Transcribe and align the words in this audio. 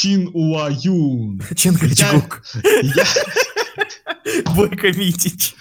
Чин 0.00 0.30
Уа 0.32 0.70
Юн. 0.70 1.42
Чингачгук. 1.54 2.42
Я... 2.82 3.04
Бойко 4.56 4.86
Митич. 4.96 5.54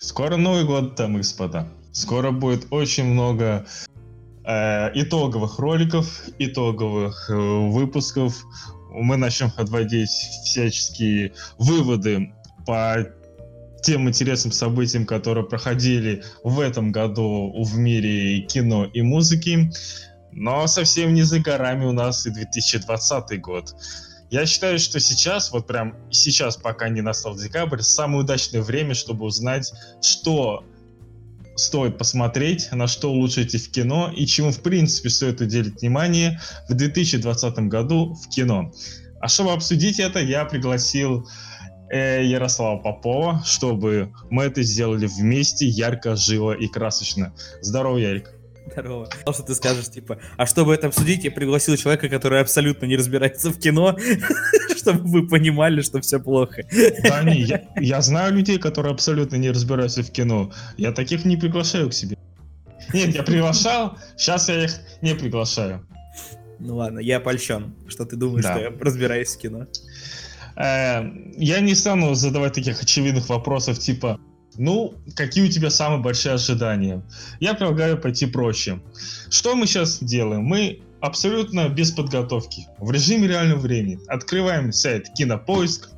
Скоро 0.00 0.36
Новый 0.36 0.64
год, 0.64 0.96
там, 0.96 1.16
господа. 1.16 1.68
Скоро 1.92 2.32
будет 2.32 2.66
очень 2.70 3.04
много 3.04 3.64
э, 4.44 4.90
итоговых 4.94 5.60
роликов, 5.60 6.22
итоговых 6.40 7.30
э, 7.30 7.34
выпусков. 7.34 8.44
Мы 8.94 9.16
начнем 9.16 9.50
подводить 9.50 10.08
всяческие 10.08 11.32
выводы 11.58 12.32
по 12.64 12.96
тем 13.82 14.08
интересным 14.08 14.52
событиям, 14.52 15.04
которые 15.04 15.44
проходили 15.44 16.22
в 16.42 16.60
этом 16.60 16.90
году 16.90 17.52
в 17.62 17.76
мире 17.76 18.40
кино 18.40 18.86
и 18.86 19.02
музыки. 19.02 19.70
Но 20.32 20.66
совсем 20.66 21.12
не 21.12 21.22
за 21.22 21.40
горами 21.40 21.84
у 21.84 21.92
нас 21.92 22.26
и 22.26 22.30
2020 22.30 23.40
год. 23.40 23.74
Я 24.30 24.46
считаю, 24.46 24.78
что 24.78 24.98
сейчас, 24.98 25.52
вот 25.52 25.66
прям 25.66 25.96
сейчас, 26.10 26.56
пока 26.56 26.88
не 26.88 27.02
настал 27.02 27.36
декабрь, 27.36 27.82
самое 27.82 28.20
удачное 28.20 28.62
время, 28.62 28.94
чтобы 28.94 29.26
узнать, 29.26 29.72
что 30.02 30.64
стоит 31.56 31.98
посмотреть, 31.98 32.70
на 32.72 32.86
что 32.86 33.12
лучше 33.12 33.42
идти 33.42 33.58
в 33.58 33.70
кино 33.70 34.12
и 34.14 34.26
чему, 34.26 34.50
в 34.50 34.60
принципе, 34.60 35.10
стоит 35.10 35.40
уделить 35.40 35.80
внимание 35.80 36.40
в 36.68 36.74
2020 36.74 37.58
году 37.68 38.14
в 38.14 38.28
кино. 38.28 38.72
А 39.20 39.28
чтобы 39.28 39.52
обсудить 39.52 40.00
это, 40.00 40.20
я 40.20 40.44
пригласил 40.44 41.26
э, 41.90 42.24
Ярослава 42.24 42.78
Попова, 42.78 43.42
чтобы 43.46 44.12
мы 44.30 44.44
это 44.44 44.62
сделали 44.62 45.06
вместе, 45.06 45.66
ярко, 45.66 46.16
живо 46.16 46.52
и 46.52 46.68
красочно. 46.68 47.32
Здорово, 47.62 47.98
Ярик. 47.98 48.33
Здорово. 48.72 49.04
Потому 49.04 49.34
что 49.34 49.42
ты 49.42 49.54
скажешь, 49.54 49.90
типа, 49.90 50.18
а 50.36 50.46
чтобы 50.46 50.74
это 50.74 50.86
обсудить, 50.86 51.24
я 51.24 51.30
пригласил 51.30 51.76
человека, 51.76 52.08
который 52.08 52.40
абсолютно 52.40 52.86
не 52.86 52.96
разбирается 52.96 53.50
в 53.50 53.58
кино, 53.58 53.96
чтобы 54.76 55.00
вы 55.08 55.28
понимали, 55.28 55.82
что 55.82 56.00
все 56.00 56.18
плохо. 56.18 56.62
Да 57.02 57.22
не, 57.22 57.42
я, 57.42 57.62
я 57.76 58.00
знаю 58.00 58.34
людей, 58.34 58.58
которые 58.58 58.92
абсолютно 58.92 59.36
не 59.36 59.50
разбираются 59.50 60.02
в 60.02 60.10
кино. 60.10 60.52
Я 60.76 60.92
таких 60.92 61.24
не 61.24 61.36
приглашаю 61.36 61.90
к 61.90 61.94
себе. 61.94 62.16
Нет, 62.92 63.14
я 63.14 63.22
приглашал, 63.22 63.98
сейчас 64.16 64.48
я 64.48 64.64
их 64.64 64.72
не 65.02 65.14
приглашаю. 65.14 65.86
Ну 66.58 66.76
ладно, 66.76 67.00
я 67.00 67.20
польщен, 67.20 67.74
что 67.88 68.04
ты 68.04 68.16
думаешь, 68.16 68.44
Да. 68.44 68.52
что 68.54 68.60
я 68.62 68.72
разбираюсь 68.78 69.34
в 69.34 69.38
кино. 69.38 69.66
Э, 70.56 71.02
я 71.36 71.60
не 71.60 71.74
стану 71.74 72.14
задавать 72.14 72.52
таких 72.54 72.80
очевидных 72.82 73.28
вопросов, 73.28 73.78
типа, 73.78 74.20
ну, 74.56 74.94
какие 75.16 75.44
у 75.46 75.48
тебя 75.50 75.70
самые 75.70 76.00
большие 76.00 76.34
ожидания? 76.34 77.02
Я 77.40 77.54
предлагаю 77.54 77.98
пойти 78.00 78.26
проще. 78.26 78.80
Что 79.30 79.54
мы 79.54 79.66
сейчас 79.66 80.02
делаем? 80.02 80.42
Мы 80.42 80.80
абсолютно 81.00 81.68
без 81.68 81.90
подготовки, 81.90 82.66
в 82.78 82.90
режиме 82.90 83.28
реального 83.28 83.58
времени. 83.60 83.98
Открываем 84.08 84.72
сайт 84.72 85.08
Кинопоиск. 85.16 85.90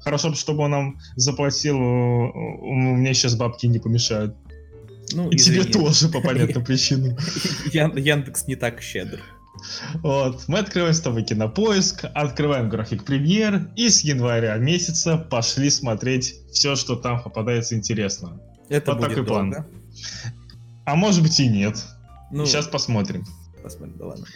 Хорошо, 0.00 0.32
чтобы 0.34 0.62
он 0.64 0.70
нам 0.70 0.98
заплатил, 1.16 1.76
э, 1.76 2.32
мне 2.62 3.12
сейчас 3.14 3.34
бабки 3.34 3.66
не 3.66 3.78
помешают. 3.78 4.34
Ну, 5.12 5.30
И 5.30 5.36
тебе 5.36 5.60
извини. 5.60 5.72
тоже, 5.72 6.08
по 6.08 6.20
понятным 6.20 6.64
причинам. 6.64 7.16
Ян- 7.72 7.98
Яндекс 7.98 8.46
не 8.46 8.56
так 8.56 8.80
щедр. 8.80 9.20
Вот, 10.02 10.44
мы 10.48 10.58
открываем 10.58 10.94
с 10.94 11.00
тобой 11.00 11.22
кинопоиск, 11.22 12.04
открываем 12.14 12.68
график 12.68 13.04
премьер 13.04 13.68
и 13.76 13.88
с 13.88 14.00
января 14.02 14.56
месяца 14.56 15.16
пошли 15.16 15.70
смотреть 15.70 16.34
все, 16.52 16.76
что 16.76 16.96
там 16.96 17.22
попадается 17.22 17.74
интересного. 17.74 18.40
Это 18.68 18.92
Вот 18.92 19.00
будет 19.00 19.10
такой 19.10 19.26
план. 19.26 19.50
долго. 19.50 19.66
А 20.84 20.94
может 20.94 21.22
быть 21.22 21.38
и 21.40 21.48
нет. 21.48 21.82
Ну, 22.30 22.46
Сейчас 22.46 22.66
посмотрим. 22.66 23.24
посмотрим, 23.62 23.96
да 23.98 24.06
ладно. 24.06 24.26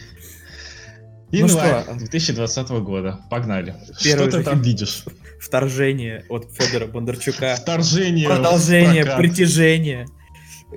Январь 1.31 1.83
что? 1.83 1.95
2020 1.95 2.69
года. 2.83 3.19
Погнали. 3.29 3.75
Первый 4.03 4.29
что 4.29 4.37
ты 4.39 4.43
там 4.43 4.61
видишь? 4.61 5.03
Вторжение 5.39 6.25
от 6.29 6.51
Федора 6.53 6.85
Бондарчука. 6.85 7.55
Вторжение. 7.59 8.27
Продолжение, 8.27 9.05
притяжение. 9.17 10.07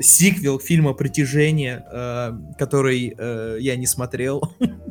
Сиквел 0.01 0.59
фильма 0.59 0.93
«Притяжение», 0.95 1.85
э, 1.91 2.33
который 2.59 3.15
э, 3.17 3.59
я 3.61 3.77
не 3.77 3.87
смотрел, 3.87 4.43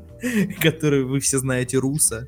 который 0.62 1.04
вы 1.04 1.20
все 1.20 1.40
знаете, 1.40 1.78
Руса. 1.78 2.28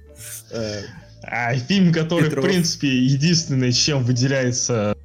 Э, 0.52 0.82
А, 1.24 1.56
фильм, 1.56 1.92
который, 1.92 2.26
Петров. 2.26 2.46
в 2.46 2.48
принципе, 2.48 2.88
единственное, 2.88 3.72
чем 3.72 4.04
выделяется 4.04 4.96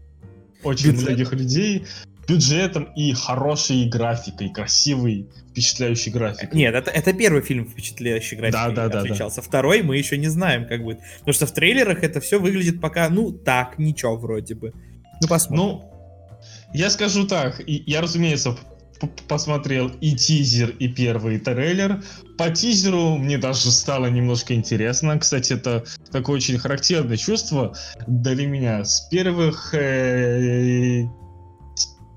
очень 0.62 0.91
Бюджетом. 0.93 1.15
многих 1.15 1.33
людей, 1.33 1.87
бюджетом 2.28 2.84
и 2.94 3.12
хорошей 3.15 3.89
графикой, 3.89 4.50
красивой, 4.50 5.27
впечатляющей 5.50 6.12
графикой. 6.12 6.56
Нет, 6.56 6.75
это, 6.75 6.91
это 6.91 7.12
первый 7.12 7.43
фильм 7.43 7.69
впечатляющий 7.69 8.37
графикой 8.37 8.75
Да, 8.75 8.89
да, 8.89 8.89
да, 8.89 9.00
отличался. 9.00 9.43
Второй 9.43 9.83
мы 9.83 9.97
еще 9.97 10.16
не 10.16 10.28
знаем, 10.28 10.66
как 10.69 10.83
будет. 10.83 11.00
Потому 11.19 11.34
что 11.34 11.47
в 11.47 11.53
трейлерах 11.53 12.04
это 12.04 12.21
все 12.21 12.39
выглядит 12.39 12.81
пока, 12.81 13.09
ну, 13.09 13.33
так, 13.33 13.78
ничего 13.78 14.16
вроде 14.16 14.54
бы. 14.54 14.72
Ну, 15.21 15.28
посмотрим. 15.28 15.65
Ну, 15.65 15.91
я 16.75 16.91
скажу 16.91 17.27
так, 17.27 17.62
я, 17.66 18.00
разумеется, 18.00 18.56
посмотрел 19.28 19.88
и 20.00 20.12
тизер, 20.12 20.71
и 20.71 20.88
первый 20.88 21.38
трейлер. 21.38 22.03
По 22.38 22.50
тизеру 22.50 23.16
мне 23.16 23.38
даже 23.38 23.71
стало 23.71 24.06
немножко 24.06 24.55
интересно. 24.55 25.19
Кстати, 25.19 25.55
это 25.55 25.84
такое 26.10 26.37
очень 26.37 26.59
характерное 26.59 27.16
чувство 27.16 27.75
для 28.06 28.47
меня. 28.47 28.84
С 28.84 29.09
первых 29.09 29.75
э, 29.75 31.05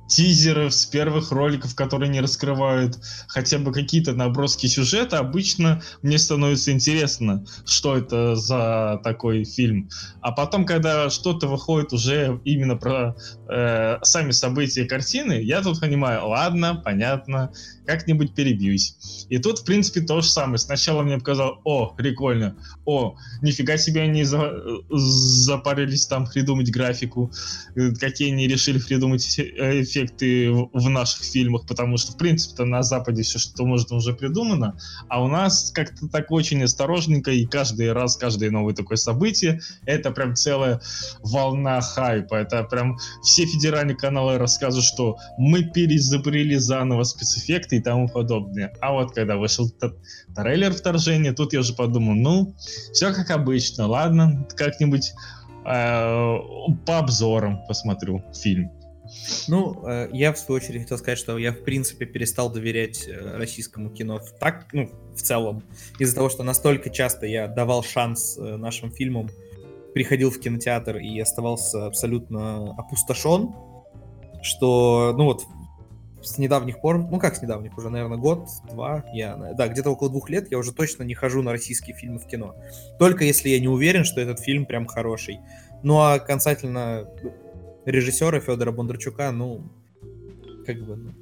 тизеров, 0.08 0.74
с 0.74 0.86
первых 0.86 1.32
роликов, 1.32 1.76
которые 1.76 2.10
не 2.10 2.22
раскрывают 2.22 3.00
хотя 3.28 3.58
бы 3.58 3.72
какие-то 3.72 4.14
наброски 4.14 4.68
сюжета, 4.68 5.20
обычно 5.20 5.82
мне 6.02 6.18
становится 6.18 6.72
интересно, 6.72 7.46
что 7.66 7.98
это 7.98 8.36
за 8.36 9.00
такой 9.04 9.46
фильм. 9.46 9.90
А 10.22 10.32
потом, 10.32 10.66
когда 10.66 11.10
что-то 11.10 11.48
выходит 11.48 11.94
уже 11.94 12.40
именно 12.44 12.76
про 12.76 13.16
э, 13.50 13.98
сами 14.04 14.32
события 14.32 14.86
картины, 14.86 15.42
я 15.42 15.62
тут 15.62 15.80
понимаю, 15.80 16.28
ладно, 16.28 16.82
понятно, 16.84 17.52
как-нибудь 17.86 18.34
перебьюсь. 18.34 19.26
И 19.30 19.38
тут, 19.38 19.60
в 19.60 19.66
принципе, 19.66 20.02
то 20.02 20.22
же 20.22 20.30
самое. 20.30 20.58
Сначала 20.58 21.04
мне 21.04 21.18
показал, 21.18 21.62
о, 21.64 21.88
прикольно, 21.88 22.56
о, 22.86 23.16
нифига 23.42 23.78
себе 23.78 24.02
они 24.02 24.24
за- 24.24 24.54
запарились 24.90 26.08
там 26.08 26.28
придумать 26.28 26.72
графику, 26.72 27.32
э, 27.76 27.92
какие 27.96 28.32
они 28.32 28.48
решили 28.48 28.80
придумать 28.80 29.40
э, 29.40 29.82
эффекты 29.82 30.52
в 30.52 30.90
наших 30.90 31.24
фильмах, 31.24 31.66
потому 31.68 31.98
что, 31.98 32.14
в 32.14 32.18
принципе-то, 32.18 32.66
на 32.66 32.84
Западе 32.84 33.24
все, 33.24 33.40
что 33.40 33.66
можно, 33.66 33.98
уже 33.98 34.14
придумано, 34.14 34.78
а 35.10 35.24
у 35.24 35.28
нас 35.28 35.72
как-то 35.74 36.08
так 36.08 36.32
очень 36.32 36.64
осторожненько, 36.64 37.32
и 37.32 37.46
каждый 37.46 37.92
раз, 37.94 38.18
каждое 38.18 38.52
новое 38.52 38.74
такое 38.74 38.98
событие, 38.98 39.62
это 39.86 40.12
прям 40.12 40.36
целая 40.36 40.82
волна 41.22 41.82
хайпа. 41.82 42.36
Это 42.36 42.64
прям 42.64 42.98
все 43.24 43.46
федеральные 43.46 43.96
каналы 43.96 44.38
рассказывают, 44.38 44.86
что 44.86 45.18
мы 45.38 45.64
переизобрели 45.64 46.56
заново 46.56 47.04
спецэффекты 47.04 47.75
и 47.76 47.82
тому 47.82 48.08
подобное. 48.08 48.74
А 48.82 48.94
вот 48.94 49.14
когда 49.14 49.38
вышел 49.38 49.70
трейлер 50.36 50.74
вторжения, 50.74 51.34
тут 51.34 51.54
я 51.54 51.60
уже 51.60 51.74
подумал, 51.74 52.16
ну, 52.16 52.56
все 52.94 53.14
как 53.14 53.32
обычно, 53.32 53.88
ладно, 53.88 54.48
как-нибудь 54.56 55.14
э, 55.66 56.38
по 56.86 57.00
обзорам 57.00 57.66
посмотрю 57.68 58.24
фильм. 58.34 58.72
Ну, 59.48 59.88
э, 59.88 60.10
я 60.14 60.34
в 60.34 60.38
свою 60.38 60.58
очередь 60.58 60.82
хотел 60.84 60.98
сказать, 60.98 61.20
что 61.20 61.38
я 61.38 61.52
в 61.52 61.64
принципе 61.64 62.06
перестал 62.06 62.50
доверять 62.50 63.08
э, 63.08 63.38
российскому 63.38 63.90
кино 63.90 64.20
так, 64.40 64.68
ну, 64.74 64.90
в 65.14 65.22
целом, 65.22 65.64
из-за 66.00 66.16
того, 66.16 66.30
что 66.30 66.44
настолько 66.44 66.90
часто 66.90 67.26
я 67.26 67.48
давал 67.48 67.84
шанс 67.84 68.38
э, 68.38 68.58
нашим 68.58 68.92
фильмам, 68.92 69.30
приходил 69.94 70.30
в 70.30 70.40
кинотеатр 70.40 70.98
и 70.98 71.20
оставался 71.20 71.86
абсолютно 71.86 72.72
опустошен, 72.78 73.54
что, 74.42 75.14
ну 75.18 75.26
вот, 75.26 75.44
с 76.26 76.38
недавних 76.38 76.82
пор, 76.82 76.98
ну 76.98 77.20
как 77.20 77.36
с 77.36 77.42
недавних, 77.42 77.78
уже, 77.78 77.90
наверное, 77.90 78.18
год, 78.18 78.48
два, 78.70 79.06
я, 79.14 79.36
да, 79.58 79.68
где-то 79.68 79.92
около 79.92 80.10
двух 80.10 80.30
лет 80.30 80.52
я 80.52 80.58
уже 80.58 80.74
точно 80.74 81.04
не 81.04 81.14
хожу 81.14 81.42
на 81.42 81.52
российские 81.52 81.96
фильмы 81.96 82.20
в 82.20 82.28
кино. 82.28 82.56
Только 83.00 83.24
если 83.24 83.50
я 83.50 83.60
не 83.60 83.68
уверен, 83.68 84.04
что 84.04 84.22
этот 84.22 84.40
фильм 84.40 84.66
прям 84.66 84.86
хороший. 84.86 85.40
Ну 85.84 86.00
а 86.00 86.20
касательно 86.20 87.08
режиссера 87.86 88.40
Федора 88.40 88.72
Бондарчука, 88.72 89.32
ну, 89.32 89.72
как 90.66 90.84
бы, 90.86 90.96
ну, 90.96 91.14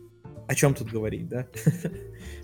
о 0.48 0.56
чем 0.56 0.74
тут 0.74 0.90
говорить, 0.90 1.28
да? 1.28 1.48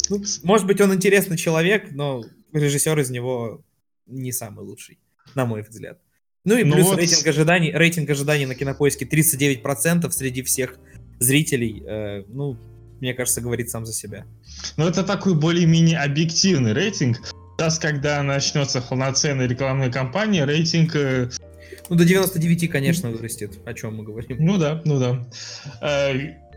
Ну, 0.09 0.23
может 0.41 0.65
быть, 0.65 0.81
он 0.81 0.91
интересный 0.91 1.37
человек, 1.37 1.91
но 1.91 2.23
режиссер 2.51 2.97
из 2.97 3.11
него 3.11 3.63
не 4.07 4.31
самый 4.31 4.65
лучший, 4.65 4.97
на 5.35 5.45
мой 5.45 5.61
взгляд. 5.61 5.99
Ну 6.45 6.57
и 6.57 6.63
Ну 6.63 6.73
плюс 6.73 6.87
вот. 6.87 6.97
рейтинг 6.97 7.27
ожиданий, 7.27 7.71
рейтинг 7.71 8.09
ожиданий 8.09 8.47
на 8.47 8.55
кинопоиске 8.55 9.05
39% 9.05 10.09
среди 10.09 10.41
всех 10.41 10.79
зрителей. 11.19 11.83
э, 11.85 12.23
ну, 12.27 12.57
мне 12.99 13.13
кажется, 13.13 13.41
говорит 13.41 13.69
сам 13.69 13.85
за 13.85 13.93
себя. 13.93 14.25
Но 14.77 14.87
это 14.87 15.03
такой 15.03 15.35
более-менее 15.35 15.99
объективный 15.99 16.73
рейтинг. 16.73 17.17
Сейчас, 17.57 17.79
когда 17.79 18.23
начнется 18.23 18.81
полноценная 18.81 19.47
рекламная 19.47 19.91
кампания, 19.91 20.45
рейтинг... 20.45 20.95
э, 20.95 21.29
Ну, 21.89 21.95
до 21.95 22.05
99, 22.05 22.69
конечно, 22.69 23.09
вырастет. 23.09 23.59
О 23.65 23.73
чем 23.73 23.97
мы 23.97 24.03
говорим. 24.03 24.37
Ну 24.39 24.57
да, 24.57 24.81
ну 24.85 24.99
да. 24.99 25.27
Э, 25.81 26.13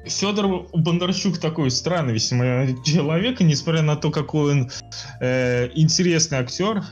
Федор 0.06 0.68
Бондарчук 0.74 1.38
такой 1.38 1.70
странный 1.70 2.14
весьма 2.14 2.66
человек, 2.84 3.40
и 3.40 3.44
несмотря 3.44 3.82
на 3.82 3.96
то, 3.96 4.10
какой 4.10 4.52
он 4.52 4.70
э, 5.20 5.70
интересный 5.74 6.38
актер, 6.38 6.82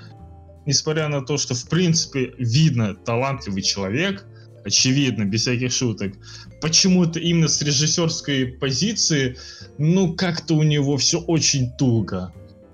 несмотря 0.67 1.09
на 1.09 1.23
то, 1.23 1.37
что 1.37 1.55
в 1.55 1.69
принципе 1.69 2.33
видно 2.39 2.95
талантливый 2.95 3.63
человек, 3.63 4.25
очевидно, 4.65 5.25
без 5.25 5.43
всяких 5.43 5.73
шуток, 5.73 6.13
почему-то 6.61 7.19
именно 7.19 7.49
с 7.49 7.61
режиссерской 7.63 8.47
позиции, 8.47 9.37
ну 9.79 10.15
как-то 10.15 10.55
у 10.55 10.63
него 10.63 10.97
все 10.97 11.21
очень 11.21 11.71
туго. 11.73 12.33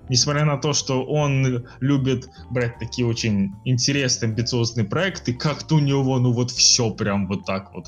Несмотря 0.09 0.45
на 0.45 0.57
то, 0.57 0.73
что 0.73 1.03
он 1.03 1.67
любит 1.81 2.29
брать 2.49 2.79
такие 2.79 3.05
очень 3.05 3.51
интересные, 3.65 4.29
амбициозные 4.29 4.85
проекты, 4.85 5.33
как-то 5.33 5.75
у 5.75 5.79
него, 5.79 6.17
ну 6.19 6.31
вот 6.31 6.51
все 6.51 6.91
прям 6.91 7.27
вот 7.27 7.45
так 7.45 7.73
вот. 7.73 7.87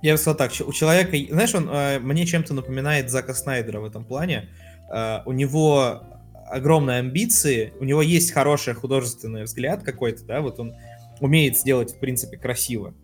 Я 0.00 0.12
бы 0.12 0.18
сказал 0.18 0.36
так, 0.36 0.52
у 0.66 0.72
человека, 0.72 1.16
знаешь, 1.30 1.54
он 1.54 1.68
э, 1.68 1.98
мне 1.98 2.24
чем-то 2.24 2.54
напоминает 2.54 3.10
Зака 3.10 3.34
Снайдера 3.34 3.80
в 3.80 3.84
этом 3.84 4.04
плане. 4.04 4.48
Э, 4.92 5.18
у 5.26 5.32
него 5.32 6.02
огромные 6.48 7.00
амбиции, 7.00 7.74
у 7.80 7.84
него 7.84 8.00
есть 8.00 8.32
хороший 8.32 8.74
художественный 8.74 9.42
взгляд 9.42 9.82
какой-то, 9.82 10.24
да, 10.24 10.40
вот 10.40 10.58
он 10.60 10.74
умеет 11.20 11.58
сделать, 11.58 11.92
в 11.92 11.98
принципе, 11.98 12.36
красиво. 12.36 12.94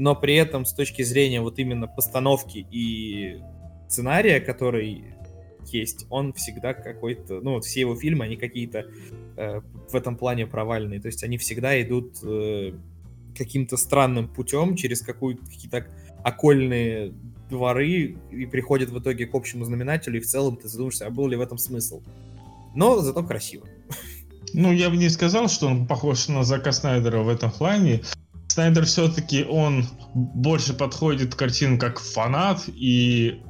Но 0.00 0.16
при 0.16 0.34
этом 0.34 0.64
с 0.64 0.72
точки 0.72 1.02
зрения 1.02 1.42
вот 1.42 1.58
именно 1.58 1.86
постановки 1.86 2.66
и 2.70 3.38
сценария, 3.86 4.40
который 4.40 5.04
есть, 5.66 6.06
он 6.08 6.32
всегда 6.32 6.72
какой-то, 6.72 7.42
ну 7.42 7.52
вот 7.52 7.66
все 7.66 7.80
его 7.80 7.94
фильмы, 7.94 8.24
они 8.24 8.36
какие-то 8.36 8.86
э, 9.36 9.60
в 9.90 9.94
этом 9.94 10.16
плане 10.16 10.46
провальные, 10.46 11.02
то 11.02 11.08
есть 11.08 11.22
они 11.22 11.36
всегда 11.36 11.82
идут 11.82 12.16
э, 12.22 12.72
каким-то 13.36 13.76
странным 13.76 14.26
путем 14.26 14.74
через 14.74 15.02
какую-то 15.02 15.44
какие-то 15.44 15.86
окольные 16.24 17.12
дворы 17.50 18.16
и 18.30 18.46
приходят 18.46 18.88
в 18.88 18.98
итоге 18.98 19.26
к 19.26 19.34
общему 19.34 19.66
знаменателю, 19.66 20.16
и 20.16 20.22
в 20.22 20.26
целом 20.26 20.56
ты 20.56 20.66
задумаешься, 20.66 21.08
а 21.08 21.10
был 21.10 21.28
ли 21.28 21.36
в 21.36 21.42
этом 21.42 21.58
смысл. 21.58 22.00
Но 22.74 23.00
зато 23.00 23.22
красиво. 23.22 23.66
Ну, 24.54 24.72
я 24.72 24.88
бы 24.88 24.96
не 24.96 25.10
сказал, 25.10 25.48
что 25.48 25.66
он 25.66 25.86
похож 25.86 26.26
на 26.28 26.42
Зака 26.42 26.72
Снайдера 26.72 27.22
в 27.22 27.28
этом 27.28 27.52
плане. 27.52 28.00
Снайдер 28.50 28.84
все-таки 28.84 29.44
он 29.44 29.86
больше 30.12 30.74
подходит 30.74 31.36
к 31.36 31.38
картинам 31.38 31.78
как 31.78 32.00
фанат, 32.00 32.64
и 32.66 33.40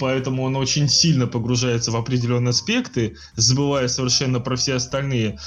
поэтому 0.00 0.42
он 0.44 0.56
очень 0.56 0.88
сильно 0.88 1.26
погружается 1.26 1.90
в 1.90 1.96
определенные 1.96 2.50
аспекты, 2.50 3.14
забывая 3.36 3.88
совершенно 3.88 4.40
про 4.40 4.56
все 4.56 4.76
остальные. 4.76 5.38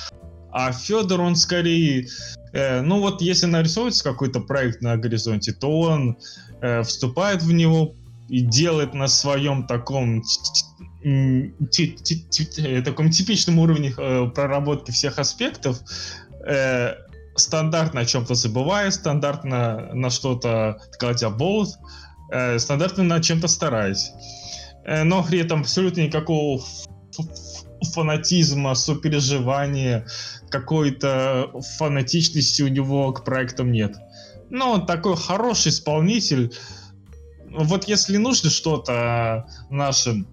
А 0.52 0.72
Федор, 0.72 1.20
он 1.20 1.36
скорее, 1.36 2.10
э, 2.54 2.82
ну 2.82 3.00
вот 3.00 3.24
если 3.24 3.48
нарисуется 3.48 4.04
какой-то 4.04 4.40
проект 4.42 4.84
на 4.84 4.96
горизонте, 4.98 5.52
то 5.52 5.80
он 5.80 6.20
э, 6.62 6.84
вступает 6.84 7.42
в 7.42 7.52
него 7.52 7.96
и 8.30 8.42
делает 8.42 8.94
на 8.94 9.08
своем 9.08 9.66
таком 9.66 10.22
таком 12.86 13.10
типичном 13.10 13.58
уровне 13.58 13.96
э, 13.98 14.30
проработки 14.36 14.92
всех 14.92 15.18
аспектов, 15.18 15.80
э, 16.46 16.94
стандартно 17.36 18.02
о 18.02 18.06
чем-то 18.06 18.36
забывая, 18.36 18.92
стандартно 18.92 19.94
на 19.94 20.10
что-то 20.10 20.82
сказать 20.92 21.24
оболт, 21.24 21.70
э, 22.32 22.60
стандартно 22.60 23.04
на 23.04 23.22
чем-то 23.22 23.48
стараясь. 23.48 24.12
Э, 24.86 25.04
но 25.04 25.24
при 25.24 25.40
этом 25.40 25.62
абсолютно 25.62 26.02
никакого 26.02 26.64
фанатизма, 27.94 28.76
сопереживания, 28.76 30.06
какой-то 30.50 31.52
фанатичности 31.78 32.62
у 32.62 32.68
него 32.68 33.12
к 33.14 33.24
проектам 33.24 33.72
нет. 33.72 33.96
Но 34.50 34.74
он 34.74 34.86
такой 34.86 35.16
хороший 35.16 35.70
исполнитель. 35.70 36.54
Вот 37.50 37.86
если 37.86 38.18
нужно 38.18 38.50
что-то 38.50 39.48
нашим 39.70 40.28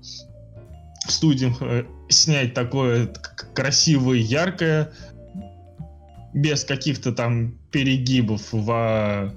студиям 1.09 1.57
э, 1.61 1.85
снять 2.09 2.55
такое 2.55 3.13
красивое, 3.55 4.19
яркое, 4.19 4.93
без 6.33 6.65
каких-то 6.65 7.13
там 7.13 7.59
перегибов 7.71 8.53
в... 8.53 9.35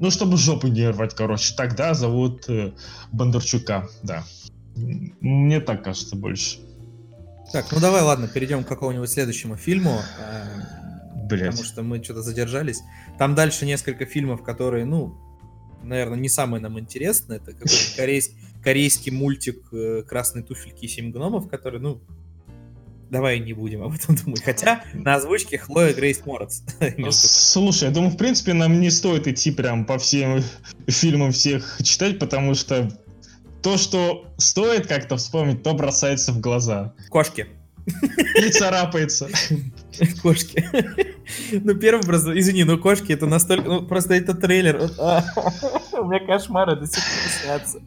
Ну, 0.00 0.10
чтобы 0.10 0.36
жопу 0.36 0.66
не 0.66 0.88
рвать, 0.88 1.14
короче. 1.14 1.54
Тогда 1.56 1.94
зовут 1.94 2.48
э, 2.48 2.72
Бондарчука, 3.12 3.88
да. 4.02 4.24
Мне 4.74 5.60
так 5.60 5.84
кажется 5.84 6.16
больше. 6.16 6.58
Так, 7.52 7.70
ну 7.70 7.78
давай, 7.80 8.02
ладно, 8.02 8.26
перейдем 8.26 8.64
к 8.64 8.68
какому-нибудь 8.68 9.08
следующему 9.08 9.56
фильму. 9.56 10.00
э, 10.18 11.26
Блять. 11.28 11.50
потому 11.50 11.64
что 11.64 11.82
мы 11.82 12.02
что-то 12.02 12.22
задержались. 12.22 12.80
Там 13.18 13.34
дальше 13.34 13.66
несколько 13.66 14.04
фильмов, 14.04 14.42
которые, 14.42 14.84
ну, 14.84 15.16
наверное, 15.82 16.18
не 16.18 16.28
самые 16.28 16.60
нам 16.60 16.78
интересные. 16.78 17.38
Это 17.38 17.52
какой-то 17.52 17.96
корейский, 17.96 18.36
корейский 18.62 19.12
мультик 19.12 19.62
э, 19.72 20.02
«Красные 20.02 20.44
туфельки 20.44 20.86
и 20.86 20.88
семь 20.88 21.12
гномов», 21.12 21.48
который, 21.48 21.80
ну, 21.80 22.00
давай 23.10 23.38
не 23.40 23.52
будем 23.52 23.82
об 23.82 23.94
этом 23.94 24.16
думать. 24.16 24.42
Хотя 24.42 24.82
на 24.94 25.14
озвучке 25.14 25.58
Хлоя 25.58 25.92
Грейс 25.92 26.24
Морец. 26.24 26.62
Слушай, 27.10 27.84
я 27.88 27.90
думаю, 27.90 28.10
в 28.10 28.16
принципе, 28.16 28.52
нам 28.52 28.80
не 28.80 28.90
стоит 28.90 29.26
идти 29.28 29.50
прям 29.50 29.84
по 29.84 29.98
всем 29.98 30.42
фильмам 30.88 31.32
всех 31.32 31.78
читать, 31.82 32.18
потому 32.18 32.54
что 32.54 32.90
то, 33.62 33.76
что 33.78 34.26
стоит 34.36 34.86
как-то 34.86 35.16
вспомнить, 35.16 35.62
то 35.62 35.72
бросается 35.74 36.32
в 36.32 36.40
глаза. 36.40 36.92
Кошки. 37.08 37.46
И 38.36 38.48
царапается. 38.50 39.28
Кошки. 40.22 40.64
Ну, 41.52 41.74
первый 41.74 42.02
просто, 42.02 42.38
извини, 42.38 42.64
но 42.64 42.78
кошки 42.78 43.12
это 43.12 43.26
настолько, 43.26 43.68
ну, 43.68 43.86
просто 43.86 44.14
это 44.14 44.34
трейлер. 44.34 44.90
а, 44.98 45.22
У 45.98 46.04
меня 46.06 46.20
кошмары 46.26 46.76
до 46.76 46.86
сих 46.86 46.96
пор 46.96 47.30
снятся. 47.42 47.78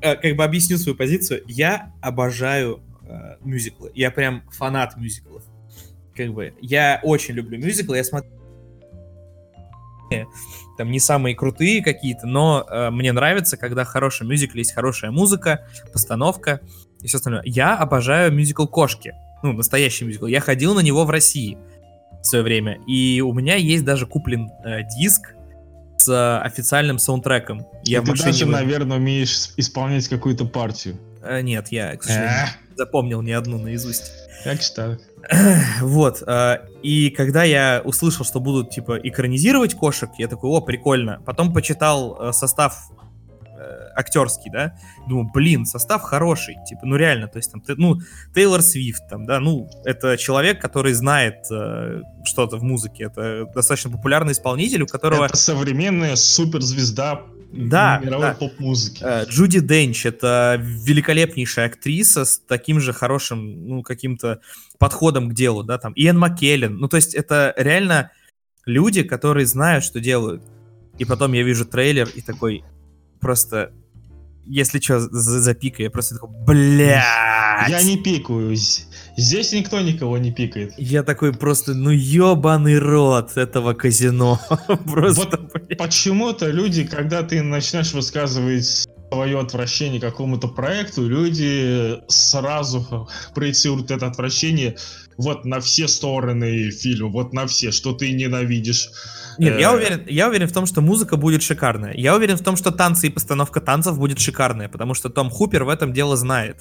Э, 0.00 0.16
Как 0.16 0.36
бы 0.36 0.44
объясню 0.44 0.78
свою 0.78 0.96
позицию. 0.96 1.42
Я 1.46 1.92
обожаю 2.00 2.80
э, 3.06 3.36
мюзиклы. 3.40 3.90
Я 3.94 4.10
прям 4.10 4.42
фанат 4.50 4.96
мюзиклов. 4.96 5.42
Как 6.14 6.32
бы, 6.32 6.54
я 6.60 7.00
очень 7.02 7.34
люблю 7.34 7.58
мюзиклы. 7.58 7.96
Я 7.96 8.04
смотрю 8.04 8.30
там 10.76 10.90
не 10.90 11.00
самые 11.00 11.34
крутые 11.34 11.82
какие-то, 11.82 12.26
но 12.26 12.64
э, 12.68 12.90
мне 12.90 13.12
нравится, 13.12 13.56
когда 13.56 13.84
в 13.84 13.88
хорошем 13.88 14.28
мюзикле 14.28 14.60
есть 14.60 14.72
хорошая 14.72 15.10
музыка, 15.10 15.66
постановка 15.92 16.60
и 17.00 17.06
все 17.06 17.16
остальное. 17.16 17.42
Я 17.44 17.76
обожаю 17.76 18.32
мюзикл 18.32 18.66
«Кошки». 18.66 19.14
Ну, 19.42 19.52
настоящий 19.52 20.04
мюзикл. 20.04 20.26
Я 20.26 20.40
ходил 20.40 20.74
на 20.74 20.80
него 20.80 21.04
в 21.04 21.10
России 21.10 21.58
в 22.20 22.24
свое 22.24 22.44
время. 22.44 22.78
И 22.86 23.20
у 23.20 23.32
меня 23.32 23.56
есть 23.56 23.84
даже 23.84 24.06
куплен 24.06 24.50
э, 24.64 24.82
диск 24.98 25.34
с 25.98 26.08
э, 26.08 26.38
официальным 26.40 26.98
саундтреком. 26.98 27.66
Я 27.84 28.00
И 28.00 28.04
ты 28.04 28.12
даже, 28.22 28.44
его- 28.44 28.52
наверное, 28.52 28.98
умеешь 28.98 29.50
исполнять 29.56 30.08
какую-то 30.08 30.44
партию. 30.46 30.96
Э, 31.26 31.40
нет, 31.42 31.68
я, 31.68 31.96
к 31.96 32.02
сожалению, 32.02 32.46
не 32.70 32.76
запомнил 32.76 33.22
ни 33.22 33.32
одну 33.32 33.58
наизусть. 33.58 34.12
Как 34.44 34.62
же 34.62 34.72
так? 34.72 35.00
Вот, 35.80 36.22
э, 36.26 36.58
и 36.82 37.10
когда 37.10 37.42
я 37.42 37.82
услышал, 37.84 38.24
что 38.24 38.38
будут, 38.40 38.70
типа, 38.70 38.98
экранизировать 39.02 39.74
кошек, 39.74 40.10
я 40.18 40.28
такой, 40.28 40.50
о, 40.50 40.60
прикольно. 40.60 41.20
Потом 41.26 41.52
почитал 41.52 42.16
э, 42.20 42.32
состав 42.32 42.76
э, 43.58 43.88
актерский, 43.96 44.50
да, 44.52 44.78
думаю, 45.08 45.28
блин, 45.34 45.66
состав 45.66 46.02
хороший, 46.02 46.56
типа, 46.68 46.82
ну 46.84 46.96
реально, 46.96 47.26
то 47.26 47.38
есть 47.38 47.50
там, 47.50 47.62
ну, 47.76 47.98
Тейлор 48.34 48.62
Свифт, 48.62 49.08
там, 49.08 49.26
да, 49.26 49.40
ну, 49.40 49.68
это 49.84 50.16
человек, 50.16 50.60
который 50.60 50.92
знает 50.92 51.46
э, 51.50 52.02
что-то 52.24 52.58
в 52.58 52.62
музыке, 52.62 53.04
это 53.04 53.46
достаточно 53.52 53.90
популярный 53.90 54.32
исполнитель, 54.32 54.82
у 54.82 54.86
которого... 54.86 55.24
Это 55.24 55.36
современная 55.36 56.14
суперзвезда 56.14 57.22
Да, 57.52 58.00
мировой 58.02 58.28
да. 58.28 58.34
поп-музыки. 58.34 59.02
Э, 59.02 59.24
Джуди 59.24 59.60
Денч 59.60 60.04
это 60.04 60.58
великолепнейшая 60.60 61.66
актриса 61.66 62.24
с 62.24 62.38
таким 62.38 62.80
же 62.80 62.92
хорошим, 62.92 63.68
ну, 63.68 63.82
каким-то 63.82 64.40
подходом 64.78 65.30
к 65.30 65.34
делу, 65.34 65.62
да, 65.62 65.78
там, 65.78 65.92
Иэн 65.96 66.18
Маккеллен, 66.18 66.76
ну, 66.76 66.88
то 66.88 66.96
есть 66.96 67.14
это 67.14 67.54
реально 67.56 68.10
люди, 68.66 69.02
которые 69.02 69.46
знают, 69.46 69.84
что 69.84 70.00
делают. 70.00 70.42
И 70.98 71.04
потом 71.04 71.32
я 71.32 71.42
вижу 71.42 71.64
трейлер 71.64 72.08
и 72.08 72.20
такой, 72.20 72.64
просто, 73.20 73.72
если 74.46 74.80
что, 74.80 75.00
запикай, 75.00 75.84
я 75.84 75.90
просто 75.90 76.14
такой, 76.16 76.30
блядь! 76.46 77.04
Я 77.68 77.82
не 77.82 77.96
пикаю. 77.96 78.54
З- 78.56 78.82
Здесь 79.18 79.52
никто 79.52 79.80
никого 79.80 80.18
не 80.18 80.30
пикает. 80.30 80.74
Я 80.76 81.02
такой 81.02 81.32
просто, 81.32 81.72
ну 81.74 81.88
ебаный 81.90 82.78
рот 82.78 83.36
этого 83.38 83.72
казино. 83.72 84.38
Просто, 84.92 85.38
блядь. 85.38 85.78
Почему-то 85.78 86.50
люди, 86.50 86.84
когда 86.84 87.22
ты 87.22 87.42
начинаешь 87.42 87.94
высказывать 87.94 88.86
свое 89.10 89.40
отвращение 89.40 90.00
к 90.00 90.04
какому-то 90.04 90.48
проекту, 90.48 91.08
люди 91.08 91.96
сразу 92.08 93.08
проецируют 93.34 93.90
это 93.90 94.06
отвращение 94.06 94.76
вот 95.16 95.44
на 95.44 95.60
все 95.60 95.88
стороны 95.88 96.70
фильма, 96.70 97.08
вот 97.08 97.32
на 97.32 97.46
все, 97.46 97.70
что 97.72 97.92
ты 97.92 98.12
ненавидишь. 98.12 98.90
Нет, 99.38 99.58
я 99.60 99.72
Э, 99.72 99.76
уверен, 99.76 100.04
я 100.08 100.28
уверен 100.28 100.48
в 100.48 100.52
том, 100.52 100.66
что 100.66 100.80
музыка 100.80 101.16
будет 101.16 101.42
шикарная. 101.42 101.94
Я 101.94 102.14
уверен 102.14 102.36
в 102.36 102.42
том, 102.42 102.56
что 102.56 102.70
танцы 102.70 103.08
и 103.08 103.10
постановка 103.10 103.60
танцев 103.60 103.98
будет 103.98 104.18
шикарная, 104.18 104.68
потому 104.68 104.94
что 104.94 105.08
Том 105.10 105.30
Хупер 105.30 105.64
в 105.64 105.68
этом 105.68 105.92
дело 105.92 106.16
знает. 106.16 106.60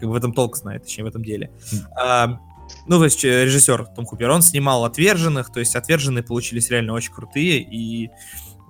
Как 0.00 0.08
бы 0.08 0.12
в 0.12 0.14
этом 0.14 0.32
толк 0.32 0.56
знает, 0.56 0.84
точнее, 0.84 1.04
в 1.04 1.08
этом 1.08 1.24
деле. 1.24 1.50
А, 1.96 2.38
Ну, 2.86 2.98
то 2.98 3.04
есть 3.04 3.24
э, 3.24 3.44
режиссер 3.44 3.86
Том 3.96 4.04
Купер, 4.04 4.30
он 4.30 4.42
снимал 4.42 4.84
«Отверженных», 4.84 5.50
то 5.52 5.58
есть 5.60 5.74
«Отверженные» 5.74 6.22
получились 6.22 6.70
реально 6.70 6.92
очень 6.92 7.12
крутые, 7.12 7.60
и 7.60 8.10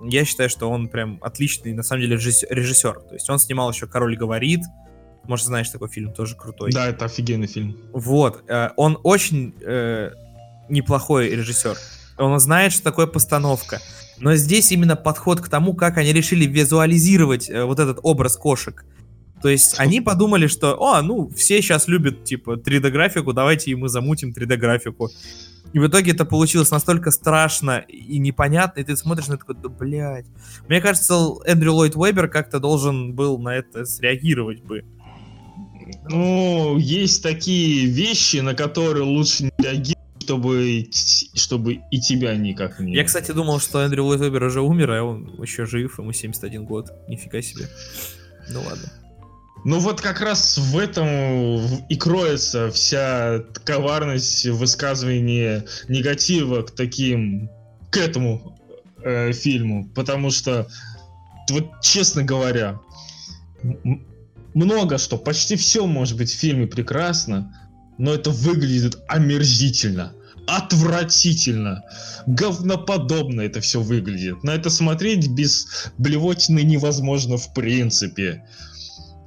я 0.01 0.25
считаю, 0.25 0.49
что 0.49 0.69
он 0.69 0.87
прям 0.87 1.19
отличный, 1.21 1.73
на 1.73 1.83
самом 1.83 2.01
деле, 2.03 2.15
режиссер. 2.15 2.93
То 3.09 3.13
есть 3.13 3.29
он 3.29 3.39
снимал 3.39 3.71
еще 3.71 3.87
«Король 3.87 4.15
говорит», 4.15 4.61
может, 5.25 5.45
знаешь, 5.45 5.69
такой 5.69 5.89
фильм 5.89 6.13
тоже 6.13 6.35
крутой. 6.35 6.71
Да, 6.71 6.87
это 6.87 7.05
офигенный 7.05 7.47
фильм. 7.47 7.77
Вот. 7.93 8.43
Э, 8.47 8.69
он 8.75 8.99
очень 9.03 9.53
э, 9.61 10.11
неплохой 10.69 11.29
режиссер. 11.29 11.77
Он 12.17 12.39
знает, 12.39 12.73
что 12.73 12.83
такое 12.83 13.07
постановка. 13.07 13.79
Но 14.17 14.35
здесь 14.35 14.71
именно 14.71 14.95
подход 14.95 15.39
к 15.39 15.47
тому, 15.47 15.73
как 15.73 15.97
они 15.97 16.11
решили 16.11 16.45
визуализировать 16.45 17.49
э, 17.49 17.63
вот 17.63 17.79
этот 17.79 17.99
образ 18.03 18.35
кошек. 18.35 18.83
То 19.41 19.47
есть 19.47 19.79
они 19.79 20.01
подумали, 20.01 20.47
что, 20.47 20.75
о, 20.81 21.01
ну, 21.01 21.29
все 21.29 21.61
сейчас 21.61 21.87
любят, 21.87 22.25
типа, 22.25 22.57
3D-графику, 22.57 23.31
давайте 23.31 23.71
и 23.71 23.75
мы 23.75 23.87
замутим 23.87 24.33
3D-графику. 24.37 25.09
И 25.71 25.79
в 25.79 25.87
итоге 25.87 26.11
это 26.11 26.25
получилось 26.25 26.71
настолько 26.71 27.11
страшно 27.11 27.77
и 27.87 28.17
непонятно, 28.17 28.79
и 28.79 28.83
ты 28.83 28.97
смотришь 28.97 29.27
на 29.27 29.33
это 29.35 29.45
такой, 29.45 29.61
да, 29.61 29.69
блядь. 29.69 30.25
Мне 30.67 30.81
кажется, 30.81 31.13
Эндрю 31.45 31.73
Ллойд 31.73 31.95
Уэбер 31.95 32.27
как-то 32.27 32.59
должен 32.59 33.13
был 33.13 33.37
на 33.37 33.55
это 33.55 33.85
среагировать 33.85 34.63
бы. 34.63 34.83
Ну, 36.09 36.77
есть 36.77 37.23
такие 37.23 37.85
вещи, 37.85 38.37
на 38.37 38.53
которые 38.53 39.03
лучше 39.03 39.43
не 39.45 39.51
реагировать, 39.57 39.99
чтобы, 40.23 40.87
чтобы 41.33 41.79
и 41.89 41.99
тебя 41.99 42.35
никак 42.35 42.79
не... 42.79 42.93
Я, 42.93 43.03
кстати, 43.03 43.31
думал, 43.31 43.59
что 43.59 43.81
Эндрю 43.81 44.05
Ллойд 44.05 44.21
уже 44.21 44.61
умер, 44.61 44.91
а 44.91 45.03
он 45.03 45.41
еще 45.41 45.65
жив, 45.65 45.97
ему 45.97 46.13
71 46.13 46.65
год. 46.65 46.91
Нифига 47.07 47.41
себе. 47.41 47.67
Ну 48.49 48.61
ладно. 48.61 48.91
Ну 49.65 49.79
вот 49.79 49.99
как 50.01 50.21
раз 50.21 50.57
в 50.57 50.77
этом 50.77 51.07
и 51.89 51.95
кроется 51.97 52.71
вся 52.71 53.43
коварность 53.65 54.45
высказывания 54.45 55.65
негатива 55.87 56.61
к 56.61 56.71
таким, 56.71 57.49
к 57.89 57.97
этому 57.97 58.57
э, 59.03 59.33
фильму, 59.33 59.89
потому 59.95 60.31
что 60.31 60.67
вот 61.49 61.65
честно 61.81 62.23
говоря, 62.23 62.79
много 64.53 64.97
что, 64.97 65.17
почти 65.17 65.55
все 65.55 65.85
может 65.85 66.17
быть 66.17 66.31
в 66.31 66.37
фильме 66.37 66.67
прекрасно, 66.67 67.55
но 67.97 68.13
это 68.13 68.31
выглядит 68.31 68.97
омерзительно, 69.07 70.13
отвратительно, 70.47 71.83
говноподобно 72.25 73.41
это 73.41 73.61
все 73.61 73.81
выглядит. 73.81 74.43
На 74.43 74.51
это 74.51 74.69
смотреть 74.69 75.27
без 75.27 75.91
блевотины 75.97 76.63
невозможно 76.63 77.37
в 77.37 77.53
принципе. 77.53 78.43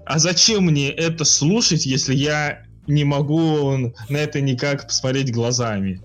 А 0.05 0.19
зачем 0.19 0.65
мне 0.65 0.91
это 0.91 1.25
слушать, 1.25 1.87
если 1.87 2.15
я 2.15 2.65
не 2.87 3.05
могу 3.05 3.95
на 4.09 4.17
это 4.17 4.41
никак 4.41 4.87
посмотреть 4.87 5.33
глазами? 5.33 6.03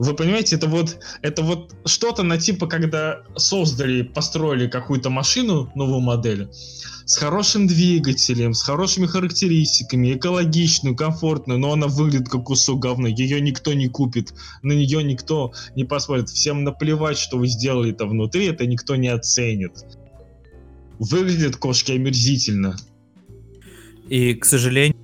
Вы 0.00 0.14
понимаете, 0.14 0.56
это 0.56 0.66
вот, 0.66 0.98
это 1.20 1.42
вот 1.42 1.76
что-то 1.84 2.22
на 2.22 2.38
типа, 2.38 2.66
когда 2.66 3.22
создали, 3.36 4.00
построили 4.00 4.66
какую-то 4.66 5.10
машину, 5.10 5.70
новую 5.74 6.00
модель, 6.00 6.48
с 7.04 7.18
хорошим 7.18 7.66
двигателем, 7.66 8.54
с 8.54 8.62
хорошими 8.62 9.04
характеристиками, 9.04 10.14
экологичную, 10.14 10.96
комфортную, 10.96 11.60
но 11.60 11.74
она 11.74 11.86
выглядит 11.86 12.30
как 12.30 12.44
кусок 12.44 12.80
говна, 12.80 13.08
ее 13.10 13.42
никто 13.42 13.74
не 13.74 13.88
купит, 13.88 14.32
на 14.62 14.72
нее 14.72 15.04
никто 15.04 15.52
не 15.76 15.84
посмотрит. 15.84 16.30
Всем 16.30 16.64
наплевать, 16.64 17.18
что 17.18 17.36
вы 17.36 17.48
сделали 17.48 17.92
это 17.92 18.06
внутри, 18.06 18.46
это 18.46 18.66
никто 18.66 18.96
не 18.96 19.08
оценит. 19.08 19.72
Выглядят 20.98 21.56
кошки 21.56 21.92
омерзительно. 21.92 22.74
И, 24.08 24.32
к 24.32 24.46
сожалению, 24.46 24.99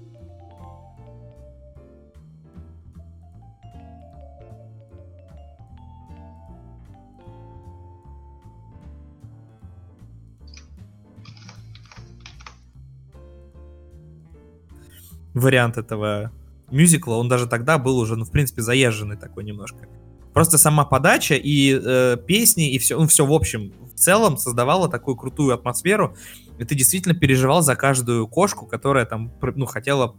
вариант 15.40 15.76
этого 15.76 16.32
мюзикла, 16.70 17.14
он 17.14 17.28
даже 17.28 17.46
тогда 17.46 17.78
был 17.78 17.98
уже, 17.98 18.16
ну, 18.16 18.24
в 18.24 18.30
принципе, 18.30 18.62
заезженный 18.62 19.16
такой 19.16 19.44
немножко. 19.44 19.88
Просто 20.32 20.58
сама 20.58 20.84
подача 20.84 21.34
и 21.34 21.80
э, 21.82 22.16
песни, 22.26 22.72
и 22.72 22.78
все, 22.78 22.98
ну, 22.98 23.06
все 23.06 23.24
в 23.24 23.32
общем, 23.32 23.72
в 23.94 23.98
целом 23.98 24.36
создавало 24.36 24.88
такую 24.88 25.16
крутую 25.16 25.54
атмосферу, 25.54 26.16
и 26.58 26.64
ты 26.64 26.74
действительно 26.74 27.14
переживал 27.14 27.62
за 27.62 27.76
каждую 27.76 28.26
кошку, 28.28 28.66
которая 28.66 29.06
там, 29.06 29.32
ну, 29.54 29.64
хотела, 29.66 30.16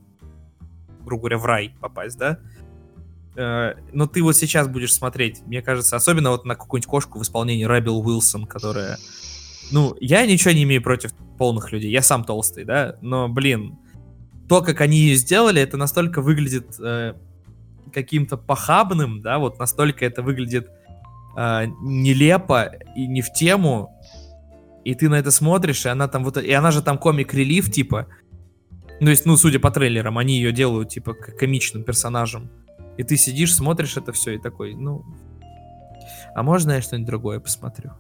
грубо 1.06 1.22
говоря, 1.22 1.38
в 1.38 1.46
рай 1.46 1.76
попасть, 1.80 2.18
да? 2.18 2.40
Э, 3.36 3.76
но 3.94 4.08
ты 4.08 4.24
вот 4.24 4.36
сейчас 4.36 4.68
будешь 4.68 4.94
смотреть, 4.94 5.42
мне 5.46 5.62
кажется, 5.62 5.96
особенно 5.96 6.32
вот 6.32 6.46
на 6.46 6.56
какую-нибудь 6.56 6.90
кошку 6.90 7.20
в 7.20 7.22
исполнении 7.22 7.66
Рэббел 7.66 8.00
Уилсон, 8.00 8.46
которая... 8.46 8.98
Ну, 9.72 9.96
я 10.00 10.26
ничего 10.26 10.52
не 10.52 10.64
имею 10.64 10.82
против 10.82 11.14
полных 11.38 11.72
людей, 11.72 11.92
я 11.92 12.02
сам 12.02 12.24
толстый, 12.24 12.64
да, 12.64 12.96
но, 13.02 13.28
блин, 13.28 13.78
то, 14.48 14.62
как 14.62 14.82
они 14.82 14.98
ее 14.98 15.16
сделали, 15.16 15.62
это 15.62 15.78
настолько 15.78 16.22
выглядит 16.22 16.80
э, 16.80 17.14
каким-то 17.94 18.38
похабным, 18.38 19.22
да, 19.22 19.40
вот 19.40 19.60
настолько 19.60 20.06
это 20.06 20.22
выглядит 20.22 20.70
э, 21.38 21.66
нелепо 21.82 22.72
и 22.96 23.08
не 23.08 23.22
в 23.22 23.32
тему, 23.34 23.94
и 24.86 24.96
ты 24.96 25.10
на 25.10 25.16
это 25.16 25.32
смотришь, 25.32 25.86
и 25.86 25.90
она 25.90 26.08
там 26.08 26.24
вот, 26.24 26.38
и 26.38 26.52
она 26.52 26.72
же 26.72 26.82
там 26.82 26.98
комик-релив, 26.98 27.72
типа, 27.72 28.08
ну, 29.00 29.10
есть, 29.10 29.26
ну, 29.26 29.38
судя 29.38 29.60
по 29.60 29.70
трейлерам, 29.70 30.18
они 30.18 30.36
ее 30.36 30.52
делают, 30.52 30.90
типа, 30.90 31.14
комичным 31.14 31.84
персонажем. 31.84 32.50
И 32.98 33.04
ты 33.04 33.16
сидишь, 33.16 33.54
смотришь 33.54 33.96
это 33.96 34.12
все 34.12 34.32
и 34.32 34.38
такой, 34.40 34.74
ну, 34.74 35.06
а 36.34 36.42
можно 36.42 36.72
я 36.72 36.82
что-нибудь 36.82 37.08
другое 37.08 37.40
посмотрю? 37.40 37.92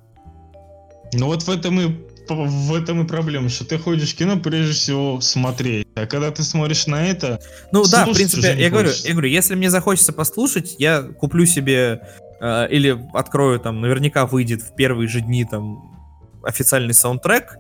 Ну 1.13 1.27
вот 1.27 1.44
в 1.44 1.50
этом 1.50 1.80
и 1.80 2.08
в 2.36 2.74
этом 2.74 3.03
и 3.03 3.07
проблема, 3.07 3.50
что 3.50 3.65
ты 3.65 3.77
ходишь 3.77 4.13
в 4.13 4.17
кино 4.17 4.38
прежде 4.38 4.74
всего 4.74 5.22
смотреть. 5.22 5.88
А 5.96 6.05
когда 6.05 6.31
ты 6.31 6.43
смотришь 6.43 6.88
на 6.88 7.07
это... 7.07 7.41
Ну 7.72 7.84
да, 7.86 8.05
в 8.05 8.13
принципе, 8.13 8.55
я 8.57 8.69
говорю, 8.69 8.89
я 9.03 9.12
говорю, 9.12 9.29
если 9.29 9.55
мне 9.55 9.69
захочется 9.69 10.13
послушать, 10.13 10.75
я 10.79 11.01
куплю 11.01 11.46
себе 11.46 12.01
э, 12.39 12.67
или 12.69 12.98
открою 13.13 13.60
там, 13.60 13.81
наверняка 13.81 14.25
выйдет 14.25 14.62
в 14.62 14.75
первые 14.75 15.07
же 15.07 15.22
дни 15.22 15.46
там 15.46 15.98
официальный 16.43 16.93
саундтрек, 16.93 17.57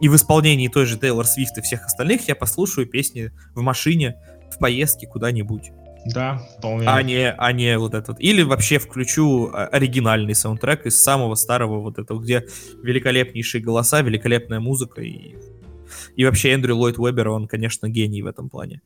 и 0.00 0.08
в 0.08 0.16
исполнении 0.16 0.68
той 0.68 0.86
же 0.86 0.98
Тейлор 0.98 1.26
Свифт 1.26 1.56
и 1.58 1.62
всех 1.62 1.86
остальных 1.86 2.28
я 2.28 2.34
послушаю 2.34 2.86
песни 2.86 3.32
в 3.54 3.62
машине, 3.62 4.16
в 4.50 4.58
поездке 4.58 5.06
куда-нибудь. 5.06 5.72
Да, 6.06 6.38
вполне. 6.58 6.86
А 6.86 7.02
не, 7.02 7.32
а 7.32 7.52
не 7.52 7.78
вот 7.78 7.94
этот. 7.94 8.20
Или 8.20 8.42
вообще 8.42 8.78
включу 8.78 9.50
а, 9.52 9.66
оригинальный 9.66 10.34
саундтрек 10.34 10.86
из 10.86 11.02
самого 11.02 11.34
старого 11.34 11.80
вот 11.80 11.98
этого, 11.98 12.20
где 12.20 12.44
великолепнейшие 12.82 13.62
голоса, 13.62 14.02
великолепная 14.02 14.60
музыка 14.60 15.00
и... 15.00 15.36
И 16.16 16.24
вообще 16.24 16.52
Эндрю 16.52 16.76
Ллойд 16.76 16.98
Уэббер, 16.98 17.28
он, 17.28 17.46
конечно, 17.46 17.88
гений 17.88 18.22
в 18.22 18.26
этом 18.26 18.48
плане. 18.48 18.82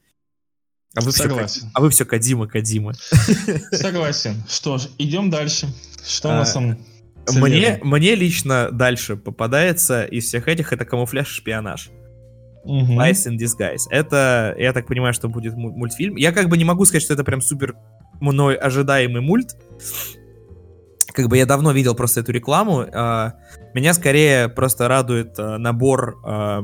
А 0.95 1.01
вы 1.01 1.13
Согласен. 1.13 1.61
Все, 1.61 1.71
а 1.75 1.81
вы 1.81 1.91
все 1.91 2.05
Кадима, 2.05 2.47
Кадима. 2.47 2.95
Согласен. 3.73 4.43
Что 4.49 4.79
ж, 4.79 4.89
идем 4.99 5.31
дальше. 5.31 5.69
Что 6.07 6.29
у 6.29 6.33
нас 6.33 6.51
а, 6.51 6.55
там? 6.55 6.79
Мне, 7.35 7.79
мне 7.83 8.15
лично 8.15 8.71
дальше 8.73 9.17
попадается 9.17 10.05
из 10.05 10.27
всех 10.27 10.49
этих 10.49 10.73
это 10.73 10.85
камуфляж 10.85 11.29
шпионаж. 11.29 11.91
Угу. 12.69 13.01
Lies 13.01 13.27
in 13.27 13.39
Disguise. 13.39 13.85
Это, 13.89 14.55
я 14.59 14.75
так 14.75 14.87
понимаю, 14.87 15.15
что 15.15 15.29
будет 15.31 15.57
мультфильм. 15.57 16.17
Я 16.17 16.33
как 16.33 16.51
бы 16.51 16.59
не 16.59 16.67
могу 16.67 16.85
сказать, 16.85 17.03
что 17.03 17.15
это 17.15 17.25
прям 17.25 17.41
супер 17.41 17.77
мной 18.21 18.57
ожидаемый 18.57 19.23
мульт. 19.23 19.57
Как 21.15 21.29
бы 21.29 21.39
я 21.39 21.47
давно 21.47 21.73
видел 21.73 21.95
просто 21.95 22.21
эту 22.21 22.33
рекламу. 22.33 22.85
А, 22.93 23.37
меня 23.73 23.95
скорее 23.95 24.51
просто 24.51 24.87
радует 24.87 25.39
а, 25.39 25.57
набор 25.57 26.21
а, 26.23 26.63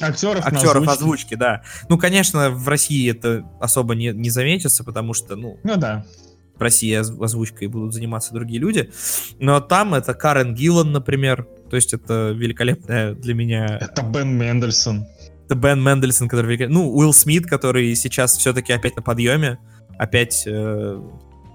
актеров, 0.00 0.46
актеров 0.46 0.88
озвучки. 0.88 0.90
озвучки, 0.92 1.34
да. 1.34 1.62
Ну, 1.88 1.98
конечно, 1.98 2.50
в 2.50 2.68
России 2.68 3.10
это 3.10 3.44
особо 3.60 3.96
не, 3.96 4.12
не 4.12 4.30
заметится, 4.30 4.84
потому 4.84 5.12
что, 5.12 5.34
ну... 5.34 5.58
Ну 5.64 5.76
да. 5.76 6.06
В 6.54 6.62
России 6.62 6.94
озвучкой 6.94 7.66
будут 7.66 7.94
заниматься 7.94 8.32
другие 8.32 8.60
люди. 8.60 8.92
Но 9.40 9.58
там 9.60 9.94
это 9.94 10.14
Карен 10.14 10.54
Гиллан, 10.54 10.92
например. 10.92 11.48
То 11.68 11.74
есть 11.74 11.92
это 11.94 12.30
великолепная 12.30 13.14
для 13.14 13.34
меня... 13.34 13.78
Это 13.80 14.02
Бен 14.02 14.38
Мендельсон. 14.38 15.08
Это 15.52 15.60
Бен 15.60 15.82
Мендельсон, 15.82 16.28
который... 16.28 16.66
Ну, 16.66 16.90
Уилл 16.96 17.12
Смит, 17.12 17.46
который 17.46 17.94
сейчас 17.94 18.38
все-таки 18.38 18.72
опять 18.72 18.96
на 18.96 19.02
подъеме. 19.02 19.58
Опять 19.98 20.44
э, 20.46 21.02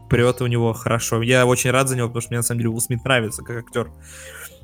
прет 0.08 0.42
у 0.42 0.46
него 0.46 0.74
хорошо. 0.74 1.24
Я 1.24 1.48
очень 1.48 1.72
рад 1.72 1.90
за 1.90 1.96
него, 1.96 2.08
потому 2.08 2.22
что 2.22 2.30
мне 2.30 2.38
на 2.38 2.44
самом 2.44 2.60
деле 2.60 2.70
Уилл 2.70 2.80
Смит 2.80 3.04
нравится 3.04 3.42
как 3.42 3.58
актер. 3.66 3.92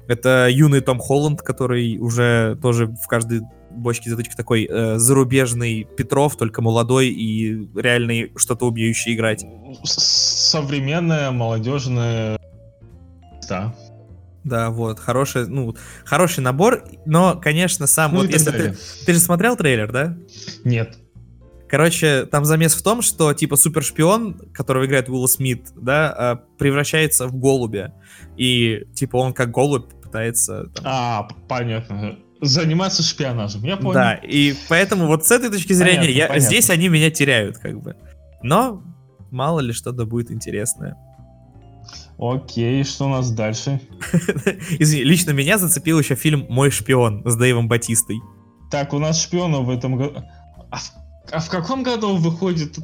Это 0.08 0.48
юный 0.52 0.82
Том 0.82 1.00
Холланд, 1.00 1.42
который 1.42 1.98
уже 1.98 2.60
тоже 2.62 2.86
в 2.86 3.08
каждой 3.08 3.42
бочке 3.72 4.12
затычки 4.12 4.36
такой 4.36 4.68
э, 4.70 5.00
зарубежный 5.00 5.88
Петров, 5.98 6.36
только 6.36 6.62
молодой 6.62 7.08
и 7.08 7.68
реальный 7.76 8.32
что-то 8.36 8.68
убьющий 8.68 9.16
играть. 9.16 9.44
Современная 9.84 11.32
молодежная 11.32 12.38
да. 13.50 13.74
Да, 14.44 14.70
вот, 14.70 15.00
хороший, 15.00 15.48
ну, 15.48 15.76
хороший 16.04 16.42
набор, 16.42 16.84
но, 17.06 17.40
конечно, 17.40 17.88
сам, 17.88 18.14
ну, 18.14 18.22
вот 18.22 18.30
если 18.30 18.52
ты, 18.52 18.78
ты 19.06 19.14
же 19.14 19.20
смотрел 19.20 19.56
трейлер, 19.56 19.92
да? 19.92 20.18
Нет. 20.64 20.98
Короче, 21.74 22.26
там 22.26 22.46
замес 22.46 22.76
в 22.76 22.84
том, 22.84 23.02
что 23.02 23.34
типа 23.34 23.56
супершпион, 23.56 24.36
которого 24.54 24.86
играет 24.86 25.10
Уилл 25.10 25.28
Смит, 25.28 25.70
да, 25.76 26.14
а, 26.16 26.36
превращается 26.60 27.26
в 27.26 27.36
голубя. 27.36 27.96
И 28.38 28.84
типа 28.94 29.18
он 29.18 29.34
как 29.34 29.50
голубь 29.50 29.92
пытается... 30.04 30.68
Там... 30.76 30.86
А, 30.86 31.28
понятно. 31.48 32.20
Заниматься 32.42 33.02
шпионажем, 33.02 33.64
я 33.64 33.78
понял. 33.78 33.94
Да, 33.94 34.14
и 34.14 34.54
поэтому 34.70 35.08
вот 35.08 35.26
с 35.26 35.32
этой 35.32 35.50
точки 35.50 35.74
зрения 35.74 36.02
понятно, 36.02 36.18
я, 36.20 36.28
понятно. 36.28 36.48
здесь 36.48 36.70
они 36.70 36.90
меня 36.90 37.10
теряют 37.10 37.58
как 37.58 37.82
бы. 37.82 37.96
Но 38.44 38.84
мало 39.32 39.60
ли 39.62 39.74
что-то 39.74 40.06
будет 40.06 40.30
интересное. 40.30 40.96
Окей, 42.18 42.84
что 42.84 43.06
у 43.06 43.10
нас 43.10 43.32
дальше? 43.32 43.82
Извини, 44.80 45.04
лично 45.04 45.32
меня 45.32 45.58
зацепил 45.58 46.00
еще 46.00 46.16
фильм 46.16 46.46
«Мой 46.50 46.72
шпион» 46.72 47.24
с 47.26 47.36
Дэйвом 47.36 47.68
Батистой. 47.68 48.22
Так, 48.70 48.94
у 48.94 49.00
нас 49.00 49.22
шпионов 49.22 49.66
в 49.66 49.70
этом 49.70 49.98
году... 49.98 50.24
А 50.70 50.78
в, 50.78 50.92
а 51.32 51.40
в 51.40 51.50
каком 51.50 51.84
году 51.84 52.16
выходит 52.16 52.78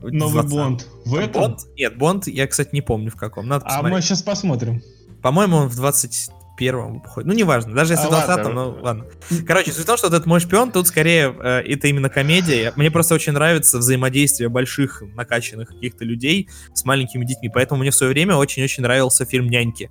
новый 0.00 0.42
20... 0.42 0.50
Бонд? 0.50 0.88
В 1.04 1.14
этом? 1.14 1.42
Бонд? 1.42 1.60
Нет, 1.76 1.96
Бонд, 1.96 2.26
я, 2.26 2.46
кстати, 2.46 2.70
не 2.72 2.82
помню 2.82 3.10
в 3.10 3.16
каком. 3.16 3.46
Надо 3.46 3.64
а 3.68 3.82
мы 3.82 4.00
сейчас 4.02 4.22
посмотрим. 4.22 4.82
По-моему, 5.22 5.56
он 5.56 5.68
в 5.68 5.76
20 5.76 6.30
первом 6.56 7.00
выходит. 7.00 7.28
Ну, 7.28 7.34
неважно, 7.34 7.74
даже 7.74 7.94
если 7.94 8.06
а, 8.06 8.08
в 8.08 8.10
20 8.10 8.54
ну 8.54 8.78
ладно. 8.80 9.04
Короче, 9.46 9.72
суть 9.72 9.84
в 9.84 9.86
том, 9.86 9.96
что 9.96 10.08
вот 10.08 10.14
этот 10.14 10.26
мой 10.26 10.40
шпион, 10.40 10.72
тут 10.72 10.86
скорее 10.86 11.34
э, 11.38 11.60
это 11.60 11.88
именно 11.88 12.08
комедия. 12.08 12.72
Мне 12.76 12.90
просто 12.90 13.14
очень 13.14 13.32
нравится 13.32 13.78
взаимодействие 13.78 14.48
больших 14.48 15.02
накачанных 15.14 15.68
каких-то 15.68 16.04
людей 16.04 16.48
с 16.74 16.84
маленькими 16.84 17.24
детьми. 17.24 17.48
Поэтому 17.52 17.80
мне 17.80 17.90
в 17.90 17.94
свое 17.94 18.12
время 18.12 18.36
очень-очень 18.36 18.82
нравился 18.82 19.24
фильм 19.24 19.48
«Няньки». 19.48 19.90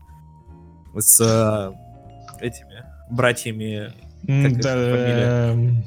С 0.98 1.22
э, 1.22 2.46
этими 2.46 2.84
братьями. 3.10 3.94
да, 4.24 4.76
эм, 4.76 5.86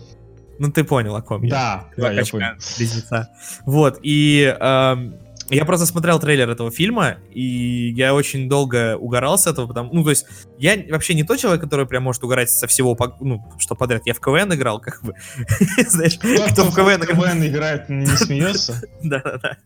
ну, 0.58 0.70
ты 0.70 0.84
понял, 0.84 1.14
о 1.16 1.22
ком 1.22 1.46
да, 1.48 1.86
я. 1.96 2.02
Да, 2.02 2.12
я 2.12 2.24
понял. 2.24 2.54
Близнеца. 2.78 3.30
Вот, 3.66 3.98
и 4.02 4.54
эм, 4.58 5.18
я 5.50 5.64
просто 5.64 5.86
смотрел 5.86 6.18
трейлер 6.18 6.48
этого 6.48 6.70
фильма, 6.70 7.18
и 7.30 7.92
я 7.96 8.14
очень 8.14 8.48
долго 8.48 8.96
угорал 8.96 9.38
с 9.38 9.46
этого, 9.46 9.66
потому, 9.66 9.92
ну, 9.92 10.04
то 10.04 10.10
есть, 10.10 10.26
я 10.58 10.76
вообще 10.90 11.14
не 11.14 11.24
тот 11.24 11.38
человек, 11.38 11.60
который 11.60 11.86
прям 11.86 12.02
может 12.02 12.22
угорать 12.24 12.50
со 12.50 12.66
всего, 12.66 12.96
ну, 13.20 13.44
что 13.58 13.74
подряд. 13.74 14.02
Я 14.06 14.14
в 14.14 14.20
КВН 14.20 14.54
играл, 14.54 14.80
как 14.80 15.02
бы, 15.02 15.14
знаешь, 15.88 16.18
кто 16.18 16.64
в 16.64 16.74
КВН, 16.74 17.46
играет, 17.46 17.88
не 17.88 18.06
смеется. 18.06 18.80
Да-да-да. 19.02 19.56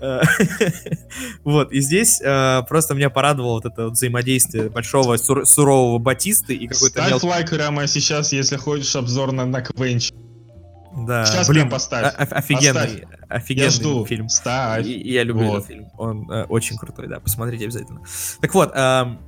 Э, 0.00 0.22
вот, 1.44 1.72
и 1.72 1.80
здесь 1.80 2.20
э, 2.22 2.62
просто 2.68 2.94
меня 2.94 3.10
порадовало 3.10 3.54
вот 3.54 3.66
это 3.66 3.88
взаимодействие 3.88 4.68
большого 4.68 5.16
сурового 5.16 5.98
Батисты 5.98 6.54
и 6.54 6.66
какой-то... 6.66 7.04
Ставь 7.04 7.22
лайк 7.22 7.50
прямо 7.50 7.86
сейчас, 7.86 8.32
если 8.32 8.56
хочешь 8.56 8.94
обзор 8.96 9.32
на 9.32 9.60
КВНчик. 9.60 10.14
Да, 10.92 11.24
Сейчас 11.24 11.48
блин, 11.48 11.70
поставь. 11.70 12.14
офигенный, 12.16 12.82
Оставь. 12.82 13.02
офигенный 13.28 13.64
я 13.66 13.70
жду. 13.70 14.04
фильм. 14.06 14.28
Ставь. 14.28 14.86
И, 14.86 15.12
я 15.12 15.22
люблю 15.22 15.46
вот. 15.46 15.56
этот 15.58 15.68
фильм. 15.68 15.88
Он 15.96 16.30
э, 16.30 16.44
очень 16.44 16.76
крутой, 16.76 17.06
да. 17.06 17.20
Посмотрите 17.20 17.64
обязательно. 17.64 18.02
Так 18.40 18.52
вот, 18.54 18.72
эм, 18.74 19.20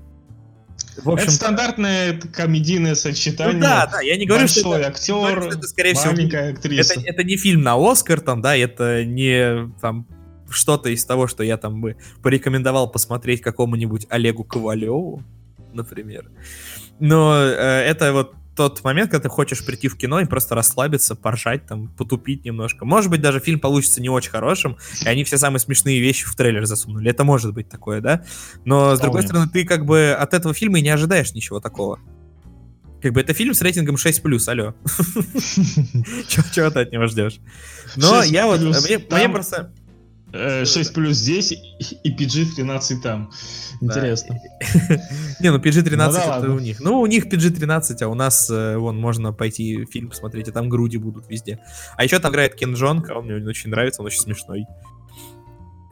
в 0.97 1.11
общем, 1.11 1.25
это 1.25 1.33
стандартное 1.33 2.21
комедийное 2.33 2.95
сочетание. 2.95 3.55
Ну, 3.55 3.61
да, 3.61 3.87
да, 3.87 4.01
я 4.01 4.17
не 4.17 4.27
говорю, 4.27 4.43
Большой 4.43 4.61
что 4.61 4.77
это, 4.77 4.89
актер, 4.89 5.15
говорю, 5.15 5.43
что 5.43 5.59
это, 5.59 5.69
скорее 5.69 5.95
маленькая 5.95 6.43
всего, 6.43 6.59
актриса. 6.59 6.93
Это, 6.95 7.03
это 7.09 7.25
не 7.25 7.37
фильм 7.37 7.63
на 7.63 7.77
Оскар, 7.77 8.21
там, 8.21 8.43
да, 8.43 8.57
это 8.57 9.05
не 9.05 9.73
там 9.81 10.07
что-то 10.51 10.91
из 10.91 11.05
того, 11.05 11.29
что 11.29 11.43
я 11.45 11.57
там 11.57 11.81
бы 11.81 11.97
порекомендовал 12.23 12.91
посмотреть 12.91 13.41
какому-нибудь 13.41 14.07
Олегу 14.11 14.45
Ковалеву, 14.45 15.23
например. 15.73 16.31
Но 16.99 17.37
э, 17.37 17.85
это 17.87 18.13
вот 18.13 18.35
тот 18.55 18.83
момент, 18.85 19.11
когда 19.11 19.23
ты 19.23 19.29
хочешь 19.29 19.65
прийти 19.65 19.89
в 19.89 19.97
кино 19.97 20.21
и 20.21 20.25
просто 20.25 20.55
расслабиться, 20.55 21.15
поржать, 21.15 21.67
там, 21.67 21.89
потупить 21.89 22.45
немножко. 22.45 22.85
Может 22.85 23.11
быть, 23.11 23.21
даже 23.21 23.41
фильм 23.41 23.61
получится 23.61 24.01
не 24.01 24.09
очень 24.09 24.31
хорошим, 24.31 24.77
и 25.05 25.09
они 25.09 25.25
все 25.25 25.39
самые 25.39 25.61
смешные 25.61 26.01
вещи 26.01 26.27
в 26.27 26.35
трейлер 26.35 26.67
засунули. 26.67 27.11
Это 27.11 27.25
может 27.25 27.55
быть 27.55 27.69
такое, 27.69 28.01
да? 28.01 28.25
Но, 28.65 28.95
с 28.97 29.01
другой 29.01 29.23
стороны, 29.23 29.49
ты 29.49 29.65
как 29.65 29.87
бы 29.87 30.13
от 30.13 30.35
этого 30.35 30.55
фильма 30.55 30.79
и 30.79 30.83
не 30.83 30.91
ожидаешь 30.91 31.33
ничего 31.33 31.61
такого. 31.61 31.99
Как 33.03 33.13
бы 33.13 33.21
это 33.21 33.35
фильм 33.35 33.53
с 33.53 33.61
рейтингом 33.61 33.97
6+, 33.97 34.49
алло. 34.49 34.75
Чего 36.29 36.71
ты 36.71 36.81
от 36.81 36.93
него 36.93 37.09
ждешь? 37.09 37.41
Но 37.97 38.23
я 38.23 38.47
вот... 38.47 38.61
Мне 38.61 39.29
просто... 39.29 39.73
6 40.33 40.77
э, 40.77 40.95
плюс 40.95 41.17
здесь 41.17 41.53
и 41.53 42.11
PG-13 42.11 43.01
там. 43.03 43.31
Интересно. 43.83 44.39
Не, 45.41 45.51
ну 45.51 45.59
PG-13 45.59 46.13
ну 46.13 46.19
это 46.19 46.51
у 46.53 46.59
них. 46.59 46.81
Ну, 46.81 47.01
у 47.01 47.07
них 47.07 47.27
PG-13, 47.27 48.03
а 48.03 48.09
у 48.09 48.15
нас, 48.15 48.49
э, 48.49 48.77
вон, 48.79 48.99
можно 48.99 49.33
пойти 49.33 49.85
фильм 49.87 50.09
посмотреть, 50.09 50.49
а 50.49 50.53
там 50.53 50.69
груди 50.69 50.97
будут 50.97 51.29
везде. 51.29 51.59
А 51.97 52.05
еще 52.05 52.19
там 52.19 52.33
играет 52.33 52.55
Кен 52.55 52.75
Джонг, 52.75 53.11
он 53.11 53.27
мне 53.27 53.47
очень 53.47 53.71
нравится, 53.71 54.01
он 54.01 54.07
очень 54.07 54.21
смешной. 54.21 54.65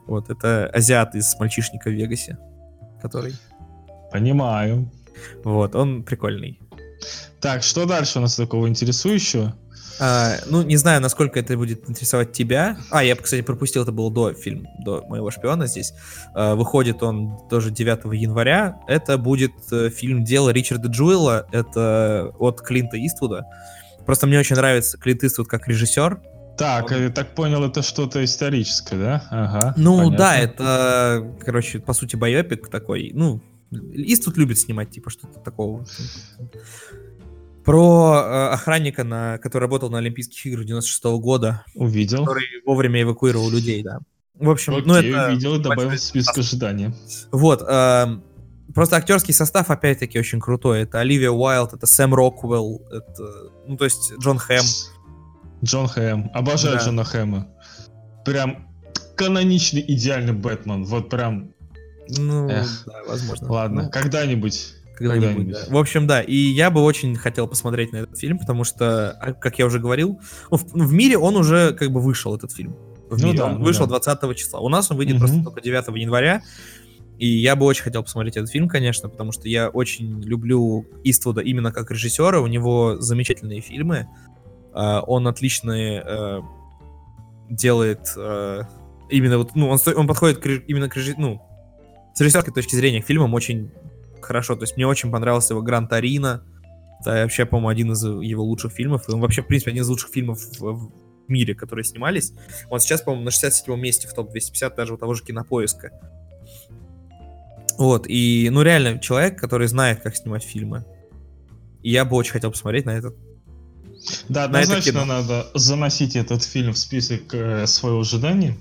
Вот, 0.07 0.29
это 0.29 0.67
азиат 0.67 1.15
из 1.15 1.35
«Мальчишника 1.39 1.89
в 1.89 1.93
Вегасе», 1.93 2.37
который... 3.01 3.33
Понимаю. 4.11 4.91
Вот, 5.43 5.75
он 5.75 6.03
прикольный. 6.03 6.59
Так, 7.39 7.63
что 7.63 7.85
дальше 7.85 8.19
у 8.19 8.21
нас 8.21 8.35
такого 8.35 8.67
интересующего? 8.67 9.55
А, 9.99 10.37
ну, 10.47 10.61
не 10.61 10.77
знаю, 10.77 11.01
насколько 11.01 11.39
это 11.39 11.57
будет 11.57 11.89
интересовать 11.89 12.31
тебя. 12.31 12.77
А, 12.89 13.03
я, 13.03 13.15
кстати, 13.15 13.41
пропустил, 13.41 13.83
это 13.83 13.91
был 13.91 14.09
до 14.09 14.33
фильм, 14.33 14.67
до 14.79 15.03
моего 15.07 15.31
шпиона 15.31 15.67
здесь. 15.67 15.93
А, 16.33 16.55
выходит 16.55 17.03
он 17.03 17.37
тоже 17.49 17.71
9 17.71 18.13
января. 18.13 18.79
Это 18.87 19.17
будет 19.17 19.51
э, 19.71 19.89
фильм 19.89 20.23
«Дело 20.23 20.49
Ричарда 20.49 20.87
Джуэла». 20.87 21.47
Это 21.51 22.33
от 22.39 22.61
Клинта 22.61 22.97
Иствуда. 23.05 23.45
Просто 24.05 24.27
мне 24.27 24.39
очень 24.39 24.55
нравится 24.55 24.97
Клинт 24.97 25.23
Иствуд 25.23 25.47
как 25.47 25.67
режиссер. 25.67 26.19
Так, 26.57 26.91
я 26.91 27.09
так 27.09 27.33
понял, 27.33 27.63
это 27.63 27.81
что-то 27.81 28.23
историческое, 28.23 28.97
да? 28.97 29.23
Ага. 29.31 29.73
Ну 29.77 29.97
понятно. 29.97 30.17
да, 30.17 30.37
это, 30.37 31.35
короче, 31.43 31.79
по 31.79 31.93
сути, 31.93 32.15
байопик 32.15 32.69
такой. 32.69 33.11
Ну, 33.13 33.41
Иствуд 33.71 34.37
любит 34.37 34.59
снимать, 34.59 34.91
типа, 34.91 35.09
что-то 35.09 35.39
такого. 35.39 35.85
Про 37.63 38.23
э, 38.23 38.47
охранника, 38.53 39.03
на, 39.03 39.37
который 39.37 39.63
работал 39.63 39.89
на 39.89 39.99
Олимпийских 39.99 40.45
играх 40.47 40.65
96 40.65 41.05
-го 41.05 41.19
года. 41.19 41.63
Увидел. 41.75 42.25
Который 42.25 42.43
вовремя 42.65 43.03
эвакуировал 43.03 43.49
людей, 43.49 43.83
да. 43.83 43.99
В 44.35 44.49
общем, 44.49 44.73
Окей, 44.73 44.85
ну 44.87 44.95
это... 44.95 45.27
увидел 45.27 45.55
и 45.55 45.59
добавил 45.61 45.89
в 45.91 45.99
список 45.99 46.37
ожидания. 46.39 46.93
Вот. 47.31 47.61
Э, 47.61 48.07
просто 48.73 48.95
актерский 48.95 49.33
состав, 49.33 49.69
опять-таки, 49.69 50.19
очень 50.19 50.39
крутой. 50.39 50.81
Это 50.81 50.99
Оливия 50.99 51.29
Уайлд, 51.29 51.73
это 51.73 51.85
Сэм 51.85 52.15
Роквелл, 52.15 52.81
это... 52.91 53.51
Ну, 53.67 53.77
то 53.77 53.85
есть 53.85 54.13
Джон 54.19 54.39
Хэм. 54.39 54.63
Джон 55.63 55.87
Хэм. 55.87 56.31
Обожаю 56.33 56.77
да. 56.77 56.85
Джона 56.85 57.03
Хэма. 57.03 57.47
Прям 58.25 58.67
каноничный 59.15 59.85
идеальный 59.87 60.33
Бэтмен. 60.33 60.85
Вот 60.85 61.09
прям... 61.09 61.53
Ну, 62.17 62.49
Эх. 62.49 62.83
да, 62.87 63.03
возможно. 63.07 63.51
Ладно, 63.51 63.83
ну, 63.83 63.89
когда-нибудь 63.91 64.73
когда-нибудь. 65.01 65.51
Да. 65.51 65.59
В 65.69 65.77
общем, 65.77 66.07
да. 66.07 66.21
И 66.21 66.35
я 66.35 66.69
бы 66.69 66.81
очень 66.81 67.15
хотел 67.15 67.47
посмотреть 67.47 67.91
на 67.91 67.97
этот 67.97 68.17
фильм, 68.17 68.37
потому 68.37 68.63
что, 68.63 69.11
а, 69.11 69.33
как 69.33 69.59
я 69.59 69.65
уже 69.65 69.79
говорил, 69.79 70.19
ну, 70.49 70.57
в, 70.57 70.73
в 70.73 70.93
мире 70.93 71.17
он 71.17 71.35
уже 71.35 71.73
как 71.73 71.91
бы 71.91 72.01
вышел, 72.01 72.35
этот 72.35 72.51
фильм. 72.51 72.75
В 73.09 73.19
ну, 73.19 73.27
мире. 73.27 73.39
Да, 73.39 73.45
он 73.47 73.59
ну, 73.59 73.65
вышел 73.65 73.87
да. 73.87 73.99
20 73.99 74.37
числа. 74.37 74.59
У 74.59 74.69
нас 74.69 74.89
он 74.91 74.97
выйдет 74.97 75.15
угу. 75.15 75.25
просто 75.25 75.43
только 75.43 75.61
9 75.61 75.87
января. 75.97 76.41
И 77.17 77.27
я 77.27 77.55
бы 77.55 77.65
очень 77.65 77.83
хотел 77.83 78.01
посмотреть 78.01 78.35
этот 78.37 78.49
фильм, 78.49 78.67
конечно, 78.67 79.07
потому 79.07 79.31
что 79.31 79.47
я 79.47 79.69
очень 79.69 80.21
люблю 80.23 80.87
Иствуда 81.03 81.41
именно 81.41 81.71
как 81.71 81.91
режиссера. 81.91 82.39
У 82.41 82.47
него 82.47 82.97
замечательные 82.99 83.61
фильмы. 83.61 84.07
Uh, 84.73 85.03
он 85.05 85.27
отличные 85.27 86.01
uh, 86.01 86.41
делает 87.49 88.13
uh, 88.17 88.65
именно 89.09 89.37
вот, 89.37 89.53
ну, 89.53 89.69
он, 89.69 89.77
он 89.95 90.07
подходит 90.07 90.39
к, 90.39 90.47
именно 90.47 90.89
к 90.89 90.95
ну, 91.17 91.41
с 92.13 92.19
режиссерской 92.19 92.53
точки 92.53 92.75
зрения 92.75 93.01
к 93.01 93.05
фильмам 93.05 93.33
очень 93.33 93.71
хорошо. 94.23 94.55
То 94.55 94.63
есть 94.63 94.77
мне 94.77 94.87
очень 94.87 95.11
понравился 95.11 95.53
его 95.53 95.61
Гран 95.61 95.87
Торино. 95.87 96.43
Это 96.99 97.23
вообще, 97.23 97.45
по-моему, 97.45 97.69
один 97.69 97.91
из 97.93 98.03
его 98.03 98.43
лучших 98.43 98.71
фильмов. 98.73 99.07
И 99.07 99.11
он 99.11 99.21
вообще, 99.21 99.41
в 99.41 99.47
принципе, 99.47 99.71
один 99.71 99.83
из 99.83 99.89
лучших 99.89 100.11
фильмов 100.11 100.39
в, 100.59 100.91
мире, 101.27 101.55
которые 101.55 101.85
снимались. 101.85 102.33
Он 102.69 102.79
сейчас, 102.79 103.01
по-моему, 103.01 103.25
на 103.25 103.29
67-м 103.29 103.79
месте 103.79 104.07
в 104.07 104.13
топ-250 104.13 104.75
даже 104.75 104.93
у 104.93 104.97
того 104.97 105.13
же 105.13 105.23
кинопоиска. 105.23 105.91
Вот, 107.77 108.05
и, 108.07 108.49
ну, 108.51 108.61
реально, 108.63 108.99
человек, 108.99 109.39
который 109.39 109.67
знает, 109.67 110.01
как 110.01 110.15
снимать 110.15 110.43
фильмы. 110.43 110.85
И 111.81 111.89
я 111.89 112.03
бы 112.03 112.17
очень 112.17 112.33
хотел 112.33 112.51
посмотреть 112.51 112.85
на 112.85 112.91
этот 112.91 113.15
да, 114.29 114.47
на 114.47 114.59
однозначно 114.59 115.05
надо 115.05 115.47
заносить 115.53 116.15
этот 116.15 116.43
фильм 116.43 116.73
в 116.73 116.77
список 116.77 117.33
э, 117.33 117.67
своего 117.67 117.99
ожидания. 117.99 118.57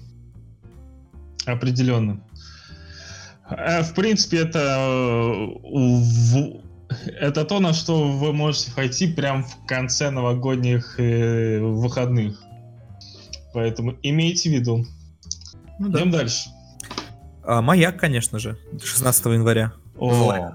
Определенно. 1.47 2.23
Э, 3.51 3.83
в 3.83 3.95
принципе, 3.95 4.39
это, 4.39 4.59
э, 5.65 6.97
это 7.21 7.45
то, 7.45 7.61
на 7.61 7.73
что 7.73 8.09
вы 8.09 8.33
можете 8.33 8.73
пойти 8.73 9.13
прямо 9.13 9.43
в 9.43 9.67
конце 9.67 10.11
новогодних 10.11 10.99
э, 10.99 11.61
выходных. 11.61 12.41
Поэтому 13.53 13.97
имейте 14.03 14.51
в 14.51 14.53
виду. 14.53 14.87
Ну, 15.79 15.89
да. 15.89 16.01
Идем 16.01 16.11
дальше. 16.11 16.51
А, 17.43 17.63
маяк, 17.63 17.99
конечно 17.99 18.39
же, 18.39 18.59
16 18.83 19.27
января. 19.27 19.73
О, 19.99 20.53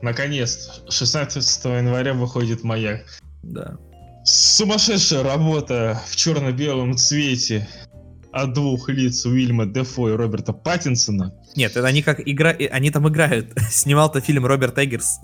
наконец-то. 0.00 0.90
16 0.90 1.64
января 1.64 2.14
выходит 2.14 2.62
маяк. 2.62 3.04
Да. 3.42 3.76
Сумасшедшая 4.24 5.22
работа 5.22 6.00
в 6.08 6.16
черно-белом 6.16 6.96
цвете 6.96 7.68
от 8.42 8.52
двух 8.52 8.88
лиц 8.88 9.24
Уильяма 9.24 9.66
Дефо 9.66 10.10
и 10.10 10.12
Роберта 10.12 10.52
Паттинсона. 10.52 11.32
Нет, 11.56 11.72
это 11.76 11.86
они 11.86 12.02
как 12.02 12.20
игра... 12.20 12.50
Они 12.70 12.90
там 12.90 13.08
играют. 13.08 13.52
Снимал-то 13.70 14.20
фильм 14.20 14.44
Роберт 14.44 14.78
Эггерс. 14.78 15.20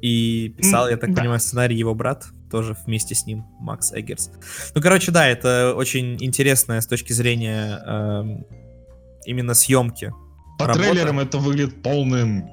И 0.00 0.54
писал, 0.56 0.88
я 0.88 0.96
так 0.96 1.12
да. 1.12 1.20
понимаю, 1.20 1.40
сценарий 1.40 1.76
его 1.76 1.94
брат, 1.94 2.26
тоже 2.50 2.76
вместе 2.86 3.14
с 3.14 3.26
ним, 3.26 3.44
Макс 3.60 3.92
Эггерс. 3.92 4.30
Ну, 4.74 4.80
короче, 4.80 5.10
да, 5.10 5.26
это 5.26 5.74
очень 5.76 6.16
интересная 6.20 6.80
с 6.80 6.86
точки 6.86 7.12
зрения 7.12 7.82
э, 7.84 8.24
именно 9.26 9.54
съемки. 9.54 10.12
По 10.58 10.66
работа. 10.66 10.84
трейлерам 10.84 11.18
это 11.18 11.38
выглядит 11.38 11.82
полным 11.82 12.48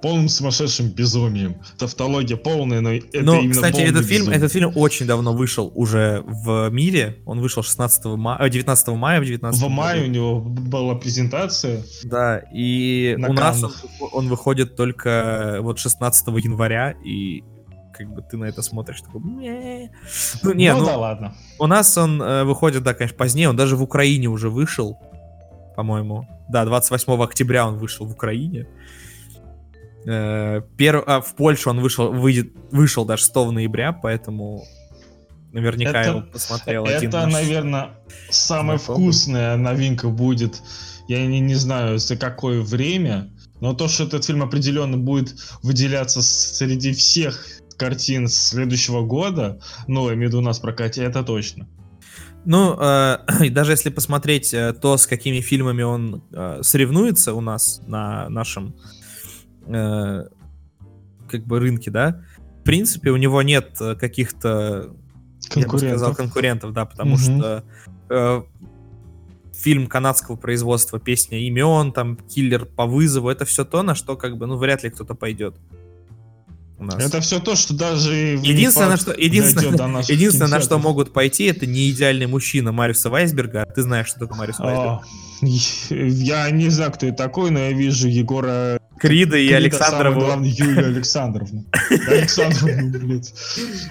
полным 0.00 0.28
сумасшедшим 0.28 0.88
безумием. 0.90 1.56
Тавтология 1.78 2.36
полная, 2.36 2.80
но 2.80 2.92
это 2.92 3.22
ну, 3.22 3.38
именно 3.38 3.52
кстати, 3.52 3.80
этот 3.80 4.06
фильм, 4.06 4.20
безумие. 4.20 4.38
этот 4.38 4.52
фильм 4.52 4.72
очень 4.74 5.06
давно 5.06 5.32
вышел 5.32 5.70
уже 5.74 6.22
в 6.26 6.70
мире. 6.70 7.22
Он 7.26 7.40
вышел 7.40 7.62
16 7.62 8.04
мая, 8.16 8.48
19 8.48 8.88
мая 8.88 9.20
в 9.20 9.24
19 9.24 9.60
В 9.60 9.68
мае 9.68 10.04
у 10.04 10.08
него 10.08 10.40
была 10.40 10.94
презентация. 10.94 11.82
Да, 12.04 12.38
и 12.52 13.16
у 13.18 13.32
нас 13.32 13.62
он, 13.62 13.72
он 14.12 14.28
выходит 14.28 14.76
только 14.76 15.58
вот 15.60 15.78
16 15.78 16.26
января, 16.44 16.94
и 17.04 17.42
как 17.92 18.08
бы 18.14 18.22
ты 18.22 18.36
на 18.38 18.46
это 18.46 18.62
смотришь, 18.62 19.02
такой, 19.02 19.20
ну 19.20 20.52
не, 20.52 20.72
ну, 20.72 20.80
ну 20.80 20.86
да 20.86 20.96
ладно. 20.96 21.34
У 21.58 21.66
нас 21.66 21.98
он 21.98 22.22
э, 22.22 22.44
выходит, 22.44 22.82
да, 22.82 22.94
конечно, 22.94 23.16
позднее, 23.16 23.50
он 23.50 23.56
даже 23.56 23.76
в 23.76 23.82
Украине 23.82 24.28
уже 24.28 24.48
вышел, 24.48 24.98
по-моему. 25.76 26.26
Да, 26.48 26.64
28 26.64 27.22
октября 27.22 27.66
он 27.66 27.76
вышел 27.76 28.06
в 28.06 28.12
Украине. 28.12 28.66
Э, 30.06 30.62
пер... 30.76 31.02
а, 31.06 31.20
в 31.20 31.34
Польшу 31.36 31.70
он 31.70 31.80
вышел, 31.80 32.12
выйдет, 32.12 32.52
вышел 32.70 33.04
даже 33.04 33.22
6 33.24 33.34
ноября, 33.34 33.92
поэтому 33.92 34.64
наверняка 35.52 36.00
это, 36.00 36.10
его 36.10 36.22
посмотрел 36.22 36.84
это, 36.84 36.96
один. 36.96 37.08
Это, 37.08 37.20
наш... 37.22 37.32
наверное, 37.32 37.90
самая 38.30 38.78
знакомый. 38.78 39.02
вкусная 39.02 39.56
новинка 39.56 40.08
будет. 40.08 40.62
Я 41.08 41.26
не, 41.26 41.40
не 41.40 41.54
знаю, 41.54 41.98
за 41.98 42.16
какое 42.16 42.62
время, 42.62 43.30
но 43.60 43.74
то, 43.74 43.88
что 43.88 44.04
этот 44.04 44.24
фильм 44.24 44.42
определенно 44.42 44.96
будет 44.96 45.34
выделяться 45.62 46.22
среди 46.22 46.92
всех 46.92 47.46
картин 47.76 48.28
следующего 48.28 49.02
года, 49.02 49.60
ну, 49.86 50.08
я 50.08 50.14
имею 50.14 50.28
в 50.28 50.32
виду 50.32 50.38
у 50.38 50.44
нас 50.44 50.58
в 50.58 50.62
прокате, 50.62 51.02
это 51.02 51.22
точно. 51.22 51.68
Ну, 52.44 52.76
э, 52.78 53.18
даже 53.50 53.72
если 53.72 53.90
посмотреть 53.90 54.54
э, 54.54 54.72
то, 54.72 54.96
с 54.96 55.06
какими 55.06 55.40
фильмами 55.40 55.82
он 55.82 56.22
э, 56.32 56.60
соревнуется 56.62 57.34
у 57.34 57.40
нас 57.40 57.80
на 57.86 58.28
нашем 58.28 58.74
э, 59.66 60.24
как 61.28 61.46
бы 61.46 61.58
рынке, 61.58 61.90
да, 61.90 62.22
в 62.60 62.64
принципе, 62.64 63.10
у 63.10 63.16
него 63.16 63.42
нет 63.42 63.76
э, 63.80 63.94
каких-то, 63.94 64.94
я 65.54 65.68
бы 65.68 65.78
сказал, 65.78 66.14
конкурентов, 66.14 66.72
да, 66.72 66.84
потому 66.84 67.14
угу. 67.14 67.20
что 67.20 67.64
э, 68.10 68.42
фильм 69.54 69.86
канадского 69.86 70.36
производства, 70.36 70.98
песня 70.98 71.38
имен, 71.38 71.92
там, 71.92 72.16
киллер 72.16 72.66
по 72.66 72.86
вызову, 72.86 73.28
это 73.28 73.44
все 73.44 73.64
то, 73.64 73.82
на 73.82 73.94
что, 73.94 74.16
как 74.16 74.36
бы, 74.36 74.46
ну, 74.46 74.56
вряд 74.56 74.82
ли 74.82 74.90
кто-то 74.90 75.14
пойдет 75.14 75.56
у 76.80 76.84
нас. 76.84 76.96
Это 76.96 77.20
все 77.20 77.38
то, 77.40 77.54
что 77.54 77.74
даже 77.74 78.14
единственное, 78.14 78.96
что, 78.96 79.12
единственное, 79.12 80.02
единственное 80.08 80.48
на 80.48 80.60
что 80.60 80.78
могут 80.78 81.12
пойти, 81.12 81.44
это 81.44 81.66
не 81.66 81.90
идеальный 81.90 82.26
мужчина 82.26 82.72
Мариуса 82.72 83.10
Вайсберга. 83.10 83.66
Ты 83.74 83.82
знаешь, 83.82 84.08
что 84.08 84.20
такое 84.20 84.38
Мариус 84.38 84.58
Вайсберг? 84.58 85.02
Я 85.40 86.50
не 86.50 86.68
знаю, 86.68 86.92
кто 86.92 87.06
это 87.06 87.16
такой, 87.16 87.50
но 87.50 87.60
я 87.60 87.72
вижу 87.72 88.08
Егора 88.08 88.78
Крида 89.00 89.38
и 89.38 89.50
Александрову. 89.52 90.20
Главное, 90.20 90.50
Юлию 90.50 90.86
Александровну. 90.88 91.64
Александровну, 91.90 92.98
блядь. 92.98 93.32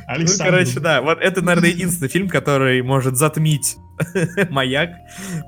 Ну, 0.08 0.28
короче, 0.38 0.80
да. 0.80 1.02
Вот 1.02 1.18
это, 1.20 1.42
наверное, 1.42 1.72
единственный 1.72 2.10
фильм, 2.10 2.30
который 2.30 2.84
может 2.84 3.18
затмить 3.18 3.78
«Маяк», 4.52 4.92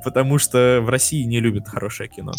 потому 0.04 0.40
что 0.40 0.80
в 0.82 0.90
России 0.90 1.24
не 1.26 1.40
любят 1.40 1.68
хорошее 1.68 2.10
кино. 2.10 2.34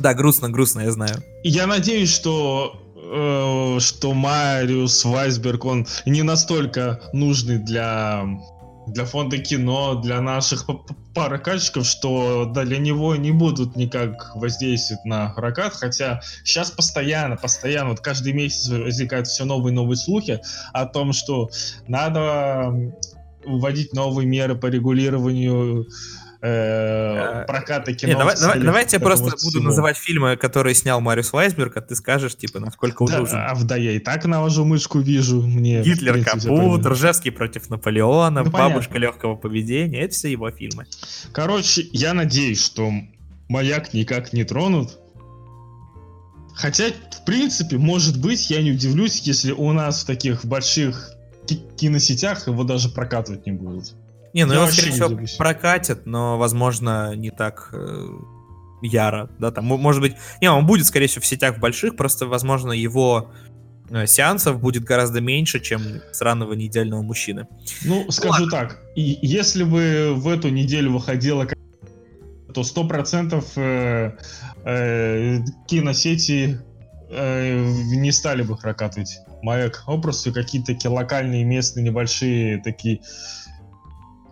Да, 0.00 0.14
грустно, 0.14 0.48
грустно, 0.48 0.80
я 0.80 0.92
знаю. 0.92 1.22
Я 1.44 1.66
надеюсь, 1.66 2.10
что 2.10 2.80
э, 2.96 3.80
что 3.80 4.14
Мариус 4.14 5.04
Вайсберг, 5.04 5.64
он 5.64 5.86
не 6.06 6.22
настолько 6.22 7.00
нужный 7.12 7.58
для 7.58 8.24
для 8.86 9.04
фонда 9.04 9.38
кино, 9.38 9.94
для 9.94 10.20
наших 10.20 10.66
прокатчиков, 11.14 11.86
что 11.86 12.46
для 12.46 12.78
него 12.78 13.14
не 13.14 13.30
будут 13.30 13.76
никак 13.76 14.34
воздействовать 14.34 15.04
на 15.04 15.30
прокат, 15.30 15.74
хотя 15.74 16.20
сейчас 16.44 16.70
постоянно, 16.70 17.36
постоянно, 17.36 17.90
вот 17.90 18.00
каждый 18.00 18.32
месяц 18.32 18.68
возникают 18.68 19.28
все 19.28 19.44
новые 19.44 19.72
новые 19.72 19.96
слухи 19.96 20.40
о 20.72 20.86
том, 20.86 21.12
что 21.12 21.50
надо 21.86 22.74
вводить 23.44 23.92
новые 23.92 24.26
меры 24.26 24.54
по 24.54 24.66
регулированию 24.66 25.86
э, 26.42 27.44
проката 27.46 27.92
кино. 27.92 28.12
Не, 28.12 28.18
давай, 28.18 28.36
давай, 28.38 28.60
давайте 28.60 28.96
я 28.96 29.00
просто 29.00 29.36
всего. 29.36 29.50
буду 29.52 29.64
называть 29.64 29.96
фильмы, 29.96 30.36
которые 30.36 30.74
снял 30.74 31.00
Мариус 31.00 31.32
Вайсберг, 31.32 31.76
а 31.76 31.80
ты 31.80 31.94
скажешь, 31.94 32.36
типа, 32.36 32.60
насколько 32.60 33.02
он 33.02 33.10
да, 33.10 33.18
нужен. 33.18 33.38
А, 33.38 33.54
да, 33.62 33.76
я 33.76 33.92
и 33.92 33.98
так 33.98 34.24
навожу 34.24 34.64
мышку, 34.64 35.00
вижу. 35.00 35.42
Мне, 35.42 35.82
Гитлер 35.82 36.14
принципе, 36.14 36.48
Капут, 36.48 36.86
Ржевский 36.86 37.30
против 37.30 37.70
Наполеона, 37.70 38.42
ну, 38.42 38.50
Бабушка 38.50 38.94
понятно. 38.94 38.98
легкого 38.98 39.36
поведения, 39.36 40.02
это 40.02 40.14
все 40.14 40.30
его 40.30 40.50
фильмы. 40.50 40.86
Короче, 41.32 41.86
я 41.92 42.14
надеюсь, 42.14 42.64
что 42.64 42.92
Маяк 43.48 43.92
никак 43.94 44.32
не 44.32 44.44
тронут. 44.44 44.98
Хотя, 46.54 46.88
в 46.88 47.24
принципе, 47.24 47.78
может 47.78 48.20
быть, 48.20 48.50
я 48.50 48.62
не 48.62 48.72
удивлюсь, 48.72 49.20
если 49.20 49.52
у 49.52 49.72
нас 49.72 50.02
в 50.02 50.06
таких 50.06 50.44
больших 50.44 51.14
киносетях 51.76 52.46
его 52.46 52.64
даже 52.64 52.90
прокатывать 52.90 53.46
не 53.46 53.52
будут. 53.52 53.94
Не, 54.32 54.46
ну 54.46 54.54
его, 54.54 54.66
скорее 54.66 54.92
всего, 54.92 55.36
прокатят, 55.38 56.06
но, 56.06 56.38
возможно, 56.38 57.14
не 57.16 57.30
так 57.30 57.70
э, 57.72 58.08
яро, 58.82 59.30
да, 59.38 59.50
там, 59.50 59.64
может 59.64 60.00
быть, 60.00 60.14
не, 60.40 60.50
он 60.50 60.66
будет, 60.66 60.86
скорее 60.86 61.06
всего, 61.06 61.22
в 61.22 61.26
сетях 61.26 61.58
больших, 61.58 61.96
просто, 61.96 62.26
возможно, 62.26 62.72
его 62.72 63.30
э, 63.90 64.06
сеансов 64.06 64.60
будет 64.60 64.84
гораздо 64.84 65.20
меньше, 65.20 65.60
чем 65.60 65.82
сраного 66.12 66.52
неидеального 66.52 67.02
мужчины. 67.02 67.48
Ну, 67.84 68.10
скажу 68.10 68.44
Ладно. 68.44 68.50
так, 68.50 68.78
и 68.94 69.18
если 69.22 69.64
бы 69.64 70.14
в 70.14 70.28
эту 70.28 70.48
неделю 70.48 70.92
выходила 70.92 71.46
то 72.52 72.62
сто 72.64 72.84
процентов 72.84 73.56
э, 73.56 74.12
э, 74.64 75.38
киносети 75.66 76.60
э, 77.10 77.64
не 77.94 78.12
стали 78.12 78.42
бы 78.42 78.56
прокатывать. 78.56 79.20
Ну, 79.42 80.00
просто 80.00 80.32
какие-то 80.32 80.90
локальные, 80.90 81.44
местные, 81.44 81.84
небольшие 81.84 82.58
такие 82.62 83.00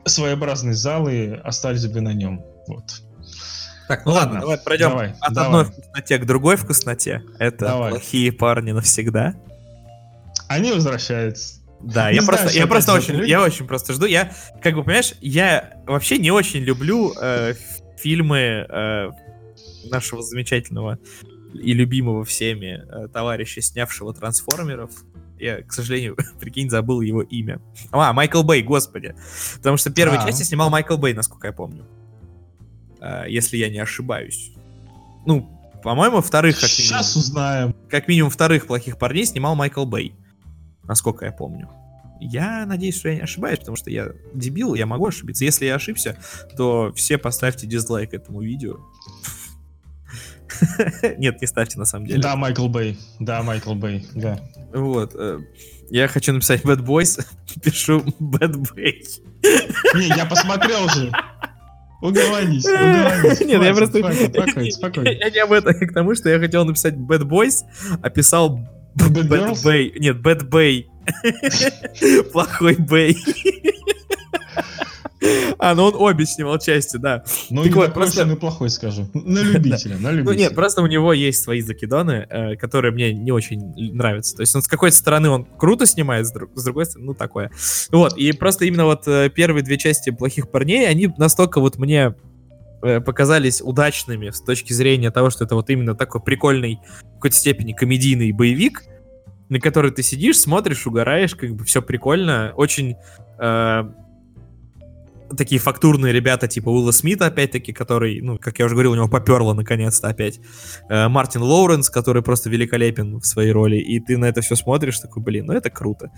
своеобразные 0.09 0.75
залы 0.75 1.40
остались 1.44 1.87
бы 1.87 2.01
на 2.01 2.12
нем. 2.12 2.44
Вот. 2.66 3.03
Так, 3.88 4.05
ну 4.05 4.12
ладно, 4.12 4.35
ладно 4.35 4.40
давай 4.40 4.59
пройдем 4.59 4.90
давай, 4.90 5.14
от 5.21 5.33
давай. 5.33 5.47
одной 5.47 5.64
вкусноте 5.64 6.18
к 6.18 6.27
другой 6.27 6.57
вкусноте. 6.57 7.23
Это 7.38 7.64
давай. 7.64 7.90
плохие 7.92 8.33
парни 8.33 8.73
навсегда. 8.73 9.35
Они 10.47 10.73
возвращаются. 10.73 11.61
Да, 11.81 12.11
не 12.11 12.16
я 12.16 12.23
знаю, 12.23 12.38
просто, 12.38 12.59
я 12.59 12.66
просто 12.66 12.92
очень, 12.92 13.25
я 13.27 13.42
очень 13.42 13.66
просто 13.66 13.92
жду. 13.92 14.07
Я, 14.07 14.33
как 14.62 14.75
бы, 14.75 14.83
понимаешь, 14.83 15.14
я 15.21 15.81
вообще 15.87 16.18
не 16.18 16.31
очень 16.31 16.61
люблю 16.61 17.14
э, 17.21 17.55
фильмы 17.97 18.66
э, 18.68 19.11
нашего 19.90 20.23
замечательного 20.23 20.99
и 21.55 21.73
любимого 21.73 22.25
всеми 22.25 22.83
э, 22.85 23.09
товарища, 23.09 23.62
снявшего 23.62 24.12
трансформеров. 24.12 24.90
Я, 25.38 25.62
к 25.62 25.72
сожалению, 25.72 26.16
прикинь, 26.40 26.70
забыл 26.70 27.01
его 27.01 27.22
имя. 27.22 27.61
А, 27.90 28.12
Майкл 28.12 28.42
Бэй, 28.42 28.62
господи. 28.62 29.14
Потому 29.57 29.77
что 29.77 29.90
первую 29.90 30.20
а. 30.20 30.24
часть 30.24 30.44
снимал 30.44 30.70
Майкл 30.70 30.96
Бэй, 30.96 31.14
насколько 31.14 31.46
я 31.46 31.53
помню. 31.53 31.87
А, 33.01 33.27
если 33.27 33.57
я 33.57 33.68
не 33.68 33.79
ошибаюсь. 33.79 34.53
Ну, 35.27 35.48
по-моему, 35.83 36.20
вторых 36.20 36.57
как 36.57 36.70
минимум. 36.70 36.87
Сейчас 36.87 37.16
узнаем. 37.16 37.74
Как 37.88 38.09
минимум 38.09 38.31
вторых 38.31 38.66
плохих 38.66 38.98
парней 38.98 39.27
снимал 39.27 39.55
Майкл 39.55 39.85
Бэй. 39.85 40.14
Насколько 40.85 41.27
я 41.27 41.33
помню. 41.33 41.68
Я 42.20 42.66
надеюсь, 42.66 42.96
что 42.96 43.09
я 43.11 43.16
не 43.16 43.20
ошибаюсь, 43.20 43.61
потому 43.61 43.77
что 43.77 43.90
я 43.90 44.09
дебил, 44.35 44.74
я 44.74 44.87
могу 44.87 45.07
ошибиться. 45.07 45.44
Если 45.44 45.66
я 45.66 45.77
ошибся, 45.77 46.18
то 46.57 46.92
все 46.96 47.16
поставьте 47.16 47.66
дизлайк 47.66 48.12
этому 48.12 48.40
видео. 48.40 48.79
Нет, 51.19 51.41
не 51.41 51.47
ставьте 51.47 51.79
на 51.79 51.85
самом 51.85 52.07
деле. 52.07 52.21
Да, 52.21 52.37
Майкл 52.37 52.69
Бэй. 52.69 52.99
Да, 53.19 53.43
Майкл 53.43 53.75
Бэй, 53.75 54.07
да. 54.15 54.41
Вот. 54.73 55.15
Э, 55.15 55.39
я 55.91 56.09
хочу 56.09 56.33
написать 56.33 56.63
Bad 56.63 56.85
Boys, 56.85 57.25
пишу 57.63 58.01
Bad 58.21 58.55
Bay. 58.75 59.03
Не, 59.95 60.09
я 60.09 60.27
посмотрел 60.27 60.89
же. 60.89 61.13
Уговорись, 62.01 62.65
уговорись. 62.67 63.41
Нет, 63.41 63.63
я 63.63 63.75
просто... 63.75 63.99
Спокойно, 63.99 64.71
спокойно. 64.71 65.09
Я 65.09 65.31
не 65.31 65.39
об 65.39 65.53
этом, 65.53 65.75
к 65.75 65.93
тому, 65.93 66.15
что 66.15 66.29
я 66.29 66.39
хотел 66.39 66.65
написать 66.65 66.95
Bad 66.95 67.23
Boys, 67.23 67.65
а 68.03 68.11
писал 68.11 68.61
Bad 68.97 69.63
Bay. 69.65 69.93
Нет, 69.99 70.17
Bad 70.17 70.49
Bay. 70.49 70.85
Плохой 72.33 72.77
Бэй. 72.77 73.17
А, 75.61 75.74
ну 75.74 75.85
он 75.85 75.94
обе 75.96 76.24
снимал 76.24 76.59
части, 76.61 76.98
да. 76.98 77.24
Ну, 77.50 77.62
Так 77.64 77.70
не 77.72 77.74
вот, 77.76 77.87
такой 77.87 77.94
просто- 78.02 78.20
уж 78.22 78.26
он 78.28 78.33
и 78.35 78.37
плохой, 78.38 78.70
скажу. 78.70 79.09
На 79.14 79.40
любителя, 79.40 79.96
на 80.00 80.11
Ну 80.12 80.18
любителя. 80.18 80.38
нет, 80.38 80.54
просто 80.54 80.83
у 80.83 80.87
него 80.87 81.12
есть 81.12 81.42
свои 81.42 81.61
закидоны, 81.62 82.26
э, 82.31 82.54
которые 82.57 82.92
мне 82.92 83.12
не 83.12 83.33
очень 83.33 83.61
нравятся. 83.94 84.37
То 84.37 84.42
есть 84.42 84.54
он 84.54 84.62
с 84.62 84.68
какой-то 84.68 84.96
стороны 84.96 85.31
он 85.31 85.44
круто 85.44 85.85
снимает, 85.87 86.26
с, 86.28 86.33
друг- 86.33 86.50
с 86.54 86.62
другой 86.62 86.87
стороны, 86.87 87.07
ну 87.09 87.14
такое. 87.14 87.50
Вот, 87.90 88.16
и 88.16 88.31
просто 88.33 88.66
именно 88.66 88.85
вот 88.85 89.09
э, 89.09 89.31
первые 89.31 89.64
две 89.64 89.78
части 89.78 90.11
«Плохих 90.11 90.48
парней», 90.50 90.88
они 90.88 91.09
настолько 91.18 91.59
вот 91.61 91.76
мне 91.78 92.14
э, 92.83 93.00
показались 93.00 93.61
удачными 93.61 94.31
с 94.31 94.40
точки 94.40 94.72
зрения 94.72 95.11
того, 95.11 95.31
что 95.31 95.44
это 95.44 95.57
вот 95.57 95.68
именно 95.70 95.96
такой 95.96 96.20
прикольный, 96.20 96.78
в 97.02 97.14
какой-то 97.14 97.35
степени 97.37 97.72
комедийный 97.72 98.31
боевик, 98.31 98.85
на 99.48 99.59
который 99.59 99.90
ты 99.90 100.02
сидишь, 100.04 100.38
смотришь, 100.38 100.87
угораешь, 100.87 101.35
как 101.35 101.50
бы 101.57 101.64
все 101.64 101.83
прикольно, 101.83 102.52
очень 102.54 102.94
э, 103.40 103.85
такие 105.37 105.61
фактурные 105.61 106.12
ребята 106.12 106.49
типа 106.49 106.69
Уилла 106.69 106.93
Смита, 106.93 107.27
опять-таки, 107.27 107.73
который, 107.73 108.21
ну, 108.21 108.38
как 108.38 108.59
я 108.59 108.64
уже 108.64 108.75
говорил, 108.75 108.93
у 108.93 108.95
него 108.95 109.09
поперло 109.09 109.55
наконец-то 109.55 110.09
опять. 110.09 110.41
Э, 110.88 111.09
Мартин 111.09 111.43
Лоуренс, 111.43 111.91
который 111.91 112.23
просто 112.23 112.51
великолепен 112.51 113.21
в 113.21 113.27
своей 113.27 113.53
роли, 113.53 113.77
и 113.77 114.01
ты 114.01 114.17
на 114.19 114.27
это 114.27 114.41
все 114.41 114.57
смотришь, 114.57 114.99
такой, 114.99 115.23
блин, 115.23 115.47
ну 115.47 115.53
это 115.53 115.71
круто. 115.71 116.11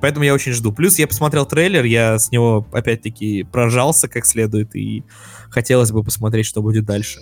Поэтому 0.00 0.24
я 0.24 0.34
очень 0.34 0.52
жду. 0.52 0.72
Плюс 0.72 0.98
я 0.98 1.06
посмотрел 1.06 1.46
трейлер, 1.46 1.84
я 1.84 2.18
с 2.18 2.30
него 2.30 2.66
опять-таки 2.72 3.44
прожался 3.44 4.08
как 4.08 4.26
следует, 4.26 4.74
и 4.74 5.04
хотелось 5.50 5.92
бы 5.92 6.02
посмотреть, 6.02 6.46
что 6.46 6.62
будет 6.62 6.84
дальше. 6.84 7.20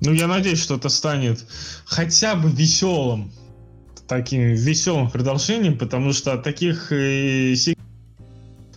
Ну, 0.00 0.12
я 0.12 0.26
надеюсь, 0.26 0.60
что 0.60 0.76
это 0.76 0.88
станет 0.88 1.44
хотя 1.84 2.34
бы 2.34 2.50
веселым, 2.50 3.32
таким 4.08 4.54
веселым 4.54 5.08
продолжением, 5.08 5.78
потому 5.78 6.12
что 6.12 6.36
таких 6.38 6.90
э, 6.90 7.54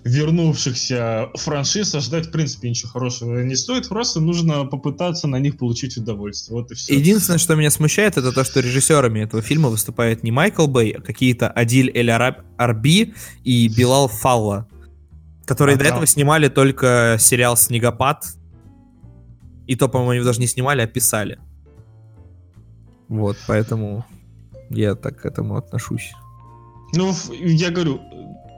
вернувшихся 0.05 1.29
франшиз 1.33 1.95
ожидать, 1.95 2.27
в 2.27 2.31
принципе, 2.31 2.69
ничего 2.69 2.91
хорошего 2.91 3.41
не 3.41 3.55
стоит, 3.55 3.89
просто 3.89 4.19
нужно 4.21 4.63
попытаться 4.65 5.27
на 5.27 5.37
них 5.39 5.57
получить 5.57 5.97
удовольствие. 5.97 6.55
Вот 6.59 6.71
и 6.71 6.75
все. 6.75 6.95
Единственное, 6.95 7.39
что 7.39 7.55
меня 7.55 7.71
смущает, 7.71 8.15
это 8.15 8.31
то, 8.31 8.43
что 8.43 8.59
режиссерами 8.59 9.21
этого 9.21 9.41
фильма 9.41 9.69
выступают 9.69 10.21
не 10.21 10.31
Майкл 10.31 10.67
Бэй, 10.67 10.91
а 10.91 11.01
какие-то 11.01 11.49
Адиль 11.49 11.89
Эль 11.89 12.11
Арби 12.11 13.15
и 13.43 13.67
Билал 13.67 14.07
Фалла, 14.07 14.67
которые 15.43 15.73
А 15.73 15.77
до 15.79 15.85
там- 15.85 15.93
этого 15.93 16.05
снимали 16.05 16.49
только 16.49 17.17
сериал 17.19 17.57
«Снегопад». 17.57 18.25
И 19.65 19.75
то, 19.75 19.89
по-моему, 19.89 20.11
они 20.11 20.23
даже 20.23 20.39
не 20.39 20.45
снимали, 20.45 20.81
а 20.83 20.87
писали. 20.87 21.39
Вот, 23.07 23.37
поэтому 23.47 24.05
я 24.69 24.93
так 24.93 25.21
к 25.21 25.25
этому 25.25 25.57
отношусь. 25.57 26.11
Ну, 26.93 27.11
я 27.41 27.71
говорю, 27.71 27.99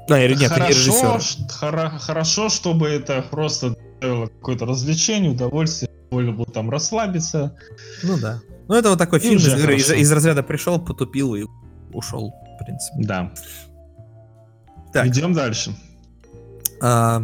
Да, 0.07 0.19
нет, 0.19 0.37
они 0.37 0.47
хорошо, 0.47 0.69
режиссеры. 0.69 1.19
ш- 1.19 1.37
хоро- 1.59 1.97
хорошо, 1.99 2.49
чтобы 2.49 2.87
это 2.87 3.21
просто 3.29 3.75
было 4.01 4.27
какое-то 4.27 4.65
развлечение, 4.65 5.31
удовольствие, 5.31 5.89
можно 6.11 6.31
было 6.31 6.45
там 6.45 6.69
расслабиться. 6.69 7.55
Ну 8.03 8.17
да. 8.17 8.39
Ну 8.67 8.75
это 8.75 8.89
вот 8.89 8.99
такой 8.99 9.19
И 9.19 9.21
фильм 9.23 9.37
из, 9.37 9.47
игры- 9.53 9.75
из, 9.75 9.91
из 9.91 10.11
разряда 10.11 10.43
пришел, 10.43 10.79
потупил 10.79 11.35
и 11.35 11.45
ушел, 11.93 12.33
в 12.59 12.63
принципе. 12.63 12.97
Да. 13.03 13.33
Так. 14.93 15.07
Идем 15.07 15.33
дальше. 15.33 15.75
А, 16.81 17.21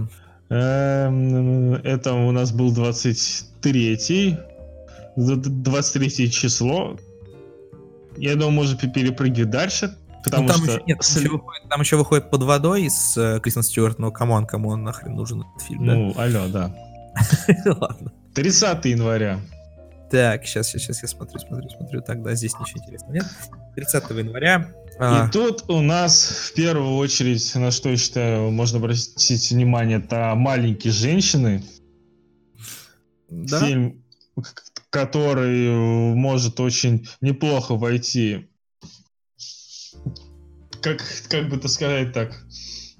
Эм, 0.50 1.74
Это 1.76 2.14
у 2.14 2.32
нас 2.32 2.52
был 2.52 2.72
23 2.74 4.38
д- 5.16 5.36
д- 5.36 5.50
23 5.50 6.30
число. 6.30 6.98
Я 8.18 8.34
думаю, 8.36 8.52
можно 8.52 8.78
пе- 8.78 8.90
перепрыгивать 8.90 9.50
дальше, 9.50 9.96
потому 10.24 10.44
ну, 10.44 10.50
там, 10.50 10.64
что... 10.64 10.72
еще, 10.72 10.84
нет, 10.86 11.00
там, 11.00 11.22
еще 11.22 11.30
выходит, 11.30 11.70
там 11.70 11.82
еще 11.82 11.96
выходит 11.98 12.30
под 12.30 12.44
водой 12.44 12.90
с 12.90 13.18
э, 13.18 13.40
Кристен 13.42 13.64
Стюарт, 13.64 14.00
но 14.00 14.12
come 14.12 14.31
on, 14.31 14.46
кому 14.46 14.70
он 14.70 14.84
нахрен 14.84 15.16
нужен 15.16 15.42
этот 15.42 15.68
фильм, 15.68 15.86
Ну, 15.86 16.14
алло, 16.18 16.48
да. 16.48 16.68
да? 16.68 16.76
Ладно. 17.80 18.12
30 18.34 18.86
января. 18.86 19.40
Так, 20.10 20.46
сейчас, 20.46 20.70
сейчас, 20.70 21.02
я 21.02 21.08
смотрю, 21.08 21.40
смотрю, 21.40 21.70
смотрю. 21.70 22.02
Так, 22.02 22.22
да, 22.22 22.36
здесь 22.36 22.54
ничего 22.60 22.80
интересного 22.82 23.14
нет. 23.14 23.26
30 23.76 24.10
января. 24.12 24.72
а, 25.00 25.28
И 25.28 25.32
тут 25.32 25.70
у 25.70 25.82
нас 25.82 26.52
в 26.52 26.54
первую 26.54 26.98
очередь, 26.98 27.56
на 27.56 27.72
что 27.72 27.90
я 27.90 27.98
считаю, 27.98 28.52
можно 28.52 28.78
обратить 28.78 29.52
внимание, 29.52 29.98
это 29.98 30.34
«Маленькие 30.36 30.94
женщины». 30.94 31.64
да? 33.30 33.60
Фильм, 33.60 34.04
который 34.90 35.68
э, 35.68 36.14
может 36.14 36.60
очень 36.60 37.08
неплохо 37.22 37.76
войти, 37.76 38.50
как, 40.84 41.02
как 41.30 41.50
бы 41.50 41.56
это 41.56 41.68
сказать 41.68 42.14
так, 42.14 42.44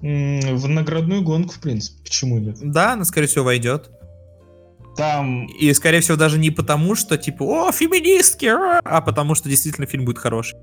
в 0.00 0.68
наградную 0.68 1.22
гонку, 1.22 1.54
в 1.54 1.60
принципе. 1.60 2.02
Почему 2.02 2.38
нет? 2.38 2.56
Да, 2.60 2.94
она, 2.94 3.04
скорее 3.04 3.26
всего, 3.28 3.44
войдет. 3.44 3.90
Там, 4.96 5.46
И, 5.46 5.72
скорее 5.74 6.00
всего, 6.00 6.16
даже 6.16 6.38
не 6.38 6.50
потому, 6.50 6.94
что, 6.94 7.16
типа, 7.16 7.42
о, 7.68 7.72
феминистки, 7.72 8.46
а 8.46 8.80
а 8.84 9.00
потому 9.00 9.34
что 9.34 9.48
действительно 9.48 9.86
фильм 9.86 10.04
будет 10.04 10.18
хороший. 10.18 10.56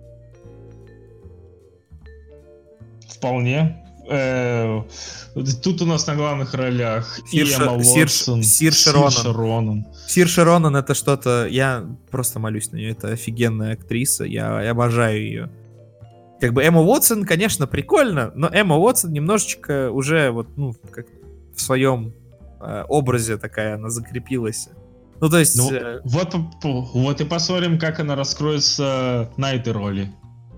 вполне. 3.07 3.77
Э, 4.10 4.81
Тут 5.63 5.81
у 5.81 5.86
нас 5.86 6.07
на 6.07 6.15
главных 6.15 6.53
ролях 6.53 7.19
Сирша- 7.31 7.63
Эмма 7.63 7.73
Уотсон, 7.73 8.41
Ронан 10.43 10.75
это 10.75 10.93
что-то... 10.95 11.47
Я 11.47 11.86
просто 12.10 12.39
молюсь 12.39 12.71
на 12.71 12.77
нее. 12.77 12.91
Это 12.91 13.10
офигенная 13.10 13.73
актриса. 13.73 14.25
Я, 14.25 14.62
я 14.62 14.71
обожаю 14.71 15.21
ее. 15.21 15.49
Как 16.41 16.54
бы 16.54 16.63
Эмма 16.63 16.82
Уотсон, 16.82 17.23
конечно, 17.23 17.67
прикольно, 17.67 18.32
но 18.34 18.49
Эмма 18.51 18.75
Уотсон 18.75 19.13
немножечко 19.13 19.91
уже 19.91 20.32
вот, 20.32 20.58
ну, 20.58 20.73
как 20.91 21.06
в 21.56 21.62
своем 21.62 22.15
э, 22.60 22.84
образе 22.89 23.38
такая 23.38 23.75
она 23.75 23.89
закрепилась. 23.89 24.69
Ну, 25.19 25.30
то 25.30 25.38
есть... 25.38 25.56
Ну, 25.56 25.71
э, 25.71 26.01
вот, 26.04 26.34
вот 26.63 27.21
и 27.21 27.25
посмотрим, 27.25 27.77
как 27.77 27.99
она 27.99 28.15
раскроется 28.15 29.30
на 29.38 29.54
этой 29.54 29.71
роли. 29.71 30.12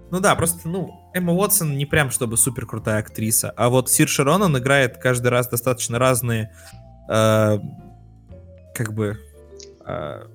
Ну 0.10 0.22
да, 0.22 0.36
просто, 0.36 0.70
ну, 0.70 1.10
Эмма 1.14 1.34
Уотсон 1.34 1.78
не 1.78 1.86
прям 1.86 2.12
чтобы 2.12 2.38
супер 2.38 2.66
крутая 2.66 3.00
актриса, 3.00 3.52
а 3.52 3.68
вот 3.68 3.90
Сир 3.90 4.08
Широнан 4.08 4.58
играет 4.58 5.00
каждый 5.00 5.28
раз 5.28 5.50
достаточно 5.50 6.00
разные, 6.00 6.54
э, 7.10 7.60
как 8.74 8.94
бы, 8.94 9.20
э, 9.86 10.28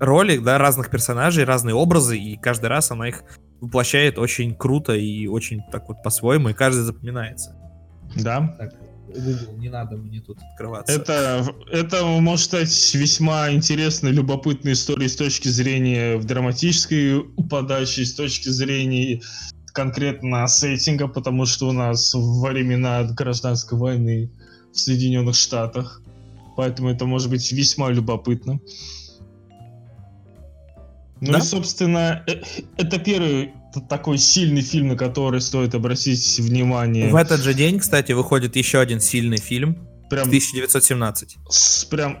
роли, 0.00 0.38
да, 0.38 0.58
разных 0.58 0.90
персонажей, 0.90 1.44
разные 1.44 1.76
образы, 1.76 2.18
и 2.18 2.36
каждый 2.36 2.66
раз 2.66 2.90
она 2.90 3.08
их 3.08 3.22
воплощает 3.60 4.18
очень 4.18 4.54
круто 4.54 4.94
и 4.94 5.26
очень 5.26 5.60
так 5.70 5.88
вот 5.88 6.02
по-своему, 6.02 6.50
и 6.50 6.52
каждый 6.52 6.82
запоминается. 6.82 7.56
Да? 8.16 8.56
Google, 9.08 9.56
не 9.56 9.68
надо 9.68 9.96
мне 9.96 10.20
тут 10.20 10.38
открываться. 10.42 10.92
Это, 10.92 11.46
это 11.70 12.04
может 12.04 12.46
стать 12.46 12.94
весьма 12.94 13.50
интересной, 13.50 14.12
любопытной 14.12 14.72
историей 14.72 15.08
с 15.08 15.16
точки 15.16 15.48
зрения 15.48 16.16
в 16.16 16.24
драматической 16.24 17.24
подачи, 17.48 18.00
с 18.00 18.14
точки 18.14 18.48
зрения 18.50 19.22
конкретно 19.72 20.46
сеттинга, 20.46 21.08
потому 21.08 21.46
что 21.46 21.68
у 21.68 21.72
нас 21.72 22.12
во 22.14 22.50
времена 22.50 23.04
гражданской 23.04 23.78
войны 23.78 24.30
в 24.72 24.78
Соединенных 24.78 25.36
Штатах. 25.36 26.02
Поэтому 26.56 26.90
это 26.90 27.06
может 27.06 27.30
быть 27.30 27.50
весьма 27.52 27.90
любопытно. 27.90 28.60
Ну 31.20 31.32
Да? 31.32 31.38
и, 31.38 31.42
собственно, 31.42 32.22
э- 32.26 32.42
это 32.76 32.98
первый 32.98 33.52
такой 33.88 34.18
сильный 34.18 34.62
фильм, 34.62 34.88
на 34.88 34.96
который 34.96 35.40
стоит 35.40 35.74
обратить 35.74 36.38
внимание. 36.40 37.10
В 37.12 37.16
этот 37.16 37.40
же 37.42 37.54
день, 37.54 37.78
кстати, 37.78 38.12
выходит 38.12 38.56
еще 38.56 38.78
один 38.80 39.00
сильный 39.00 39.38
фильм, 39.38 39.76
Прям 40.10 40.26
1917. 40.28 41.36
с- 41.50 41.84
прям 41.84 42.18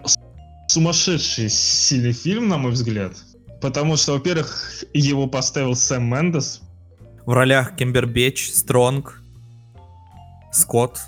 сумасшедший 0.68 1.48
сильный 1.48 2.12
фильм, 2.12 2.48
на 2.48 2.58
мой 2.58 2.72
взгляд. 2.72 3.12
Потому 3.60 3.96
что, 3.96 4.12
во-первых, 4.12 4.84
его 4.92 5.26
поставил 5.26 5.74
Сэм 5.74 6.04
Мендес. 6.04 6.60
В 7.26 7.32
ролях 7.32 7.74
Кембербеч, 7.76 8.50
Стронг, 8.52 9.22
Скотт, 10.52 11.00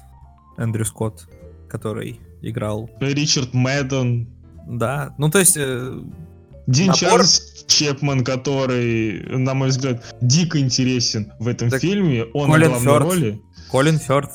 Эндрю 0.59 0.85
Скотт, 0.85 1.29
который 1.69 2.21
играл. 2.43 2.91
Ричард 3.01 3.55
Мэддон, 3.55 4.29
Да, 4.67 5.15
ну 5.19 5.31
то 5.31 5.39
есть, 5.39 5.57
э, 5.57 6.01
Дин 6.67 6.87
Набор? 6.89 6.99
Чарльз 6.99 7.65
Чепман, 7.67 8.25
который, 8.25 9.21
на 9.37 9.55
мой 9.55 9.69
взгляд, 9.69 10.05
дико 10.21 10.59
интересен 10.59 11.33
в 11.39 11.49
этом 11.49 11.71
Так 11.71 11.81
фильме. 11.81 12.25
Он 12.35 12.51
Колин 12.51 12.73
на 12.73 12.79
главной 12.79 12.93
Фёрд. 12.93 13.05
роли. 13.05 13.41
Колин 13.71 13.99
Фёрд. 13.99 14.31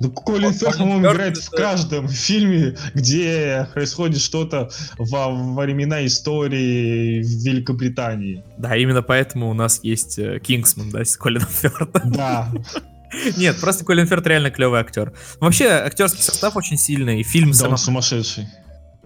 Ну, 0.00 0.12
Колин 0.12 0.42
Колин 0.42 0.52
Фёрд, 0.54 0.78
по-моему, 0.78 1.00
играет 1.12 1.36
в 1.36 1.48
это- 1.52 1.56
каждом 1.56 2.08
фильме, 2.08 2.76
где 2.94 3.66
происходит 3.74 4.20
что-то 4.20 4.70
во 4.96 5.28
времена 5.54 6.06
истории 6.06 7.20
Великобритании. 7.44 8.44
Да, 8.58 8.76
именно 8.76 9.02
поэтому 9.02 9.50
у 9.50 9.54
нас 9.54 9.80
есть 9.82 10.18
э, 10.18 10.38
Кингсман, 10.38 10.90
да, 10.90 11.04
с 11.04 11.16
Колином 11.16 11.48
Фёрдом. 11.50 12.12
Да, 12.12 12.48
Нет, 13.38 13.56
просто 13.58 13.84
Колин 13.84 14.06
Фёрд 14.06 14.26
реально 14.26 14.50
клевый 14.50 14.80
актер. 14.80 15.14
Вообще, 15.40 15.66
актерский 15.68 16.22
состав 16.22 16.56
очень 16.56 16.76
сильный. 16.76 17.22
Фильм 17.22 17.48
да, 17.52 17.56
сам- 17.56 17.70
он 17.72 17.78
сумасшедший. 17.78 18.46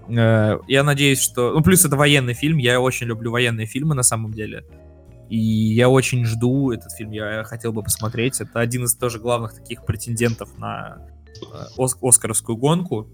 Э, 0.09 0.59
Я 0.69 0.83
надеюсь, 0.83 1.21
что... 1.21 1.53
Ну, 1.53 1.63
плюс 1.63 1.85
это 1.85 1.97
военный 1.97 2.35
фильм. 2.35 2.59
Я 2.59 2.81
очень 2.81 3.07
люблю 3.07 3.31
военные 3.31 3.67
фильмы, 3.67 3.95
на 3.95 4.03
самом 4.03 4.33
деле. 4.33 4.65
И 5.29 5.39
я 5.39 5.89
очень 5.89 6.27
жду 6.27 6.73
этот 6.73 6.93
фильм, 6.93 7.11
я 7.13 7.43
хотел 7.45 7.73
бы 7.73 7.83
посмотреть. 7.83 8.41
Это 8.41 8.61
один 8.61 8.85
из 8.85 8.95
тоже 8.95 9.19
главных 9.19 9.55
таких 9.55 9.85
претендентов 9.87 10.59
на 10.59 10.99
э, 11.41 11.65
ос- 11.77 11.97
Оскаровскую 12.03 12.57
гонку. 12.57 13.09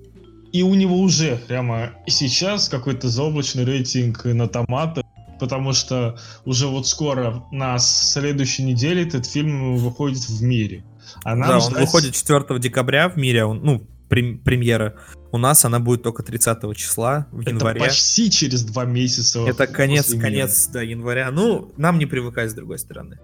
И 0.52 0.62
у 0.62 0.74
него 0.74 0.98
уже 0.98 1.36
прямо 1.46 1.90
сейчас 2.06 2.68
какой-то 2.68 3.08
заоблачный 3.08 3.64
рейтинг 3.64 4.24
на 4.24 4.48
томаты, 4.48 5.02
потому 5.38 5.72
что 5.72 6.18
уже 6.44 6.66
вот 6.66 6.88
скоро 6.88 7.44
на 7.52 7.78
следующей 7.78 8.64
неделе 8.64 9.02
этот 9.02 9.26
фильм 9.26 9.76
выходит 9.76 10.18
в 10.28 10.42
мире. 10.42 10.84
А 11.22 11.36
нам 11.36 11.48
да, 11.48 11.60
ждать... 11.60 11.74
он 11.76 11.80
выходит 11.82 12.14
4 12.14 12.58
декабря 12.58 13.08
в 13.08 13.16
мире, 13.16 13.44
он, 13.44 13.60
ну, 13.62 13.82
премьера. 14.08 14.94
У 15.30 15.38
нас 15.38 15.64
она 15.64 15.78
будет 15.78 16.02
только 16.02 16.22
30 16.22 16.74
числа 16.76 17.26
в 17.30 17.40
Это 17.40 17.50
январе. 17.50 17.80
почти 17.80 18.30
через 18.30 18.64
два 18.64 18.84
месяца. 18.84 19.40
Это 19.40 19.66
конец, 19.66 20.12
конец, 20.14 20.68
да, 20.72 20.82
января. 20.82 21.30
Ну, 21.30 21.72
нам 21.76 21.98
не 21.98 22.06
привыкать 22.06 22.50
с 22.50 22.54
другой 22.54 22.78
стороны. 22.78 23.18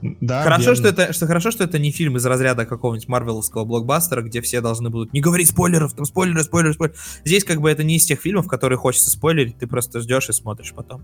Да, 0.00 0.44
хорошо, 0.44 0.76
что 0.76 0.88
это, 0.88 1.12
что 1.12 1.26
хорошо, 1.26 1.50
что 1.50 1.64
это 1.64 1.78
не 1.80 1.90
фильм 1.90 2.16
из 2.16 2.24
разряда 2.24 2.64
какого-нибудь 2.66 3.08
марвеловского 3.08 3.64
блокбастера, 3.64 4.22
где 4.22 4.40
все 4.40 4.60
должны 4.60 4.90
будут 4.90 5.12
не 5.12 5.20
говорить 5.20 5.48
спойлеров, 5.48 5.92
там 5.92 6.04
спойлеры, 6.04 6.44
спойлеры, 6.44 6.74
спойлеры. 6.74 6.96
Здесь 7.24 7.42
как 7.42 7.60
бы 7.60 7.68
это 7.68 7.82
не 7.82 7.96
из 7.96 8.06
тех 8.06 8.20
фильмов, 8.20 8.46
которые 8.46 8.78
хочется 8.78 9.10
спойлерить, 9.10 9.58
ты 9.58 9.66
просто 9.66 10.00
ждешь 10.00 10.28
и 10.28 10.32
смотришь 10.32 10.72
потом. 10.72 11.02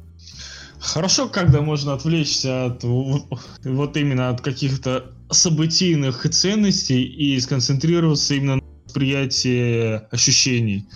Хорошо, 0.79 1.29
когда 1.29 1.61
можно 1.61 1.94
отвлечься 1.94 2.66
от 2.66 2.85
вот 2.85 3.97
именно 3.97 4.29
от 4.29 4.40
каких-то 4.42 5.12
событийных 5.31 6.29
ценностей 6.31 7.03
и 7.03 7.40
сконцентрироваться 7.40 8.35
именно 8.35 8.61
на 8.94 9.00
восприятии 9.00 10.00
ощущений. 10.12 10.87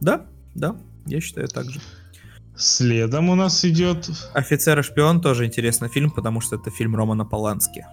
Да, 0.00 0.26
да, 0.54 0.76
я 1.06 1.20
считаю 1.20 1.48
так 1.48 1.70
же. 1.70 1.80
Следом 2.56 3.30
у 3.30 3.34
нас 3.34 3.64
идет... 3.64 4.08
Офицер 4.34 4.78
и 4.78 4.82
шпион 4.82 5.20
тоже 5.20 5.46
интересный 5.46 5.88
фильм, 5.88 6.10
потому 6.10 6.40
что 6.40 6.56
это 6.56 6.70
фильм 6.70 6.96
Романа 6.96 7.24
Полански. 7.24 7.86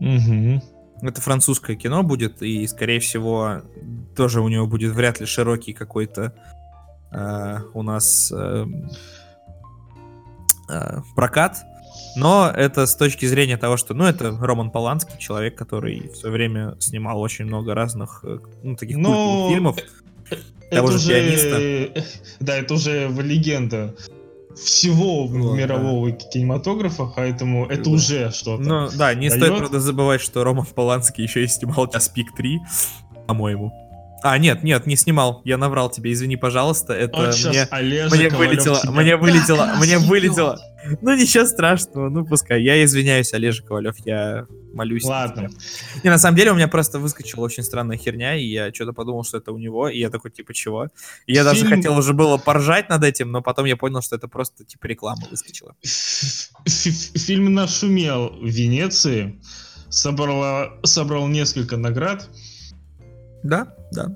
Угу. 0.00 0.62
Это 1.02 1.20
французское 1.20 1.76
кино 1.76 2.02
будет, 2.02 2.42
и, 2.42 2.66
скорее 2.66 3.00
всего, 3.00 3.62
тоже 4.16 4.40
у 4.40 4.48
него 4.48 4.66
будет 4.66 4.92
вряд 4.92 5.20
ли 5.20 5.26
широкий 5.26 5.72
какой-то 5.72 6.34
э, 7.10 7.58
у 7.74 7.82
нас 7.82 8.32
э, 8.32 8.66
э, 10.70 11.00
прокат. 11.16 11.58
Но 12.16 12.50
это 12.54 12.86
с 12.86 12.96
точки 12.96 13.26
зрения 13.26 13.56
того, 13.56 13.76
что, 13.76 13.94
ну, 13.94 14.04
это 14.04 14.36
Роман 14.40 14.70
Поланский, 14.70 15.18
человек, 15.18 15.56
который 15.56 16.10
все 16.12 16.30
время 16.30 16.76
снимал 16.80 17.20
очень 17.20 17.44
много 17.44 17.74
разных, 17.74 18.20
э, 18.24 18.38
ну, 18.62 18.76
таких 18.76 18.96
Но... 18.96 19.08
культовых 19.12 19.52
фильмов. 19.52 19.76
Это 20.70 20.82
уже, 20.84 21.08
пианиста. 21.08 22.04
да, 22.40 22.56
это 22.56 22.74
уже 22.74 23.08
легенда 23.08 23.94
всего 24.56 25.26
вот, 25.26 25.56
мирового 25.56 26.10
да. 26.10 26.16
кинематографа, 26.16 27.12
поэтому 27.14 27.66
это 27.66 27.84
да. 27.84 27.90
уже 27.90 28.30
что-то. 28.30 28.62
Ну 28.62 28.88
да, 28.96 29.14
не 29.14 29.28
дает. 29.28 29.42
стоит, 29.42 29.58
правда, 29.58 29.80
забывать, 29.80 30.20
что 30.20 30.44
Роман 30.44 30.66
Поланский 30.66 31.24
еще 31.24 31.44
и 31.44 31.46
снимал 31.46 31.88
«Час 31.88 32.08
пик 32.08 32.28
3», 32.38 32.58
по-моему. 33.26 33.72
А, 34.22 34.38
нет, 34.38 34.62
нет, 34.62 34.86
не 34.86 34.96
снимал. 34.96 35.42
Я 35.44 35.56
наврал 35.56 35.90
тебе, 35.90 36.12
извини, 36.12 36.36
пожалуйста. 36.36 36.92
Это 36.92 37.16
вот 37.16 37.44
мне, 37.44 37.66
мне 38.10 38.28
вылетело, 38.30 38.80
мне 38.90 39.16
вылетело, 39.18 39.72
мне 39.78 39.98
вылетело. 39.98 40.58
Ну 41.02 41.14
ничего 41.14 41.46
страшного, 41.46 42.08
ну 42.08 42.24
пускай. 42.24 42.62
Я 42.62 42.82
извиняюсь, 42.84 43.32
Олежа 43.34 43.62
Ковалев, 43.62 43.96
я 44.04 44.46
молюсь. 44.72 45.04
Ладно. 45.04 45.50
Не, 46.02 46.10
на 46.10 46.18
самом 46.18 46.36
деле 46.36 46.52
у 46.52 46.54
меня 46.54 46.68
просто 46.68 46.98
выскочила 46.98 47.44
очень 47.44 47.62
странная 47.62 47.96
херня, 47.96 48.36
и 48.36 48.44
я 48.44 48.72
что-то 48.72 48.92
подумал, 48.92 49.24
что 49.24 49.38
это 49.38 49.52
у 49.52 49.58
него, 49.58 49.88
и 49.88 49.98
я 49.98 50.10
такой, 50.10 50.30
типа, 50.30 50.54
чего? 50.54 50.88
И 51.26 51.32
я 51.32 51.42
Фильм... 51.42 51.44
даже 51.44 51.66
хотел 51.66 51.98
уже 51.98 52.12
было 52.14 52.38
поржать 52.38 52.88
над 52.88 53.04
этим, 53.04 53.30
но 53.30 53.42
потом 53.42 53.66
я 53.66 53.76
понял, 53.76 54.00
что 54.00 54.16
это 54.16 54.28
просто, 54.28 54.64
типа, 54.64 54.86
реклама 54.86 55.22
выскочила. 55.30 55.74
Фильм 56.66 57.52
нашумел 57.52 58.30
в 58.40 58.46
Венеции, 58.46 59.40
собрала, 59.88 60.72
собрал 60.84 61.28
несколько 61.28 61.76
наград. 61.76 62.28
Да, 63.42 63.74
да. 63.92 64.14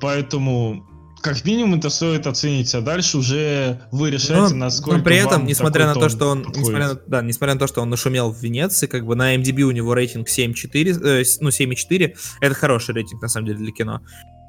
Поэтому 0.00 0.86
как 1.24 1.42
минимум 1.46 1.78
это 1.78 1.88
стоит 1.88 2.26
оценить, 2.26 2.74
а 2.74 2.82
дальше 2.82 3.16
уже 3.16 3.80
вы 3.90 4.10
решаете, 4.10 4.52
но, 4.54 4.66
насколько. 4.66 4.98
Но 4.98 5.04
при 5.04 5.16
этом, 5.16 5.46
несмотря 5.46 5.86
на 5.86 5.94
то, 5.94 6.10
что 6.10 6.28
он, 6.28 6.44
несмотря 6.54 6.88
на, 6.88 6.94
да, 7.06 7.22
несмотря 7.22 7.54
на 7.54 7.60
то, 7.60 7.66
что 7.66 7.80
он 7.80 7.88
нашумел 7.88 8.30
в 8.30 8.42
Венеции, 8.42 8.86
как 8.86 9.06
бы 9.06 9.16
на 9.16 9.34
MDB 9.34 9.62
у 9.62 9.70
него 9.70 9.94
рейтинг 9.94 10.28
7,4, 10.28 11.22
э, 11.22 11.24
ну 11.40 11.48
7,4, 11.48 12.14
это 12.40 12.54
хороший 12.54 12.94
рейтинг 12.94 13.22
на 13.22 13.28
самом 13.28 13.46
деле 13.46 13.58
для 13.58 13.72
кино. 13.72 14.02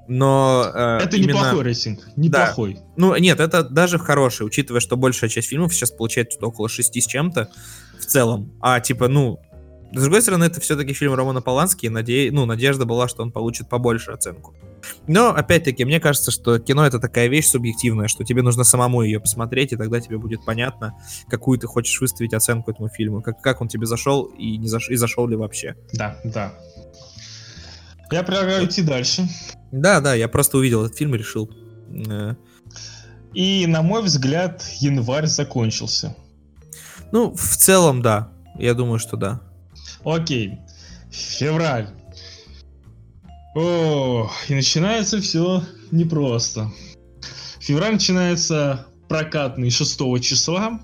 Но 0.10 0.70
э, 0.74 1.00
это 1.02 1.16
именно... 1.16 1.30
неплохой 1.30 1.64
рейтинг, 1.64 2.00
неплохой. 2.18 2.74
Да. 2.74 2.82
Ну 2.98 3.16
нет, 3.16 3.40
это 3.40 3.64
даже 3.64 3.98
хороший, 3.98 4.46
учитывая, 4.46 4.82
что 4.82 4.98
большая 4.98 5.30
часть 5.30 5.48
фильмов 5.48 5.74
сейчас 5.74 5.92
получает 5.92 6.34
около 6.42 6.68
6 6.68 7.02
с 7.02 7.08
чем-то 7.08 7.50
в 8.00 8.06
целом. 8.06 8.52
А 8.62 8.82
типа, 8.82 9.08
ну, 9.08 9.40
с 9.92 10.02
другой 10.02 10.22
стороны, 10.22 10.46
это 10.46 10.60
все-таки 10.60 10.94
фильм 10.94 11.14
Романа 11.14 11.42
Полански, 11.42 11.86
и 11.86 11.90
наде... 11.90 12.30
ну, 12.32 12.46
надежда 12.46 12.86
была, 12.86 13.08
что 13.08 13.24
он 13.24 13.32
получит 13.32 13.70
побольше 13.70 14.12
оценку. 14.12 14.54
Но, 15.08 15.30
опять-таки, 15.30 15.86
мне 15.86 16.00
кажется, 16.00 16.32
что 16.32 16.60
кино 16.60 16.86
это 16.86 17.00
такая 17.00 17.28
вещь 17.28 17.48
субъективная, 17.48 18.08
что 18.08 18.24
тебе 18.24 18.42
нужно 18.42 18.64
самому 18.64 19.02
ее 19.04 19.20
посмотреть, 19.20 19.74
и 19.74 19.78
тогда 19.78 20.00
тебе 20.00 20.18
будет 20.18 20.44
понятно, 20.46 20.98
какую 21.30 21.60
ты 21.60 21.68
хочешь 21.68 22.00
выставить 22.02 22.34
оценку 22.34 22.72
этому 22.72 22.90
фильму, 22.90 23.22
как, 23.22 23.42
как 23.42 23.62
он 23.62 23.68
тебе 23.68 23.86
зашел 23.86 24.24
и, 24.24 24.58
не 24.58 24.68
заш... 24.68 24.90
и 24.90 24.96
зашел 24.96 25.28
ли 25.28 25.36
вообще. 25.36 25.76
Да, 25.94 26.18
да. 26.24 26.54
Я 28.12 28.24
предлагаю 28.24 28.66
идти 28.66 28.82
дальше. 28.82 29.28
Да, 29.72 30.00
да, 30.02 30.14
я 30.14 30.28
просто 30.28 30.58
увидел 30.58 30.86
этот 30.86 30.98
фильм 30.98 31.16
и 31.16 31.18
решил. 31.18 31.50
Э, 32.10 32.36
и, 33.34 33.66
на 33.68 33.82
мой 33.82 34.02
взгляд, 34.04 34.64
январь 34.80 35.26
закончился. 35.26 36.16
Ну, 37.12 37.34
в 37.36 37.58
целом, 37.58 38.02
да. 38.02 38.32
Я 38.58 38.74
думаю, 38.74 39.00
что 39.00 39.18
да. 39.18 39.42
Окей. 40.06 40.60
Февраль. 41.12 41.90
О, 43.56 44.30
и 44.48 44.54
начинается 44.54 45.20
все 45.20 45.64
непросто. 45.92 46.72
Февраль 47.60 47.94
начинается 47.94 48.86
прокатный 49.10 49.72
6 49.72 50.00
числа. 50.22 50.80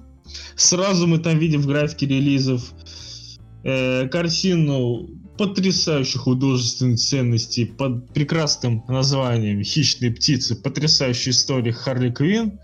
Сразу 0.55 1.05
мы 1.05 1.19
там 1.19 1.37
видим 1.37 1.61
в 1.61 1.67
графике 1.67 2.07
релизов 2.07 2.73
э, 3.63 4.07
картину 4.07 5.09
потрясающей 5.37 6.19
художественной 6.19 6.97
ценности 6.97 7.65
под 7.65 8.13
прекрасным 8.13 8.83
названием 8.87 9.63
«Хищные 9.63 10.11
птицы. 10.11 10.55
Потрясающая 10.55 11.31
история 11.31 11.73
Харли 11.73 12.09
Квинн». 12.09 12.59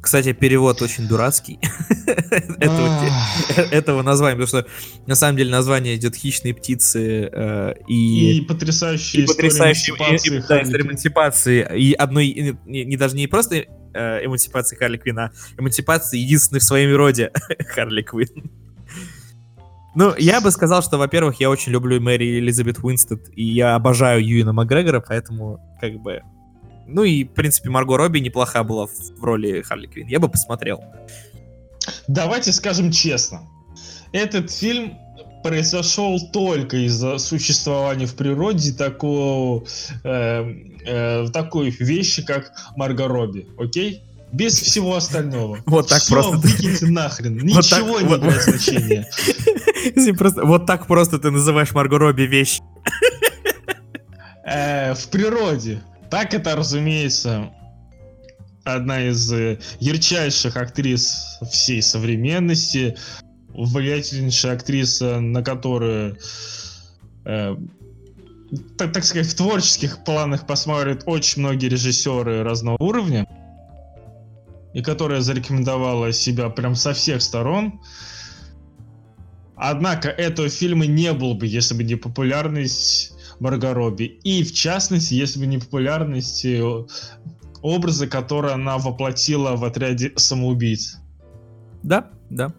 Кстати, 0.00 0.32
перевод 0.32 0.80
очень 0.80 1.06
дурацкий 1.06 1.58
этого, 3.70 4.02
названия, 4.02 4.36
потому 4.36 4.46
что 4.46 4.66
на 5.06 5.14
самом 5.14 5.36
деле 5.36 5.50
название 5.50 5.96
идет 5.96 6.14
«Хищные 6.14 6.54
птицы» 6.54 7.28
э, 7.30 7.74
и... 7.86 8.38
И 8.38 8.40
потрясающие 8.46 9.26
история 9.26 10.82
эмансипации. 10.82 11.66
И 11.76 11.92
одной, 11.92 12.56
не, 12.64 12.84
не 12.84 12.96
даже 12.96 13.14
не 13.14 13.26
просто 13.26 13.56
э, 13.56 14.24
эмансипации 14.24 14.76
Харли 14.76 14.96
Квинн, 14.96 15.18
а 15.18 15.32
эмансипации 15.58 16.18
единственной 16.18 16.60
в 16.60 16.64
своем 16.64 16.96
роде 16.96 17.30
Харли 17.74 18.02
Квинн. 18.02 18.50
Ну, 19.94 20.14
я 20.16 20.40
бы 20.40 20.50
сказал, 20.50 20.82
что, 20.82 20.98
во-первых, 20.98 21.40
я 21.40 21.50
очень 21.50 21.72
люблю 21.72 22.00
Мэри 22.00 22.38
Элизабет 22.38 22.78
Уинстед, 22.82 23.28
и 23.34 23.44
я 23.44 23.74
обожаю 23.74 24.24
Юина 24.24 24.52
Макгрегора, 24.52 25.00
поэтому, 25.00 25.60
как 25.80 25.94
бы, 25.94 26.22
ну 26.90 27.04
и, 27.04 27.24
в 27.24 27.30
принципе, 27.30 27.70
Марго 27.70 27.96
Робби 27.96 28.18
неплоха 28.18 28.62
была 28.64 28.86
в 28.86 29.24
роли 29.24 29.62
Харли 29.62 29.86
Квинн. 29.86 30.08
Я 30.08 30.18
бы 30.20 30.28
посмотрел. 30.28 30.82
Давайте 32.08 32.52
скажем 32.52 32.90
честно. 32.90 33.42
Этот 34.12 34.50
фильм 34.50 34.98
произошел 35.42 36.20
только 36.32 36.76
из-за 36.86 37.18
существования 37.18 38.06
в 38.06 38.14
природе 38.14 38.72
такого, 38.72 39.64
э, 40.04 40.54
э, 40.84 41.28
такой 41.32 41.70
вещи, 41.70 42.24
как 42.24 42.52
Марго 42.76 43.08
Робби, 43.08 43.46
окей? 43.58 44.04
Без 44.32 44.60
всего 44.60 44.96
остального. 44.96 45.58
Вот 45.66 45.88
так 45.88 46.02
Все, 46.02 46.14
просто. 46.14 46.36
выкиньте 46.36 46.86
нахрен. 46.86 47.36
Ничего 47.42 47.58
вот 47.58 47.68
так, 47.70 48.02
не 48.02 48.08
вот... 48.08 48.22
имеет 48.22 48.42
значения. 48.42 49.08
Просто, 50.18 50.44
вот 50.44 50.66
так 50.66 50.86
просто 50.86 51.18
ты 51.18 51.30
называешь 51.30 51.72
Марго 51.72 51.98
Робби 51.98 52.22
вещи. 52.22 52.60
Э, 54.44 54.94
в 54.94 55.08
природе. 55.08 55.80
Так 56.10 56.34
это, 56.34 56.56
разумеется, 56.56 57.50
одна 58.64 59.02
из 59.08 59.32
э, 59.32 59.58
ярчайших 59.78 60.56
актрис 60.56 61.38
всей 61.50 61.82
современности, 61.82 62.96
влиятельнейшая 63.48 64.54
актриса, 64.54 65.20
на 65.20 65.42
которую, 65.42 66.18
э, 67.24 67.56
так, 68.76 68.92
так 68.92 69.04
сказать, 69.04 69.28
в 69.28 69.36
творческих 69.36 70.02
планах 70.04 70.46
посмотрят 70.46 71.04
очень 71.06 71.42
многие 71.42 71.68
режиссеры 71.68 72.42
разного 72.42 72.76
уровня, 72.80 73.26
и 74.74 74.82
которая 74.82 75.20
зарекомендовала 75.20 76.12
себя 76.12 76.48
прям 76.48 76.74
со 76.74 76.92
всех 76.92 77.22
сторон. 77.22 77.80
Однако 79.56 80.08
этого 80.08 80.48
фильма 80.48 80.86
не 80.86 81.12
было 81.12 81.34
бы, 81.34 81.46
если 81.46 81.74
бы 81.74 81.84
не 81.84 81.94
популярность 81.94 83.09
Марго 83.40 83.74
Робби. 83.74 84.04
И, 84.22 84.44
в 84.44 84.52
частности, 84.52 85.14
если 85.14 85.40
бы 85.40 85.46
не 85.46 85.58
популярность 85.58 86.44
э, 86.44 86.62
образа, 87.62 88.06
который 88.06 88.52
она 88.52 88.78
воплотила 88.78 89.56
в 89.56 89.64
отряде 89.64 90.12
самоубийц. 90.16 90.98
Да, 91.82 92.10
да. 92.28 92.52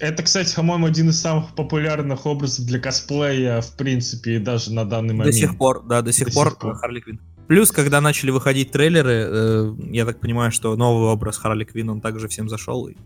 Это, 0.00 0.22
кстати, 0.22 0.54
по-моему, 0.54 0.86
один 0.86 1.10
из 1.10 1.20
самых 1.20 1.54
популярных 1.54 2.26
образов 2.26 2.66
для 2.66 2.80
косплея, 2.80 3.60
в 3.60 3.76
принципе, 3.76 4.38
даже 4.38 4.72
на 4.72 4.84
данный 4.84 5.14
момент. 5.14 5.34
До 5.34 5.38
сих 5.38 5.56
пор, 5.56 5.84
да, 5.86 6.02
до 6.02 6.12
сих, 6.12 6.28
До 6.28 6.34
пор, 6.34 6.48
сих 6.50 6.58
пор. 6.58 6.74
Харли 6.76 7.00
Квинн. 7.00 7.20
Плюс, 7.46 7.70
когда 7.70 8.00
начали 8.00 8.30
выходить 8.30 8.70
трейлеры, 8.70 9.26
э, 9.28 9.74
я 9.90 10.06
так 10.06 10.18
понимаю, 10.18 10.50
что 10.50 10.74
новый 10.76 11.10
образ 11.10 11.36
Харли 11.36 11.64
Квинн, 11.64 11.90
он 11.90 12.00
также 12.00 12.26
всем 12.28 12.48
зашел. 12.48 12.86
и- 12.88 12.96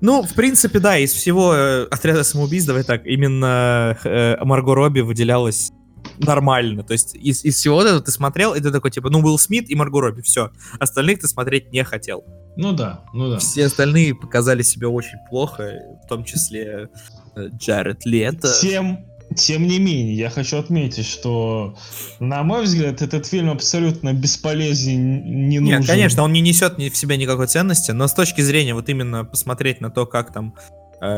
Ну, 0.00 0.22
в 0.22 0.34
принципе, 0.34 0.78
да, 0.78 0.96
из 0.98 1.12
всего 1.12 1.54
э, 1.54 1.86
отряда 1.90 2.22
самоубийств, 2.22 2.68
давай 2.68 2.84
так, 2.84 3.04
именно 3.06 3.96
э, 4.04 4.36
Марго 4.44 4.74
Робби 4.74 5.00
выделялась 5.00 5.72
нормально. 6.18 6.82
То 6.82 6.92
есть 6.92 7.14
из, 7.14 7.44
из 7.44 7.56
всего 7.56 7.82
этого 7.82 8.00
ты 8.00 8.10
смотрел, 8.10 8.54
и 8.54 8.60
ты 8.60 8.70
такой, 8.70 8.90
типа, 8.90 9.10
ну, 9.10 9.20
Уилл 9.20 9.38
Смит 9.38 9.68
и 9.70 9.74
Марго 9.74 10.00
Робби, 10.00 10.22
все. 10.22 10.50
Остальных 10.78 11.20
ты 11.20 11.28
смотреть 11.28 11.72
не 11.72 11.84
хотел. 11.84 12.24
Ну 12.56 12.72
да, 12.72 13.04
ну 13.12 13.30
да. 13.30 13.38
Все 13.38 13.66
остальные 13.66 14.14
показали 14.14 14.62
себя 14.62 14.88
очень 14.88 15.18
плохо, 15.28 15.80
в 16.04 16.08
том 16.08 16.24
числе 16.24 16.88
э, 17.36 17.48
Джаред 17.56 18.04
Лето. 18.04 18.48
Тем, 18.60 19.04
тем 19.36 19.66
не 19.66 19.78
менее, 19.78 20.14
я 20.14 20.30
хочу 20.30 20.56
отметить, 20.58 21.06
что, 21.06 21.76
на 22.18 22.42
мой 22.42 22.64
взгляд, 22.64 23.02
этот 23.02 23.26
фильм 23.26 23.50
абсолютно 23.50 24.12
бесполезен, 24.12 25.48
не 25.48 25.58
нужен. 25.58 25.80
Нет, 25.80 25.86
конечно, 25.86 26.22
он 26.22 26.32
не 26.32 26.40
несет 26.40 26.78
в 26.78 26.96
себе 26.96 27.16
никакой 27.16 27.46
ценности, 27.46 27.90
но 27.90 28.08
с 28.08 28.14
точки 28.14 28.40
зрения 28.40 28.74
вот 28.74 28.88
именно 28.88 29.24
посмотреть 29.24 29.80
на 29.80 29.90
то, 29.90 30.06
как 30.06 30.32
там 30.32 30.54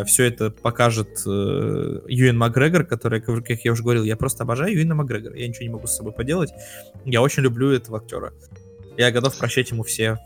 все 0.06 0.24
это 0.24 0.50
покажет 0.50 1.22
э, 1.26 2.00
Юэн 2.06 2.36
Макгрегор, 2.36 2.84
который, 2.84 3.22
как 3.22 3.46
как 3.46 3.60
я 3.64 3.72
уже 3.72 3.82
говорил, 3.82 4.04
я 4.04 4.16
просто 4.16 4.42
обожаю 4.42 4.74
Юэна 4.74 4.94
Макгрегора, 4.94 5.34
я 5.38 5.48
ничего 5.48 5.62
не 5.62 5.70
могу 5.70 5.86
с 5.86 5.96
собой 5.96 6.12
поделать, 6.12 6.50
я 7.06 7.22
очень 7.22 7.42
люблю 7.42 7.70
этого 7.70 7.98
актера. 7.98 8.34
Я 8.98 9.10
готов 9.10 9.36
прощать 9.38 9.70
ему 9.70 9.82
все. 9.82 10.18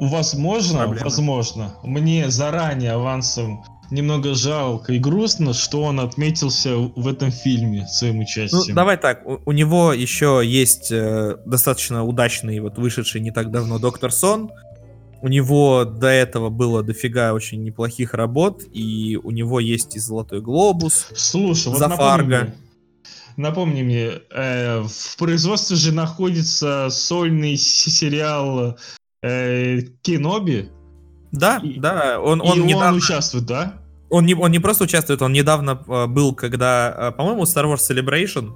Возможно, 0.00 0.78
Проблемы. 0.80 1.04
возможно, 1.04 1.74
мне 1.82 2.30
заранее 2.30 2.92
авансом 2.92 3.64
немного 3.90 4.34
жалко 4.34 4.92
и 4.92 4.98
грустно, 4.98 5.54
что 5.54 5.82
он 5.84 6.00
отметился 6.00 6.76
в 6.76 7.06
этом 7.06 7.30
фильме 7.30 7.86
своим 7.86 8.16
Ну, 8.16 8.22
участием. 8.22 8.74
давай 8.74 8.96
так, 8.96 9.24
у, 9.26 9.38
у 9.44 9.52
него 9.52 9.92
еще 9.92 10.42
есть 10.44 10.90
э, 10.90 11.36
достаточно 11.46 12.04
удачный, 12.04 12.58
вот 12.60 12.78
вышедший 12.78 13.20
не 13.20 13.30
так 13.30 13.50
давно 13.50 13.78
Доктор 13.78 14.10
Сон. 14.12 14.50
У 15.22 15.28
него 15.28 15.84
до 15.84 16.08
этого 16.08 16.50
было 16.50 16.82
дофига 16.82 17.32
очень 17.32 17.62
неплохих 17.64 18.12
работ, 18.12 18.62
и 18.72 19.18
у 19.22 19.30
него 19.30 19.60
есть 19.60 19.96
и 19.96 19.98
Золотой 19.98 20.40
Глобус. 20.40 21.06
Слушай, 21.14 21.68
вот 21.68 21.78
За 21.78 21.88
напомни 21.88 22.26
мне, 22.26 22.54
напомни 23.36 23.82
мне, 23.82 24.10
э, 24.30 24.82
в 24.82 25.16
производстве 25.16 25.76
же 25.76 25.92
находится 25.92 26.88
сольный 26.90 27.56
сериал 27.56 28.76
э, 29.22 29.80
Киноби, 30.02 30.70
Да, 31.32 31.60
И- 31.62 31.78
да, 31.78 32.20
он, 32.20 32.40
и 32.40 32.44
он 32.46 32.60
он 32.60 32.66
недавно... 32.66 32.96
участвует, 32.96 33.46
да? 33.46 33.74
Он 34.08 34.24
не, 34.24 34.34
он 34.34 34.50
не 34.52 34.58
просто 34.60 34.84
участвует, 34.84 35.20
он 35.22 35.32
недавно 35.32 35.82
э, 35.86 36.06
был, 36.06 36.34
когда, 36.34 36.94
э, 36.96 37.12
по-моему, 37.12 37.42
Star 37.42 37.64
Wars 37.64 37.80
Celebration 37.90 38.52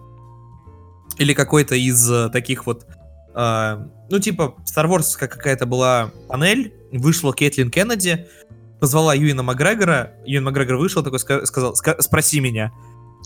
или 1.19 1.35
какой-то 1.35 1.75
из 1.75 2.09
э, 2.11 2.29
таких 2.31 2.67
вот, 2.67 2.87
э, 3.35 3.87
ну, 4.11 4.19
типа, 4.21 4.55
Star 4.65 4.87
Wars 4.89 5.19
как 5.19 5.33
какая-то 5.33 5.67
была 5.67 6.13
панель, 6.29 6.73
вышла 6.93 7.33
Кэтлин 7.33 7.71
Кеннеди, 7.71 8.29
позвала 8.81 9.15
Юина 9.15 9.43
Макгрегора, 9.43 10.13
Юин 10.25 10.45
Макгрегор 10.45 10.77
вышел, 10.77 11.03
такой 11.03 11.19
ска- 11.19 11.45
сказал, 11.47 11.75
«Ска- 11.75 12.01
спроси 12.01 12.41
меня. 12.41 12.73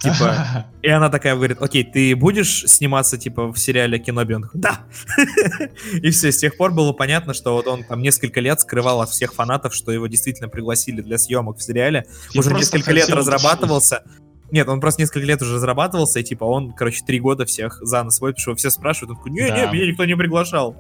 Типа, 0.02 0.66
и 0.82 0.88
она 0.88 1.08
такая 1.08 1.34
говорит, 1.34 1.60
окей, 1.62 1.84
ты 1.84 2.14
будешь 2.16 2.64
сниматься, 2.66 3.16
типа, 3.16 3.52
в 3.52 3.56
сериале 3.58 3.98
Киноби? 3.98 4.34
Он 4.34 4.42
такой, 4.42 4.60
да! 4.60 4.80
И 6.02 6.10
все, 6.10 6.30
с 6.32 6.38
тех 6.38 6.56
пор 6.56 6.72
было 6.72 6.92
понятно, 6.92 7.32
что 7.34 7.54
вот 7.54 7.66
он 7.66 7.84
там 7.84 8.02
несколько 8.02 8.40
лет 8.40 8.60
скрывал 8.60 9.00
от 9.00 9.08
всех 9.10 9.32
фанатов, 9.34 9.74
что 9.74 9.92
его 9.92 10.06
действительно 10.06 10.48
пригласили 10.48 11.00
для 11.00 11.16
съемок 11.18 11.58
в 11.58 11.62
сериале. 11.62 12.06
Я 12.32 12.40
уже 12.40 12.52
несколько 12.52 12.92
лет 12.92 13.08
разрабатывался. 13.08 14.02
Нет, 14.50 14.68
он 14.68 14.80
просто 14.80 15.00
несколько 15.02 15.26
лет 15.26 15.40
уже 15.42 15.54
разрабатывался, 15.54 16.20
и 16.20 16.22
типа 16.22 16.44
он, 16.44 16.72
короче, 16.72 17.02
три 17.04 17.18
года 17.18 17.44
всех 17.44 17.78
за 17.80 18.02
нос 18.04 18.20
водит, 18.20 18.38
что 18.38 18.54
все 18.54 18.70
спрашивают, 18.70 19.10
он 19.12 19.16
такой, 19.16 19.32
не-не, 19.32 19.48
Да. 19.48 19.70
меня 19.72 19.86
никто 19.86 20.04
не 20.04 20.14
приглашал. 20.16 20.76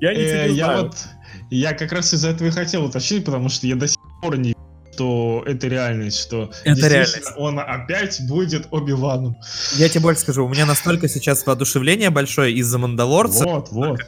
Я 0.00 0.12
ничего 0.14 0.24
Э, 0.28 0.48
не 0.48 0.54
я 0.54 0.64
знаю. 0.64 0.82
вот, 0.84 0.96
я 1.50 1.72
как 1.74 1.92
раз 1.92 2.14
из-за 2.14 2.30
этого 2.30 2.48
и 2.48 2.50
хотел 2.50 2.84
уточнить, 2.84 3.24
потому 3.24 3.48
что 3.48 3.66
я 3.66 3.74
до 3.74 3.88
сих 3.88 3.98
пор 4.22 4.38
не 4.38 4.54
что 4.98 5.44
это 5.46 5.68
реальность, 5.68 6.20
что 6.20 6.50
Это 6.64 6.88
реальность. 6.88 7.32
он 7.36 7.60
опять 7.60 8.20
будет 8.26 8.66
Оби-Ваном. 8.72 9.36
Я 9.76 9.88
тебе 9.88 10.00
больше 10.00 10.22
скажу, 10.22 10.44
у 10.44 10.48
меня 10.48 10.66
настолько 10.66 11.08
сейчас 11.08 11.46
воодушевление 11.46 12.10
большое 12.10 12.52
из-за 12.54 12.78
Мандалорца, 12.78 13.44
Вот, 13.44 13.68
вот. 13.70 14.00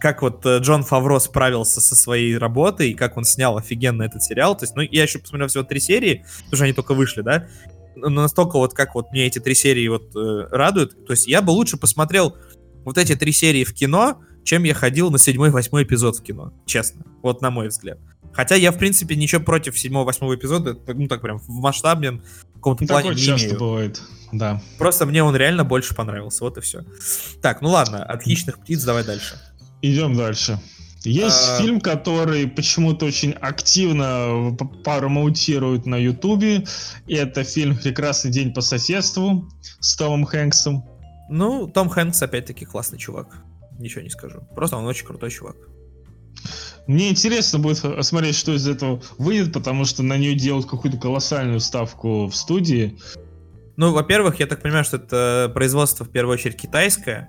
как 0.00 0.22
вот 0.22 0.44
э, 0.44 0.58
Джон 0.58 0.82
Фавро 0.82 1.20
справился 1.20 1.80
со 1.80 1.94
своей 1.94 2.36
работой, 2.36 2.90
и 2.90 2.94
как 2.94 3.16
он 3.16 3.24
снял 3.24 3.56
офигенно 3.56 4.02
этот 4.02 4.24
сериал. 4.24 4.56
То 4.56 4.64
есть, 4.64 4.74
ну, 4.74 4.82
я 4.82 5.04
еще 5.04 5.20
посмотрел 5.20 5.46
всего 5.46 5.62
три 5.62 5.78
серии, 5.78 6.24
потому 6.46 6.56
что 6.56 6.64
они 6.64 6.72
только 6.72 6.94
вышли, 6.94 7.22
да? 7.22 7.46
Но 7.94 8.08
настолько 8.08 8.56
вот 8.58 8.74
как 8.74 8.96
вот 8.96 9.12
мне 9.12 9.26
эти 9.26 9.38
три 9.38 9.54
серии 9.54 9.86
вот 9.86 10.16
э, 10.16 10.48
радуют. 10.50 11.06
То 11.06 11.12
есть 11.12 11.28
я 11.28 11.40
бы 11.40 11.50
лучше 11.50 11.76
посмотрел 11.76 12.36
вот 12.84 12.98
эти 12.98 13.14
три 13.14 13.30
серии 13.30 13.62
в 13.62 13.72
кино, 13.74 14.18
чем 14.44 14.64
я 14.64 14.74
ходил 14.74 15.10
на 15.10 15.18
седьмой, 15.18 15.50
восьмой 15.50 15.84
эпизод 15.84 16.16
в 16.16 16.22
кино. 16.22 16.52
Честно. 16.66 17.04
Вот 17.22 17.42
на 17.42 17.50
мой 17.50 17.68
взгляд. 17.68 17.98
Хотя 18.32 18.54
я, 18.54 18.72
в 18.72 18.78
принципе, 18.78 19.14
ничего 19.14 19.42
против 19.42 19.78
седьмого, 19.78 20.04
восьмого 20.06 20.34
эпизода, 20.34 20.76
ну 20.86 21.06
так 21.06 21.20
прям 21.20 21.38
в 21.38 21.48
масштабном 21.48 22.22
каком-то 22.54 22.84
Ну, 22.84 22.88
плане 22.88 23.08
такое 23.10 23.16
не 23.20 23.26
часто 23.26 23.46
имею. 23.48 23.58
бывает, 23.60 24.02
да. 24.32 24.62
Просто 24.78 25.04
мне 25.06 25.22
он 25.22 25.36
реально 25.36 25.64
больше 25.64 25.94
понравился, 25.94 26.44
вот 26.44 26.56
и 26.56 26.60
все. 26.62 26.84
Так, 27.42 27.60
ну 27.60 27.68
ладно, 27.70 28.02
от 28.02 28.22
хищных 28.22 28.58
птиц 28.60 28.82
давай 28.84 29.04
дальше. 29.04 29.34
Идем 29.82 30.14
дальше. 30.16 30.58
Есть 31.04 31.48
А. 31.48 31.58
фильм, 31.60 31.80
который 31.80 32.46
почему-то 32.46 33.04
очень 33.06 33.32
активно 33.32 34.56
промоутируют 34.84 35.84
на 35.84 35.96
Ютубе. 35.96 36.64
Это 37.08 37.42
фильм 37.44 37.76
«Прекрасный 37.76 38.30
день 38.30 38.54
по 38.54 38.60
соседству» 38.60 39.48
с 39.80 39.96
Томом 39.96 40.24
Хэнксом. 40.24 40.84
Ну, 41.28 41.66
Том 41.66 41.88
Хэнкс 41.88 42.22
опять-таки 42.22 42.64
классный 42.64 42.98
чувак. 42.98 43.42
Ничего 43.82 44.02
не 44.02 44.10
скажу. 44.10 44.46
Просто 44.54 44.76
он 44.76 44.86
очень 44.86 45.04
крутой 45.04 45.30
чувак. 45.30 45.56
Мне 46.86 47.10
интересно 47.10 47.58
будет 47.58 47.78
смотреть, 48.04 48.36
что 48.36 48.54
из 48.54 48.68
этого 48.68 49.02
выйдет, 49.18 49.52
потому 49.52 49.84
что 49.84 50.04
на 50.04 50.16
нее 50.16 50.36
делают 50.36 50.66
какую-то 50.66 50.98
колоссальную 50.98 51.58
ставку 51.58 52.26
в 52.26 52.36
студии. 52.36 52.96
Ну, 53.76 53.92
во-первых, 53.92 54.38
я 54.38 54.46
так 54.46 54.62
понимаю, 54.62 54.84
что 54.84 54.98
это 54.98 55.50
производство 55.52 56.04
в 56.04 56.10
первую 56.10 56.34
очередь 56.34 56.56
китайское. 56.56 57.28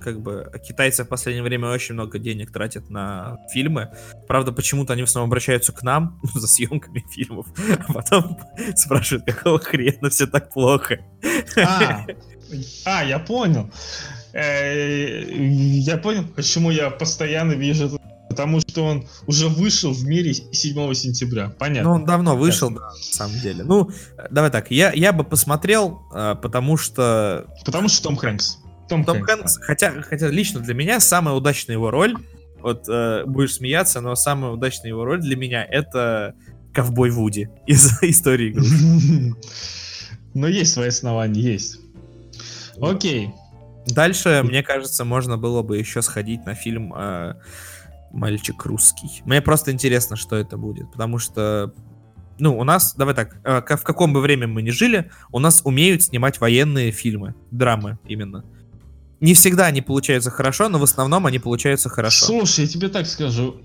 Как 0.00 0.20
бы 0.20 0.52
китайцы 0.64 1.02
в 1.02 1.08
последнее 1.08 1.42
время 1.42 1.68
очень 1.68 1.94
много 1.94 2.20
денег 2.20 2.52
тратят 2.52 2.90
на 2.90 3.38
фильмы. 3.52 3.90
Правда, 4.28 4.52
почему-то 4.52 4.92
они 4.92 5.02
в 5.02 5.06
основном 5.06 5.30
обращаются 5.30 5.72
к 5.72 5.82
нам 5.82 6.20
за 6.34 6.46
съемками 6.46 7.04
фильмов, 7.10 7.48
а 7.88 7.92
потом 7.92 8.38
спрашивают, 8.76 9.24
какого 9.26 9.58
хрена 9.58 10.10
все 10.10 10.28
так 10.28 10.52
плохо. 10.52 11.00
А, 11.56 12.06
а, 12.84 13.04
я 13.04 13.18
понял. 13.18 13.68
Э, 14.32 15.24
Я 15.30 15.96
понял, 15.98 16.24
почему 16.36 16.70
я 16.70 16.90
постоянно 16.90 17.52
вижу 17.52 17.86
это. 17.86 17.98
Потому 18.28 18.60
что 18.60 18.84
он 18.84 19.06
уже 19.26 19.48
вышел 19.48 19.92
в 19.92 20.04
мире 20.04 20.32
7 20.34 20.94
сентября. 20.94 21.46
Ну, 21.46 21.54
Понятно. 21.58 21.90
он 21.90 22.04
давно 22.04 22.36
вышел, 22.36 22.70
да, 22.70 22.80
на 22.90 22.92
самом 22.94 23.40
деле. 23.40 23.64
Ну, 23.64 23.90
давай 24.30 24.50
так, 24.50 24.70
я, 24.70 24.92
я 24.92 25.12
бы 25.12 25.24
посмотрел, 25.24 26.02
э, 26.14 26.36
потому 26.40 26.76
что 26.76 27.46
Потому 27.64 27.88
что 27.88 28.02
Том 28.04 28.16
Хэнкс. 28.16 28.58
Том, 28.88 29.04
Том 29.04 29.22
Хэнкс. 29.22 29.56
Хэнкс, 29.56 29.66
хотя, 29.66 30.02
хотя 30.02 30.28
лично 30.28 30.60
для 30.60 30.74
меня 30.74 31.00
самая 31.00 31.34
удачная 31.34 31.74
его 31.74 31.90
роль, 31.90 32.16
вот 32.60 32.88
э, 32.88 33.24
будешь 33.26 33.54
смеяться, 33.54 34.00
но 34.00 34.14
самая 34.14 34.52
удачная 34.52 34.90
его 34.90 35.04
роль 35.04 35.20
для 35.20 35.36
меня 35.36 35.64
это 35.64 36.34
ковбой 36.72 37.10
Вуди 37.10 37.48
из 37.66 38.02
истории 38.02 38.50
игры. 38.50 39.34
Но 40.34 40.46
есть 40.46 40.74
свои 40.74 40.88
основания, 40.88 41.40
есть. 41.40 41.78
Окей. 42.80 43.30
Дальше, 43.88 44.42
мне 44.44 44.62
кажется, 44.62 45.04
можно 45.04 45.36
было 45.36 45.62
бы 45.62 45.78
еще 45.78 46.02
сходить 46.02 46.44
на 46.44 46.54
фильм 46.54 46.92
э, 46.94 47.34
«Мальчик 48.12 48.64
русский». 48.64 49.22
Мне 49.24 49.40
просто 49.40 49.72
интересно, 49.72 50.16
что 50.16 50.36
это 50.36 50.56
будет, 50.56 50.90
потому 50.92 51.18
что, 51.18 51.72
ну, 52.38 52.58
у 52.58 52.64
нас, 52.64 52.94
давай 52.94 53.14
так, 53.14 53.36
э, 53.44 53.76
в 53.76 53.82
каком 53.82 54.12
бы 54.12 54.20
время 54.20 54.46
мы 54.46 54.62
ни 54.62 54.70
жили, 54.70 55.10
у 55.32 55.38
нас 55.38 55.62
умеют 55.64 56.02
снимать 56.02 56.40
военные 56.40 56.90
фильмы, 56.90 57.34
драмы 57.50 57.98
именно. 58.04 58.44
Не 59.20 59.34
всегда 59.34 59.66
они 59.66 59.80
получаются 59.80 60.30
хорошо, 60.30 60.68
но 60.68 60.78
в 60.78 60.84
основном 60.84 61.26
они 61.26 61.38
получаются 61.38 61.88
хорошо. 61.88 62.26
Слушай, 62.26 62.66
я 62.66 62.70
тебе 62.70 62.88
так 62.88 63.06
скажу. 63.06 63.56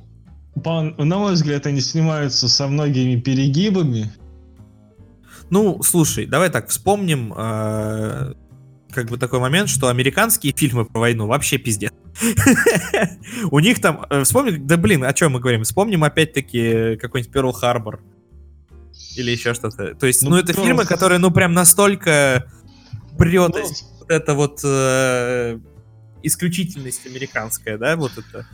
По- 0.63 0.81
на 0.81 1.17
мой 1.17 1.33
взгляд, 1.33 1.65
они 1.67 1.81
снимаются 1.81 2.47
со 2.47 2.67
многими 2.67 3.19
перегибами. 3.19 4.11
Ну, 5.49 5.83
слушай, 5.83 6.25
давай 6.25 6.49
так, 6.49 6.69
вспомним 6.69 7.33
э, 7.35 8.33
как 8.93 9.09
бы 9.09 9.17
такой 9.17 9.39
момент, 9.39 9.69
что 9.69 9.87
американские 9.87 10.53
фильмы 10.55 10.85
про 10.85 10.99
войну 10.99 11.27
вообще 11.27 11.57
пиздец. 11.57 11.91
У 13.51 13.59
них 13.59 13.81
там, 13.81 14.05
э, 14.09 14.23
вспомни, 14.23 14.57
да 14.57 14.77
блин, 14.77 15.03
о 15.03 15.13
чем 15.13 15.33
мы 15.33 15.39
говорим? 15.39 15.63
Вспомним 15.63 16.03
опять-таки 16.03 16.97
какой-нибудь 16.97 17.33
Перл 17.33 17.51
Харбор. 17.51 18.01
Или 19.15 19.31
еще 19.31 19.53
что-то. 19.53 19.95
То 19.95 20.07
есть, 20.07 20.23
ну, 20.23 20.31
Ну, 20.31 20.37
это 20.37 20.53
фильмы, 20.53 20.85
которые, 20.85 21.19
ну, 21.19 21.31
прям 21.31 21.53
настолько 21.53 22.45
прет 23.17 23.53
Ну, 23.55 23.61
вот 23.99 24.11
это 24.11 24.33
вот 24.33 24.61
э, 24.63 25.59
исключительность 26.23 27.05
американская, 27.05 27.77
да, 27.77 27.95
вот 27.95 28.11
это. 28.17 28.47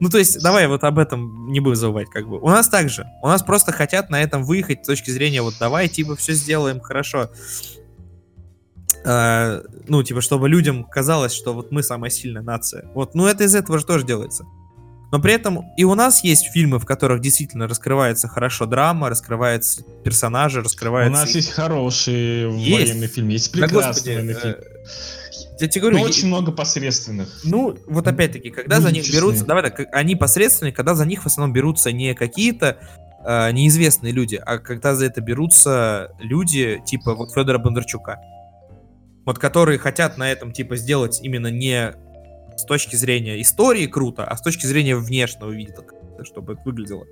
Ну, 0.00 0.08
то 0.08 0.18
есть, 0.18 0.42
давай 0.42 0.66
вот 0.66 0.82
об 0.84 0.98
этом 0.98 1.52
не 1.52 1.60
будем 1.60 1.76
забывать, 1.76 2.08
как 2.08 2.28
бы. 2.28 2.38
У 2.38 2.48
нас 2.48 2.68
также. 2.68 3.06
У 3.22 3.28
нас 3.28 3.42
просто 3.42 3.72
хотят 3.72 4.08
на 4.08 4.22
этом 4.22 4.44
выехать 4.44 4.84
с 4.84 4.86
точки 4.86 5.10
зрения, 5.10 5.42
вот 5.42 5.54
давай, 5.60 5.88
типа, 5.88 6.16
все 6.16 6.32
сделаем 6.32 6.80
хорошо. 6.80 7.30
Э, 9.04 9.62
ну, 9.88 10.02
типа, 10.02 10.20
чтобы 10.20 10.48
людям 10.48 10.84
казалось, 10.84 11.32
что 11.32 11.54
вот 11.54 11.72
мы 11.72 11.82
самая 11.82 12.10
сильная 12.10 12.42
нация. 12.42 12.84
Вот, 12.94 13.14
ну, 13.14 13.26
это 13.26 13.44
из 13.44 13.54
этого 13.54 13.78
же 13.78 13.86
тоже 13.86 14.04
делается. 14.04 14.44
Но 15.12 15.20
при 15.20 15.32
этом 15.34 15.64
и 15.76 15.84
у 15.84 15.94
нас 15.94 16.22
есть 16.22 16.46
фильмы, 16.52 16.78
в 16.78 16.84
которых 16.86 17.20
действительно 17.20 17.66
раскрывается 17.66 18.28
хорошо 18.28 18.66
драма, 18.66 19.08
раскрываются 19.08 19.82
персонажи, 20.04 20.62
раскрывается... 20.62 21.22
У 21.22 21.24
нас 21.24 21.34
есть 21.34 21.50
хорошие 21.50 22.52
Есть. 22.56 22.90
военные 22.90 23.08
фильмы, 23.08 23.32
есть 23.32 23.52
Да, 23.52 23.66
прекрасные 23.66 23.88
господи, 23.88 24.14
военные 24.14 24.36
фильмы. 24.36 24.56
э, 24.56 25.50
я 25.60 25.68
тебе 25.68 25.80
говорю, 25.80 25.98
Но 25.98 26.04
очень 26.04 26.28
много 26.28 26.52
посредственных. 26.52 27.40
Ну, 27.42 27.76
вот 27.88 28.06
опять-таки, 28.06 28.50
когда 28.50 28.76
Будем 28.76 28.88
за 28.88 28.94
них 28.94 29.04
честны. 29.04 29.16
берутся, 29.18 29.44
давай 29.44 29.62
так, 29.64 29.88
они 29.92 30.14
посредственные, 30.14 30.72
когда 30.72 30.94
за 30.94 31.04
них 31.06 31.22
в 31.22 31.26
основном 31.26 31.52
берутся 31.52 31.90
не 31.90 32.14
какие-то 32.14 32.78
э, 33.24 33.50
неизвестные 33.50 34.12
люди, 34.12 34.36
а 34.36 34.58
когда 34.58 34.94
за 34.94 35.06
это 35.06 35.20
берутся 35.20 36.12
люди 36.20 36.80
типа 36.86 37.14
вот 37.14 37.32
Федора 37.32 37.58
Бондарчука. 37.58 38.18
Вот 39.24 39.38
которые 39.38 39.78
хотят 39.78 40.18
на 40.18 40.30
этом 40.30 40.52
типа 40.52 40.76
сделать 40.76 41.20
именно 41.22 41.48
не 41.48 41.94
с 42.56 42.64
точки 42.64 42.96
зрения 42.96 43.40
истории 43.40 43.86
круто, 43.86 44.24
а 44.24 44.36
с 44.36 44.42
точки 44.42 44.66
зрения 44.66 44.96
внешнего 44.96 45.50
вида, 45.50 45.74
чтобы 46.22 46.54
это 46.54 46.62
выглядело. 46.64 47.06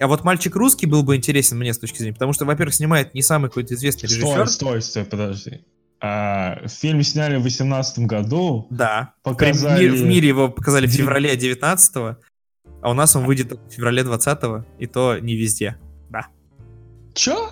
А 0.00 0.06
вот 0.06 0.24
мальчик 0.24 0.56
русский 0.56 0.86
был 0.86 1.02
бы 1.02 1.16
интересен 1.16 1.58
мне 1.58 1.72
с 1.72 1.78
точки 1.78 1.98
зрения, 1.98 2.14
потому 2.14 2.32
что, 2.32 2.44
во-первых, 2.44 2.74
снимает 2.74 3.14
не 3.14 3.22
самый 3.22 3.48
какой-то 3.48 3.74
известный 3.74 4.06
режиссер. 4.06 4.48
Стой, 4.48 4.48
стой, 4.48 4.82
стой, 4.82 5.04
подожди. 5.04 5.64
А, 6.00 6.66
фильм 6.66 7.02
сняли 7.02 7.36
в 7.36 7.42
2018 7.42 8.00
году. 8.00 8.66
Да. 8.70 9.14
В, 9.20 9.30
Показали... 9.30 9.88
мир- 9.88 9.94
в 9.94 10.02
мире 10.04 10.28
его 10.28 10.48
показали 10.48 10.86
в 10.86 10.90
феврале 10.90 11.36
19 11.36 12.16
а 12.84 12.90
у 12.90 12.92
нас 12.92 13.16
он 13.16 13.24
выйдет 13.24 13.48
только 13.48 13.66
в 13.66 13.72
феврале 13.72 14.04
20 14.04 14.38
и 14.78 14.86
то 14.86 15.18
не 15.18 15.36
везде. 15.36 15.78
Чё? 17.14 17.50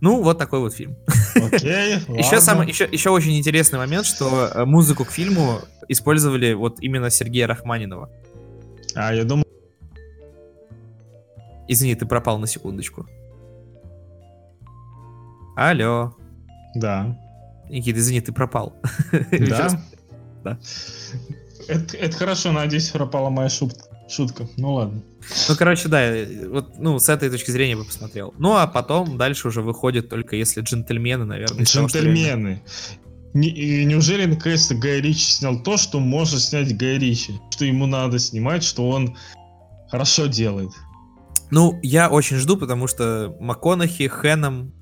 Ну, 0.00 0.22
вот 0.22 0.38
такой 0.38 0.60
вот 0.60 0.74
фильм. 0.74 0.96
Окей, 1.34 1.96
Еще, 2.08 2.40
самый, 2.40 2.66
еще, 2.66 2.88
еще 2.90 3.10
очень 3.10 3.36
интересный 3.36 3.78
момент, 3.78 4.06
что 4.06 4.50
э, 4.54 4.64
музыку 4.64 5.04
к 5.04 5.10
фильму 5.10 5.60
использовали 5.88 6.54
вот 6.54 6.80
именно 6.80 7.10
Сергея 7.10 7.46
Рахманинова. 7.46 8.08
А, 8.94 9.14
я 9.14 9.24
думал, 9.24 9.44
Извини, 11.68 11.94
ты 11.94 12.04
пропал 12.04 12.38
на 12.38 12.46
секундочку. 12.48 13.06
Алло. 15.56 16.16
да. 16.74 17.16
Никита, 17.68 18.00
извини, 18.00 18.20
ты 18.20 18.32
пропал. 18.32 18.74
Да? 19.30 19.68
Да. 20.42 20.58
Это, 21.68 21.96
это 21.96 22.16
хорошо, 22.16 22.50
надеюсь, 22.50 22.90
пропала 22.90 23.30
моя 23.30 23.48
шутка. 23.48 23.84
Шутка. 24.10 24.48
Ну 24.56 24.74
ладно. 24.74 25.02
Ну, 25.48 25.56
короче, 25.56 25.88
да, 25.88 26.02
э, 26.02 26.48
вот, 26.48 26.78
ну, 26.78 26.98
с 26.98 27.08
этой 27.08 27.30
точки 27.30 27.50
зрения 27.50 27.76
бы 27.76 27.84
посмотрел. 27.84 28.34
Ну, 28.38 28.56
а 28.56 28.66
потом 28.66 29.16
дальше 29.16 29.48
уже 29.48 29.62
выходит 29.62 30.08
только 30.08 30.36
если 30.36 30.62
джентльмены, 30.62 31.24
наверное. 31.24 31.64
Джентльмены. 31.64 32.62
Не- 33.32 33.48
и 33.48 33.84
неужели 33.84 34.24
наконец-то 34.24 34.74
Гай 34.74 35.00
Ричи 35.00 35.30
снял 35.30 35.62
то, 35.62 35.76
что 35.76 36.00
может 36.00 36.40
снять 36.40 36.76
Гай 36.76 36.98
Ричи? 36.98 37.34
Что 37.50 37.64
ему 37.64 37.86
надо 37.86 38.18
снимать, 38.18 38.64
что 38.64 38.88
он 38.88 39.16
хорошо 39.88 40.26
делает. 40.26 40.70
Ну, 41.50 41.78
я 41.82 42.08
очень 42.08 42.36
жду, 42.36 42.56
потому 42.56 42.88
что 42.88 43.36
МакКонахи, 43.40 44.08
Хэном... 44.08 44.72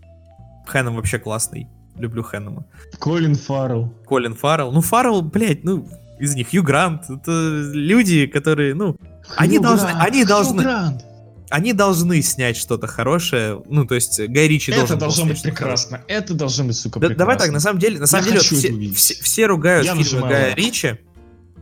Хэном 0.66 0.97
вообще 0.97 1.18
классный. 1.18 1.66
Люблю 1.97 2.22
Хэнома. 2.22 2.64
Колин 2.99 3.35
Фаррелл. 3.35 3.93
Колин 4.07 4.35
Фаррелл. 4.35 4.72
Ну, 4.72 4.81
Фаррелл, 4.81 5.22
блядь, 5.22 5.64
ну, 5.64 5.89
из 6.18 6.35
них 6.35 6.51
Хью 6.51 6.62
Грант. 6.62 7.05
Это 7.11 7.70
люди, 7.72 8.26
которые, 8.26 8.74
ну, 8.74 8.97
Они 9.37 9.57
Хью 9.57 9.62
должны- 9.62 9.87
Грант, 9.89 10.03
они 10.05 10.20
Хью 10.20 10.29
должны- 10.29 10.62
Грант. 10.62 11.05
они 11.51 11.72
должны 11.72 12.22
снять 12.22 12.57
что-то 12.57 12.87
хорошее. 12.87 13.62
Ну, 13.68 13.85
то 13.87 13.95
есть 13.95 14.18
Гай 14.20 14.49
Ричи 14.49 14.70
Это 14.70 14.81
должен 14.81 14.99
должно 14.99 15.24
быть 15.26 15.43
прекрасно. 15.43 16.03
Это 16.09 16.35
должно 16.35 16.64
быть, 16.64 16.76
сука, 16.76 17.01
Да- 17.01 17.09
прекрасно. 17.09 17.18
давай 17.18 17.39
так, 17.39 17.51
на 17.53 17.61
самом 17.61 17.79
деле, 17.79 17.99
на 18.01 18.07
самом 18.07 18.24
деле, 18.24 18.37
вот 18.39 18.45
все, 18.47 18.93
все, 18.95 19.22
все 19.22 19.47
ругают 19.47 19.85
Я 19.87 19.93
фильмы 19.93 20.05
нажимаю 20.05 20.33
Гая. 20.35 20.55
Ричи. 20.55 20.99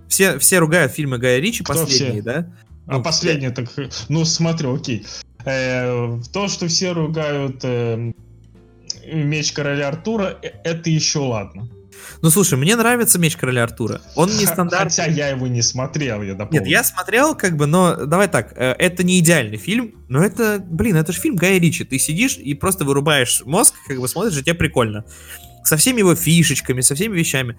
Все, 0.09 0.39
все 0.39 0.59
ругают 0.59 0.93
фильмы 0.93 1.19
Гая 1.19 1.39
Ричи 1.41 1.65
Кто 1.65 1.73
последние, 1.75 2.13
все? 2.13 2.23
да? 2.23 2.47
А 2.87 2.93
Ну, 2.99 3.03
последнее 3.03 3.51
так, 3.51 3.69
ну 4.09 4.25
смотри, 4.25 4.69
окей. 4.73 5.05
Э, 5.45 6.19
то, 6.33 6.49
что 6.49 6.69
все 6.69 6.93
ругают 6.93 7.61
э, 7.65 8.13
меч 9.13 9.53
короля 9.53 9.89
Артура, 9.89 10.39
э, 10.43 10.49
это 10.65 10.89
еще 10.91 11.19
ладно. 11.21 11.69
Ну, 12.23 12.31
слушай, 12.31 12.59
мне 12.59 12.77
нравится 12.77 13.19
Меч 13.19 13.37
Короля 13.37 13.65
Артура. 13.65 14.01
Он 14.15 14.29
не 14.29 14.47
стандартный. 14.47 14.91
Хотя 14.91 15.07
я 15.07 15.29
его 15.29 15.47
не 15.47 15.63
смотрел, 15.63 16.23
я 16.23 16.35
дополню. 16.35 16.61
Нет, 16.61 16.69
я 16.69 16.85
смотрел, 16.85 17.35
как 17.35 17.57
бы, 17.57 17.67
но 17.67 18.07
давай 18.07 18.29
так, 18.29 18.53
э, 18.57 18.73
это 18.79 19.03
не 19.05 19.19
идеальный 19.21 19.57
фильм, 19.59 19.95
но 20.09 20.23
это, 20.25 20.59
блин, 20.65 20.97
это 20.97 21.13
же 21.13 21.21
фильм 21.21 21.37
Гая 21.37 21.59
Ричи. 21.59 21.85
Ты 21.85 21.99
сидишь 21.99 22.37
и 22.37 22.55
просто 22.55 22.85
вырубаешь 22.85 23.43
мозг, 23.45 23.75
как 23.87 23.99
бы 24.01 24.09
смотришь, 24.09 24.37
и 24.39 24.43
тебе 24.43 24.55
прикольно. 24.55 25.05
Со 25.65 25.77
всеми 25.77 25.99
его 26.01 26.15
фишечками, 26.15 26.81
со 26.81 26.95
всеми 26.95 27.17
вещами. 27.19 27.59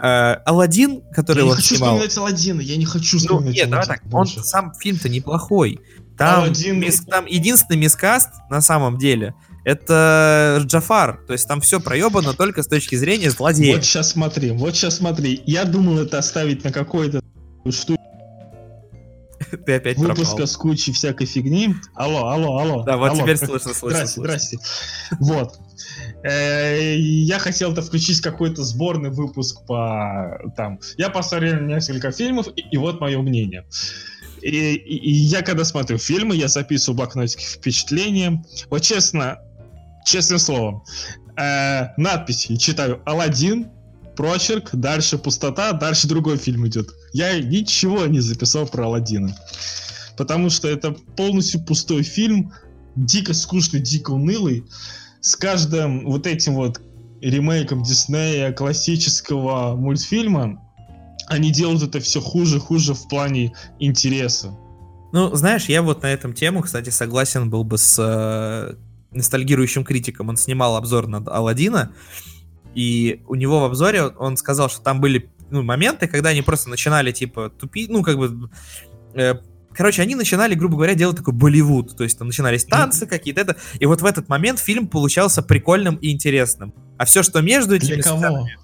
Э, 0.00 0.34
Алладин, 0.46 1.02
который 1.12 1.38
Я 1.38 1.44
не 1.44 1.50
он 1.50 1.56
хочу 1.56 1.74
снимал. 1.74 1.94
вспоминать 1.96 2.16
Аладдина, 2.18 2.60
я 2.60 2.76
не 2.76 2.84
хочу 2.86 3.16
Ну, 3.16 3.20
вспоминать 3.20 3.54
нет, 3.56 3.70
давай 3.70 3.86
так, 3.86 4.00
он 4.04 4.10
больше. 4.10 4.42
сам 4.44 4.72
фильм-то 4.74 5.08
неплохой. 5.08 5.80
Там, 6.16 6.44
Аладдин- 6.44 6.78
мис- 6.78 7.04
там 7.04 7.26
единственный 7.26 7.76
мискаст 7.76 8.30
на 8.50 8.60
самом 8.60 8.96
деле 8.98 9.34
это 9.68 10.62
Джафар. 10.64 11.20
То 11.26 11.32
есть 11.34 11.46
там 11.46 11.60
все 11.60 11.80
проебано 11.80 12.32
только 12.34 12.62
с 12.62 12.66
точки 12.66 12.94
зрения 12.96 13.30
злодея. 13.30 13.74
Вот 13.76 13.84
сейчас 13.84 14.10
смотри, 14.10 14.50
вот 14.52 14.74
сейчас 14.74 14.96
смотри. 14.96 15.42
Я 15.46 15.64
думал 15.64 15.98
это 15.98 16.18
оставить 16.18 16.64
на 16.64 16.72
какой-то 16.72 17.20
штуке 17.70 17.98
Ты 19.66 19.74
опять 19.74 19.98
выпуска 19.98 20.24
пропал. 20.36 20.46
с 20.46 20.56
кучей 20.56 20.92
всякой 20.92 21.26
фигни. 21.26 21.74
Алло, 21.94 22.28
алло, 22.28 22.58
алло. 22.58 22.82
Да, 22.84 22.96
вот 22.96 23.10
алло. 23.10 23.20
теперь 23.22 23.36
слышно, 23.36 23.72
слышно, 23.74 24.06
Здрасте, 24.06 24.14
слышно. 24.14 24.22
здрасте. 24.22 24.58
Вот. 25.20 25.58
Э, 26.24 26.96
Я 26.96 27.38
хотел-то 27.38 27.82
включить 27.82 28.20
какой-то 28.20 28.64
сборный 28.64 29.10
выпуск 29.10 29.64
по 29.66 30.38
там. 30.56 30.80
Я 30.96 31.10
посмотрел 31.10 31.60
несколько 31.60 32.10
фильмов, 32.10 32.48
и, 32.56 32.62
и 32.62 32.76
вот 32.78 33.00
мое 33.00 33.20
мнение. 33.22 33.64
И, 34.42 34.48
и- 34.74 34.96
и 34.96 35.10
я 35.12 35.42
когда 35.42 35.64
смотрю 35.64 35.98
фильмы, 35.98 36.36
я 36.36 36.48
записываю 36.48 36.96
блокнотики 36.96 37.42
впечатления. 37.44 38.42
Вот 38.70 38.82
честно, 38.82 39.38
честным 40.08 40.38
словом, 40.38 40.82
э, 41.36 41.88
надписи 41.96 42.56
читаю 42.56 43.00
Алладин, 43.04 43.68
прочерк, 44.16 44.70
дальше 44.72 45.18
пустота, 45.18 45.72
дальше 45.72 46.08
другой 46.08 46.38
фильм 46.38 46.66
идет. 46.66 46.90
Я 47.12 47.38
ничего 47.40 48.06
не 48.06 48.20
записал 48.20 48.66
про 48.66 48.86
Алладина. 48.86 49.34
Потому 50.16 50.50
что 50.50 50.68
это 50.68 50.92
полностью 51.16 51.64
пустой 51.64 52.02
фильм, 52.02 52.52
дико 52.96 53.32
скучный, 53.32 53.80
дико 53.80 54.10
унылый. 54.10 54.64
С 55.20 55.36
каждым 55.36 56.04
вот 56.04 56.26
этим 56.26 56.54
вот 56.54 56.80
ремейком 57.20 57.82
Диснея 57.82 58.52
классического 58.52 59.76
мультфильма 59.76 60.60
они 61.28 61.52
делают 61.52 61.82
это 61.82 62.00
все 62.00 62.20
хуже, 62.20 62.58
хуже 62.58 62.94
в 62.94 63.06
плане 63.08 63.52
интереса. 63.78 64.56
Ну, 65.12 65.34
знаешь, 65.34 65.66
я 65.66 65.82
вот 65.82 66.02
на 66.02 66.06
этом 66.06 66.32
тему, 66.32 66.62
кстати, 66.62 66.90
согласен 66.90 67.50
был 67.50 67.64
бы 67.64 67.78
с 67.78 67.96
э, 67.98 68.74
ностальгирующим 69.10 69.84
критиком. 69.84 70.28
Он 70.28 70.36
снимал 70.36 70.76
обзор 70.76 71.06
на 71.06 71.18
Алладина, 71.18 71.92
и 72.74 73.22
у 73.26 73.34
него 73.34 73.60
в 73.60 73.64
обзоре 73.64 74.06
он 74.06 74.36
сказал, 74.36 74.68
что 74.68 74.82
там 74.82 75.00
были 75.00 75.30
ну, 75.50 75.62
моменты, 75.62 76.06
когда 76.06 76.30
они 76.30 76.42
просто 76.42 76.68
начинали, 76.70 77.12
типа, 77.12 77.50
тупить, 77.50 77.90
ну, 77.90 78.02
как 78.02 78.18
бы... 78.18 78.50
э, 79.14 79.34
короче, 79.72 80.02
они 80.02 80.14
начинали, 80.14 80.54
грубо 80.54 80.76
говоря, 80.76 80.94
делать 80.94 81.16
такой 81.16 81.34
Болливуд. 81.34 81.96
То 81.96 82.04
есть 82.04 82.18
там 82.18 82.28
начинались 82.28 82.64
танцы 82.64 83.06
какие-то, 83.06 83.40
это. 83.40 83.56
И 83.78 83.86
вот 83.86 84.02
в 84.02 84.06
этот 84.06 84.28
момент 84.28 84.58
фильм 84.58 84.86
получался 84.86 85.42
прикольным 85.42 85.96
и 85.96 86.10
интересным. 86.10 86.74
А 86.98 87.04
все, 87.04 87.22
что 87.22 87.40
между 87.40 87.74
этими... 87.74 87.94
Для 87.94 88.02
кого? 88.02 88.18
сценами, 88.18 88.58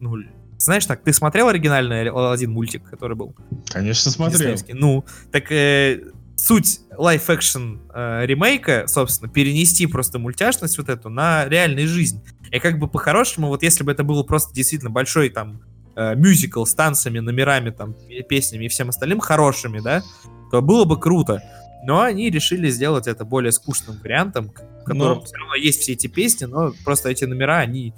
Ну, 0.00 0.16
знаешь 0.58 0.86
так, 0.86 1.02
ты 1.02 1.12
смотрел 1.12 1.48
оригинальный 1.48 2.08
Алладин 2.08 2.52
мультик, 2.52 2.84
который 2.88 3.16
был? 3.16 3.34
Конечно, 3.66 4.10
смотрел. 4.12 4.56
Ну, 4.72 5.04
так 5.32 5.50
э, 5.50 6.12
суть 6.42 6.80
live-action 6.96 7.78
э, 7.94 8.26
ремейка, 8.26 8.86
собственно, 8.88 9.30
перенести 9.30 9.86
просто 9.86 10.18
мультяшность 10.18 10.76
вот 10.78 10.88
эту 10.88 11.08
на 11.08 11.46
реальную 11.46 11.86
жизнь. 11.86 12.20
И 12.50 12.58
как 12.58 12.78
бы 12.78 12.88
по-хорошему, 12.88 13.48
вот 13.48 13.62
если 13.62 13.84
бы 13.84 13.92
это 13.92 14.02
было 14.02 14.22
просто 14.24 14.52
действительно 14.54 14.90
большой 14.90 15.30
там 15.30 15.62
э, 15.94 16.14
мюзикл 16.16 16.64
с 16.64 16.74
танцами, 16.74 17.20
номерами, 17.20 17.70
там, 17.70 17.94
пе- 17.94 18.22
песнями 18.22 18.64
и 18.64 18.68
всем 18.68 18.88
остальным 18.88 19.20
хорошими, 19.20 19.80
да, 19.80 20.02
то 20.50 20.60
было 20.62 20.84
бы 20.84 20.98
круто. 20.98 21.42
Но 21.84 22.00
они 22.00 22.30
решили 22.30 22.70
сделать 22.70 23.06
это 23.06 23.24
более 23.24 23.52
скучным 23.52 23.98
вариантом, 24.02 24.50
в 24.82 24.84
котором 24.84 25.18
Но- 25.18 25.24
все 25.24 25.36
равно 25.36 25.54
есть 25.54 25.80
все 25.80 25.92
эти 25.92 26.06
песни, 26.08 26.46
но 26.46 26.72
просто 26.84 27.08
эти 27.08 27.24
номера, 27.24 27.58
они 27.58 27.94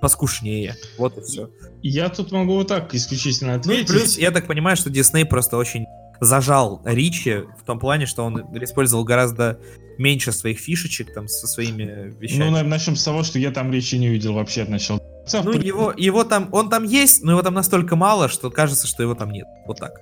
поскушнее. 0.00 0.76
Вот 0.98 1.18
и 1.18 1.22
все. 1.22 1.50
Я 1.82 2.08
тут 2.08 2.30
могу 2.30 2.54
вот 2.54 2.68
так 2.68 2.94
исключительно 2.94 3.54
Ну 3.54 3.58
ответить. 3.60 3.88
плюс, 3.88 4.16
я 4.18 4.30
так 4.30 4.46
понимаю, 4.46 4.76
что 4.76 4.88
Дисней 4.90 5.24
просто 5.24 5.56
очень 5.56 5.86
зажал 6.20 6.80
Ричи 6.84 7.44
в 7.60 7.64
том 7.64 7.78
плане, 7.78 8.06
что 8.06 8.24
он 8.24 8.40
использовал 8.62 9.04
гораздо 9.04 9.58
меньше 9.98 10.32
своих 10.32 10.58
фишечек 10.58 11.12
там 11.14 11.28
со 11.28 11.46
своими 11.46 11.84
Ну, 12.12 12.18
вещами. 12.20 12.50
на- 12.50 12.62
начнем 12.62 12.96
с 12.96 13.04
того, 13.04 13.22
что 13.24 13.38
я 13.38 13.50
там 13.50 13.72
речи 13.72 13.96
не 13.96 14.08
увидел 14.08 14.34
вообще 14.34 14.62
от 14.62 14.68
начала. 14.68 15.00
Ну, 15.32 15.52
его, 15.52 15.92
его 15.96 16.24
там, 16.24 16.48
он 16.52 16.70
там 16.70 16.84
есть, 16.84 17.22
но 17.22 17.32
его 17.32 17.42
там 17.42 17.54
настолько 17.54 17.96
мало, 17.96 18.28
что 18.28 18.50
кажется, 18.50 18.86
что 18.86 19.02
его 19.02 19.14
там 19.14 19.30
нет. 19.30 19.46
Вот 19.66 19.78
так. 19.78 20.00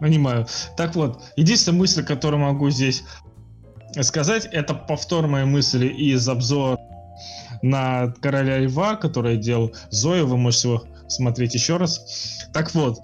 Понимаю. 0.00 0.46
Так 0.76 0.94
вот, 0.94 1.22
единственная 1.36 1.78
мысль, 1.78 2.04
которую 2.04 2.40
могу 2.40 2.68
здесь 2.70 3.02
сказать, 4.02 4.48
это 4.52 4.74
повтор 4.74 5.26
моей 5.26 5.46
мысли 5.46 5.86
из 5.86 6.28
обзора 6.28 6.78
на 7.62 8.12
Короля 8.20 8.58
Льва, 8.58 8.96
который 8.96 9.36
делал 9.36 9.72
Зоя, 9.90 10.24
вы 10.24 10.36
можете 10.36 10.68
его 10.68 10.84
смотреть 11.08 11.54
еще 11.54 11.76
раз. 11.78 12.04
Так 12.52 12.74
вот, 12.74 12.98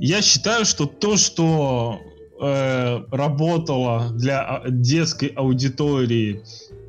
я 0.00 0.22
считаю, 0.22 0.64
что 0.64 0.86
то, 0.86 1.16
что 1.16 2.00
э, 2.40 3.04
работало 3.10 4.10
для 4.12 4.42
а, 4.42 4.68
детской 4.68 5.28
аудитории 5.28 6.42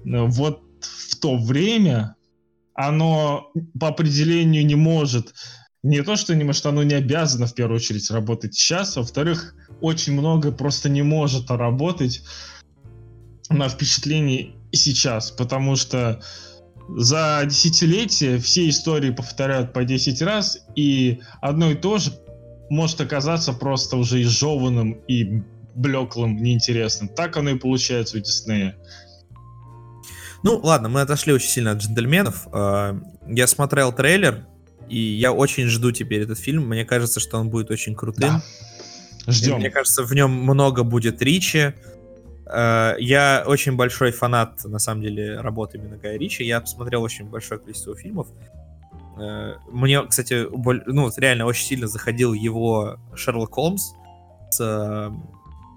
э, 0.06 0.22
вот 0.26 0.62
в 0.82 1.16
то 1.18 1.38
время, 1.38 2.16
оно 2.74 3.52
по 3.80 3.90
определению 3.90 4.66
не 4.66 4.76
может, 4.76 5.34
не 5.84 6.02
то 6.04 6.16
что 6.16 6.36
не 6.36 6.44
может, 6.44 6.66
оно 6.66 6.84
не 6.84 6.96
обязано 6.96 7.48
в 7.48 7.54
первую 7.54 7.78
очередь 7.78 8.10
работать 8.12 8.54
сейчас, 8.54 8.96
а 8.98 9.02
во-вторых, 9.02 9.56
очень 9.82 10.14
много 10.14 10.52
просто 10.52 10.90
не 10.90 11.02
может 11.02 11.50
работать 11.50 12.22
на 13.50 13.70
впечатлении 13.70 14.56
сейчас, 14.72 15.32
потому 15.32 15.76
что 15.76 16.22
за 16.96 17.42
десятилетия 17.46 18.38
все 18.40 18.70
истории 18.70 19.12
повторяют 19.12 19.74
по 19.74 19.84
10 19.84 20.22
раз, 20.22 20.60
и 20.76 21.20
одно 21.42 21.72
и 21.72 21.76
то 21.76 21.98
же 21.98 22.12
может 22.70 23.02
оказаться 23.02 23.54
просто 23.54 23.98
уже 23.98 24.22
изжеванным 24.22 24.94
и 25.08 25.42
блеклым, 25.76 26.38
неинтересным. 26.38 27.10
Так 27.10 27.38
оно 27.38 27.52
и 27.52 27.58
получается 27.58 28.18
у 28.18 28.20
Диснея. 28.20 28.76
Ну, 30.44 30.58
ладно, 30.64 30.90
мы 30.90 31.02
отошли 31.02 31.34
очень 31.34 31.50
сильно 31.50 31.72
от 31.72 31.80
джентльменов. 31.80 32.48
А, 32.52 33.00
я 33.28 33.48
смотрел 33.48 33.92
трейлер, 33.92 34.46
и 34.88 35.00
я 35.00 35.34
очень 35.34 35.68
жду 35.68 35.92
теперь 35.92 36.22
этот 36.22 36.40
фильм. 36.40 36.68
Мне 36.68 36.86
кажется, 36.86 37.20
что 37.20 37.38
он 37.38 37.50
будет 37.50 37.72
очень 37.72 37.96
крутым. 37.96 38.42
Да. 39.26 39.32
Ждем. 39.32 39.58
И 39.58 39.60
мне 39.60 39.70
кажется, 39.70 40.04
в 40.04 40.14
нем 40.14 40.32
много 40.32 40.84
будет 40.84 41.22
Ричи. 41.22 41.74
А, 42.46 42.96
я 43.00 43.44
очень 43.46 43.76
большой 43.76 44.12
фанат, 44.12 44.64
на 44.64 44.80
самом 44.80 45.02
деле, 45.02 45.40
работы 45.42 45.78
именно 45.78 45.98
Гая 45.98 46.18
Ричи. 46.18 46.44
Я 46.44 46.62
посмотрел 46.62 47.04
очень 47.04 47.26
большое 47.26 47.60
количество 47.60 47.96
фильмов. 47.96 48.28
А, 49.22 49.58
мне, 49.70 50.02
кстати, 50.04 50.48
ну, 50.52 51.10
реально 51.18 51.46
очень 51.46 51.66
сильно 51.66 51.88
заходил 51.88 52.34
его 52.34 52.98
Шерлок 53.16 53.54
Холмс 53.54 53.94
с 54.52 55.12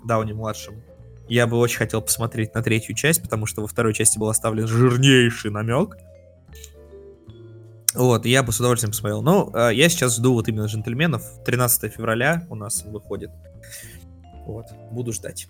Дауни-младшим. 0.05 0.83
Я 1.29 1.47
бы 1.47 1.57
очень 1.57 1.79
хотел 1.79 2.03
посмотреть 2.03 2.55
на 2.55 2.63
третью 2.63 2.95
часть, 2.95 3.23
потому 3.23 3.47
что 3.47 3.63
во 3.63 3.69
второй 3.69 3.95
части 3.95 4.19
был 4.19 4.29
оставлен 4.29 4.67
жирнейший 4.67 5.51
намек. 5.51 5.97
Вот, 7.95 8.25
я 8.25 8.43
бы 8.43 8.53
с 8.53 8.59
удовольствием 8.59 8.93
посмотрел. 8.93 9.23
Но 9.23 9.51
ну, 9.53 9.59
э, 9.59 9.75
я 9.75 9.89
сейчас 9.89 10.17
жду 10.17 10.33
вот 10.33 10.49
именно 10.49 10.65
джентльменов. 10.65 11.23
13 11.45 11.93
февраля 11.93 12.47
у 12.49 12.55
нас 12.55 12.85
выходит. 12.85 13.31
Вот, 14.47 14.67
буду 14.91 15.13
ждать. 15.13 15.49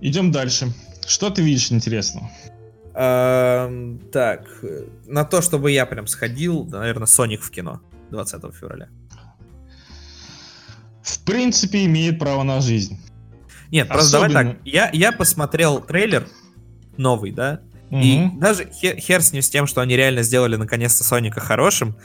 Идем 0.00 0.30
дальше. 0.32 0.72
Что 1.06 1.30
ты 1.30 1.42
видишь 1.42 1.72
интересного? 1.72 2.30
Эм, 2.94 3.98
так, 4.12 4.46
на 5.06 5.24
то, 5.24 5.42
чтобы 5.42 5.72
я 5.72 5.84
прям 5.84 6.06
сходил, 6.06 6.64
наверное, 6.64 7.06
Соник 7.06 7.42
в 7.42 7.50
кино 7.50 7.80
20 8.10 8.54
февраля. 8.54 8.88
В 11.02 11.24
принципе, 11.24 11.84
имеет 11.86 12.18
право 12.18 12.42
на 12.44 12.60
жизнь. 12.60 13.00
Нет, 13.70 13.88
просто 13.88 14.18
Особенно... 14.18 14.42
давай 14.42 14.54
так. 14.54 14.62
Я, 14.64 14.90
я 14.92 15.12
посмотрел 15.12 15.80
трейлер 15.80 16.28
новый, 16.96 17.32
да? 17.32 17.60
Угу. 17.90 18.00
И 18.00 18.30
даже 18.36 18.70
хер, 18.70 18.96
хер 18.96 19.20
с 19.20 19.32
ним 19.32 19.42
с 19.42 19.50
тем, 19.50 19.66
что 19.66 19.80
они 19.80 19.96
реально 19.96 20.22
сделали 20.22 20.56
наконец-то 20.56 21.02
Соника 21.02 21.40
хорошим, 21.40 21.96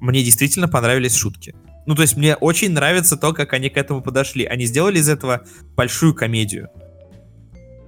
мне 0.00 0.22
действительно 0.22 0.68
понравились 0.68 1.14
шутки. 1.14 1.54
Ну, 1.86 1.94
то 1.94 2.02
есть 2.02 2.16
мне 2.16 2.36
очень 2.36 2.72
нравится 2.72 3.16
то, 3.16 3.32
как 3.32 3.52
они 3.52 3.70
к 3.70 3.76
этому 3.76 4.02
подошли. 4.02 4.44
Они 4.44 4.66
сделали 4.66 4.98
из 4.98 5.08
этого 5.08 5.42
большую 5.74 6.14
комедию. 6.14 6.68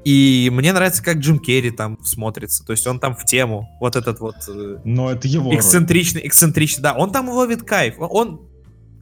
И 0.05 0.48
мне 0.53 0.72
нравится, 0.72 1.03
как 1.03 1.18
Джим 1.18 1.38
Керри 1.38 1.70
там 1.70 2.03
смотрится. 2.03 2.64
То 2.64 2.72
есть 2.72 2.86
он 2.86 3.01
там 3.01 3.14
в 3.14 3.24
тему. 3.24 3.68
Вот 3.80 3.96
этот 3.96 4.20
вот... 4.20 4.36
Э, 4.48 4.78
Но 4.84 5.11
это 5.11 5.28
его 5.28 5.55
Эксцентричный, 5.55 6.26
эксцентричный. 6.26 6.82
Да, 6.82 6.94
он 6.94 7.12
там 7.12 7.28
ловит 7.28 7.62
кайф. 7.62 7.96
Он 7.98 8.40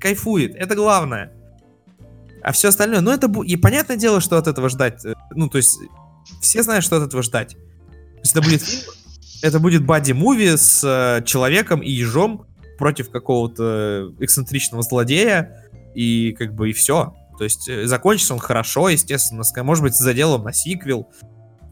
кайфует. 0.01 0.55
Это 0.57 0.75
главное. 0.75 1.33
А 2.43 2.53
все 2.53 2.69
остальное, 2.69 3.01
ну 3.01 3.11
это 3.11 3.31
и 3.43 3.57
понятное 3.57 3.97
дело, 3.97 4.21
что 4.21 4.39
от 4.39 4.47
этого 4.47 4.69
ждать. 4.69 5.05
Э, 5.05 5.15
ну, 5.35 5.49
то 5.49 5.59
есть, 5.59 5.79
все 6.41 6.63
знают, 6.63 6.85
что 6.85 6.97
от 6.97 7.09
этого 7.09 7.23
ждать. 7.23 7.51
То 7.53 8.21
есть 8.23 8.33
это 8.33 8.43
будет 8.43 8.63
это 9.43 9.61
будет 9.61 9.85
бади-муви 9.85 10.57
с 10.57 10.83
э, 10.85 11.25
человеком 11.25 11.81
и 11.81 11.91
ежом 11.91 12.47
против 12.77 13.11
какого-то 13.11 14.13
эксцентричного 14.21 14.83
злодея, 14.83 15.71
и 15.95 16.33
как 16.33 16.55
бы 16.55 16.71
и 16.71 16.73
все. 16.73 17.15
То 17.39 17.45
есть 17.45 17.69
э, 17.69 17.87
закончится 17.87 18.35
он 18.35 18.41
хорошо, 18.41 18.89
естественно, 18.89 19.45
может 19.63 19.85
быть, 19.85 19.95
за 19.95 20.13
делом 20.13 20.43
на 20.45 20.53
сиквел. 20.53 21.09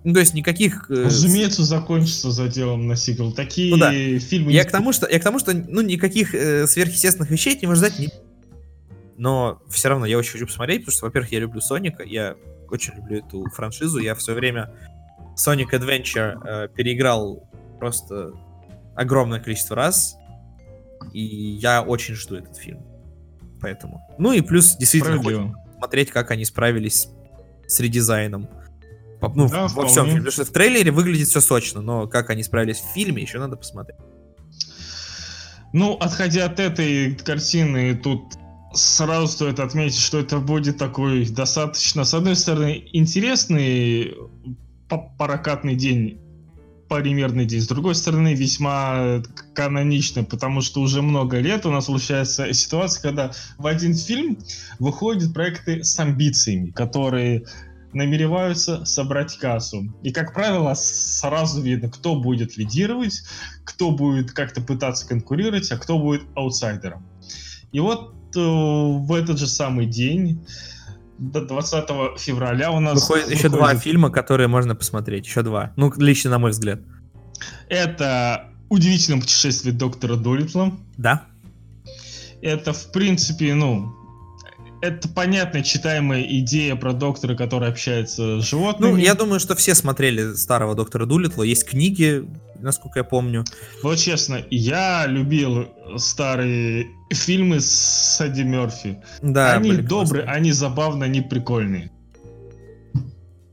Ну, 0.05 0.14
то 0.14 0.21
есть 0.21 0.35
никаких... 0.35 0.89
Э, 0.89 1.05
Разумеется, 1.05 1.64
закончится 1.64 2.31
за 2.31 2.49
делом 2.49 2.87
на 2.87 2.95
сиквел. 2.95 3.33
Такие 3.33 3.75
ну, 3.75 3.79
да. 3.79 3.91
фильмы... 3.91 4.53
Я 4.53 4.64
к 4.64 4.71
тому, 4.71 4.93
что, 4.93 5.09
я 5.09 5.19
к 5.19 5.23
тому, 5.25 5.41
что 5.41 5.53
ну, 5.53 5.81
никаких 5.81 6.35
э, 6.35 6.67
сверхъестественных 6.69 7.31
вещей 7.31 7.59
не 7.61 7.67
можно 7.67 7.87
ждать 7.87 7.99
не 7.99 8.09
но 9.19 9.62
все 9.69 9.89
равно 9.89 10.07
я 10.07 10.19
очень 10.19 10.33
хочу 10.33 10.47
посмотреть, 10.47 10.83
потому 10.83 10.93
что, 10.93 11.07
во-первых, 11.07 11.33
я 11.33 11.41
люблю 11.41 11.61
Соника, 11.61 12.03
я 12.03 12.37
очень 12.69 12.95
люблю 12.95 13.19
эту 13.19 13.45
франшизу, 13.47 13.99
я 13.99 14.14
все 14.14 14.35
время 14.35 14.75
Sonic 15.37 15.71
Adventure 15.71 16.39
э, 16.45 16.69
переиграл 16.69 17.49
просто 17.79 18.33
огромное 18.95 19.41
количество 19.41 19.77
раз, 19.77 20.17
и 21.12 21.21
я 21.21 21.83
очень 21.83 22.14
жду 22.14 22.37
этот 22.37 22.57
фильм. 22.57 22.85
Поэтому. 23.61 24.00
Ну 24.18 24.32
и 24.32 24.40
плюс 24.40 24.76
действительно 24.76 25.22
смотреть, 25.78 26.11
как 26.11 26.30
они 26.30 26.44
справились 26.44 27.09
с 27.66 27.80
редизайном. 27.80 28.48
Ну, 29.34 29.48
да, 29.48 29.66
во 29.68 29.86
всем 29.86 30.07
фильме. 30.07 30.20
Потому 30.20 30.32
что 30.32 30.44
в 30.44 30.50
трейлере 30.50 30.90
выглядит 30.90 31.28
все 31.28 31.40
сочно, 31.40 31.80
но 31.80 32.07
как 32.07 32.30
они 32.30 32.42
справились 32.42 32.78
в 32.78 32.92
фильме, 32.94 33.22
еще 33.22 33.38
надо 33.38 33.57
посмотреть. 33.57 33.98
Ну, 35.72 35.94
отходя 35.94 36.46
от 36.46 36.61
этой 36.61 37.14
картины, 37.16 37.96
тут 37.96 38.34
сразу 38.72 39.26
стоит 39.26 39.59
отметить, 39.59 39.98
что 39.98 40.18
это 40.18 40.38
будет 40.38 40.78
такой 40.78 41.26
достаточно, 41.26 42.04
с 42.04 42.14
одной 42.14 42.36
стороны, 42.36 42.88
интересный 42.92 44.14
прокатный 45.18 45.74
день, 45.74 46.20
примерный 46.89 47.47
день, 47.47 47.61
с 47.61 47.66
другой 47.66 47.95
стороны, 47.95 48.34
весьма 48.34 49.22
каноничный, 49.55 50.24
потому 50.24 50.61
что 50.61 50.80
уже 50.80 51.03
много 51.03 51.39
лет 51.39 51.66
у 51.66 51.70
нас 51.70 51.87
случается 51.87 52.53
ситуация, 52.53 53.03
когда 53.03 53.32
в 53.59 53.66
один 53.66 53.95
фильм 53.95 54.39
выходят 54.78 55.34
проекты 55.34 55.82
с 55.82 55.99
амбициями, 55.99 56.70
которые 56.70 57.45
намереваются 57.93 58.84
собрать 58.84 59.37
кассу. 59.39 59.93
И, 60.03 60.12
как 60.12 60.34
правило, 60.34 60.74
сразу 60.74 61.62
видно, 61.62 61.89
кто 61.89 62.20
будет 62.20 62.57
лидировать, 62.57 63.22
кто 63.64 63.91
будет 63.91 64.32
как-то 64.32 64.61
пытаться 64.61 65.09
конкурировать, 65.09 65.70
а 65.72 65.78
кто 65.78 65.99
будет 65.99 66.22
аутсайдером. 66.34 67.07
И 67.72 67.80
вот 67.80 68.14
в 68.34 69.14
этот 69.14 69.39
же 69.39 69.47
самый 69.47 69.87
день, 69.87 70.45
до 71.19 71.41
20 71.41 72.19
февраля 72.19 72.71
у 72.71 72.81
нас... 72.81 72.95
Выходит, 72.95 73.25
выходит 73.25 73.39
еще 73.39 73.49
два 73.49 73.75
фильма, 73.75 74.11
которые 74.11 74.49
можно 74.49 74.75
посмотреть. 74.75 75.27
Еще 75.27 75.43
два. 75.43 75.73
Ну, 75.77 75.93
лично 75.97 76.31
на 76.31 76.39
мой 76.39 76.51
взгляд. 76.51 76.81
Это 77.69 78.51
«Удивительное 78.69 79.21
путешествие 79.21 79.75
доктора 79.75 80.17
Долитла». 80.17 80.73
Да. 80.97 81.27
Это, 82.43 82.73
в 82.73 82.93
принципе, 82.93 83.55
ну, 83.55 83.95
это 84.83 85.09
понятная, 85.09 85.62
читаемая 85.62 86.23
идея 86.23 86.77
про 86.77 86.93
доктора, 86.93 87.35
который 87.35 87.69
общается 87.69 88.41
с 88.41 88.45
животными. 88.45 88.93
Ну, 88.93 88.97
я 88.97 89.14
думаю, 89.14 89.41
что 89.41 89.55
все 89.57 89.75
смотрели 89.75 90.35
старого 90.35 90.75
доктора 90.75 91.07
Дулитла. 91.07 91.43
Есть 91.43 91.67
книги, 91.69 92.29
насколько 92.61 93.00
я 93.00 93.04
помню. 93.04 93.44
Вот 93.82 93.98
честно, 93.98 94.42
я 94.50 95.07
любил 95.07 95.68
старые 95.96 96.86
фильмы 97.11 97.61
с 97.61 98.20
Эдди 98.20 98.42
Мерфи. 98.42 98.98
Да, 99.22 99.54
они 99.54 99.72
добрые, 99.76 100.24
классные. 100.24 100.36
они 100.36 100.52
забавные, 100.52 101.09
они 101.09 101.20
прикольные. 101.20 101.90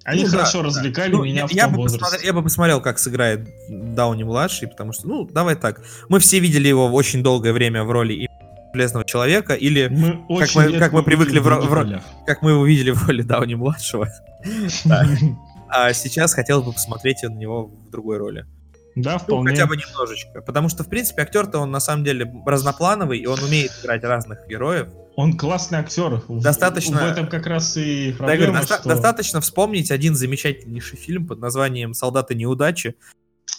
Они 0.05 0.23
ну, 0.23 0.29
хорошо 0.29 0.59
да, 0.59 0.67
развлекали 0.67 1.11
да. 1.11 1.17
Ну, 1.17 1.23
меня 1.23 1.41
ну, 1.43 1.47
в 1.47 1.51
я 1.51 1.63
том 1.63 1.73
бы 1.73 1.77
возрасте. 1.77 1.99
Посмотрел, 1.99 2.27
я 2.27 2.33
бы 2.33 2.43
посмотрел, 2.43 2.81
как 2.81 2.99
сыграет 2.99 3.47
Дауни 3.69 4.23
младший, 4.23 4.67
потому 4.67 4.91
что, 4.91 5.07
ну, 5.07 5.25
давай 5.25 5.55
так. 5.55 5.81
Мы 6.09 6.19
все 6.19 6.39
видели 6.39 6.67
его 6.67 6.87
очень 6.87 7.23
долгое 7.23 7.53
время 7.53 7.83
в 7.83 7.91
роли 7.91 8.27
Железного 8.73 9.05
Человека, 9.05 9.53
или 9.53 9.87
мы 9.87 10.39
как, 10.39 10.55
мы, 10.55 10.79
как 10.79 10.91
мы 10.91 11.03
привыкли 11.03 11.39
в, 11.39 11.43
в, 11.43 11.69
в, 11.69 12.03
как 12.25 12.41
мы 12.41 12.51
его 12.51 12.65
видели 12.65 12.91
в 12.91 13.07
роли 13.07 13.21
Дауни 13.21 13.55
младшего. 13.55 14.09
А 15.75 15.91
сейчас 15.93 16.35
хотел 16.35 16.61
бы 16.61 16.71
посмотреть 16.71 17.23
на 17.23 17.33
него 17.33 17.65
в 17.65 17.89
другой 17.89 18.19
роли. 18.19 18.45
Да, 18.95 19.13
ну, 19.13 19.19
вполне. 19.19 19.43
Ну, 19.43 19.55
хотя 19.55 19.67
бы 19.67 19.77
немножечко. 19.77 20.41
Потому 20.41 20.69
что, 20.69 20.83
в 20.83 20.89
принципе, 20.89 21.23
актер-то 21.23 21.59
он 21.59 21.71
на 21.71 21.79
самом 21.79 22.03
деле 22.03 22.31
разноплановый, 22.45 23.19
и 23.19 23.25
он 23.25 23.39
умеет 23.41 23.71
играть 23.81 24.03
разных 24.03 24.47
героев. 24.47 24.89
Он 25.15 25.37
классный 25.37 25.79
актер. 25.79 26.21
Достаточно... 26.27 26.97
В 26.97 27.03
этом 27.03 27.27
как 27.27 27.45
раз 27.47 27.77
и 27.77 28.13
проблема, 28.17 28.45
да, 28.45 28.51
говорю, 28.51 28.65
что... 28.65 28.89
Достаточно 28.89 29.41
вспомнить 29.41 29.91
один 29.91 30.15
замечательнейший 30.15 30.97
фильм 30.97 31.27
под 31.27 31.39
названием 31.39 31.93
«Солдаты 31.93 32.35
неудачи». 32.35 32.95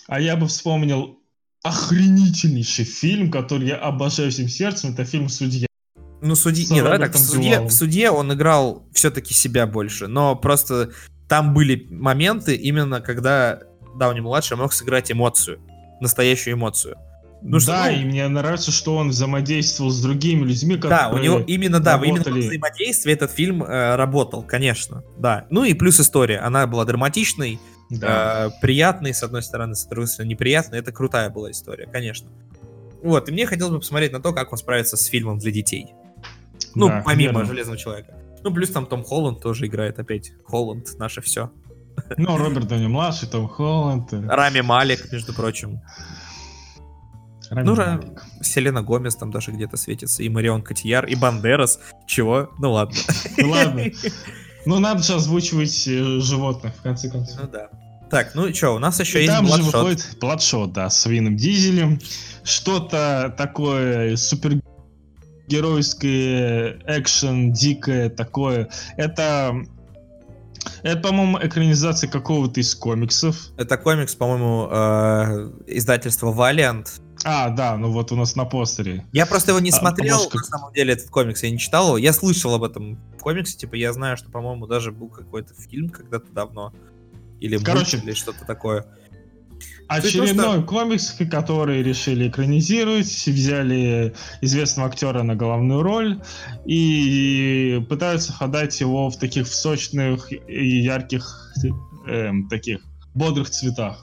А 0.07 0.20
я 0.20 0.37
бы 0.37 0.47
вспомнил 0.49 1.18
охренительнейший 1.62 2.85
фильм, 2.85 3.30
который 3.30 3.68
я 3.68 3.76
обожаю 3.76 4.30
всем 4.30 4.49
сердцем. 4.49 4.93
Это 4.93 5.05
фильм 5.05 5.28
«Судья». 5.28 5.66
Ну, 6.20 6.35
суди... 6.37 6.64
С 6.64 6.70
Не, 6.70 6.82
давай 6.82 6.99
так, 6.99 7.14
в 7.14 7.32
Дювалом. 7.32 7.68
в 7.68 7.72
суде 7.72 8.11
он 8.11 8.32
играл 8.32 8.89
все-таки 8.93 9.35
себя 9.35 9.66
больше, 9.66 10.07
но 10.07 10.35
просто 10.37 10.93
там 11.28 11.55
были 11.55 11.87
моменты 11.91 12.55
именно, 12.55 13.01
когда 13.01 13.61
Дауни-младший 13.99 14.57
мог 14.57 14.72
сыграть 14.72 15.11
эмоцию, 15.12 15.61
настоящую 16.01 16.55
эмоцию. 16.55 16.97
Ну, 17.47 17.61
что, 17.61 17.72
да, 17.72 17.90
ну, 17.90 17.99
и 17.99 18.05
мне 18.05 18.26
нравится, 18.26 18.72
что 18.72 18.97
он 18.97 19.11
взаимодействовал 19.11 19.90
с 19.90 20.01
другими 20.01 20.47
людьми, 20.47 20.76
которые... 20.76 20.99
Да, 20.99 21.11
у 21.11 21.18
него 21.18 21.40
именно, 21.40 21.78
да, 21.78 21.97
именно 21.97 22.18
работали. 22.18 22.40
взаимодействии 22.40 23.12
этот 23.12 23.30
фильм 23.32 23.62
э, 23.62 23.97
работал, 23.97 24.42
конечно, 24.42 25.05
да. 25.18 25.47
Ну 25.51 25.64
и 25.64 25.74
плюс 25.74 26.01
история, 26.01 26.38
она 26.38 26.66
была 26.66 26.86
драматичной, 26.86 27.61
Да. 27.90 28.47
э, 28.47 28.51
приятной, 28.62 29.12
с 29.12 29.22
одной 29.22 29.42
стороны, 29.42 29.74
с 29.74 29.84
другой 29.84 30.09
стороны, 30.09 30.30
неприятной, 30.30 30.78
это 30.78 30.90
крутая 30.90 31.28
была 31.28 31.51
история, 31.51 31.86
конечно. 31.86 32.30
Вот, 33.03 33.28
и 33.28 33.32
мне 33.32 33.45
хотелось 33.45 33.74
бы 33.74 33.80
посмотреть 33.80 34.12
на 34.12 34.20
то, 34.22 34.32
как 34.32 34.51
он 34.51 34.57
справится 34.57 34.97
с 34.97 35.05
фильмом 35.05 35.38
для 35.38 35.51
детей. 35.53 35.92
Ну, 36.74 36.88
Да, 36.88 37.03
помимо 37.05 37.32
верно. 37.40 37.45
Железного 37.45 37.76
Человека. 37.76 38.14
Ну, 38.42 38.55
плюс 38.55 38.70
там 38.70 38.86
Том 38.86 39.05
Холланд 39.05 39.40
тоже 39.42 39.66
играет 39.66 39.99
опять. 39.99 40.32
Холланд, 40.45 40.99
наше 40.99 41.20
все. 41.20 41.51
Ну, 42.16 42.36
Роберт 42.36 42.68
Дауни 42.68 42.86
младший, 42.86 43.28
Том 43.28 43.49
Холланд. 43.49 44.12
э, 44.12 44.20
Рами 44.26 44.61
Малик, 44.61 45.11
между 45.12 45.32
прочим. 45.32 45.80
Рами 47.51 47.66
Ну, 47.66 47.74
Малек. 47.76 48.22
Селена 48.42 48.82
Гомес 48.82 49.16
там 49.16 49.30
даже 49.30 49.53
где-то 49.53 49.76
светится. 49.76 50.22
И 50.22 50.28
Марион 50.28 50.62
Котияр, 50.62 51.07
и 51.07 51.14
Бандерас. 51.14 51.78
Чего? 52.07 52.51
Ну 52.59 52.72
ладно. 52.72 52.97
Ну 53.38 53.51
ладно. 53.51 53.84
Ну, 54.66 54.78
надо 54.80 55.03
же 55.03 55.14
озвучивать 55.14 55.86
э, 55.88 56.20
животных, 56.20 56.74
в 56.74 56.82
конце 56.82 57.11
концов. 57.11 57.38
Ну 57.42 57.49
да. 57.49 57.68
Так, 58.11 58.34
ну 58.34 58.47
и 58.47 58.53
что, 58.55 58.74
у 58.74 58.78
нас 58.78 59.01
еще 59.01 59.18
И 59.18 59.22
есть 59.24 59.34
там 59.34 59.47
же 59.47 59.53
Bloodshot. 59.55 59.62
выходит 59.64 60.16
Бладшот, 60.20 60.72
да, 60.72 60.88
с 60.90 61.07
Вином 61.07 61.36
Дизелем. 61.36 61.99
Что-то 62.45 63.34
такое 63.36 64.16
супергеройское, 64.16 66.78
экшен, 66.86 67.53
дикое 67.53 68.09
такое. 68.11 68.68
Это, 68.97 69.55
это, 70.83 71.01
по-моему, 71.01 71.39
экранизация 71.43 72.09
какого-то 72.11 72.61
из 72.61 72.75
комиксов. 72.75 73.37
Это 73.57 73.77
комикс, 73.77 74.15
по-моему, 74.15 74.69
э, 74.71 75.51
издательства 75.67 76.33
Valiant. 76.33 76.87
А, 77.25 77.49
да, 77.51 77.77
ну 77.77 77.91
вот 77.91 78.12
у 78.12 78.17
нас 78.17 78.37
на 78.37 78.45
постере. 78.45 79.07
Я 79.12 79.25
просто 79.27 79.53
его 79.53 79.61
не 79.61 79.71
А, 79.71 79.75
смотрел, 79.75 80.17
обложка- 80.17 80.37
на 80.39 80.45
самом 80.59 80.73
деле, 80.75 80.93
этот 80.95 81.09
комикс, 81.11 81.43
я 81.43 81.51
не 81.51 81.59
читал 81.59 81.89
его. 81.89 81.99
Я 81.99 82.12
слышал 82.12 82.55
об 82.55 82.65
этом 82.65 82.99
комиксе, 83.21 83.57
типа, 83.57 83.77
я 83.77 83.93
знаю, 83.93 84.17
что, 84.17 84.31
по-моему, 84.31 84.67
даже 84.67 84.93
был 84.93 85.09
какой-то 85.09 85.55
фильм 85.55 85.89
когда-то 85.89 86.31
давно. 86.33 86.73
Или 87.41 87.57
Короче. 87.59 87.97
мульт, 87.97 88.09
или 88.09 88.15
что-то 88.15 88.45
такое. 88.47 88.87
Том, 89.89 89.99
Очередной 89.99 90.64
комикс, 90.64 91.14
который 91.30 91.82
решили 91.82 92.28
экранизировать, 92.28 93.26
взяли 93.26 94.14
известного 94.41 94.89
актера 94.89 95.22
на 95.22 95.37
главную 95.37 95.82
роль 95.82 96.20
и 96.64 97.85
пытаются 97.89 98.35
подать 98.39 98.80
его 98.80 99.11
в 99.11 99.18
таких 99.18 99.47
в 99.47 99.55
сочных 99.55 100.32
и 100.32 100.78
ярких 100.80 101.53
эм, 102.07 102.49
таких 102.49 102.80
бодрых 103.14 103.51
цветах. 103.51 104.03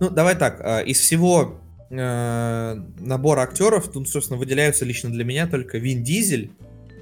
Ну, 0.00 0.10
давай 0.10 0.36
так, 0.36 0.60
э, 0.60 0.84
из 0.86 0.98
всего 0.98 1.60
э, 1.90 2.74
набора 2.98 3.42
актеров, 3.42 3.88
тут, 3.90 4.08
собственно, 4.08 4.38
выделяются 4.38 4.84
лично 4.84 5.10
для 5.10 5.24
меня 5.24 5.46
только 5.46 5.78
Вин 5.78 6.02
Дизель, 6.02 6.50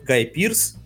Гай 0.07 0.24
Пирс, 0.24 0.76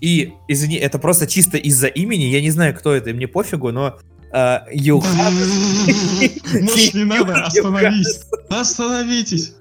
и, 0.00 0.32
извини, 0.46 0.76
это 0.76 0.98
просто 0.98 1.26
чисто 1.26 1.56
из-за 1.56 1.88
имени, 1.88 2.24
я 2.24 2.40
не 2.40 2.50
знаю, 2.50 2.74
кто 2.74 2.92
это, 2.92 3.10
и 3.10 3.12
мне 3.12 3.26
пофигу, 3.26 3.72
но 3.72 3.98
э, 4.32 4.58
Юханес... 4.72 6.42
Может, 6.62 6.94
не 6.94 7.04
надо, 7.04 7.44
остановись. 7.44 8.22
Остановитесь. 8.48 9.54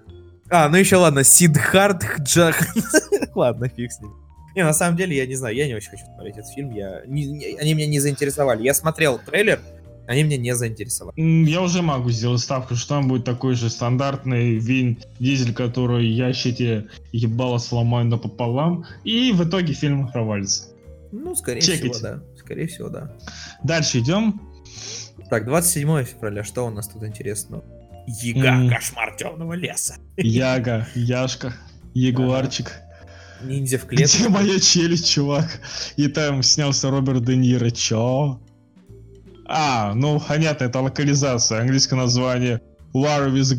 А, 0.49 0.70
ну 0.70 0.78
еще 0.78 0.95
ладно, 0.97 1.24
Сидхарт 1.24 2.03
Джак. 2.22 2.68
ладно, 3.36 3.68
фиг 3.70 3.91
с 3.91 3.99
ним. 3.99 4.13
Не, 4.55 4.63
на 4.63 4.74
самом 4.74 4.97
деле, 4.97 5.15
я 5.15 5.28
не 5.28 5.36
знаю, 5.36 5.55
я 5.55 5.68
не 5.68 5.76
очень 5.76 5.91
хочу 5.91 6.05
смотреть 6.05 6.38
этот 6.38 6.51
фильм. 6.51 6.72
Я... 6.72 7.01
не- 7.05 7.26
не- 7.26 7.57
они 7.59 7.74
меня 7.74 7.88
не 7.88 7.99
заинтересовали. 7.99 8.63
Я 8.63 8.74
смотрел 8.74 9.20
трейлер, 9.20 9.59
они 10.07 10.24
меня 10.24 10.38
не 10.38 10.55
заинтересовали. 10.55 11.20
Я 11.20 11.61
уже 11.61 11.82
могу 11.82 12.09
сделать 12.09 12.39
ставку, 12.41 12.76
что 12.76 12.95
там 12.95 13.07
будет 13.07 13.24
такой 13.26 13.55
же 13.55 13.70
стандартный 13.70 14.55
Вин 14.55 14.97
Дизель, 15.20 15.53
который 15.53 16.07
я 16.07 16.34
щите 16.34 16.88
ебало 17.11 17.57
сломаю 17.59 18.07
напополам, 18.07 18.86
и 19.03 19.32
в 19.34 19.43
итоге 19.47 19.74
фильм 19.74 20.07
провалится. 20.07 20.70
Ну, 21.11 21.36
скорее 21.36 21.61
Чекайте. 21.61 21.91
всего, 21.91 21.99
да. 22.01 22.20
Скорее 22.39 22.68
всего, 22.68 22.89
да. 22.89 23.11
Дальше 23.63 23.99
идем. 23.99 24.41
Так, 25.30 25.45
27 25.45 26.03
февраля, 26.05 26.43
что 26.43 26.65
у 26.65 26.70
нас 26.70 26.88
тут 26.88 27.03
интересного? 27.03 27.63
Яга, 28.07 28.47
М. 28.47 28.70
кошмар 28.70 29.15
темного 29.18 29.53
леса. 29.53 29.95
Яга, 30.15 30.88
Яшка, 30.95 31.53
Ягуарчик. 31.93 32.72
Ниндзя 33.43 33.78
в 33.78 33.86
клетке. 33.86 34.05
Где 34.18 34.30
моя 34.30 34.59
челюсть, 34.59 35.09
чувак? 35.09 35.59
И 35.97 36.07
там 36.07 36.41
снялся 36.43 36.89
Роберт 36.89 37.24
Де 37.26 37.36
Ниро. 37.36 37.70
Чё? 37.70 38.39
А, 39.45 39.93
ну, 39.93 40.20
понятно, 40.20 40.65
это 40.65 40.80
локализация. 40.82 41.61
Английское 41.61 41.95
название 41.95 42.61
War 42.93 43.30
with 43.32 43.53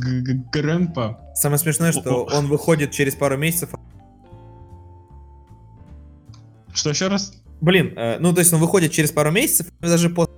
Grandpa. 0.52 1.16
Самое 1.34 1.58
смешное, 1.58 1.92
что 1.92 2.24
он 2.24 2.46
выходит 2.48 2.90
через 2.90 3.14
пару 3.14 3.36
месяцев. 3.36 3.70
Что 6.74 6.90
еще 6.90 7.08
раз? 7.08 7.32
Блин, 7.60 7.92
э, 7.96 8.18
ну 8.20 8.32
то 8.32 8.40
есть 8.40 8.52
он 8.52 8.60
выходит 8.60 8.92
через 8.92 9.10
пару 9.10 9.30
месяцев, 9.30 9.66
даже 9.80 10.10
после. 10.10 10.34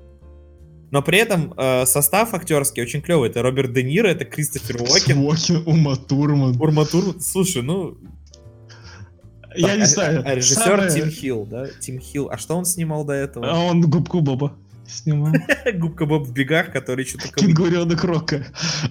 Но 0.90 1.02
при 1.02 1.18
этом 1.18 1.54
э, 1.56 1.86
состав 1.86 2.34
актерский 2.34 2.82
очень 2.82 3.00
клевый. 3.00 3.30
Это 3.30 3.42
Роберт 3.42 3.72
Де 3.72 3.82
Ниро, 3.84 4.08
это 4.08 4.24
Кристофер 4.24 4.82
Уокен, 4.82 5.18
Уокен, 5.18 5.62
Ума 5.66 5.96
Турман. 5.96 6.60
Урма 6.60 6.84
Турман. 6.84 7.20
Слушай, 7.20 7.62
ну... 7.62 7.96
Я 9.56 9.68
так, 9.68 9.76
не 9.76 9.82
а- 9.82 9.86
знаю. 9.86 10.22
А, 10.24 10.34
режиссер 10.34 10.62
самое- 10.62 10.90
Тим 10.90 11.10
Хилл, 11.10 11.46
да? 11.46 11.66
Тим 11.80 12.00
Хилл. 12.00 12.28
А 12.30 12.38
что 12.38 12.56
он 12.56 12.64
снимал 12.64 13.04
до 13.04 13.12
А 13.12 13.16
этого? 13.16 13.46
он 13.46 13.82
губку 13.82 14.20
Боба 14.20 14.56
снимал. 14.88 15.32
Губка 15.74 16.06
Боб 16.06 16.26
в 16.26 16.32
бегах, 16.32 16.72
который 16.72 17.04
что-то... 17.04 17.28
Кенгуренок 17.28 18.02
Рока. 18.04 18.46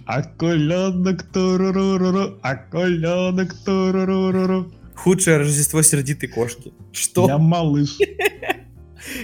Акуленок 0.06 1.24
туруруру, 1.24 2.40
акуленок 2.42 3.54
туруруру. 3.66 4.72
Худшее 4.96 5.38
Рождество 5.38 5.82
сердитой 5.82 6.30
кошки. 6.30 6.74
Что? 6.92 7.28
Я 7.28 7.38
малыш. 7.38 7.98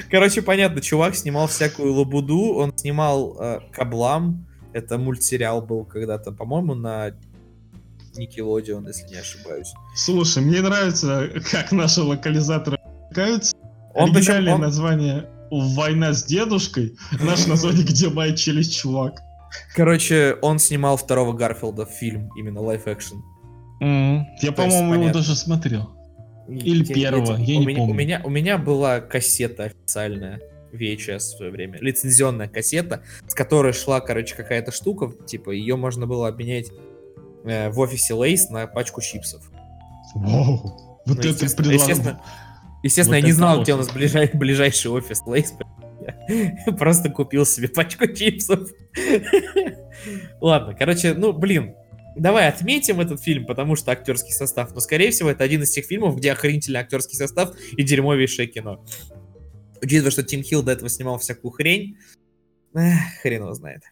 Короче, 0.10 0.42
понятно, 0.42 0.82
чувак 0.82 1.16
снимал 1.16 1.48
всякую 1.48 1.94
лабуду, 1.94 2.54
он 2.56 2.78
снимал 2.78 3.38
э, 3.40 3.60
Каблам, 3.72 4.46
это 4.74 4.98
мультсериал 4.98 5.62
был 5.62 5.86
когда-то, 5.86 6.32
по-моему, 6.32 6.76
на 6.76 7.12
Nickelodeon, 8.18 8.88
если 8.88 9.08
не 9.08 9.20
ошибаюсь. 9.20 9.74
Слушай, 9.96 10.44
мне 10.44 10.62
нравится, 10.62 11.30
как 11.52 11.72
наши 11.72 12.02
локализаторы 12.02 12.78
увлекаются. 12.84 13.56
Он 13.94 14.12
причем, 14.14 14.34
Оригинальное 14.34 14.56
он- 14.56 14.62
название 14.62 15.30
«Война 15.52 16.14
с 16.14 16.24
дедушкой», 16.24 16.98
наше 17.22 17.48
название 17.50 17.84
«Где 17.84 18.10
моя 18.10 18.36
челюсть, 18.36 18.76
чувак». 18.76 19.20
короче, 19.74 20.38
он 20.42 20.60
снимал 20.60 20.98
второго 20.98 21.32
Гарфилда 21.34 21.86
фильм, 21.86 22.30
именно 22.36 22.60
лайф-экшен. 22.62 23.22
Я, 23.80 24.26
То 24.42 24.42
есть, 24.42 24.56
по-моему, 24.56 24.94
его 24.96 25.14
даже 25.14 25.36
смотрел. 25.36 25.95
Или 26.48 26.84
те- 26.86 26.94
первого, 26.94 27.32
я 27.38 27.58
у 27.58 27.60
не 27.62 27.66
меня, 27.66 27.78
помню. 27.80 27.92
У 27.94 27.98
меня, 27.98 28.22
у 28.24 28.30
меня 28.30 28.58
была 28.58 29.00
кассета 29.02 29.64
официальная, 29.66 30.42
VHS 30.74 31.18
в 31.18 31.22
свое 31.38 31.52
время, 31.52 31.78
лицензионная 31.80 32.48
кассета, 32.48 33.02
с 33.28 33.34
которой 33.34 33.72
шла, 33.74 34.00
короче, 34.02 34.36
какая-то 34.36 34.72
штука, 34.72 35.12
типа, 35.26 35.52
ее 35.52 35.76
можно 35.76 36.06
было 36.06 36.28
обменять 36.28 36.68
э, 37.46 37.70
в 37.70 37.80
офисе 37.80 38.14
Lay's 38.14 38.50
на 38.50 38.68
пачку 38.68 39.02
чипсов. 39.02 39.50
Вау. 40.14 41.02
Вот 41.06 41.08
Ну, 41.08 41.14
это 41.14 41.28
естественно, 41.30 41.56
предлагаю. 41.70 41.80
естественно, 41.90 42.22
естественно, 42.84 43.16
Вот 43.18 43.22
я 43.22 43.26
не 43.28 43.32
знал, 43.32 43.62
где 43.62 43.74
у 43.74 43.78
нас 43.78 43.90
ближай- 43.90 44.36
ближайший 44.38 44.92
офис 44.92 45.22
Lay's. 45.26 45.54
Я 46.68 46.74
просто 46.78 47.10
купил 47.10 47.46
себе 47.46 47.70
пачку 47.70 48.06
чипсов. 48.08 48.70
Ладно, 50.42 50.76
короче, 50.78 51.14
ну, 51.14 51.34
блин, 51.34 51.76
давай 52.16 52.48
отметим 52.48 53.00
этот 53.02 53.22
фильм, 53.22 53.46
потому 53.46 53.76
что 53.76 53.92
актерский 53.92 54.34
состав. 54.34 54.74
Но, 54.74 54.80
скорее 54.80 55.12
всего, 55.12 55.30
это 55.30 55.44
один 55.44 55.64
из 55.64 55.72
тех 55.72 55.86
фильмов, 55.86 56.16
где 56.18 56.32
охренительный 56.32 56.80
актерский 56.80 57.18
состав 57.18 57.56
и 57.72 57.84
дерьмовейшее 57.84 58.48
кино. 58.48 58.84
Учитывая, 59.82 60.12
что 60.12 60.24
Тим 60.24 60.42
Хилл 60.44 60.64
до 60.64 60.72
этого 60.72 60.90
снимал 60.90 61.18
всякую 61.20 61.52
хрень, 61.52 61.98
эх, 62.74 62.98
хрен 63.22 63.42
его 63.44 63.54
знает. 63.54 63.84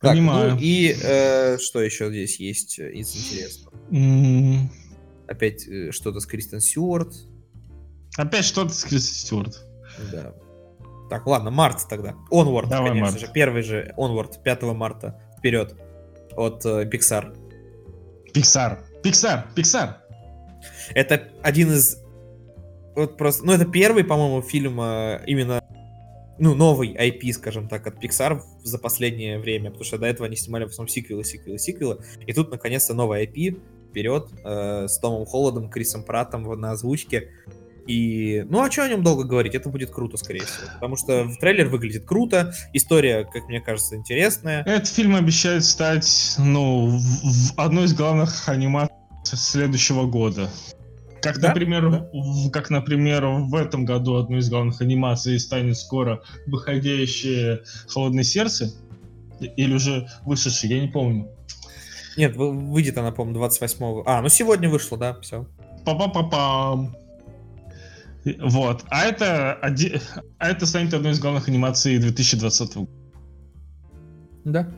Так, 0.00 0.12
Понимаю. 0.14 0.52
ну 0.54 0.58
и 0.60 0.96
э, 1.00 1.58
что 1.58 1.80
еще 1.80 2.08
здесь 2.10 2.40
есть 2.40 2.78
э, 2.80 2.90
из 2.92 3.14
интересного? 3.14 3.76
М, 3.92 4.70
Опять 5.28 5.66
э, 5.68 5.92
что-то 5.92 6.18
с 6.18 6.26
Кристен 6.26 6.60
Стюарт. 6.60 7.12
Опять 8.16 8.44
что-то 8.44 8.74
с 8.74 8.82
Кристи 8.82 9.14
Стюарт. 9.14 9.64
Да. 10.10 10.34
Так, 11.08 11.26
ладно, 11.26 11.50
март 11.50 11.86
тогда. 11.88 12.16
Onward, 12.32 12.68
Давай, 12.68 12.88
конечно 12.90 13.12
март. 13.12 13.20
же. 13.20 13.30
Первый 13.32 13.62
же 13.62 13.94
Onward, 13.96 14.42
5 14.42 14.62
марта. 14.62 15.20
Вперед. 15.42 15.74
От 16.36 16.64
э, 16.64 16.84
Pixar. 16.84 17.36
Пиксар. 18.32 18.84
Пиксар. 19.02 19.48
Пиксар. 19.56 19.96
Это 20.94 21.28
один 21.42 21.72
из... 21.72 22.00
Вот 22.94 23.16
просто... 23.16 23.44
Ну, 23.44 23.52
это 23.52 23.64
первый, 23.64 24.04
по-моему, 24.04 24.40
фильм 24.40 24.80
э, 24.80 25.20
именно... 25.26 25.60
Ну, 26.38 26.54
новый 26.54 26.94
IP, 26.94 27.32
скажем 27.32 27.66
так, 27.66 27.84
от 27.88 28.00
Pixar 28.00 28.40
за 28.62 28.78
последнее 28.78 29.40
время. 29.40 29.70
Потому 29.70 29.84
что 29.84 29.98
до 29.98 30.06
этого 30.06 30.26
они 30.26 30.36
снимали 30.36 30.64
в 30.64 30.68
основном 30.68 30.88
сиквелы, 30.88 31.24
сиквелы, 31.24 31.58
сиквелы. 31.58 31.98
И 32.24 32.32
тут, 32.32 32.52
наконец-то, 32.52 32.94
новый 32.94 33.26
IP. 33.26 33.60
вперед 33.90 34.28
э, 34.44 34.86
с 34.86 34.96
Томом 35.00 35.26
Холодом, 35.26 35.70
Крисом 35.70 36.04
Пратом 36.04 36.44
на 36.60 36.70
озвучке. 36.70 37.30
И, 37.86 38.44
ну, 38.48 38.62
а 38.62 38.70
что 38.70 38.84
о 38.84 38.88
нем 38.88 39.02
долго 39.02 39.24
говорить? 39.24 39.54
Это 39.54 39.68
будет 39.68 39.90
круто, 39.90 40.16
скорее 40.16 40.44
всего. 40.44 40.66
Потому 40.74 40.96
что 40.96 41.28
трейлер 41.40 41.68
выглядит 41.68 42.04
круто, 42.04 42.54
история, 42.72 43.24
как 43.24 43.48
мне 43.48 43.60
кажется, 43.60 43.96
интересная. 43.96 44.62
Этот 44.62 44.88
фильм 44.88 45.16
обещает 45.16 45.64
стать, 45.64 46.36
ну, 46.38 46.86
в, 46.86 47.00
в 47.00 47.58
одной 47.58 47.86
из 47.86 47.94
главных 47.94 48.48
анимаций 48.48 48.94
следующего 49.24 50.06
года. 50.06 50.48
Как, 51.22 51.38
да? 51.38 51.48
например, 51.48 51.90
да. 51.90 52.08
В, 52.12 52.50
как, 52.50 52.70
например, 52.70 53.24
в 53.26 53.54
этом 53.54 53.84
году 53.84 54.16
одной 54.16 54.40
из 54.40 54.48
главных 54.48 54.80
анимаций 54.80 55.38
станет 55.38 55.76
скоро 55.76 56.22
выходящее 56.46 57.62
«Холодное 57.88 58.24
сердце», 58.24 58.72
или 59.56 59.74
уже 59.74 60.08
вышедший, 60.24 60.70
я 60.70 60.80
не 60.80 60.88
помню. 60.88 61.28
Нет, 62.16 62.36
выйдет 62.36 62.98
она, 62.98 63.10
по-моему, 63.10 63.44
28-го. 63.44 64.02
А, 64.06 64.20
ну 64.22 64.28
сегодня 64.28 64.68
вышло, 64.68 64.98
да, 64.98 65.18
все. 65.20 65.46
Па-па-па-пам. 65.84 66.94
Вот. 68.40 68.84
А 68.88 69.04
это, 69.04 69.54
оди... 69.54 70.00
а 70.38 70.50
это 70.50 70.66
станет 70.66 70.94
одной 70.94 71.12
из 71.12 71.20
главных 71.20 71.48
анимаций 71.48 71.98
2020 71.98 72.76
года. 72.76 72.90
Да. 74.44 74.72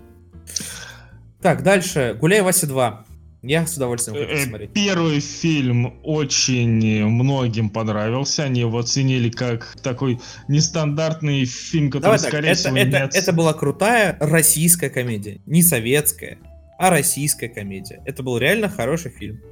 Так, 1.40 1.62
дальше. 1.62 2.16
Гуляй 2.18 2.42
Вася 2.42 2.66
2. 2.66 3.04
Я 3.42 3.66
с 3.66 3.76
удовольствием 3.76 4.16
хочу 4.16 4.30
э, 4.30 4.40
посмотреть. 4.40 4.72
Первый 4.72 5.20
фильм 5.20 6.00
очень 6.02 7.04
многим 7.04 7.68
понравился. 7.68 8.44
Они 8.44 8.60
его 8.60 8.78
оценили 8.78 9.28
как 9.28 9.76
такой 9.82 10.18
нестандартный 10.48 11.44
фильм, 11.44 11.90
который, 11.90 12.04
Давай 12.04 12.18
скорее 12.18 12.48
так, 12.48 12.56
всего, 12.56 12.76
это, 12.78 12.96
это, 12.96 13.18
это 13.18 13.32
была 13.34 13.52
крутая 13.52 14.16
российская 14.18 14.88
комедия. 14.88 15.42
Не 15.44 15.62
советская, 15.62 16.38
а 16.78 16.88
российская 16.88 17.48
комедия. 17.48 18.00
Это 18.06 18.22
был 18.22 18.38
реально 18.38 18.70
хороший 18.70 19.10
фильм. 19.10 19.42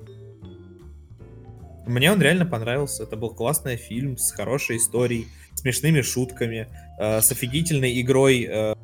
Мне 1.86 2.12
он 2.12 2.20
реально 2.20 2.46
понравился. 2.46 3.02
Это 3.02 3.16
был 3.16 3.30
классный 3.30 3.76
фильм 3.76 4.16
с 4.16 4.32
хорошей 4.32 4.76
историей, 4.76 5.26
смешными 5.54 6.00
шутками, 6.00 6.68
э, 6.98 7.20
с 7.20 7.30
офигительной 7.32 8.00
игрой, 8.00 8.46
э, 8.48 8.74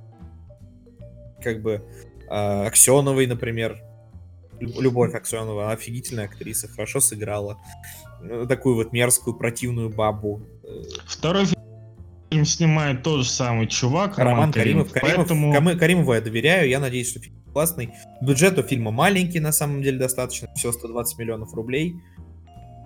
как 1.41 1.63
бы, 1.63 1.83
э, 2.29 2.67
Аксеновой, 2.67 3.27
например. 3.27 3.81
Любовь 4.61 5.15
Аксенова, 5.15 5.71
офигительная 5.71 6.25
актриса, 6.25 6.67
хорошо 6.67 6.99
сыграла. 6.99 7.59
Э, 8.23 8.47
такую 8.49 8.75
вот 8.75 8.93
мерзкую, 8.93 9.37
противную 9.37 9.91
бабу. 9.91 10.43
Второй 11.07 11.47
фильм 12.31 12.45
снимает 12.45 13.05
тот 13.05 13.25
же 13.25 13.31
самый 13.31 13.69
чувак, 13.69 14.19
Роман, 14.19 14.35
Роман 14.35 14.53
Каримов. 14.53 14.93
Каримов, 14.93 15.17
поэтому... 15.17 15.53
Каримов, 15.53 15.79
Каримову 15.79 16.15
я 16.15 16.21
доверяю, 16.21 16.69
я 16.69 16.81
надеюсь, 16.81 17.11
что 17.11 17.21
фильм 17.21 17.37
классный. 17.53 17.95
Бюджет 18.21 18.59
у 18.59 18.63
фильма 18.63 18.91
маленький, 18.91 19.39
на 19.39 19.53
самом 19.53 19.83
деле, 19.83 19.99
достаточно, 19.99 20.49
всего 20.55 20.73
120 20.73 21.19
миллионов 21.19 21.55
рублей 21.55 21.95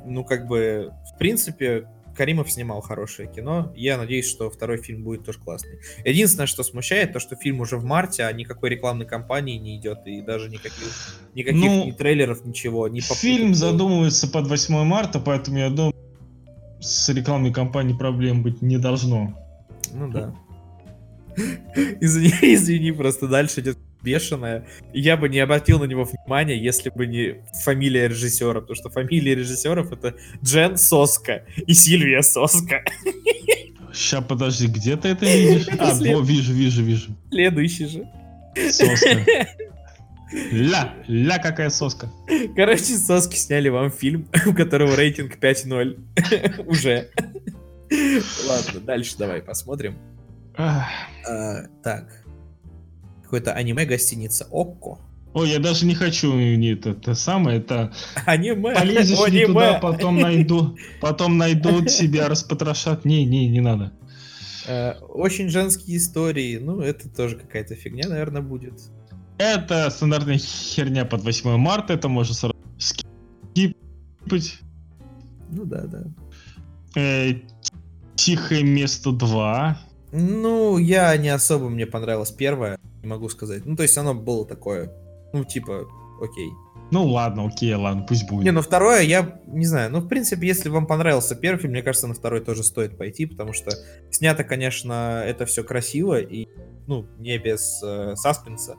ну, 0.05 0.25
как 0.25 0.47
бы, 0.47 0.93
в 1.13 1.19
принципе, 1.19 1.87
Каримов 2.15 2.51
снимал 2.51 2.81
хорошее 2.81 3.29
кино. 3.29 3.73
Я 3.75 3.97
надеюсь, 3.97 4.29
что 4.29 4.51
второй 4.51 4.79
фильм 4.79 5.03
будет 5.03 5.25
тоже 5.25 5.39
классный. 5.39 5.79
Единственное, 6.05 6.47
что 6.47 6.63
смущает, 6.63 7.13
то, 7.13 7.21
что 7.21 7.37
фильм 7.37 7.61
уже 7.61 7.77
в 7.77 7.85
марте, 7.85 8.25
а 8.25 8.33
никакой 8.33 8.71
рекламной 8.71 9.07
кампании 9.07 9.57
не 9.57 9.79
идет, 9.79 10.07
и 10.07 10.21
даже 10.21 10.49
никаких, 10.49 11.19
никаких 11.35 11.61
ну, 11.61 11.87
ни 11.87 11.91
трейлеров, 11.93 12.45
ничего. 12.45 12.89
Ни 12.89 13.01
фильм 13.01 13.55
задумывается 13.55 14.29
под 14.29 14.49
8 14.49 14.85
марта, 14.85 15.21
поэтому 15.21 15.59
я 15.59 15.71
думаю, 15.71 15.95
с 16.81 17.09
рекламной 17.09 17.53
кампанией 17.53 17.97
проблем 17.97 18.43
быть 18.43 18.61
не 18.61 18.79
должно. 18.79 19.39
Ну 19.93 20.11
да. 20.11 20.35
Извини, 22.01 22.35
извини, 22.55 22.93
просто 22.93 23.27
дальше 23.27 23.61
идет 23.61 23.79
бешеная. 24.03 24.67
Я 24.93 25.17
бы 25.17 25.29
не 25.29 25.39
обратил 25.39 25.79
на 25.79 25.85
него 25.85 26.05
внимания, 26.05 26.57
если 26.57 26.91
бы 26.91 27.07
не 27.07 27.45
фамилия 27.65 28.09
режиссера, 28.09 28.61
потому 28.61 28.75
что 28.75 28.91
фамилия 28.91 29.35
режиссеров 29.35 29.93
это 29.93 30.15
Джен 30.43 30.77
Соска 30.77 31.45
и 31.67 31.75
Сильвия 31.75 32.23
Соска. 32.23 32.85
Сейчас, 33.93 34.25
подожди, 34.25 34.67
где 34.69 34.97
ты 34.97 35.09
это 35.09 35.27
видишь? 35.27 35.69
А, 35.79 35.95
след... 35.95 36.17
во, 36.17 36.23
вижу, 36.23 36.53
вижу, 36.53 36.83
вижу. 36.83 37.17
Следующий 37.31 37.87
же. 37.87 38.09
Соска. 38.71 39.27
Ля, 40.51 40.95
ля 41.09 41.39
какая 41.39 41.69
соска. 41.69 42.11
Короче, 42.57 42.97
соски 42.97 43.37
сняли 43.37 43.69
вам 43.69 43.91
фильм, 43.91 44.29
у 44.47 44.55
которого 44.55 44.97
рейтинг 44.97 45.37
5.0. 45.37 46.65
Уже. 46.67 47.11
Ладно, 48.49 48.81
дальше 48.81 49.17
давай 49.19 49.43
посмотрим. 49.43 49.99
А, 50.57 50.89
так 51.83 52.22
какое-то 53.33 53.55
аниме-гостиница 53.55 54.47
Окко. 54.53 54.99
Ой, 55.33 55.49
я 55.49 55.59
даже 55.59 55.87
не 55.87 55.95
хочу 55.95 56.35
не 56.35 56.75
это, 56.75 56.91
это 56.91 57.15
самое, 57.15 57.61
это... 57.61 57.91
Аниме! 58.27 58.75
Полезешь 58.75 59.19
аниме. 59.27 59.41
не 59.41 59.47
туда, 59.47 59.79
потом 59.79 60.19
найду, 60.19 60.77
потом 61.01 61.39
найдут 61.39 61.91
себя, 61.91 62.29
распотрошат. 62.29 63.07
Не, 63.07 63.25
не, 63.25 63.49
не 63.49 63.63
надо. 63.63 63.95
Э, 64.67 64.99
очень 65.01 65.49
женские 65.49 65.97
истории, 65.97 66.59
ну, 66.59 66.83
это 66.83 67.09
тоже 67.09 67.37
какая-то 67.37 67.75
фигня, 67.75 68.07
наверное, 68.07 68.43
будет. 68.43 68.75
Это 69.39 69.89
стандартная 69.89 70.37
херня 70.37 71.07
под 71.07 71.23
8 71.23 71.57
марта, 71.57 71.95
это 71.95 72.11
можно 72.11 72.35
сразу 72.35 72.55
скипать. 72.77 74.59
Ну 75.49 75.65
да, 75.65 75.87
да. 75.87 76.05
Э, 76.97 77.33
Тихое 78.15 78.63
место 78.63 79.11
2. 79.11 79.79
Ну, 80.13 80.77
я 80.77 81.17
не 81.17 81.31
особо 81.31 81.71
мне 81.71 81.87
понравилось 81.87 82.31
первое 82.31 82.79
не 83.03 83.09
могу 83.09 83.29
сказать. 83.29 83.67
Ну, 83.67 83.77
то 83.77 83.83
есть 83.83 83.97
оно 83.99 84.15
было 84.15 84.47
такое, 84.47 84.93
ну, 85.33 85.45
типа, 85.45 85.87
окей. 86.23 86.51
Ну 86.91 87.07
ладно, 87.07 87.47
окей, 87.47 87.75
ладно, 87.75 88.05
пусть 88.07 88.29
будет. 88.29 88.45
Не, 88.45 88.51
ну 88.51 88.61
второе, 88.61 89.01
я 89.03 89.41
не 89.47 89.65
знаю. 89.65 89.91
Ну, 89.91 90.01
в 90.01 90.09
принципе, 90.09 90.47
если 90.47 90.69
вам 90.69 90.87
понравился 90.87 91.35
первый 91.35 91.59
фильм, 91.59 91.73
мне 91.73 91.83
кажется, 91.83 92.07
на 92.07 92.15
второй 92.15 92.41
тоже 92.43 92.63
стоит 92.63 92.99
пойти, 92.99 93.27
потому 93.27 93.53
что 93.53 93.71
снято, 94.11 94.45
конечно, 94.45 95.23
это 95.27 95.47
все 95.47 95.65
красиво 95.65 96.21
и, 96.21 96.49
ну, 96.87 97.07
не 97.19 97.39
без 97.39 97.83
э, 97.83 98.15
саспенса. 98.17 98.77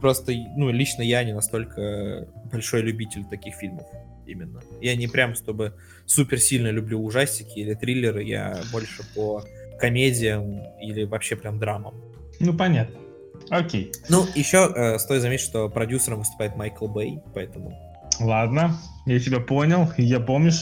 Просто, 0.00 0.32
ну, 0.56 0.70
лично 0.70 1.02
я 1.02 1.22
не 1.22 1.32
настолько 1.32 2.26
большой 2.50 2.82
любитель 2.82 3.24
таких 3.24 3.54
фильмов 3.54 3.86
именно. 4.26 4.60
Я 4.80 4.96
не 4.96 5.06
прям, 5.06 5.36
чтобы 5.36 5.74
супер 6.06 6.40
сильно 6.40 6.68
люблю 6.68 7.00
ужастики 7.00 7.60
или 7.60 7.74
триллеры, 7.74 8.24
я 8.24 8.62
больше 8.72 9.04
по 9.14 9.44
комедиям 9.78 10.60
или 10.80 11.04
вообще 11.04 11.36
прям 11.36 11.60
драмам. 11.60 11.94
Ну, 12.40 12.52
понятно. 12.56 13.01
Окей. 13.50 13.92
Ну, 14.08 14.24
еще 14.34 14.72
э, 14.74 14.98
стоит 14.98 15.22
заметить, 15.22 15.44
что 15.44 15.68
продюсером 15.68 16.20
выступает 16.20 16.56
Майкл 16.56 16.86
Бэй, 16.86 17.20
поэтому... 17.34 17.78
Ладно, 18.20 18.76
я 19.06 19.18
тебя 19.18 19.40
понял. 19.40 19.88
Я 19.96 20.20
помню, 20.20 20.52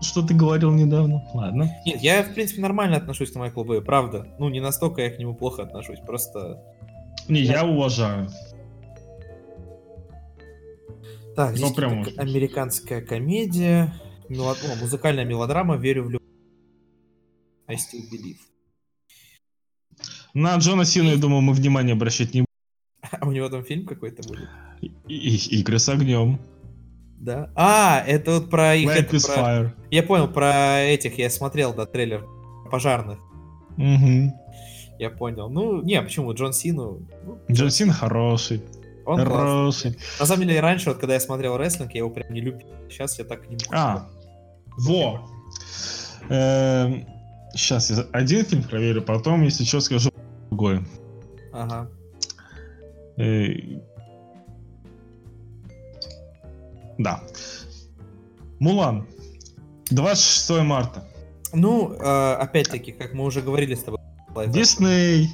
что 0.00 0.22
ты 0.22 0.34
говорил 0.34 0.70
недавно. 0.70 1.24
Ладно. 1.32 1.70
Нет, 1.84 2.00
я, 2.02 2.22
в 2.22 2.34
принципе, 2.34 2.60
нормально 2.60 2.96
отношусь 2.96 3.32
к 3.32 3.36
Майклу 3.36 3.64
Бэю, 3.64 3.82
правда. 3.82 4.26
Ну, 4.38 4.48
не 4.48 4.60
настолько 4.60 5.02
я 5.02 5.10
к 5.10 5.18
нему 5.18 5.34
плохо 5.34 5.62
отношусь, 5.62 5.98
просто... 6.00 6.62
Не, 7.28 7.40
я, 7.40 7.60
я 7.60 7.66
уважаю. 7.66 8.28
Так, 11.34 11.50
ну, 11.50 11.56
здесь 11.56 11.70
ну, 11.70 11.74
прям 11.74 12.06
американская 12.16 13.00
комедия, 13.00 13.94
мелод... 14.28 14.58
О, 14.70 14.76
музыкальная 14.80 15.24
мелодрама 15.24 15.76
«Верю 15.76 16.04
в 16.04 16.10
любовь». 16.10 16.28
I 17.66 17.76
still 17.76 18.02
believe. 18.12 18.38
На 20.34 20.56
Джона 20.56 20.84
Сину, 20.84 21.10
я 21.10 21.16
думаю, 21.16 21.42
мы 21.42 21.52
внимание 21.52 21.92
обращать 21.92 22.34
не 22.34 22.40
будем. 22.40 22.46
А 23.20 23.26
у 23.26 23.32
него 23.32 23.48
там 23.48 23.64
фильм 23.64 23.86
какой-то 23.86 24.26
будет? 24.28 24.48
И, 25.08 25.36
игры 25.60 25.78
с 25.78 25.88
огнем. 25.88 26.40
Да. 27.20 27.50
А, 27.54 28.02
это 28.06 28.32
вот 28.32 28.50
про 28.50 28.74
их... 28.74 28.90
это 28.90 29.10
про... 29.10 29.18
Fire. 29.18 29.70
Я 29.90 30.02
понял, 30.02 30.28
про 30.28 30.80
этих 30.80 31.18
я 31.18 31.30
смотрел, 31.30 31.72
да, 31.72 31.86
трейлер 31.86 32.26
пожарных. 32.70 33.18
Угу. 33.78 34.32
Я 34.98 35.10
понял. 35.10 35.48
Ну, 35.48 35.82
не, 35.82 36.02
почему? 36.02 36.34
Джон 36.34 36.52
Сину... 36.52 37.06
Ну, 37.24 37.38
Джон 37.50 37.70
Син 37.70 37.92
хороший. 37.92 38.62
Он 39.06 39.18
хороший. 39.20 39.92
Классный. 39.92 40.20
На 40.20 40.26
самом 40.26 40.48
деле, 40.48 40.60
раньше, 40.60 40.88
вот 40.88 40.98
когда 40.98 41.14
я 41.14 41.20
смотрел 41.20 41.56
рестлинг, 41.56 41.92
я 41.92 41.98
его 41.98 42.10
прям 42.10 42.32
не 42.32 42.40
любил. 42.40 42.68
Сейчас 42.90 43.18
я 43.18 43.24
так 43.24 43.48
не 43.48 43.56
могу. 43.56 43.66
А, 43.72 44.08
во! 44.78 45.30
Сейчас 47.54 47.90
эм, 47.90 47.96
я 47.98 48.04
один 48.12 48.44
фильм 48.44 48.64
проверю, 48.64 49.02
потом, 49.02 49.42
если 49.42 49.64
что, 49.64 49.80
скажу 49.80 50.10
другое. 50.54 50.84
Ага. 51.52 51.90
Э, 53.16 53.44
да. 56.98 57.22
Мулан. 58.60 59.06
26 59.90 60.62
марта. 60.62 61.04
Ну, 61.52 61.92
э, 61.92 62.34
опять-таки, 62.34 62.92
как 62.92 63.14
мы 63.14 63.24
уже 63.24 63.42
говорили 63.42 63.74
с 63.74 63.82
тобой. 63.82 64.00
Дисней, 64.48 65.28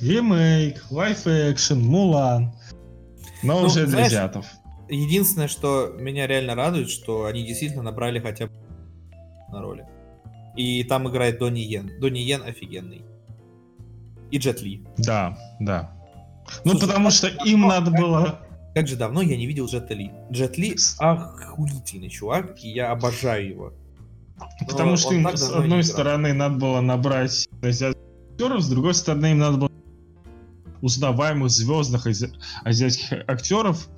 ремейк, 0.00 0.84
лайф 0.90 1.26
экшен, 1.26 1.80
Мулан. 1.80 2.52
Но 3.42 3.60
ну, 3.60 3.66
уже 3.66 3.80
для 3.80 3.88
знаешь, 3.88 4.06
азиатов. 4.08 4.46
Единственное, 4.88 5.48
что 5.48 5.94
меня 5.98 6.26
реально 6.26 6.54
радует, 6.54 6.88
что 6.88 7.24
они 7.24 7.44
действительно 7.46 7.82
набрали 7.82 8.20
хотя 8.20 8.46
бы 8.46 8.52
на 9.50 9.60
роли. 9.60 9.86
И 10.56 10.84
там 10.84 11.08
играет 11.08 11.38
Донни 11.38 11.60
Йен. 11.60 12.00
Донни 12.00 12.20
Йен 12.20 12.42
офигенный 12.42 13.02
и 14.30 14.38
Джет 14.38 14.62
Ли. 14.62 14.84
Да, 14.98 15.38
да. 15.60 15.92
Ну, 16.64 16.72
Слушай, 16.72 16.86
потому 16.86 17.10
что 17.10 17.28
им 17.28 17.62
надо 17.62 17.90
было... 17.90 18.40
как 18.74 18.86
же 18.86 18.96
давно 18.96 19.22
я 19.22 19.36
не 19.36 19.46
видел 19.46 19.66
Джет 19.66 19.90
Ли. 19.90 20.12
Джет 20.30 20.58
Ли 20.58 20.76
охуительный 20.98 22.08
чувак, 22.08 22.62
и 22.62 22.70
я 22.70 22.92
обожаю 22.92 23.48
его. 23.48 23.72
Но 24.38 24.66
Потому 24.66 24.96
что 24.96 25.14
им, 25.14 25.26
с 25.34 25.50
одной 25.50 25.82
стороны, 25.82 26.32
надо 26.32 26.56
было 26.56 26.80
набрать 26.80 27.48
актеров, 27.62 28.62
с 28.62 28.68
другой 28.68 28.94
стороны, 28.94 29.32
им 29.32 29.38
надо 29.38 29.56
было 29.56 29.70
узнаваемых 30.82 31.50
звездных 31.50 32.06
ази... 32.06 32.32
азиатских 32.62 33.24
актеров. 33.26 33.88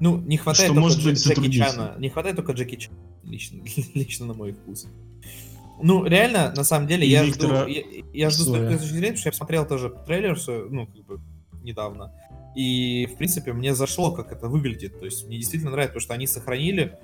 Ну, 0.00 0.18
не 0.18 0.36
хватает 0.36 0.72
что 0.72 0.74
только 0.74 0.80
может 0.80 1.04
быть 1.04 1.24
Джеки 1.24 1.50
Чана. 1.50 1.94
Не 1.98 2.08
хватает 2.08 2.36
только 2.36 2.52
Джеки 2.52 2.76
Чана, 2.76 2.98
лично, 3.22 3.62
лично 3.94 4.26
на 4.26 4.34
мой 4.34 4.52
вкус. 4.52 4.86
Ну, 5.82 6.04
реально, 6.04 6.52
на 6.56 6.64
самом 6.64 6.86
деле, 6.86 7.06
я 7.06 7.24
Виктора... 7.24 7.62
жду, 7.62 7.68
я, 7.68 7.82
я 8.12 8.30
жду 8.30 8.44
с 8.44 8.46
точки 8.46 8.84
зрения, 8.84 9.08
потому 9.08 9.16
что 9.16 9.28
я 9.28 9.32
посмотрел 9.32 9.66
тоже 9.66 9.94
трейлер, 10.06 10.38
ну, 10.70 10.86
как 10.86 11.04
бы, 11.04 11.20
недавно. 11.62 12.12
И, 12.54 13.08
в 13.12 13.16
принципе, 13.16 13.52
мне 13.52 13.74
зашло, 13.74 14.12
как 14.12 14.32
это 14.32 14.48
выглядит. 14.48 14.98
То 14.98 15.04
есть 15.04 15.26
мне 15.26 15.38
действительно 15.38 15.72
нравится, 15.72 15.94
потому 15.94 16.04
что 16.04 16.14
они 16.14 16.26
сохранили 16.26 16.98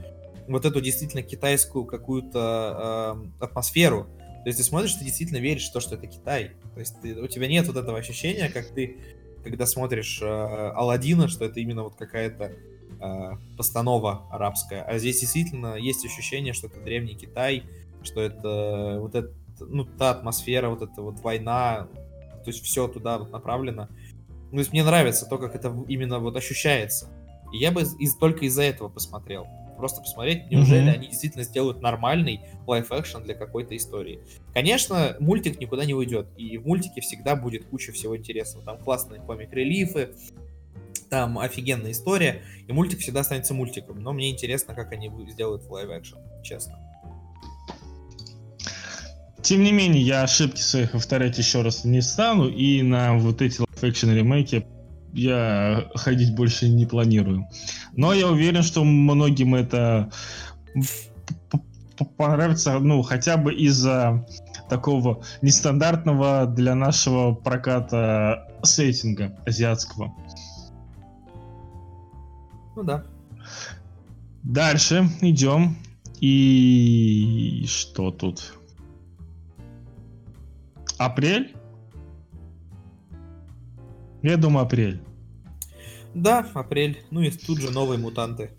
вот 0.47 0.65
эту 0.65 0.81
действительно 0.81 1.23
китайскую 1.23 1.85
какую-то 1.85 3.17
э, 3.41 3.45
атмосферу. 3.45 4.05
То 4.43 4.47
есть 4.47 4.59
ты 4.59 4.65
смотришь, 4.65 4.95
ты 4.95 5.05
действительно 5.05 5.39
веришь 5.39 5.69
в 5.69 5.73
то, 5.73 5.81
что 5.81 5.97
это 5.97 6.07
Китай. 6.07 6.53
То 6.75 6.81
есть 6.81 7.01
ты, 7.03 7.15
у 7.21 7.27
тебя 7.27 7.47
нет 7.47 7.67
вот 7.67 7.77
этого 7.77 7.99
ощущения, 7.99 8.49
как 8.49 8.69
ты, 8.69 8.97
когда 9.45 9.67
смотришь 9.67 10.21
э, 10.23 10.27
Алладина, 10.27 11.29
что 11.29 11.45
это 11.45 11.61
именно 11.61 11.83
вот 11.83 11.97
какая-то 11.97 12.53
э, 13.01 13.31
постанова 13.57 14.29
арабская. 14.31 14.83
А 14.83 14.99
здесь 14.99 15.21
действительно 15.21 15.75
есть 15.75 16.05
ощущение, 16.05 16.53
что 16.53 16.69
это 16.69 16.81
древний 16.81 17.17
Китай, 17.17 17.65
что 18.03 18.21
это 18.21 18.99
вот 19.01 19.15
это, 19.15 19.33
ну, 19.61 19.85
та 19.85 20.11
атмосфера, 20.11 20.69
вот 20.69 20.83
эта 20.83 21.03
вот 21.03 21.21
война, 21.21 21.89
то 22.45 22.49
есть 22.49 22.63
все 22.65 22.89
туда 22.89 23.19
вот 23.19 23.31
направлено. 23.31 23.89
Ну, 24.51 24.57
то 24.57 24.59
есть 24.59 24.73
мне 24.73 24.83
нравится 24.83 25.27
то, 25.27 25.39
как 25.39 25.55
это 25.55 25.75
именно 25.89 26.19
вот 26.19 26.37
ощущается. 26.37 27.09
И 27.53 27.59
я 27.59 27.71
бы 27.71 27.83
из, 27.83 28.17
только 28.17 28.47
из-за 28.47 28.63
этого 28.63 28.89
посмотрел. 28.89 29.47
Просто 29.77 30.03
посмотреть, 30.03 30.51
неужели 30.51 30.91
mm-hmm. 30.91 30.95
они 30.95 31.09
действительно 31.09 31.45
сделают 31.45 31.81
нормальный 31.81 32.41
live-action 32.67 33.23
для 33.23 33.35
какой-то 33.35 33.75
истории. 33.77 34.21
Конечно, 34.53 35.17
мультик 35.21 35.59
никуда 35.59 35.87
не 35.87 35.95
уйдет, 35.95 36.29
и 36.37 36.59
в 36.59 36.67
мультике 36.67 37.01
всегда 37.01 37.35
будет 37.35 37.65
куча 37.65 37.91
всего 37.93 38.15
интересного. 38.15 38.65
Там 38.65 38.79
классные 38.79 39.23
comic 39.23 39.57
relief 39.57 39.97
ы, 39.97 40.11
там 41.09 41.39
офигенная 41.39 41.93
история, 41.93 42.43
и 42.69 42.73
мультик 42.73 43.01
всегда 43.01 43.21
останется 43.21 43.55
мультиком. 43.55 44.03
Но 44.03 44.13
мне 44.13 44.31
интересно, 44.31 44.75
как 44.75 44.93
они 44.93 45.11
сделают 45.31 45.63
live-action, 45.69 46.19
честно. 46.43 46.79
Тем 49.43 49.63
не 49.63 49.73
менее, 49.73 50.03
я 50.03 50.23
ошибки 50.23 50.61
свои 50.61 50.87
повторять 50.87 51.39
еще 51.39 51.63
раз 51.63 51.85
не 51.85 52.03
стану, 52.03 52.49
и 52.49 52.83
на 52.83 53.17
вот 53.17 53.41
эти 53.41 53.61
live-action 53.61 54.11
ремейки 54.11 54.67
я 55.13 55.89
ходить 55.95 56.35
больше 56.35 56.69
не 56.69 56.87
планирую. 56.87 57.47
Но 57.97 58.13
я 58.13 58.29
уверен, 58.29 58.63
что 58.63 58.85
многим 58.85 59.55
это 59.55 60.11
понравится, 62.17 62.79
ну, 62.79 63.03
хотя 63.03 63.37
бы 63.37 63.55
из-за 63.55 64.27
такого 64.69 65.23
нестандартного 65.43 66.47
для 66.47 66.75
нашего 66.75 67.35
проката 67.35 68.49
сеттинга 68.63 69.37
азиатского. 69.47 70.15
Ну 72.77 72.83
да. 72.83 73.05
Дальше 74.43 75.09
идем. 75.21 75.77
И 76.21 77.65
что 77.67 78.11
тут? 78.11 78.60
Апрель? 81.01 81.57
Я 84.23 84.37
думаю, 84.37 84.67
апрель. 84.67 85.01
Да, 86.15 86.47
апрель. 86.53 87.03
Ну 87.11 87.23
и 87.23 87.31
тут 87.31 87.59
же 87.59 87.71
новые 87.71 87.99
мутанты. 87.99 88.51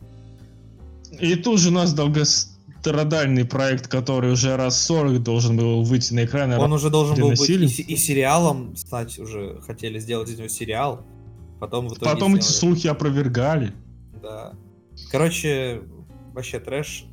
И 1.20 1.36
тут 1.36 1.60
же 1.60 1.70
у 1.70 1.72
нас 1.72 1.94
долгострадальный 1.94 3.46
проект, 3.46 3.88
который 3.88 4.32
уже 4.32 4.56
раз 4.58 4.82
40 4.82 5.22
должен 5.22 5.56
был 5.56 5.84
выйти 5.84 6.16
на 6.16 6.26
экраны. 6.26 6.58
Он 6.58 6.74
уже 6.74 6.90
должен 6.90 7.16
был 7.16 7.30
быть 7.30 7.48
и, 7.48 7.84
и 7.84 7.96
сериалом 7.96 8.76
стать, 8.76 9.20
уже 9.20 9.62
хотели 9.62 10.00
сделать 10.00 10.30
из 10.30 10.40
него 10.40 10.48
сериал. 10.48 11.06
Потом 11.60 11.90
в 11.90 11.94
итоге 11.94 12.12
Потом 12.12 12.32
сделали. 12.32 12.40
эти 12.40 12.52
слухи 12.52 12.88
опровергали. 12.88 13.72
Да. 14.20 14.54
Короче, 15.12 15.84
вообще 16.34 16.60
трэш. 16.60 17.06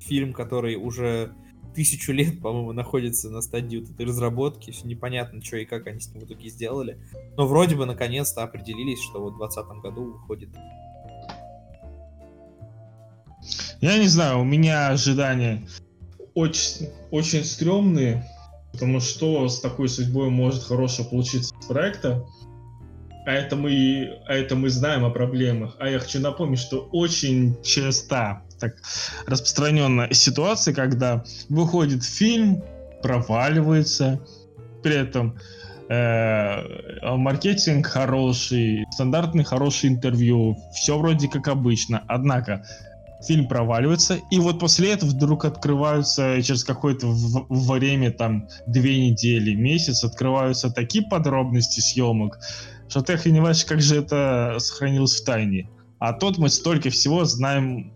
Фильм, 0.00 0.32
который 0.32 0.74
уже 0.74 1.30
тысячу 1.74 2.12
лет, 2.12 2.40
по-моему, 2.40 2.72
находится 2.72 3.30
на 3.30 3.42
стадии 3.42 3.78
вот 3.78 3.90
этой 3.90 4.06
разработки. 4.06 4.70
Все 4.70 4.86
непонятно, 4.86 5.42
что 5.42 5.56
и 5.56 5.64
как 5.64 5.86
они 5.86 6.00
с 6.00 6.08
ним 6.08 6.20
в 6.20 6.26
итоге 6.26 6.48
сделали. 6.48 6.98
Но 7.36 7.46
вроде 7.46 7.76
бы 7.76 7.86
наконец-то 7.86 8.42
определились, 8.42 9.02
что 9.02 9.20
вот 9.20 9.34
в 9.34 9.38
2020 9.38 9.82
году 9.82 10.12
выходит. 10.12 10.50
Я 13.80 13.98
не 13.98 14.06
знаю, 14.06 14.40
у 14.40 14.44
меня 14.44 14.88
ожидания 14.88 15.66
очень, 16.34 16.88
очень 17.10 17.44
стрёмные, 17.44 18.24
потому 18.72 19.00
что 19.00 19.48
с 19.48 19.60
такой 19.60 19.88
судьбой 19.88 20.30
может 20.30 20.62
хорошо 20.62 21.04
получиться 21.04 21.54
с 21.60 21.66
проекта. 21.66 22.24
А 23.26 23.32
это 23.32 23.54
мы, 23.54 24.20
а 24.26 24.34
это 24.34 24.56
мы 24.56 24.68
знаем 24.70 25.04
о 25.04 25.10
проблемах. 25.10 25.76
А 25.78 25.88
я 25.88 25.98
хочу 25.98 26.20
напомнить, 26.20 26.58
что 26.58 26.88
очень 26.92 27.56
часто 27.62 28.42
так 28.62 28.76
распространенная 29.26 30.12
ситуация, 30.12 30.72
когда 30.72 31.24
выходит 31.48 32.04
фильм, 32.04 32.62
проваливается, 33.02 34.20
при 34.84 34.94
этом 34.94 35.36
э, 35.88 37.16
маркетинг 37.16 37.86
хороший, 37.86 38.86
стандартный 38.92 39.42
хороший 39.42 39.90
интервью, 39.90 40.56
все 40.72 40.96
вроде 40.96 41.28
как 41.28 41.48
обычно. 41.48 42.04
Однако 42.06 42.64
фильм 43.26 43.48
проваливается, 43.48 44.20
и 44.30 44.38
вот 44.38 44.60
после 44.60 44.92
этого 44.92 45.10
вдруг 45.10 45.44
открываются 45.44 46.40
через 46.40 46.62
какое-то 46.62 47.08
время, 47.48 48.12
там, 48.12 48.48
две 48.68 49.10
недели, 49.10 49.54
месяц, 49.54 50.04
открываются 50.04 50.70
такие 50.70 51.04
подробности 51.04 51.80
съемок, 51.80 52.38
что 52.88 53.02
ты 53.02 53.14
охреневаешь, 53.14 53.64
как 53.64 53.80
же 53.80 53.96
это 53.96 54.56
сохранилось 54.58 55.20
в 55.20 55.24
тайне. 55.24 55.68
А 55.98 56.12
тут 56.12 56.38
мы 56.38 56.48
столько 56.48 56.90
всего 56.90 57.24
знаем 57.24 57.92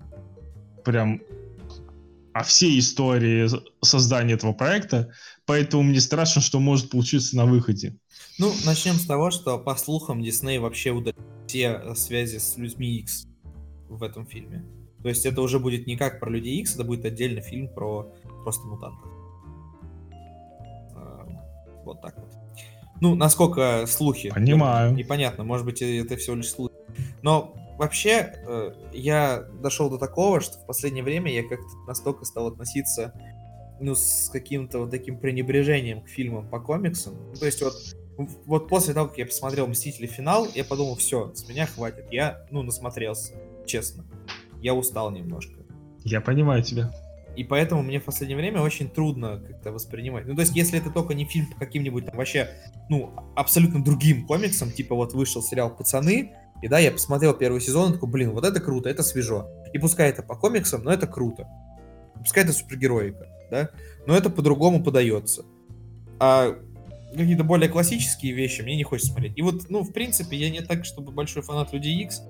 прям 0.87 1.21
о 2.33 2.43
всей 2.45 2.79
истории 2.79 3.49
создания 3.83 4.35
этого 4.35 4.53
проекта, 4.53 5.11
поэтому 5.47 5.83
мне 5.83 6.01
страшно, 6.01 6.41
что 6.41 6.61
может 6.61 6.91
получиться 6.91 7.37
на 7.37 7.45
выходе. 7.45 7.97
Ну, 8.39 8.53
начнем 8.65 8.95
с 8.95 9.07
того, 9.07 9.31
что, 9.31 9.59
по 9.59 9.75
слухам, 9.75 10.23
Дисней 10.23 10.59
вообще 10.59 10.91
удалил 10.91 11.21
все 11.47 11.95
связи 11.95 12.39
с 12.39 12.57
людьми 12.57 12.99
X 12.99 13.27
в 13.89 14.03
этом 14.03 14.27
фильме. 14.27 14.65
То 15.03 15.09
есть 15.09 15.27
это 15.27 15.41
уже 15.41 15.59
будет 15.59 15.87
не 15.87 15.97
как 15.97 16.21
про 16.21 16.31
Людей 16.31 16.61
X, 16.61 16.75
это 16.75 16.85
будет 16.85 17.05
отдельный 17.05 17.43
фильм 17.43 17.69
про 17.69 18.13
просто 18.45 18.67
мутантов. 18.67 19.11
А, 20.95 21.27
вот 21.85 22.01
так 22.01 22.17
вот. 22.19 22.33
Ну, 23.01 23.15
насколько 23.15 23.87
слухи. 23.87 24.31
Понимаю. 24.31 24.95
Непонятно, 24.95 25.45
может 25.45 25.67
быть, 25.67 25.83
это 25.83 26.17
всего 26.17 26.37
лишь 26.37 26.51
слухи. 26.51 26.75
Но 27.23 27.55
вообще, 27.79 28.35
э, 28.47 28.73
я 28.93 29.45
дошел 29.63 29.91
до 29.91 29.99
такого, 29.99 30.41
что 30.41 30.59
в 30.59 30.67
последнее 30.67 31.05
время 31.05 31.33
я 31.33 31.43
как-то 31.43 31.77
настолько 31.87 32.25
стал 32.25 32.49
относиться 32.49 33.13
ну, 33.81 33.95
с 33.95 34.31
каким-то 34.33 34.81
вот 34.81 34.91
таким 34.91 35.19
пренебрежением 35.19 36.03
к 36.03 36.09
фильмам 36.09 36.49
по 36.49 36.61
комиксам. 36.61 37.15
Ну, 37.29 37.35
то 37.35 37.47
есть 37.47 37.63
вот, 37.63 37.75
вот 38.47 38.69
после 38.69 38.95
того, 38.95 39.09
как 39.09 39.19
я 39.19 39.27
посмотрел 39.27 39.67
«Мстители. 39.67 40.07
Финал», 40.07 40.47
я 40.55 40.65
подумал, 40.65 40.97
все, 40.97 41.35
с 41.35 41.49
меня 41.49 41.67
хватит. 41.67 42.07
Я, 42.11 42.47
ну, 42.51 42.63
насмотрелся, 42.63 43.35
честно. 43.67 44.05
Я 44.61 44.75
устал 44.75 45.11
немножко. 45.11 45.55
Я 46.05 46.21
понимаю 46.21 46.63
тебя. 46.63 46.91
И 47.37 47.45
поэтому 47.45 47.83
мне 47.83 48.01
в 48.01 48.05
последнее 48.05 48.39
время 48.39 48.63
очень 48.63 48.89
трудно 48.89 49.45
как-то 49.47 49.71
воспринимать. 49.71 50.27
Ну, 50.27 50.35
то 50.35 50.41
есть, 50.41 50.57
если 50.57 50.79
это 50.79 50.91
только 50.91 51.13
не 51.13 51.27
фильм 51.27 51.47
по 51.53 51.59
каким-нибудь 51.59 52.07
там 52.07 52.17
вообще, 52.17 52.49
ну, 52.89 53.13
абсолютно 53.37 53.85
другим 53.85 54.27
комиксам, 54.27 54.71
типа 54.71 54.95
вот 54.95 55.13
вышел 55.13 55.43
сериал 55.43 55.77
«Пацаны», 55.77 56.33
и 56.63 56.69
да, 56.69 56.79
я 56.79 56.91
посмотрел 56.91 57.35
первый 57.35 57.61
сезон 57.61 57.91
и 57.91 57.95
такой, 57.95 58.09
блин, 58.09 58.31
вот 58.33 58.45
это 58.45 58.61
круто, 58.61 58.89
это 58.89 59.03
свежо. 59.03 59.49
И 59.73 59.79
пускай 59.79 60.11
это 60.11 60.23
по 60.23 60.37
комиксам, 60.37 60.85
но 60.85 60.93
это 60.93 61.07
круто. 61.07 61.47
Пускай 62.19 62.45
это 62.45 62.53
супергероика, 62.53 63.29
да, 63.51 63.71
но 64.07 64.17
это 64.17 64.31
по-другому 64.31 64.83
подается. 64.83 65.45
А 66.19 66.57
какие-то 67.13 67.45
более 67.45 67.69
классические 67.69 68.33
вещи 68.33 68.63
мне 68.63 68.77
не 68.77 68.85
хочется 68.85 69.13
смотреть. 69.13 69.37
И 69.37 69.43
вот, 69.43 69.69
ну, 69.69 69.83
в 69.83 69.93
принципе, 69.93 70.37
я 70.37 70.51
не 70.51 70.61
так, 70.61 70.85
чтобы 70.85 71.13
большой 71.13 71.43
фанат 71.43 71.73
Людей 71.73 72.03
Икс. 72.03 72.23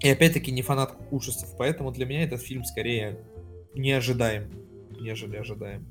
И 0.00 0.08
опять-таки 0.08 0.52
не 0.52 0.62
фанат 0.62 0.94
ужасов, 1.10 1.56
поэтому 1.56 1.90
для 1.90 2.04
меня 2.04 2.24
этот 2.24 2.42
фильм 2.42 2.64
скорее 2.64 3.18
не 3.74 3.92
ожидаем, 3.92 4.50
нежели 5.00 5.36
ожидаем. 5.36 5.86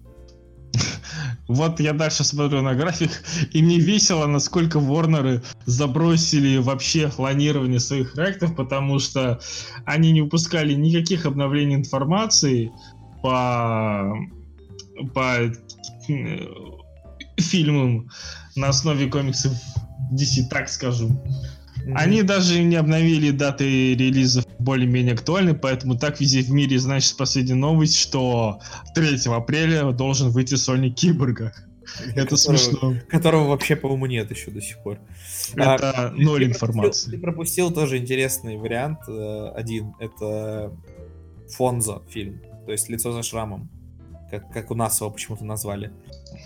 Вот 1.47 1.79
я 1.79 1.93
дальше 1.93 2.23
смотрю 2.23 2.61
на 2.61 2.73
график, 2.73 3.11
и 3.51 3.61
мне 3.61 3.79
весело, 3.79 4.25
насколько 4.27 4.79
Ворнеры 4.79 5.41
забросили 5.65 6.57
вообще 6.57 7.09
планирование 7.09 7.79
своих 7.79 8.13
проектов, 8.13 8.55
потому 8.55 8.99
что 8.99 9.39
они 9.85 10.11
не 10.11 10.21
выпускали 10.21 10.73
никаких 10.73 11.25
обновлений 11.25 11.75
информации 11.75 12.71
по, 13.21 14.15
по 15.13 15.51
э, 16.09 16.47
фильмам 17.37 18.09
на 18.55 18.69
основе 18.69 19.07
комиксов 19.07 19.53
DC, 20.13 20.47
так 20.49 20.69
скажу. 20.69 21.09
Они 21.95 22.23
даже 22.23 22.63
не 22.63 22.75
обновили 22.75 23.31
даты 23.31 23.95
релизов 23.95 24.42
более-менее 24.63 25.13
актуальны, 25.13 25.53
поэтому 25.53 25.97
так 25.97 26.19
везде 26.19 26.41
в 26.41 26.51
мире, 26.51 26.79
значит, 26.79 27.15
последняя 27.17 27.55
новость, 27.55 27.97
что 27.97 28.59
3 28.95 29.19
апреля 29.27 29.91
должен 29.91 30.29
выйти 30.29 30.55
Sonic 30.55 30.91
Киборга. 30.91 31.53
Это 32.15 32.37
смешно. 32.37 32.95
Которого 33.09 33.49
вообще, 33.49 33.75
по-моему, 33.75 34.05
нет 34.05 34.31
еще 34.31 34.51
до 34.51 34.61
сих 34.61 34.81
пор. 34.83 34.99
Это 35.55 36.09
а, 36.09 36.11
ноль 36.11 36.45
информации. 36.45 37.11
Ты 37.11 37.17
пропустил 37.19 37.71
тоже 37.71 37.97
интересный 37.97 38.57
вариант 38.57 38.99
э, 39.07 39.51
один. 39.55 39.93
Это 39.99 40.71
Фонзо 41.49 42.01
фильм. 42.09 42.41
То 42.65 42.71
есть 42.71 42.89
лицо 42.89 43.11
за 43.11 43.23
шрамом. 43.23 43.69
Как, 44.31 44.51
как 44.51 44.71
у 44.71 44.75
нас 44.75 44.99
его 44.99 45.11
почему-то 45.11 45.45
назвали. 45.45 45.91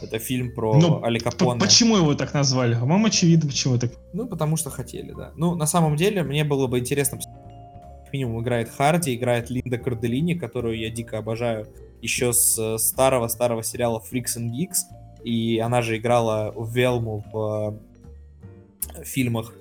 Это 0.01 0.19
фильм 0.19 0.53
про 0.53 0.77
ну, 0.77 1.03
Али 1.03 1.19
Капоне. 1.19 1.59
Почему 1.59 1.95
его 1.95 2.15
так 2.15 2.33
назвали? 2.33 2.73
По-моему, 2.73 3.07
очевидно, 3.07 3.47
почему 3.47 3.77
так. 3.77 3.91
Ну, 4.13 4.27
потому 4.27 4.57
что 4.57 4.69
хотели, 4.69 5.13
да. 5.13 5.31
Ну, 5.37 5.55
на 5.55 5.65
самом 5.67 5.95
деле, 5.95 6.23
мне 6.23 6.43
было 6.43 6.67
бы 6.67 6.79
интересно 6.79 7.17
минимум 8.13 8.41
играет 8.41 8.69
Харди, 8.69 9.15
играет 9.15 9.49
Линда 9.49 9.77
Карделини, 9.77 10.33
которую 10.33 10.77
я 10.77 10.89
дико 10.89 11.17
обожаю 11.17 11.67
еще 12.01 12.33
с 12.33 12.77
старого-старого 12.77 13.63
сериала 13.63 14.01
Freaks 14.11 14.37
and 14.37 14.51
Geeks 14.51 14.77
и 15.27 15.59
она 15.59 15.81
же 15.81 15.97
играла 15.97 16.53
в 16.55 16.73
Велму 16.73 17.23
в 17.33 17.75
э, 18.95 19.03
фильмах 19.03 19.53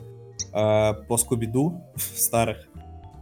э, 0.53 0.95
по 1.09 1.17
Скуби-Ду 1.17 1.83
старых. 1.97 2.69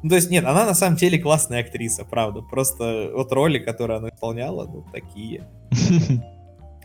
Ну, 0.02 0.10
то 0.10 0.16
есть, 0.16 0.30
нет, 0.30 0.44
она 0.44 0.66
на 0.66 0.74
самом 0.74 0.96
деле 0.96 1.18
классная 1.18 1.60
актриса, 1.60 2.04
правда. 2.04 2.42
Просто 2.42 3.10
вот 3.14 3.32
роли, 3.32 3.58
которые 3.58 3.96
она 3.96 4.10
исполняла, 4.10 4.66
ну, 4.66 4.84
такие. 4.92 5.48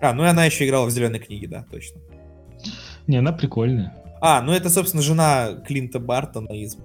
А, 0.01 0.13
ну 0.13 0.23
и 0.23 0.27
она 0.27 0.45
еще 0.45 0.65
играла 0.65 0.85
в 0.85 0.91
«Зеленой 0.91 1.19
книге», 1.19 1.49
да, 1.49 1.65
точно. 1.69 1.99
Не, 3.05 3.17
она 3.17 3.33
прикольная. 3.33 4.01
А, 4.21 4.41
ну 4.41 4.53
это, 4.53 4.69
собственно, 4.69 5.03
жена 5.03 5.55
Клинта 5.67 5.99
Бартона 5.99 6.53
из... 6.53 6.77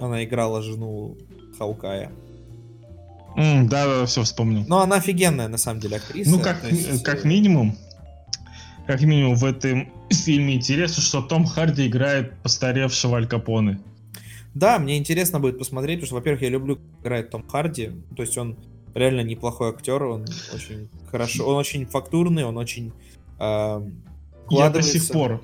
Она 0.00 0.24
играла 0.24 0.62
жену 0.62 1.16
Хаукая. 1.58 2.10
Mm, 3.36 3.68
да, 3.68 3.86
да, 3.86 4.06
все 4.06 4.22
вспомнил. 4.22 4.64
Но 4.66 4.80
она 4.80 4.96
офигенная, 4.96 5.48
на 5.48 5.58
самом 5.58 5.80
деле, 5.80 5.98
актриса. 5.98 6.30
Ну, 6.30 6.40
как, 6.40 6.64
есть... 6.70 7.04
как 7.04 7.24
минимум, 7.24 7.76
как 8.86 9.02
минимум 9.02 9.36
в 9.36 9.44
этом 9.44 9.88
фильме 10.10 10.56
интересно, 10.56 11.02
что 11.02 11.22
Том 11.22 11.46
Харди 11.46 11.86
играет 11.86 12.36
постаревшего 12.42 13.18
Аль 13.18 13.28
Капоне. 13.28 13.80
Да, 14.54 14.78
мне 14.80 14.98
интересно 14.98 15.38
будет 15.38 15.58
посмотреть, 15.58 15.98
потому 16.00 16.06
что, 16.06 16.14
во-первых, 16.16 16.42
я 16.42 16.48
люблю, 16.48 16.76
как 16.76 17.02
играет 17.02 17.30
Том 17.30 17.46
Харди, 17.46 17.92
то 18.16 18.22
есть 18.22 18.36
он 18.36 18.56
реально 18.94 19.20
неплохой 19.20 19.70
актер, 19.70 20.02
он 20.02 20.26
очень 20.52 20.88
хорошо, 21.08 21.46
он 21.46 21.56
очень 21.56 21.86
фактурный, 21.86 22.44
он 22.44 22.56
очень 22.56 22.92
э, 23.38 23.90
Я 24.50 24.70
до 24.70 24.82
сих 24.82 25.06
пор 25.08 25.40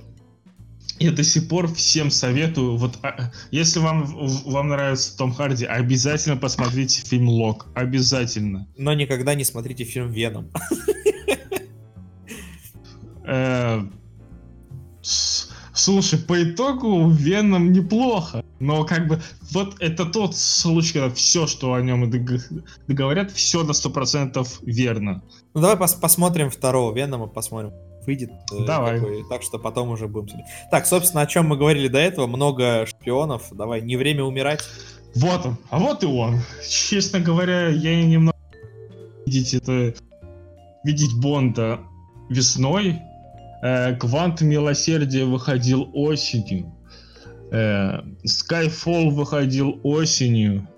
я 0.98 1.12
до 1.12 1.22
сих 1.22 1.48
пор 1.48 1.72
всем 1.72 2.10
советую, 2.10 2.76
вот 2.76 2.98
а, 3.02 3.30
если 3.50 3.80
вам, 3.80 4.06
вам 4.44 4.68
нравится 4.68 5.16
Том 5.16 5.32
Харди, 5.32 5.64
обязательно 5.64 6.36
посмотрите 6.36 7.02
фильм 7.02 7.28
Лок. 7.28 7.66
Обязательно. 7.74 8.66
Но 8.76 8.94
никогда 8.94 9.34
не 9.34 9.44
смотрите 9.44 9.84
фильм 9.84 10.10
Веном. 10.10 10.50
Э, 13.28 13.82
слушай, 15.02 16.16
по 16.16 16.40
итогу 16.40 17.10
Веном 17.10 17.72
неплохо. 17.72 18.44
Но 18.60 18.84
как 18.84 19.08
бы 19.08 19.20
вот 19.50 19.74
это 19.80 20.06
тот 20.06 20.36
случай, 20.36 20.92
когда 20.92 21.10
все, 21.10 21.48
что 21.48 21.74
о 21.74 21.82
нем 21.82 22.08
договорят, 22.86 23.32
все 23.32 23.64
на 23.64 23.72
сто 23.72 23.90
процентов 23.90 24.60
верно. 24.62 25.24
Ну 25.54 25.60
давай 25.60 25.76
пос 25.76 25.94
посмотрим 25.94 26.50
второго 26.50 26.94
Венома, 26.94 27.26
посмотрим 27.26 27.72
выйдет. 28.06 28.30
Э, 28.52 28.64
Давай. 28.64 29.00
Такой, 29.00 29.24
так 29.28 29.42
что 29.42 29.58
потом 29.58 29.90
уже 29.90 30.08
будем 30.08 30.28
смотреть. 30.28 30.48
Так, 30.70 30.86
собственно, 30.86 31.22
о 31.22 31.26
чем 31.26 31.46
мы 31.48 31.56
говорили 31.56 31.88
до 31.88 31.98
этого. 31.98 32.26
Много 32.26 32.86
шпионов. 32.86 33.48
Давай, 33.52 33.82
не 33.82 33.96
время 33.96 34.24
умирать. 34.24 34.62
Вот 35.14 35.46
он. 35.46 35.56
А 35.70 35.78
вот 35.78 36.02
и 36.02 36.06
он. 36.06 36.40
Честно 36.68 37.20
говоря, 37.20 37.68
я 37.68 38.02
немного 38.04 38.36
видеть 39.26 39.54
это... 39.54 39.94
Видеть 40.84 41.16
Бонда 41.20 41.80
весной. 42.28 43.00
Э, 43.62 43.96
Квант 43.96 44.40
милосердия 44.40 45.24
выходил 45.24 45.90
осенью. 45.92 46.72
Э, 47.50 48.02
Skyfall 48.24 49.10
выходил 49.10 49.80
осенью. 49.82 50.68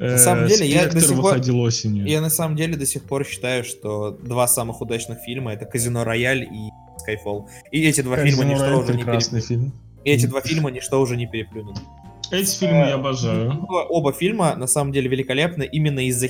На 0.00 0.18
самом 0.18 0.48
деле, 0.48 0.66
я 0.66 0.88
до 0.88 1.00
сих 1.00 1.20
пор, 1.20 1.38
осенью. 1.38 2.06
Я 2.06 2.20
на 2.22 2.30
самом 2.30 2.56
деле 2.56 2.74
до 2.76 2.86
сих 2.86 3.02
пор 3.04 3.26
считаю, 3.26 3.64
что 3.64 4.12
два 4.12 4.48
самых 4.48 4.80
удачных 4.80 5.18
фильма 5.20 5.52
это 5.52 5.66
Казино 5.66 6.04
Рояль 6.04 6.44
и 6.44 6.70
Skyfall. 7.06 7.46
И 7.70 7.86
эти 7.86 8.00
два 8.00 8.16
Казино 8.16 8.42
фильма 8.42 8.54
ничто 8.54 8.78
уже 8.78 8.94
не 8.94 9.04
переплюнут. 9.04 9.44
фильм. 9.44 9.72
И 10.04 10.10
эти 10.10 10.26
два 10.26 10.40
фильма 10.40 10.70
ничто 10.70 11.00
уже 11.00 11.16
не 11.16 11.26
переплюнут. 11.26 11.78
Эти 12.30 12.58
фильмы 12.58 12.86
я 12.86 12.94
обожаю. 12.94 13.66
Оба 13.68 14.12
фильма 14.12 14.56
на 14.56 14.66
самом 14.66 14.92
деле 14.92 15.08
великолепны 15.08 15.68
именно 15.70 16.00
из-за 16.06 16.28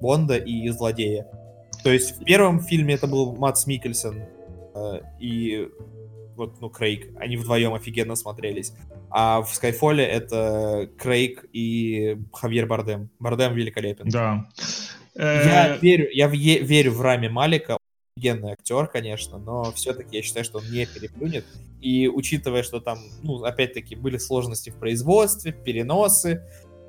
Бонда 0.00 0.36
и 0.36 0.68
злодея. 0.70 1.26
То 1.84 1.92
есть 1.92 2.20
в 2.20 2.24
первом 2.24 2.60
фильме 2.60 2.94
это 2.94 3.06
был 3.06 3.36
Матс 3.36 3.66
Микельсон 3.66 4.22
э, 4.74 5.00
и 5.20 5.68
вот, 6.34 6.60
ну, 6.60 6.68
Крейг. 6.68 7.10
Они 7.18 7.36
вдвоем 7.36 7.74
офигенно 7.74 8.16
смотрелись. 8.16 8.72
А 9.16 9.42
в 9.42 9.54
Скайфоле 9.54 10.04
это 10.04 10.90
Крейг 10.98 11.44
и 11.52 12.18
Хавьер 12.32 12.66
Бардем. 12.66 13.10
Бардем 13.20 13.54
великолепен. 13.54 14.08
Да. 14.08 14.48
Я 15.14 15.76
э, 15.76 15.78
верю, 15.78 16.08
я 16.10 16.26
верю 16.26 16.90
в 16.90 17.00
Рами 17.00 17.28
Малика. 17.28 17.78
Офигенный 18.16 18.54
актер, 18.54 18.88
конечно, 18.88 19.38
но 19.38 19.70
все-таки 19.70 20.16
я 20.16 20.22
считаю, 20.22 20.44
что 20.44 20.58
он 20.58 20.64
не 20.68 20.84
переплюнет. 20.86 21.44
И 21.80 22.08
учитывая, 22.08 22.64
что 22.64 22.80
там, 22.80 22.98
ну, 23.22 23.44
опять-таки, 23.44 23.94
были 23.94 24.18
сложности 24.18 24.70
в 24.70 24.80
производстве, 24.80 25.52
переносы, 25.52 26.42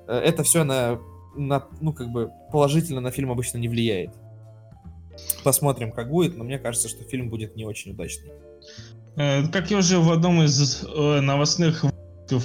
э, 0.07 0.17
это 0.17 0.41
все 0.41 0.63
на, 0.63 0.99
на, 1.35 1.67
ну, 1.79 1.93
как 1.93 2.09
бы 2.09 2.31
положительно 2.51 3.01
на 3.01 3.11
фильм 3.11 3.29
обычно 3.29 3.59
не 3.59 3.69
влияет. 3.69 4.15
Посмотрим, 5.43 5.91
как 5.91 6.09
будет, 6.09 6.37
но 6.37 6.43
мне 6.43 6.57
кажется, 6.57 6.89
что 6.89 7.03
фильм 7.03 7.29
будет 7.29 7.55
не 7.55 7.65
очень 7.65 7.91
удачный. 7.91 8.31
Э, 9.15 9.47
как 9.47 9.69
я 9.69 9.77
уже 9.77 9.99
в 9.99 10.11
одном 10.11 10.41
из 10.41 10.83
э, 12.31 12.39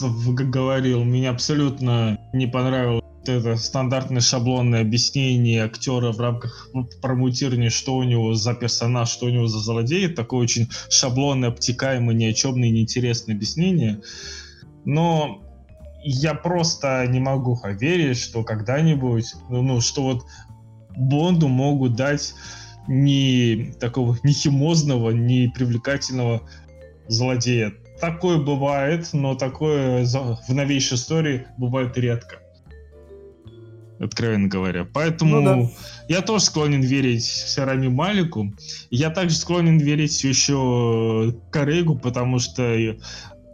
новостных 0.00 0.50
говорил, 0.50 1.04
мне 1.04 1.28
абсолютно 1.30 2.18
не 2.32 2.46
понравилось 2.46 3.04
это 3.28 3.56
стандартное 3.56 4.20
шаблонное 4.20 4.80
объяснение 4.80 5.64
актера 5.64 6.12
в 6.12 6.20
рамках 6.20 6.70
промутирования, 7.02 7.70
что 7.70 7.96
у 7.96 8.02
него 8.02 8.34
за 8.34 8.54
персонаж, 8.54 9.10
что 9.10 9.26
у 9.26 9.30
него 9.30 9.46
за 9.46 9.58
злодей. 9.58 10.08
Такое 10.08 10.40
очень 10.40 10.68
шаблонное, 10.88 11.50
обтекаемое, 11.50 12.14
ни 12.14 12.24
о 12.24 12.32
чем 12.32 12.56
неинтересное 12.56 13.34
объяснение. 13.34 14.00
Но 14.84 15.42
я 16.02 16.34
просто 16.34 17.06
не 17.08 17.20
могу 17.20 17.56
поверить, 17.56 18.18
что 18.18 18.44
когда-нибудь, 18.44 19.34
ну, 19.48 19.62
ну, 19.62 19.80
что 19.80 20.02
вот 20.02 20.26
Бонду 20.96 21.48
могут 21.48 21.94
дать 21.94 22.34
ни 22.86 23.72
такого 23.78 24.18
ни 24.22 24.32
химозного, 24.32 25.10
ни 25.10 25.48
привлекательного 25.48 26.42
злодея. 27.08 27.74
Такое 28.00 28.38
бывает, 28.38 29.08
но 29.12 29.34
такое 29.34 30.04
в 30.04 30.54
новейшей 30.54 30.96
истории 30.96 31.46
бывает 31.56 31.96
редко. 31.98 32.36
Откровенно 33.98 34.46
говоря. 34.46 34.86
Поэтому 34.92 35.40
ну, 35.40 35.62
да. 35.64 36.14
я 36.14 36.22
тоже 36.22 36.44
склонен 36.44 36.82
верить 36.82 37.24
Сарами 37.24 37.88
Малику. 37.88 38.52
Я 38.90 39.10
также 39.10 39.34
склонен 39.34 39.78
верить 39.78 40.22
еще 40.22 41.34
Корейгу, 41.50 41.98
потому 41.98 42.38
что 42.38 42.62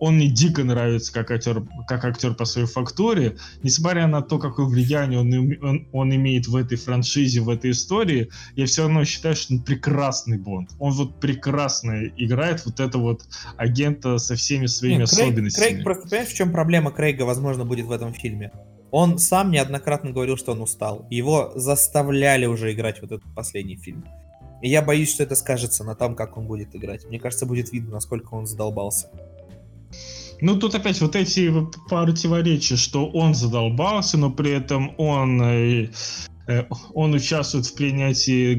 он 0.05 0.17
мне 0.17 0.29
дико 0.29 0.65
нравится 0.65 1.11
как 1.13 1.31
актер, 1.31 1.63
как 1.89 2.05
актер 2.05 2.35
по 2.35 2.45
своей 2.45 2.67
фактуре. 2.67 3.37
Несмотря 3.63 4.07
на 4.07 4.21
то, 4.21 4.39
какое 4.39 4.67
влияние 4.67 5.21
он, 5.21 5.67
он, 5.67 5.89
он 5.93 6.15
имеет 6.15 6.47
в 6.47 6.57
этой 6.57 6.77
франшизе, 6.77 7.41
в 7.41 7.49
этой 7.49 7.71
истории, 7.71 8.29
я 8.55 8.67
все 8.67 8.83
равно 8.83 9.05
считаю, 9.05 9.35
что 9.35 9.55
он 9.55 9.63
прекрасный 9.63 10.37
Бонд. 10.37 10.71
Он 10.79 10.93
вот 10.93 11.21
прекрасно 11.21 12.05
играет 12.19 12.67
вот 12.67 12.81
это 12.81 12.99
вот 12.99 13.23
агента 13.57 14.19
со 14.19 14.35
всеми 14.35 14.67
своими 14.67 15.01
Нет, 15.01 15.09
Крейг, 15.11 15.29
особенностями. 15.29 15.67
Крейг, 15.69 15.85
просто 15.85 16.09
понимаешь, 16.09 16.29
в 16.29 16.37
чем 16.37 16.53
проблема 16.53 16.91
Крейга, 16.91 17.23
возможно, 17.23 17.65
будет 17.65 17.87
в 17.87 17.93
этом 17.93 18.13
фильме? 18.13 18.53
Он 18.91 19.19
сам 19.19 19.51
неоднократно 19.51 20.11
говорил, 20.11 20.37
что 20.37 20.53
он 20.53 20.61
устал. 20.61 21.07
Его 21.09 21.53
заставляли 21.55 22.45
уже 22.45 22.73
играть 22.73 23.01
вот 23.01 23.11
этот 23.11 23.35
последний 23.35 23.77
фильм. 23.77 24.05
И 24.61 24.69
я 24.69 24.83
боюсь, 24.83 25.11
что 25.11 25.23
это 25.23 25.35
скажется 25.35 25.83
на 25.83 25.95
том, 25.95 26.15
как 26.15 26.37
он 26.37 26.47
будет 26.47 26.77
играть. 26.77 27.05
Мне 27.07 27.19
кажется, 27.19 27.47
будет 27.47 27.73
видно, 27.73 27.93
насколько 27.93 28.35
он 28.35 28.47
задолбался. 28.47 29.11
Ну, 30.45 30.59
тут 30.59 30.75
опять 30.75 31.01
вот 31.01 31.17
эти 31.17 31.51
противоречия, 31.89 32.77
что 32.77 33.07
он 33.07 33.35
задолбался, 33.35 34.19
но 34.19 34.31
при 34.31 34.51
этом 34.51 34.95
он, 34.99 35.41
э, 35.41 35.89
э, 36.47 36.65
он 36.93 37.15
участвует 37.15 37.65
в 37.65 37.75
принятии 37.75 38.55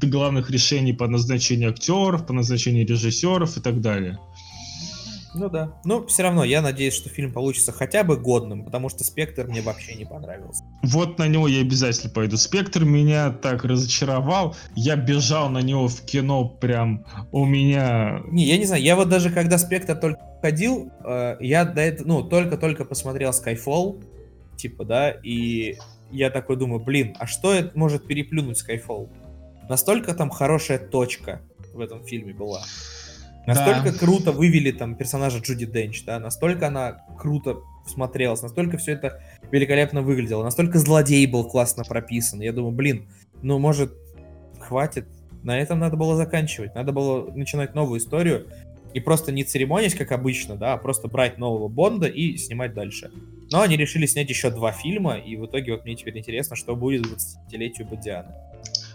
главных 0.00 0.52
решений 0.52 0.92
по 0.92 1.08
назначению 1.08 1.70
актеров, 1.70 2.24
по 2.24 2.32
назначению 2.32 2.86
режиссеров 2.86 3.56
и 3.56 3.60
так 3.60 3.80
далее. 3.80 4.20
Ну 5.34 5.48
да. 5.48 5.80
Ну, 5.84 6.06
все 6.06 6.22
равно, 6.22 6.44
я 6.44 6.62
надеюсь, 6.62 6.94
что 6.94 7.08
фильм 7.08 7.32
получится 7.32 7.72
хотя 7.72 8.04
бы 8.04 8.16
годным, 8.16 8.64
потому 8.64 8.88
что 8.88 9.04
«Спектр» 9.04 9.46
мне 9.46 9.60
вообще 9.62 9.94
не 9.94 10.04
понравился. 10.04 10.64
вот 10.82 11.18
на 11.18 11.26
него 11.26 11.48
я 11.48 11.60
обязательно 11.60 12.12
пойду. 12.12 12.36
Спектр 12.36 12.84
меня 12.84 13.30
так 13.30 13.64
разочаровал. 13.64 14.54
Я 14.76 14.96
бежал 14.96 15.48
на 15.48 15.58
него 15.58 15.88
в 15.88 16.02
кино 16.02 16.48
прям 16.48 17.04
у 17.32 17.44
меня... 17.44 18.22
Не, 18.26 18.44
я 18.44 18.58
не 18.58 18.64
знаю, 18.64 18.82
я 18.82 18.96
вот 18.96 19.08
даже 19.08 19.30
когда 19.30 19.58
Спектр 19.58 19.96
только 19.96 20.20
ходил, 20.40 20.90
э, 21.04 21.36
я 21.40 21.64
до 21.64 21.80
этого, 21.80 22.06
ну, 22.06 22.22
только-только 22.22 22.84
посмотрел 22.84 23.30
Skyfall, 23.30 24.04
типа, 24.56 24.84
да, 24.84 25.10
и 25.10 25.76
я 26.10 26.30
такой 26.30 26.56
думаю, 26.56 26.80
блин, 26.80 27.16
а 27.18 27.26
что 27.26 27.52
это 27.52 27.76
может 27.76 28.06
переплюнуть 28.06 28.62
Skyfall? 28.62 29.08
Настолько 29.68 30.14
там 30.14 30.30
хорошая 30.30 30.78
точка 30.78 31.40
в 31.72 31.80
этом 31.80 32.04
фильме 32.04 32.34
была. 32.34 32.62
Настолько 33.46 33.92
да. 33.92 33.98
круто 33.98 34.32
вывели 34.32 34.70
там 34.70 34.94
персонажа 34.94 35.38
Джуди 35.38 35.66
Денч, 35.66 36.04
да, 36.04 36.18
настолько 36.18 36.68
она 36.68 37.04
круто 37.18 37.58
смотрелась, 37.86 38.42
настолько 38.42 38.78
все 38.78 38.92
это 38.92 39.20
великолепно 39.50 40.02
выглядело, 40.02 40.42
настолько 40.42 40.78
злодей 40.78 41.26
был 41.26 41.44
классно 41.44 41.84
прописан. 41.84 42.40
Я 42.40 42.52
думаю, 42.52 42.72
блин, 42.72 43.08
ну 43.42 43.58
может 43.58 43.92
хватит, 44.60 45.06
на 45.42 45.58
этом 45.58 45.78
надо 45.78 45.96
было 45.96 46.16
заканчивать, 46.16 46.74
надо 46.74 46.92
было 46.92 47.30
начинать 47.32 47.74
новую 47.74 48.00
историю 48.00 48.46
и 48.94 49.00
просто 49.00 49.32
не 49.32 49.44
церемонить, 49.44 49.94
как 49.94 50.12
обычно, 50.12 50.56
да, 50.56 50.72
а 50.74 50.76
просто 50.78 51.08
брать 51.08 51.36
нового 51.36 51.68
Бонда 51.68 52.06
и 52.06 52.36
снимать 52.36 52.74
дальше. 52.74 53.10
Но 53.50 53.60
они 53.60 53.76
решили 53.76 54.06
снять 54.06 54.30
еще 54.30 54.50
два 54.50 54.72
фильма, 54.72 55.18
и 55.18 55.36
в 55.36 55.46
итоге 55.46 55.72
вот 55.72 55.84
мне 55.84 55.96
теперь 55.96 56.16
интересно, 56.16 56.56
что 56.56 56.76
будет 56.76 57.04
в 57.04 57.12
20-летию 57.12 57.88
Бодианы. 57.88 58.32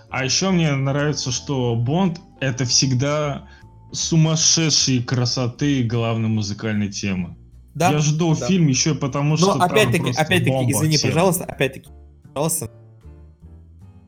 А 0.09 0.23
еще 0.23 0.49
мне 0.49 0.73
нравится, 0.73 1.31
что 1.31 1.75
Бонд 1.75 2.19
это 2.39 2.65
всегда 2.65 3.47
сумасшедшей 3.91 5.03
красоты 5.03 5.83
главной 5.83 6.29
музыкальной 6.29 6.89
темы. 6.89 7.35
Да, 7.73 7.91
Я 7.91 7.99
жду 7.99 8.35
да. 8.35 8.47
фильм 8.47 8.67
еще 8.67 8.95
потому, 8.95 9.37
что. 9.37 9.55
Но 9.55 9.63
опять-таки, 9.63 10.11
опять-таки, 10.11 10.71
извини, 10.71 10.97
тема. 10.97 11.13
пожалуйста, 11.13 11.43
опять-таки, 11.45 11.89
пожалуйста. 12.33 12.71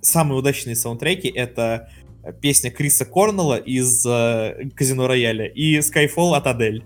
Самые 0.02 0.40
удачные 0.40 0.76
саундтреки 0.76 1.28
это 1.28 1.90
песня 2.41 2.72
Криса 2.72 3.06
Корнелла 3.06 3.58
из 3.58 4.06
э, 4.06 4.70
Казино 4.76 5.08
Рояля 5.08 5.45
и 5.45 5.78
Skyfall 5.78 6.36
от 6.36 6.48
Адель. 6.48 6.84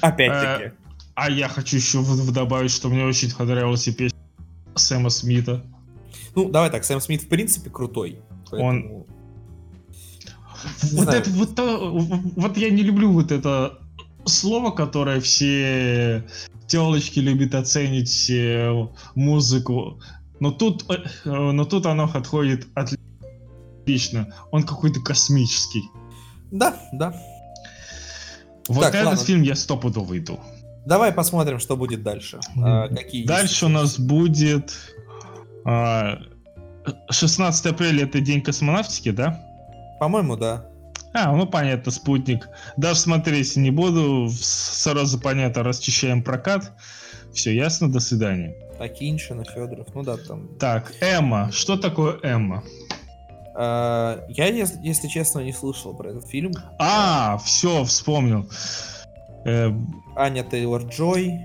Опять-таки. 0.00 0.64
Э, 0.64 0.72
а 1.14 1.30
я 1.30 1.48
хочу 1.48 1.76
еще 1.76 2.02
добавить, 2.32 2.70
что 2.70 2.88
мне 2.88 3.04
очень 3.04 3.34
понравилась 3.34 3.86
и 3.88 3.92
песня 3.92 4.18
Сэма 4.74 5.10
Смита. 5.10 5.64
Ну, 6.34 6.48
давай 6.48 6.70
так, 6.70 6.84
Сэм 6.84 7.00
Смит 7.00 7.22
в 7.22 7.28
принципе 7.28 7.70
крутой. 7.70 8.20
Поэтому... 8.50 8.68
Он 8.68 9.06
вот 10.92 11.08
это 11.08 11.30
вот, 11.30 11.58
вот 12.36 12.56
я 12.56 12.70
не 12.70 12.82
люблю 12.82 13.12
вот 13.12 13.32
это 13.32 13.78
слово, 14.24 14.70
которое 14.70 15.20
все 15.20 16.24
телочки 16.66 17.18
любят 17.18 17.54
оценить 17.54 18.30
э, 18.30 18.86
музыку. 19.14 20.00
Но 20.38 20.50
тут, 20.50 20.84
э, 20.88 21.00
но 21.24 21.64
тут 21.64 21.86
оно 21.86 22.04
отходит 22.04 22.68
отлично. 22.74 24.34
Он 24.52 24.62
какой-то 24.62 25.00
космический. 25.00 25.82
Да, 26.50 26.76
да. 26.92 27.14
Вот 28.68 28.82
так, 28.82 28.94
этот 28.94 29.06
ладно. 29.06 29.24
фильм 29.24 29.42
я 29.42 29.54
стопудово 29.54 30.18
иду. 30.18 30.38
Давай 30.86 31.12
посмотрим, 31.12 31.58
что 31.58 31.76
будет 31.76 32.02
дальше. 32.02 32.40
А, 32.56 32.88
какие 32.88 33.26
дальше 33.26 33.66
у 33.66 33.68
нас 33.68 33.98
будет 33.98 34.72
а, 35.64 36.20
16 37.10 37.66
апреля 37.66 38.04
это 38.04 38.20
день 38.20 38.40
космонавтики, 38.40 39.10
да? 39.10 39.44
По-моему, 40.00 40.34
да. 40.34 40.64
А, 41.12 41.36
ну 41.36 41.46
понятно, 41.46 41.92
спутник. 41.92 42.48
Даже 42.78 43.00
смотреть 43.00 43.54
не 43.56 43.70
буду, 43.70 44.30
сразу 44.30 45.20
понятно, 45.20 45.62
расчищаем 45.62 46.22
прокат. 46.22 46.72
Все 47.34 47.54
ясно, 47.54 47.92
до 47.92 48.00
свидания. 48.00 48.56
Акиншина, 48.78 49.44
Федоров, 49.44 49.88
ну 49.94 50.02
да, 50.02 50.16
там. 50.16 50.48
Так, 50.58 50.94
Эмма. 51.02 51.50
Что 51.52 51.76
такое 51.76 52.18
Эмма? 52.22 52.64
А, 53.54 54.24
я, 54.30 54.46
если, 54.46 54.78
если 54.82 55.06
честно, 55.08 55.40
не 55.40 55.52
слышал 55.52 55.94
про 55.94 56.08
этот 56.08 56.26
фильм. 56.26 56.52
А, 56.78 57.36
все, 57.44 57.84
вспомнил. 57.84 58.48
Э, 59.44 59.70
Аня 60.16 60.44
Тейлор 60.44 60.84
Джой. 60.84 61.40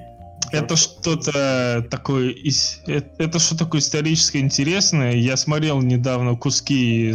Это 0.53 0.77
что-то 0.77 1.86
такое, 1.91 2.30
э, 2.32 3.02
это 3.18 3.38
что 3.40 3.57
такое 3.57 3.82
историческое 3.82 4.40
интересное. 4.40 5.11
Я 5.11 5.36
смотрел 5.36 5.82
недавно 5.82 6.38
куски 6.38 7.11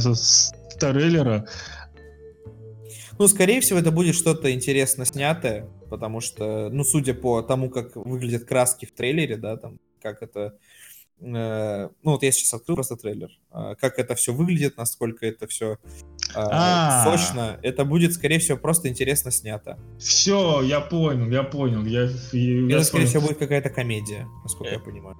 трейлера. 0.80 1.46
Ну, 3.18 3.28
скорее 3.28 3.60
всего, 3.60 3.78
это 3.78 3.90
будет 3.90 4.14
что-то 4.14 4.50
интересно 4.50 5.04
снятое, 5.04 5.68
потому 5.90 6.20
что, 6.20 6.70
ну, 6.70 6.84
судя 6.84 7.12
по 7.12 7.42
тому, 7.42 7.68
как 7.68 7.94
выглядят 7.94 8.44
краски 8.44 8.86
в 8.86 8.92
трейлере, 8.92 9.36
да, 9.36 9.58
там, 9.58 9.78
как 10.00 10.22
это... 10.22 10.54
Э, 11.20 11.90
ну, 12.02 12.12
вот 12.12 12.22
я 12.22 12.32
сейчас 12.32 12.54
открыл 12.54 12.76
просто 12.76 12.96
трейлер. 12.96 13.28
Э, 13.52 13.74
как 13.78 13.98
это 13.98 14.14
все 14.14 14.32
выглядит, 14.32 14.78
насколько 14.78 15.26
это 15.26 15.46
все 15.48 15.76
э, 16.34 17.04
сочно, 17.04 17.58
это 17.62 17.84
будет, 17.84 18.14
скорее 18.14 18.38
всего, 18.38 18.56
просто 18.56 18.88
интересно 18.88 19.30
снято. 19.30 19.78
Все, 19.98 20.62
я 20.62 20.80
понял, 20.80 21.28
я 21.30 21.42
понял. 21.42 21.84
Я, 21.84 22.08
я, 22.32 22.76
это, 22.76 22.84
скорее 22.84 23.04
всего, 23.04 23.26
будет 23.26 23.38
какая-то 23.38 23.68
комедия, 23.68 24.26
насколько 24.44 24.72
я 24.72 24.80
понимаю. 24.80 25.18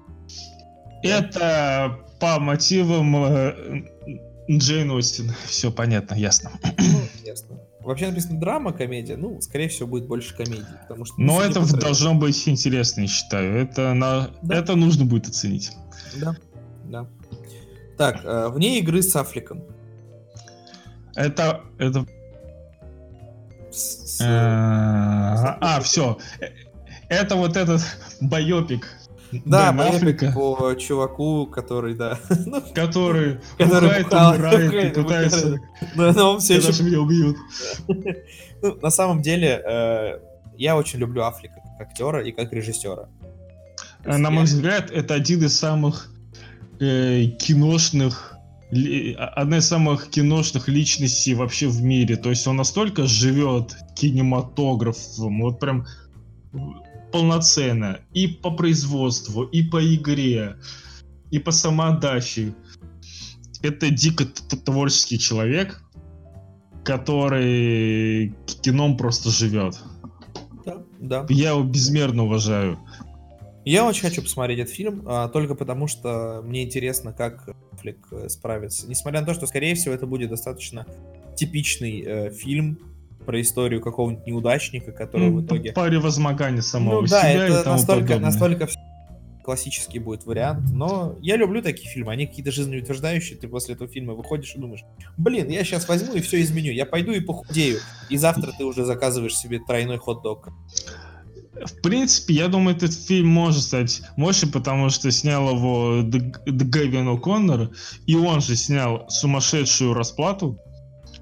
Это 1.03 1.99
по 2.19 2.39
мотивам 2.39 3.15
э, 3.15 4.30
Джейн 4.57 4.91
Остин. 4.91 5.31
Все 5.45 5.71
понятно, 5.71 6.15
ясно. 6.15 6.51
Ну, 6.77 7.01
ясно. 7.23 7.59
Вообще 7.81 8.07
написано 8.07 8.39
драма, 8.39 8.73
комедия. 8.73 9.17
Ну, 9.17 9.41
скорее 9.41 9.67
всего, 9.67 9.87
будет 9.87 10.07
больше 10.07 10.35
комедии. 10.35 10.65
Потому 10.87 11.05
что, 11.05 11.15
Но 11.17 11.41
это 11.41 11.65
должно 11.77 12.13
быть 12.13 12.47
интересно, 12.47 13.01
я 13.01 13.07
считаю. 13.07 13.55
Это, 13.55 13.93
на... 13.93 14.29
да. 14.41 14.55
это 14.55 14.75
нужно 14.75 15.05
будет 15.05 15.27
оценить. 15.27 15.71
Да, 16.15 16.35
да. 16.85 17.07
Так, 17.97 18.21
э, 18.23 18.49
вне 18.49 18.79
игры 18.79 19.01
с 19.01 19.15
Афликом. 19.15 19.63
Это... 21.15 21.61
это... 21.79 22.05
С... 23.71 24.21
Э, 24.21 24.25
а, 24.25 25.81
все. 25.81 26.17
Это 27.09 27.35
вот 27.35 27.57
этот 27.57 27.81
байопик 28.21 28.87
да, 29.45 29.71
Бен 29.71 30.33
по 30.33 30.75
чуваку, 30.75 31.47
который, 31.47 31.95
да. 31.95 32.19
Ну, 32.45 32.61
который 32.73 33.39
бухал, 33.57 34.33
умирает 34.33 34.97
и 34.97 35.01
пытается... 35.01 35.59
Но 35.95 36.33
он 36.33 36.39
все 36.39 36.57
еще... 36.57 36.83
меня 36.83 36.99
убьют. 36.99 37.37
На 38.81 38.89
самом 38.89 39.21
деле, 39.21 39.61
э, 39.65 40.19
я 40.57 40.75
очень 40.75 40.99
люблю 40.99 41.23
Африка 41.23 41.55
как 41.77 41.87
актера 41.87 42.23
и 42.23 42.31
как 42.31 42.51
режиссера. 42.53 43.09
Э, 44.03 44.17
на 44.17 44.29
мой 44.29 44.43
взгляд, 44.43 44.91
это 44.91 45.13
один 45.13 45.43
из 45.43 45.57
самых 45.57 46.11
э, 46.79 47.25
киношных 47.39 48.37
одна 49.17 49.57
из 49.57 49.67
самых 49.67 50.09
киношных 50.09 50.69
личностей 50.69 51.33
вообще 51.33 51.67
в 51.67 51.81
мире. 51.81 52.15
То 52.15 52.29
есть 52.29 52.47
он 52.47 52.55
настолько 52.55 53.05
живет 53.05 53.75
кинематографом, 53.95 55.41
вот 55.41 55.59
прям 55.59 55.85
полноценно 57.11 57.99
и 58.13 58.27
по 58.27 58.51
производству, 58.51 59.43
и 59.43 59.63
по 59.63 59.83
игре, 59.95 60.57
и 61.29 61.39
по 61.39 61.51
самоотдаче. 61.51 62.53
Это 63.61 63.89
дико 63.89 64.25
творческий 64.25 65.19
человек, 65.19 65.81
который 66.83 68.33
кином 68.61 68.97
просто 68.97 69.29
живет. 69.29 69.79
Да, 70.65 70.83
да. 70.99 71.25
Я 71.29 71.51
его 71.51 71.63
безмерно 71.63 72.23
уважаю. 72.23 72.79
Я 73.63 73.85
очень 73.85 74.01
хочу 74.01 74.23
посмотреть 74.23 74.59
этот 74.59 74.73
фильм, 74.73 75.03
а, 75.05 75.27
только 75.27 75.53
потому 75.53 75.87
что 75.87 76.41
мне 76.43 76.63
интересно, 76.63 77.13
как 77.13 77.55
Флик 77.79 78.07
э, 78.11 78.27
справится. 78.27 78.87
Несмотря 78.87 79.21
на 79.21 79.27
то, 79.27 79.33
что, 79.35 79.45
скорее 79.45 79.75
всего, 79.75 79.93
это 79.93 80.07
будет 80.07 80.31
достаточно 80.31 80.87
типичный 81.35 82.01
э, 82.01 82.31
фильм, 82.31 82.79
про 83.25 83.39
историю 83.41 83.81
какого-нибудь 83.81 84.25
неудачника, 84.25 84.91
который 84.91 85.29
ну, 85.29 85.37
в 85.37 85.45
итоге... 85.45 85.71
По 85.73 85.87
превозмоганию 85.87 86.63
самого 86.63 87.01
ну, 87.01 87.07
себя 87.07 87.21
да, 87.21 87.29
это 87.29 87.45
и 87.45 87.63
тому 87.63 87.77
настолько, 87.77 88.01
подобное. 88.01 88.19
настолько 88.19 88.67
классический 89.43 89.99
будет 89.99 90.25
вариант, 90.25 90.69
но 90.71 91.15
я 91.21 91.35
люблю 91.35 91.61
такие 91.61 91.89
фильмы, 91.89 92.11
они 92.11 92.27
какие-то 92.27 92.51
жизнеутверждающие, 92.51 93.37
ты 93.37 93.47
после 93.47 93.75
этого 93.75 93.89
фильма 93.89 94.13
выходишь 94.13 94.55
и 94.55 94.59
думаешь, 94.59 94.83
блин, 95.17 95.49
я 95.49 95.63
сейчас 95.63 95.87
возьму 95.87 96.13
и 96.13 96.21
все 96.21 96.41
изменю, 96.41 96.71
я 96.71 96.85
пойду 96.85 97.11
и 97.11 97.19
похудею, 97.19 97.79
и 98.09 98.17
завтра 98.17 98.53
ты 98.57 98.63
уже 98.63 98.85
заказываешь 98.85 99.35
себе 99.35 99.59
тройной 99.59 99.97
хот-дог. 99.97 100.49
В 101.53 101.81
принципе, 101.81 102.33
я 102.35 102.47
думаю, 102.47 102.75
этот 102.75 102.93
фильм 102.93 103.27
может 103.27 103.61
стать 103.63 104.01
мощным, 104.15 104.51
потому 104.51 104.89
что 104.89 105.11
снял 105.11 105.49
его 105.49 106.01
Гэвин 106.03 107.09
О'Коннор, 107.09 107.75
и 108.07 108.15
он 108.15 108.41
же 108.41 108.55
снял 108.55 109.05
сумасшедшую 109.09 109.93
расплату, 109.93 110.59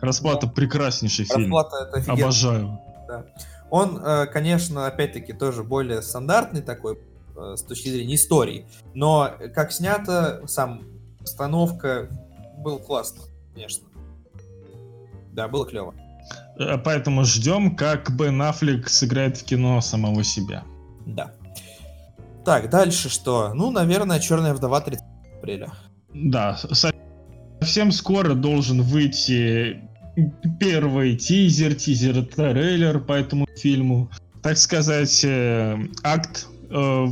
Расплата 0.01 0.47
прекраснейший 0.47 1.25
фильм. 1.25 1.55
Расплата 1.55 1.89
это 1.95 2.11
Обожаю. 2.11 2.79
Да. 3.07 3.25
Он, 3.69 3.97
э, 4.03 4.25
конечно, 4.27 4.87
опять-таки 4.87 5.33
тоже 5.33 5.63
более 5.63 6.01
стандартный 6.01 6.61
такой 6.61 6.99
э, 7.35 7.55
с 7.55 7.61
точки 7.61 7.89
зрения 7.89 8.15
истории, 8.15 8.65
но 8.93 9.31
как 9.53 9.71
снято, 9.71 10.41
сам 10.47 10.81
постановка 11.19 12.09
был 12.57 12.79
классно, 12.79 13.21
конечно. 13.53 13.87
Да, 15.33 15.47
было 15.47 15.65
клево. 15.65 15.93
Э, 16.57 16.77
поэтому 16.77 17.23
ждем, 17.25 17.75
как 17.75 18.11
Бен 18.11 18.41
Аффлек 18.41 18.89
сыграет 18.89 19.37
в 19.37 19.45
кино 19.45 19.81
самого 19.81 20.23
себя. 20.23 20.63
Да. 21.05 21.31
Так, 22.45 22.69
дальше 22.69 23.09
что? 23.09 23.53
Ну, 23.53 23.69
наверное, 23.69 24.19
Черная 24.19 24.53
вдова 24.53 24.81
30 24.81 25.03
апреля. 25.37 25.71
Да, 26.13 26.57
совсем 27.61 27.91
скоро 27.91 28.33
должен 28.33 28.81
выйти 28.81 29.88
первый 30.59 31.15
тизер, 31.15 31.75
тизер-трейлер 31.75 32.99
по 32.99 33.13
этому 33.13 33.47
фильму. 33.57 34.09
Так 34.41 34.57
сказать, 34.57 35.23
э, 35.23 35.77
акт 36.03 36.47
э, 36.69 37.07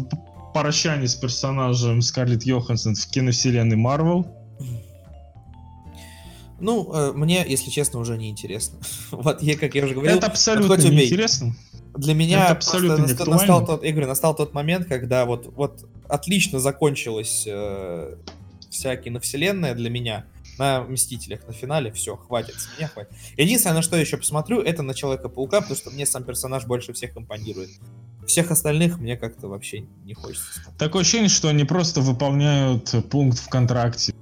прощания 0.53 1.07
с 1.07 1.15
персонажем 1.15 2.01
Скарлетт 2.01 2.43
Йоханссон 2.43 2.95
в 2.95 3.07
киновселенной 3.07 3.75
Марвел. 3.75 4.25
Ну, 6.59 6.91
э, 6.93 7.11
мне, 7.13 7.45
если 7.47 7.69
честно, 7.69 7.99
уже 7.99 8.17
не 8.17 8.29
интересно. 8.29 8.79
вот 9.11 9.41
я, 9.41 9.57
как 9.57 9.75
я 9.75 9.85
уже 9.85 9.93
говорил, 9.93 10.17
это 10.17 10.27
абсолютно 10.27 10.75
не 10.75 11.05
интересно. 11.05 11.55
Для 11.95 12.13
меня 12.13 12.45
это 12.45 12.53
абсолютно 12.53 13.05
не 13.05 13.13
настал 13.13 13.65
тот, 13.65 13.83
игры 13.83 14.05
настал 14.05 14.35
тот 14.35 14.53
момент, 14.53 14.87
когда 14.87 15.25
вот, 15.25 15.51
вот 15.55 15.85
отлично 16.07 16.59
закончилась 16.59 17.45
э, 17.47 18.15
вся 18.69 18.95
киновселенная 18.95 19.73
для 19.73 19.89
меня 19.89 20.25
на 20.57 20.81
Мстителях, 20.81 21.47
на 21.47 21.53
финале, 21.53 21.91
все, 21.91 22.15
хватит, 22.15 22.55
с 22.55 22.69
меня 22.77 22.87
хватит. 22.87 23.11
Единственное, 23.37 23.77
на 23.77 23.81
что 23.81 23.95
я 23.95 24.01
еще 24.01 24.17
посмотрю, 24.17 24.61
это 24.61 24.83
на 24.83 24.93
Человека-паука, 24.93 25.61
потому 25.61 25.77
что 25.77 25.91
мне 25.91 26.05
сам 26.05 26.23
персонаж 26.23 26.65
больше 26.65 26.93
всех 26.93 27.17
импонирует. 27.17 27.69
Всех 28.25 28.51
остальных 28.51 28.99
мне 28.99 29.15
как-то 29.15 29.47
вообще 29.47 29.85
не 30.03 30.13
хочется. 30.13 30.61
Такое 30.77 31.03
ощущение, 31.03 31.29
что 31.29 31.47
они 31.47 31.63
просто 31.63 32.01
выполняют 32.01 32.93
пункт 33.09 33.39
в 33.39 33.47
контракте. 33.47 34.13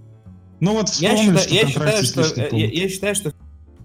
Ну 0.60 0.74
вот 0.74 0.90
вспомни, 0.90 1.34
я 1.54 1.68
считаю, 1.68 1.68
что 1.68 1.84
я 1.84 2.04
считаю, 2.04 2.26
что, 2.26 2.42
э, 2.42 2.50
я, 2.52 2.68
я 2.68 2.90
считаю, 2.90 3.16
что 3.16 3.34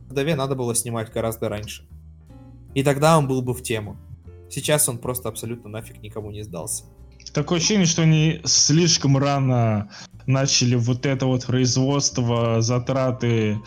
вдове 0.09 0.35
надо 0.35 0.55
было 0.55 0.74
снимать 0.74 1.10
гораздо 1.12 1.48
раньше. 1.48 1.85
И 2.74 2.82
тогда 2.82 3.18
он 3.18 3.27
был 3.27 3.43
бы 3.43 3.55
в 3.55 3.62
тему. 3.62 3.97
Сейчас 4.51 4.89
он 4.89 4.98
просто 4.98 5.28
абсолютно 5.28 5.70
нафиг 5.70 6.02
никому 6.02 6.31
не 6.31 6.43
сдался. 6.43 6.85
Такое 7.32 7.59
ощущение, 7.59 7.86
что 7.86 8.02
они 8.02 8.40
слишком 8.44 9.16
рано 9.16 9.90
начали 10.26 10.74
вот 10.76 11.06
это 11.06 11.26
вот 11.26 11.47
производство, 11.47 12.60
затраты 12.60 13.60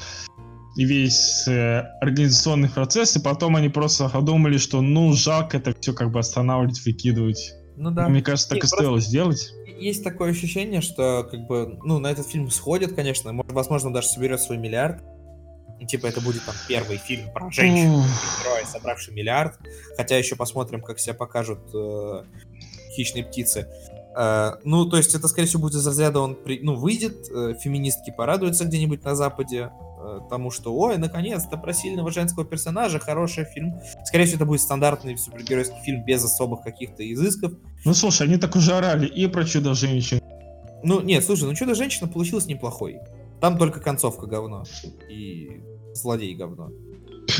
и 0.75 0.85
весь 0.85 1.47
э, 1.47 1.81
организационный 2.01 2.69
процесс, 2.69 3.15
и 3.15 3.19
потом 3.21 3.55
они 3.55 3.69
просто 3.69 4.09
подумали, 4.09 4.57
что 4.57 4.81
ну 4.81 5.13
жалко 5.13 5.57
это 5.57 5.75
все 5.79 5.93
как 5.93 6.11
бы 6.11 6.19
останавливать, 6.19 6.83
выкидывать. 6.85 7.53
Ну 7.75 7.91
да. 7.91 8.09
Мне 8.09 8.21
кажется, 8.21 8.49
так 8.49 8.57
Нет, 8.57 8.65
и 8.65 8.67
стоило 8.67 8.99
сделать. 8.99 9.51
Есть 9.79 10.03
такое 10.03 10.31
ощущение, 10.31 10.81
что 10.81 11.27
как 11.29 11.41
бы, 11.47 11.79
ну, 11.83 11.99
на 11.99 12.07
этот 12.07 12.27
фильм 12.27 12.49
сходят, 12.49 12.93
конечно, 12.93 13.33
возможно, 13.33 13.91
даже 13.91 14.07
соберет 14.07 14.39
свой 14.41 14.57
миллиард. 14.57 15.03
И, 15.79 15.85
типа 15.85 16.07
это 16.07 16.21
будет 16.21 16.43
там 16.45 16.55
первый 16.67 16.97
фильм 16.97 17.31
про 17.33 17.51
женщину, 17.51 18.03
героя, 18.43 18.65
собравший 18.65 19.13
миллиард. 19.13 19.59
Хотя 19.97 20.17
еще 20.17 20.35
посмотрим, 20.35 20.81
как 20.81 20.99
себя 20.99 21.13
покажут 21.13 21.59
э, 21.73 22.23
хищные 22.95 23.25
птицы. 23.25 23.67
Uh, 24.15 24.59
ну, 24.63 24.85
то 24.85 24.97
есть 24.97 25.15
это, 25.15 25.27
скорее 25.27 25.47
всего, 25.47 25.63
будет 25.63 25.75
из 25.75 25.87
разряда, 25.87 26.19
он 26.19 26.35
при, 26.35 26.59
ну, 26.61 26.75
выйдет, 26.75 27.29
uh, 27.31 27.57
феминистки 27.57 28.13
порадуются 28.15 28.65
где-нибудь 28.65 29.03
на 29.03 29.15
Западе, 29.15 29.71
uh, 30.03 30.29
тому, 30.29 30.51
что, 30.51 30.75
ой, 30.75 30.97
наконец-то 30.97 31.57
про 31.57 31.73
сильного 31.73 32.11
женского 32.11 32.45
персонажа, 32.45 32.99
хороший 32.99 33.45
фильм. 33.45 33.79
Скорее 34.05 34.25
всего, 34.25 34.35
это 34.37 34.45
будет 34.45 34.61
стандартный 34.61 35.17
супергеройский 35.17 35.79
фильм 35.83 36.05
без 36.05 36.23
особых 36.23 36.61
каких-то 36.61 37.11
изысков. 37.11 37.53
Ну, 37.85 37.93
слушай, 37.95 38.27
они 38.27 38.37
так 38.37 38.55
уже 38.55 38.73
орали 38.73 39.07
и 39.07 39.25
про 39.25 39.45
Чудо-женщину. 39.45 40.21
Ну, 40.83 41.01
нет, 41.01 41.23
слушай, 41.23 41.45
ну 41.45 41.55
Чудо-женщина 41.55 42.07
получилась 42.07 42.45
неплохой. 42.45 42.99
Там 43.41 43.57
только 43.57 43.79
концовка 43.79 44.27
говно. 44.27 44.63
И 45.09 45.63
злодей 45.93 46.35
говно. 46.35 46.69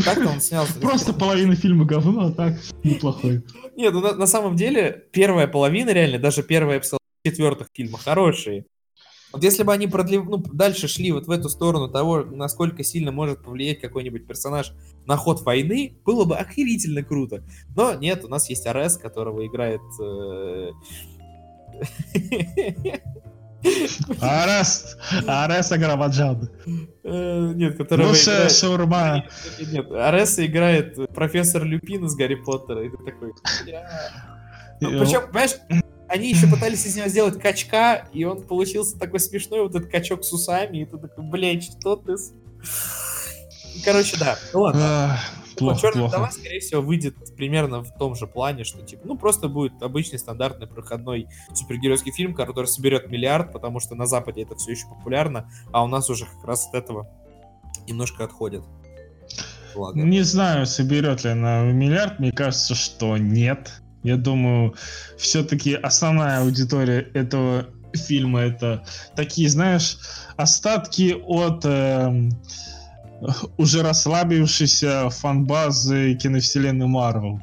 Так-то 0.06 0.30
он 0.30 0.42
снял... 0.42 0.66
Просто 0.82 1.14
половина 1.14 1.56
фильма 1.56 1.86
говно, 1.86 2.28
а 2.28 2.32
так 2.32 2.56
неплохой. 2.84 3.44
Нет, 3.76 3.94
ну 3.94 4.02
на, 4.02 4.14
на 4.16 4.28
самом 4.28 4.56
деле, 4.56 5.06
первая 5.12 5.48
половина, 5.48 5.92
реально, 5.92 6.20
даже 6.20 6.44
первая 6.44 6.82
четвертых 7.26 7.68
фильма 7.74 7.98
хорошие. 7.98 8.66
Вот 9.34 9.44
если 9.44 9.64
бы 9.64 9.74
они 9.74 9.88
продли... 9.88 10.18
ну, 10.18 10.38
дальше 10.38 10.88
шли 10.88 11.12
вот 11.12 11.26
в 11.26 11.32
эту 11.32 11.50
сторону 11.50 11.90
того, 11.90 12.24
насколько 12.24 12.84
сильно 12.84 13.12
может 13.12 13.44
повлиять 13.44 13.82
какой-нибудь 13.82 14.28
персонаж 14.28 14.74
на 15.08 15.18
ход 15.18 15.42
войны, 15.42 15.98
было 16.06 16.26
бы 16.26 16.38
охерительно 16.38 17.04
круто. 17.04 17.44
Но 17.76 17.96
нет, 17.96 18.24
у 18.24 18.28
нас 18.28 18.50
есть 18.50 18.68
Арес, 18.68 18.98
которого 18.98 19.46
играет... 19.46 19.82
Арес, 24.20 24.98
Арес 25.28 25.72
Аграваджан. 25.72 26.50
Э, 27.04 27.52
нет, 27.56 27.78
который 27.78 28.06
играет... 28.06 28.52
шаурма. 28.52 29.26
Нет, 29.60 29.92
Ареса 29.92 30.46
играет 30.46 30.98
профессор 31.14 31.64
Люпин 31.64 32.06
из 32.06 32.16
Гарри 32.16 32.36
Поттера. 32.36 32.86
И 32.86 32.90
ты 32.90 32.98
такой... 32.98 33.32
Ну, 34.82 35.00
Причем, 35.00 35.28
понимаешь, 35.28 35.56
они 36.08 36.30
еще 36.30 36.48
пытались 36.48 36.86
из 36.86 36.96
него 36.96 37.08
сделать 37.08 37.42
качка, 37.42 38.08
и 38.12 38.24
он 38.26 38.44
получился 38.44 39.00
такой 39.00 39.20
смешной, 39.20 39.62
вот 39.62 39.76
этот 39.76 39.90
качок 39.90 40.24
с 40.24 40.34
усами, 40.34 40.80
и 40.80 40.86
ты 40.86 40.98
такой, 40.98 41.24
блядь, 41.24 41.64
что 41.64 41.96
ты... 41.96 42.16
Короче, 43.84 44.18
да. 44.20 44.38
Ну 44.54 44.62
ладно. 44.62 45.20
Плохо, 45.58 45.80
Черная 45.82 46.02
плохо. 46.02 46.10
вдова, 46.16 46.32
скорее 46.32 46.60
всего, 46.60 46.82
выйдет 46.82 47.16
примерно 47.36 47.84
в 47.84 47.98
том 47.98 48.16
же 48.16 48.28
плане, 48.28 48.64
что 48.64 48.82
типа, 48.82 49.04
ну 49.06 49.18
просто 49.18 49.48
будет 49.48 49.82
обычный 49.82 50.20
стандартный 50.20 50.68
проходной 50.68 51.28
супергеройский 51.54 52.12
фильм, 52.12 52.34
который 52.34 52.66
соберет 52.66 53.10
миллиард, 53.10 53.52
потому 53.52 53.80
что 53.80 53.96
на 53.96 54.06
Западе 54.06 54.44
это 54.44 54.56
все 54.56 54.72
еще 54.72 54.88
популярно, 54.88 55.50
а 55.72 55.84
у 55.84 55.88
нас 55.88 56.10
уже 56.10 56.26
как 56.26 56.44
раз 56.46 56.68
от 56.68 56.76
этого 56.76 57.08
немножко 57.88 58.24
отходит. 58.24 58.64
Благо. 59.76 60.00
Не 60.00 60.22
знаю, 60.22 60.66
соберет 60.66 61.24
ли 61.24 61.32
она 61.32 61.64
миллиард, 61.64 62.20
мне 62.20 62.32
кажется, 62.32 62.76
что 62.76 63.18
нет. 63.18 63.82
Я 64.04 64.18
думаю, 64.18 64.76
все-таки 65.18 65.74
основная 65.74 66.42
аудитория 66.42 67.00
этого 67.14 67.68
фильма 67.94 68.42
это 68.42 68.86
такие, 69.16 69.50
знаешь, 69.50 69.98
остатки 70.36 71.16
от 71.26 71.64
э, 71.66 72.30
уже 73.58 73.82
расслабившейся 73.82 75.10
фан-базы 75.10 76.16
киновселенной 76.16 76.88
Марвел. 76.88 77.40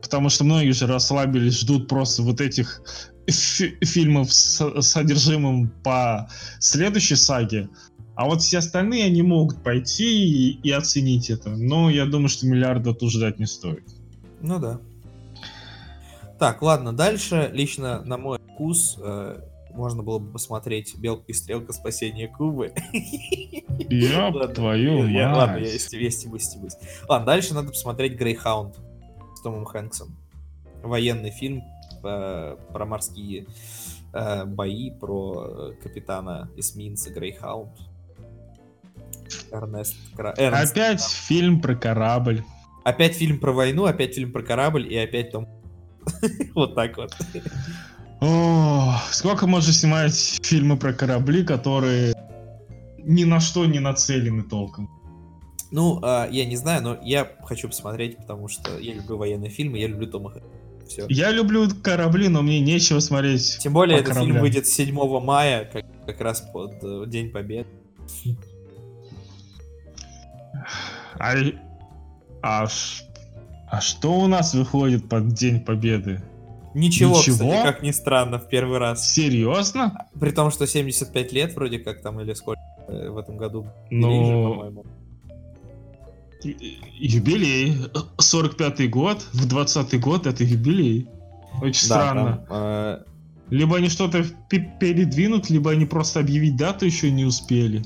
Потому 0.00 0.28
что 0.28 0.44
многие 0.44 0.70
уже 0.70 0.86
расслабились, 0.86 1.60
ждут 1.60 1.88
просто 1.88 2.22
вот 2.22 2.40
этих 2.40 2.82
фильмов 3.28 4.32
с 4.32 4.82
содержимым 4.82 5.70
по 5.84 6.28
следующей 6.58 7.16
саге. 7.16 7.68
А 8.14 8.26
вот 8.26 8.42
все 8.42 8.58
остальные, 8.58 9.06
они 9.06 9.22
могут 9.22 9.62
пойти 9.62 10.04
и, 10.04 10.60
и 10.60 10.70
оценить 10.70 11.30
это. 11.30 11.50
Но 11.50 11.88
я 11.88 12.04
думаю, 12.04 12.28
что 12.28 12.46
миллиарда 12.46 12.94
тут 12.94 13.10
ждать 13.10 13.38
не 13.38 13.46
стоит. 13.46 13.84
Ну 14.40 14.58
да. 14.58 14.80
Так, 16.38 16.60
ладно, 16.60 16.92
дальше, 16.92 17.50
лично 17.52 18.02
на 18.02 18.18
мой 18.18 18.38
вкус, 18.52 18.98
э, 18.98 19.40
можно 19.74 20.02
было 20.02 20.18
бы 20.18 20.32
посмотреть 20.32 20.96
«Белка 20.96 21.24
и 21.28 21.32
стрелка. 21.32 21.72
Спасение 21.72 22.28
Кубы». 22.28 22.72
Ёб 23.88 24.52
твою 24.54 25.02
мать. 25.02 25.36
Ладно, 25.36 25.56
я 25.58 25.78
стебусь, 25.78 26.44
стебусь. 26.44 26.76
Ладно, 27.08 27.26
дальше 27.26 27.54
надо 27.54 27.68
посмотреть 27.68 28.14
«Грейхаунд» 28.14 28.76
с 29.34 29.40
Томом 29.42 29.64
Хэнксом. 29.64 30.16
Военный 30.82 31.30
фильм 31.30 31.62
э, 32.02 32.56
про 32.72 32.86
морские 32.86 33.46
э, 34.12 34.44
бои, 34.44 34.90
про 34.90 35.44
э, 35.46 35.82
капитана 35.82 36.50
эсминца 36.56 37.10
Грейхаунд. 37.10 37.72
Эрнест, 39.50 39.96
Эрнест 40.18 40.72
Опять 40.72 40.98
Краб. 40.98 41.10
фильм 41.10 41.60
про 41.60 41.74
корабль. 41.74 42.42
Опять 42.84 43.14
фильм 43.14 43.38
про 43.38 43.52
войну, 43.52 43.84
опять 43.84 44.14
фильм 44.14 44.32
про 44.32 44.42
корабль 44.42 44.92
и 44.92 44.96
опять 44.96 45.30
Том... 45.30 45.48
вот 46.54 46.74
так 46.74 46.96
вот. 46.96 47.14
О, 48.22 49.00
сколько 49.10 49.48
можно 49.48 49.72
снимать 49.72 50.14
фильмы 50.44 50.76
про 50.76 50.92
корабли, 50.92 51.42
которые 51.42 52.14
ни 52.98 53.24
на 53.24 53.40
что 53.40 53.66
не 53.66 53.80
нацелены 53.80 54.44
толком? 54.44 54.88
Ну, 55.72 56.00
э, 56.04 56.28
я 56.30 56.44
не 56.44 56.54
знаю, 56.54 56.82
но 56.82 56.98
я 57.02 57.28
хочу 57.42 57.66
посмотреть, 57.66 58.16
потому 58.18 58.46
что 58.46 58.78
я 58.78 58.94
люблю 58.94 59.16
военные 59.16 59.50
фильмы, 59.50 59.78
я 59.78 59.88
люблю 59.88 60.06
Тома 60.06 60.32
Все. 60.86 61.04
Я 61.08 61.32
люблю 61.32 61.68
корабли, 61.82 62.28
но 62.28 62.42
мне 62.42 62.60
нечего 62.60 63.00
смотреть. 63.00 63.58
Тем 63.58 63.72
более, 63.72 63.98
этот 63.98 64.10
кораблям. 64.10 64.34
фильм 64.34 64.40
выйдет 64.40 64.68
7 64.68 65.20
мая, 65.20 65.68
как, 65.72 65.84
как 66.06 66.20
раз 66.20 66.42
под 66.42 66.74
э, 66.84 67.04
День 67.08 67.30
Победы. 67.30 67.66
А, 71.18 71.34
а, 72.40 72.68
а 73.68 73.80
что 73.80 74.12
у 74.12 74.28
нас 74.28 74.54
выходит 74.54 75.08
под 75.08 75.34
День 75.34 75.58
Победы? 75.58 76.22
Ничего, 76.74 77.18
Ничего? 77.18 77.36
кстати, 77.36 77.62
как 77.62 77.82
ни 77.82 77.90
странно, 77.90 78.38
в 78.38 78.48
первый 78.48 78.78
раз. 78.78 79.12
Серьезно? 79.12 80.08
При 80.18 80.30
том, 80.30 80.50
что 80.50 80.66
75 80.66 81.32
лет 81.32 81.54
вроде 81.54 81.78
как 81.78 82.00
там, 82.02 82.20
или 82.20 82.32
сколько 82.34 82.60
э, 82.88 83.10
в 83.10 83.18
этом 83.18 83.36
году. 83.36 83.66
Ну... 83.90 84.54
по-моему. 84.54 84.86
Юбилей. 86.98 87.76
45-й 88.18 88.88
год, 88.88 89.24
в 89.32 89.46
20-й 89.46 89.98
год 89.98 90.26
это 90.26 90.42
юбилей. 90.42 91.08
Очень 91.60 91.88
да, 91.88 91.94
странно. 91.94 92.46
Там, 92.48 92.56
э... 92.58 93.02
Либо 93.50 93.76
они 93.76 93.88
что-то 93.88 94.24
передвинут, 94.48 95.50
либо 95.50 95.72
они 95.72 95.84
просто 95.84 96.20
объявить 96.20 96.56
дату 96.56 96.86
еще 96.86 97.10
не 97.10 97.26
успели. 97.26 97.82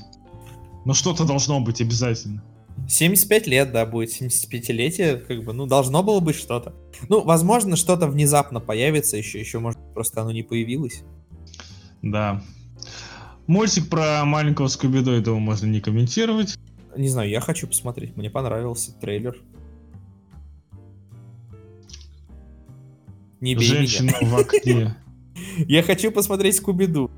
Но 0.85 0.93
что-то 0.93 1.25
должно 1.25 1.59
быть 1.59 1.81
обязательно. 1.81 2.41
75 2.87 3.47
лет, 3.47 3.71
да, 3.71 3.85
будет 3.85 4.09
75-летие, 4.09 5.17
как 5.17 5.43
бы, 5.43 5.53
ну, 5.53 5.65
должно 5.65 6.03
было 6.03 6.19
быть 6.19 6.35
что-то. 6.35 6.73
Ну, 7.09 7.21
возможно, 7.21 7.75
что-то 7.75 8.07
внезапно 8.07 8.59
появится 8.59 9.17
еще, 9.17 9.39
еще, 9.39 9.59
может, 9.59 9.79
просто 9.93 10.21
оно 10.21 10.31
не 10.31 10.43
появилось. 10.43 11.03
Да. 12.01 12.41
Мультик 13.47 13.89
про 13.89 14.23
маленького 14.25 14.67
Скуби-Ду, 14.67 15.11
этого 15.11 15.39
можно 15.39 15.65
не 15.67 15.81
комментировать. 15.81 16.57
Не 16.95 17.09
знаю, 17.09 17.29
я 17.29 17.41
хочу 17.41 17.67
посмотреть. 17.67 18.15
Мне 18.15 18.29
понравился 18.29 18.91
трейлер. 18.93 19.37
Не 23.39 23.55
бей 23.55 23.63
Женщина 23.63 24.11
меня. 24.19 24.29
в 24.29 24.39
окне. 24.39 24.97
Я 25.67 25.83
хочу 25.83 26.11
посмотреть 26.11 26.55
Скуби-Ду. 26.55 27.11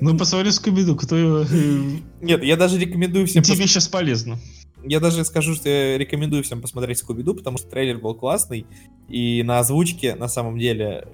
Ну, 0.00 0.16
посмотри 0.18 0.50
Скуби-Ду, 0.50 0.96
кто 0.96 1.16
его... 1.16 1.38
э, 1.40 1.98
Нет, 2.20 2.42
я 2.42 2.56
даже 2.56 2.78
рекомендую 2.78 3.26
всем 3.26 3.42
Тебе 3.42 3.66
сейчас 3.66 3.88
полезно. 3.88 4.38
Я 4.84 5.00
даже 5.00 5.24
скажу, 5.24 5.54
что 5.54 5.68
я 5.68 5.98
рекомендую 5.98 6.42
всем 6.44 6.60
посмотреть 6.60 6.98
Скуби-Ду, 6.98 7.34
потому 7.34 7.58
что 7.58 7.68
трейлер 7.68 7.98
был 7.98 8.14
классный, 8.14 8.66
и 9.08 9.42
на 9.42 9.58
озвучке, 9.58 10.14
на 10.14 10.28
самом 10.28 10.58
деле, 10.58 11.08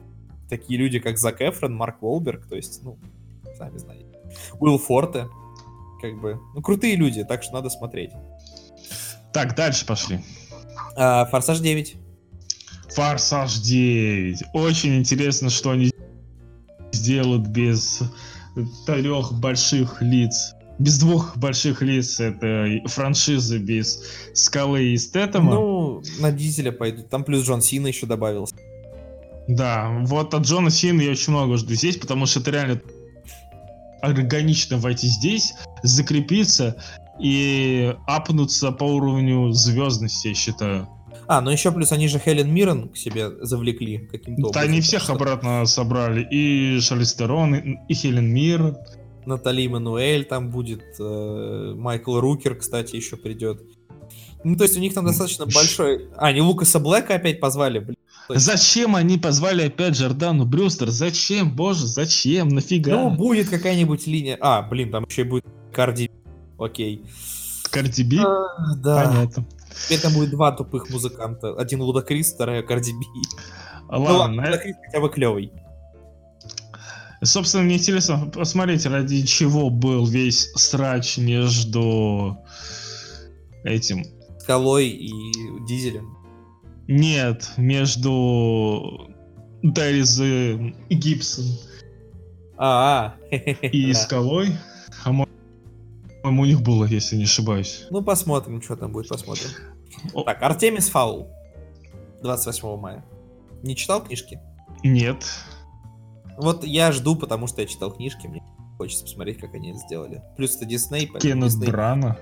такие 0.49 0.79
люди, 0.79 0.99
как 0.99 1.19
Зак 1.19 1.41
Эфрон, 1.41 1.75
Марк 1.75 2.03
Уолберг, 2.03 2.47
то 2.47 2.57
есть, 2.57 2.81
ну, 2.83 2.99
сами 3.57 3.79
знаете, 3.79 4.07
Уилл 4.61 4.79
Форте, 4.79 5.29
как 6.01 6.21
бы, 6.21 6.39
ну, 6.55 6.61
крутые 6.61 6.97
люди, 6.97 7.25
так 7.25 7.43
что 7.43 7.55
надо 7.55 7.71
смотреть. 7.71 8.11
Так, 9.33 9.55
дальше 9.57 9.87
пошли. 9.87 10.21
А, 10.97 11.25
Форсаж 11.27 11.61
9. 11.61 11.97
Форсаж 12.91 13.55
9. 13.59 14.43
Очень 14.53 14.99
интересно, 14.99 15.49
что 15.49 15.71
они 15.71 15.92
сделают 16.93 17.47
без 17.49 18.03
трех 18.87 19.33
больших 19.33 20.03
лиц. 20.03 20.55
Без 20.79 20.99
двух 20.99 21.37
больших 21.37 21.83
лиц. 21.83 22.21
Это 22.21 22.67
франшизы 22.87 23.59
без 23.59 24.03
Скалы 24.35 24.93
и 24.93 24.97
Стэттема. 24.97 25.55
Ну, 25.55 26.03
на 26.19 26.33
Дизеля 26.33 26.73
пойдут, 26.73 27.09
там 27.09 27.25
плюс 27.25 27.47
Джон 27.47 27.63
Сина 27.63 27.89
еще 27.89 28.07
добавился. 28.07 28.55
Да, 29.49 29.91
вот 30.03 30.35
от 30.35 30.45
Джона 30.45 30.71
Сина 30.71 31.03
я 31.03 31.11
очень 31.11 31.33
много 31.33 31.57
жду 31.57 31.75
здесь, 31.75 31.97
потому 31.97 32.27
что 32.27 32.41
это 32.41 32.51
реально 32.53 32.81
органично 34.01 34.79
войти 34.79 35.09
здесь, 35.09 35.53
закрепиться 35.83 36.77
и 37.21 37.95
апнуться 38.07 38.73
по 38.73 38.85
уровню 38.85 39.53
звездности, 39.53 40.29
я 40.29 40.35
считаю. 40.35 40.89
А, 41.27 41.41
ну 41.41 41.51
еще 41.51 41.71
плюс 41.73 41.93
они 41.93 42.09
же 42.09 42.19
Хелен 42.19 42.53
Миррен 42.53 42.89
к 42.89 42.97
себе 42.97 43.31
завлекли 43.45 43.99
каким-то 44.11 44.43
Да 44.43 44.49
образом. 44.49 44.69
они 44.69 44.79
так 44.81 44.87
всех 44.87 45.03
что 45.03 45.13
обратно 45.15 45.65
собрали. 45.67 46.27
И 46.31 46.81
Шарлиз 46.81 47.15
Терон, 47.15 47.55
и, 47.55 47.77
и 47.89 47.95
Хелен 47.95 48.27
Мир. 48.33 48.77
Натали 49.25 49.69
Мануэль 49.69 50.25
там 50.25 50.51
будет, 50.51 50.83
э, 50.99 51.75
Майкл 51.77 52.19
Рукер, 52.19 52.57
кстати, 52.57 52.97
еще 52.97 53.17
придет. 53.17 53.63
Ну, 54.43 54.57
то 54.57 54.65
есть 54.65 54.77
у 54.77 54.81
них 54.81 54.95
там 54.95 55.07
достаточно 55.07 55.47
большой... 55.47 56.09
А, 56.17 56.27
они 56.27 56.41
Лукаса 56.41 56.81
Блэка 56.81 57.15
опять 57.15 57.39
позвали, 57.39 57.79
блин. 57.79 57.97
Есть- 58.29 58.45
Зачем 58.45 58.97
они 58.97 59.19
позвали 59.19 59.67
опять 59.67 59.95
Джордану 59.95 60.45
Брюстер? 60.45 60.91
Зачем, 60.91 61.55
боже, 61.55 61.87
зачем? 61.87 62.49
Нафига? 62.49 62.91
Ну, 62.93 63.11
будет 63.11 63.49
какая-нибудь 63.49 64.07
линия... 64.09 64.37
А, 64.41 64.63
блин, 64.63 64.91
там 64.91 65.05
еще 65.09 65.21
и 65.23 65.25
будет 65.25 65.45
Карди. 65.73 66.11
Окей. 66.59 67.05
Карди 67.71 68.03
Би? 68.03 68.19
А, 68.19 68.75
да. 68.77 69.05
Понятно. 69.05 69.47
Теперь 69.85 70.01
там 70.01 70.13
будет 70.15 70.31
два 70.31 70.53
тупых 70.53 70.91
музыканта. 70.91 71.55
Один 71.55 71.81
Лудакрис, 71.83 72.33
вторая 72.33 72.63
Карди 72.63 72.93
Би. 72.93 73.07
Ну 73.91 74.03
Ладно, 74.03 74.19
ладно, 74.19 74.43
Лудакрис 74.47 74.77
хотя 74.87 75.01
бы 75.01 75.09
клевый. 75.11 75.53
собственно, 77.23 77.65
мне 77.65 77.77
интересно 77.77 78.31
посмотреть, 78.35 78.87
ради 78.87 79.23
чего 79.27 79.71
был 79.71 80.07
весь 80.07 80.51
срач 80.55 81.19
между 81.19 82.39
этим... 83.65 84.05
Скалой 84.39 84.89
и 84.89 85.11
Дизелем. 85.69 86.17
Нет, 86.89 87.49
между 87.57 89.09
Дайриз 89.63 90.19
и 90.21 90.75
Гибсон 90.91 91.45
А, 92.59 93.15
и 93.31 93.93
да. 93.93 93.99
Скалой. 93.99 94.49
А 96.25 96.29
мо- 96.29 96.31
по-моему, 96.31 96.43
у 96.43 96.47
них 96.47 96.63
было, 96.63 96.85
если 96.85 97.17
не 97.17 97.25
ошибаюсь. 97.25 97.87
Ну, 97.91 98.03
посмотрим, 98.03 98.63
что 98.63 98.77
там 98.77 98.93
будет, 98.93 99.09
посмотрим. 99.09 99.49
О. 100.15 100.23
Так, 100.23 100.43
Артемис 100.43 100.89
Фаул. 100.89 101.29
28 102.23 102.77
мая. 102.77 103.05
Не 103.63 103.75
читал 103.77 104.03
книжки? 104.05 104.41
Нет. 104.85 105.25
Вот 106.39 106.65
я 106.65 106.93
жду, 106.93 107.17
потому 107.17 107.47
что 107.47 107.61
я 107.61 107.67
читал 107.67 107.91
книжки, 107.93 108.27
мне 108.27 108.43
хочется 108.79 109.05
посмотреть, 109.05 109.39
как 109.39 109.55
они 109.55 109.71
это 109.71 109.79
сделали. 109.81 110.23
Плюс 110.37 110.57
это 110.57 110.65
Дисней, 110.65 111.07
Кеннет 111.07 111.45
Дисней, 111.51 111.69
Брана. 111.69 112.17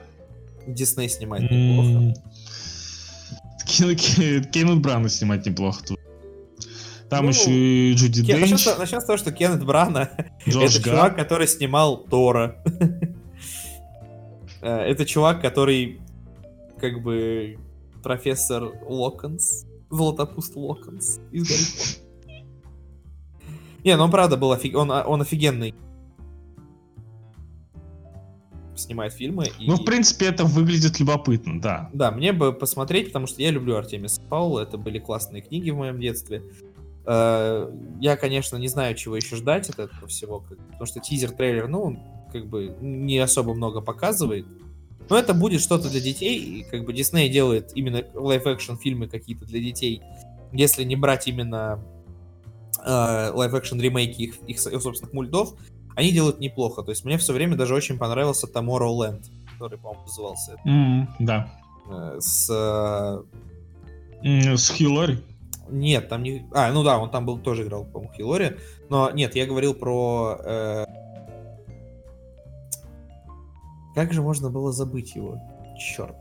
Дисней 0.67 1.09
снимает 1.09 1.51
неплохо. 1.51 2.15
Кен- 3.67 3.97
Кен- 3.97 4.45
Кеннет 4.45 4.81
Брана 4.81 5.09
снимать 5.09 5.47
неплохо 5.47 5.85
тут. 5.87 6.01
Там 7.09 7.25
Ну, 7.25 7.31
еще 7.31 7.51
и 7.51 7.95
Джуди 7.95 8.25
Ке- 8.25 8.35
Начнем 8.37 8.57
Денч, 8.57 8.67
с, 8.67 8.79
начнем 8.79 9.01
с 9.01 9.05
того, 9.05 9.17
что 9.17 9.33
Кеннет 9.33 9.65
Брана 9.65 10.11
это 10.47 10.83
чувак, 10.83 11.17
который 11.17 11.47
снимал 11.49 11.99
Тора. 12.05 12.63
Э, 14.63 14.81
Это 14.81 15.05
чувак, 15.05 15.41
который 15.41 16.01
как 16.79 17.03
бы 17.03 17.59
профессор 18.03 18.73
Локонс, 18.87 19.67
Золотопуст 19.91 20.57
Локонс 20.57 21.21
из 21.33 21.49
Гарри. 21.49 22.11
Не, 23.85 23.97
ну 23.97 24.05
он 24.05 24.11
правда 24.11 24.37
был 24.37 24.53
офиг... 24.53 24.77
он, 24.77 24.91
он 24.91 25.23
офигенный. 25.23 25.75
Снимает 28.75 29.13
фильмы. 29.13 29.47
И... 29.59 29.67
Ну, 29.67 29.77
в 29.77 29.85
принципе, 29.85 30.27
это 30.27 30.45
выглядит 30.45 31.01
любопытно, 31.01 31.61
да. 31.61 31.91
Да, 31.93 32.11
мне 32.11 32.33
бы 32.33 32.53
посмотреть, 32.53 33.07
потому 33.09 33.27
что 33.27 33.43
я 33.43 33.51
люблю 33.51 33.77
Артемиса 33.77 34.21
Фаула, 34.23 34.61
это 34.61 34.79
были 34.79 34.99
классные 34.99 35.43
книги 35.43 35.71
в 35.71 35.77
моем 35.77 36.01
детстве. 36.01 36.43
Э, 37.07 37.71
Я, 38.01 38.17
конечно, 38.17 38.57
не 38.57 38.69
знаю, 38.69 38.95
чего 38.95 39.17
еще 39.17 39.37
ждать 39.37 39.69
от 39.69 39.81
этого 39.81 40.07
всего, 40.07 40.41
потому 40.41 40.87
что 40.87 41.01
тизер-трейлер, 41.01 41.69
ну, 41.69 41.99
как 42.33 42.47
бы 42.47 42.75
не 42.81 43.19
особо 43.19 43.55
много 43.55 43.81
показывает. 43.81 44.47
Но 45.09 45.19
это 45.19 45.35
будет 45.35 45.61
что-то 45.61 45.91
для 45.91 46.01
детей, 46.01 46.39
и 46.39 46.63
как 46.63 46.85
бы 46.85 46.93
Дисней 46.93 47.29
делает 47.29 47.73
именно 47.75 48.05
live-action 48.15 48.77
фильмы 48.77 49.09
какие-то 49.09 49.45
для 49.45 49.59
детей, 49.61 50.03
если 50.53 50.85
не 50.85 50.95
брать 50.97 51.27
именно 51.27 51.83
э, 52.85 53.31
live-action 53.33 53.81
ремейки 53.81 54.23
их, 54.23 54.37
их 54.47 54.61
со- 54.61 54.79
собственных 54.79 55.13
мультов, 55.13 55.55
они 55.97 56.13
делают 56.13 56.39
неплохо. 56.39 56.83
То 56.83 56.91
есть 56.91 57.05
мне 57.05 57.19
все 57.19 57.33
время 57.33 57.57
даже 57.57 57.75
очень 57.75 57.99
понравился 57.99 58.47
Tomorrowland, 58.47 59.25
который, 59.53 59.79
по-моему, 59.79 60.03
назывался 60.05 60.57
М, 60.65 61.09
Да. 61.19 61.51
э, 61.91 62.17
с 62.21 62.49
э, 62.49 63.23
М, 64.23 64.57
С 64.57 64.71
Хью 64.71 64.95
Лори. 64.95 65.19
Нет, 65.69 66.09
там 66.09 66.23
не... 66.23 66.47
А, 66.53 66.73
ну 66.73 66.83
да, 66.83 66.99
он 66.99 67.11
там 67.11 67.25
был 67.27 67.39
тоже 67.39 67.63
играл, 67.65 67.85
по-моему, 67.85 68.13
Хью 68.15 68.36
Лори. 68.36 68.57
Но 68.89 69.11
нет, 69.11 69.35
я 69.37 69.47
говорил 69.47 69.73
про... 69.75 70.37
э, 70.43 70.85
Как 73.95 74.13
же 74.13 74.23
можно 74.23 74.51
было 74.51 74.73
забыть 74.73 75.15
его? 75.17 75.41
Черт. 75.79 76.17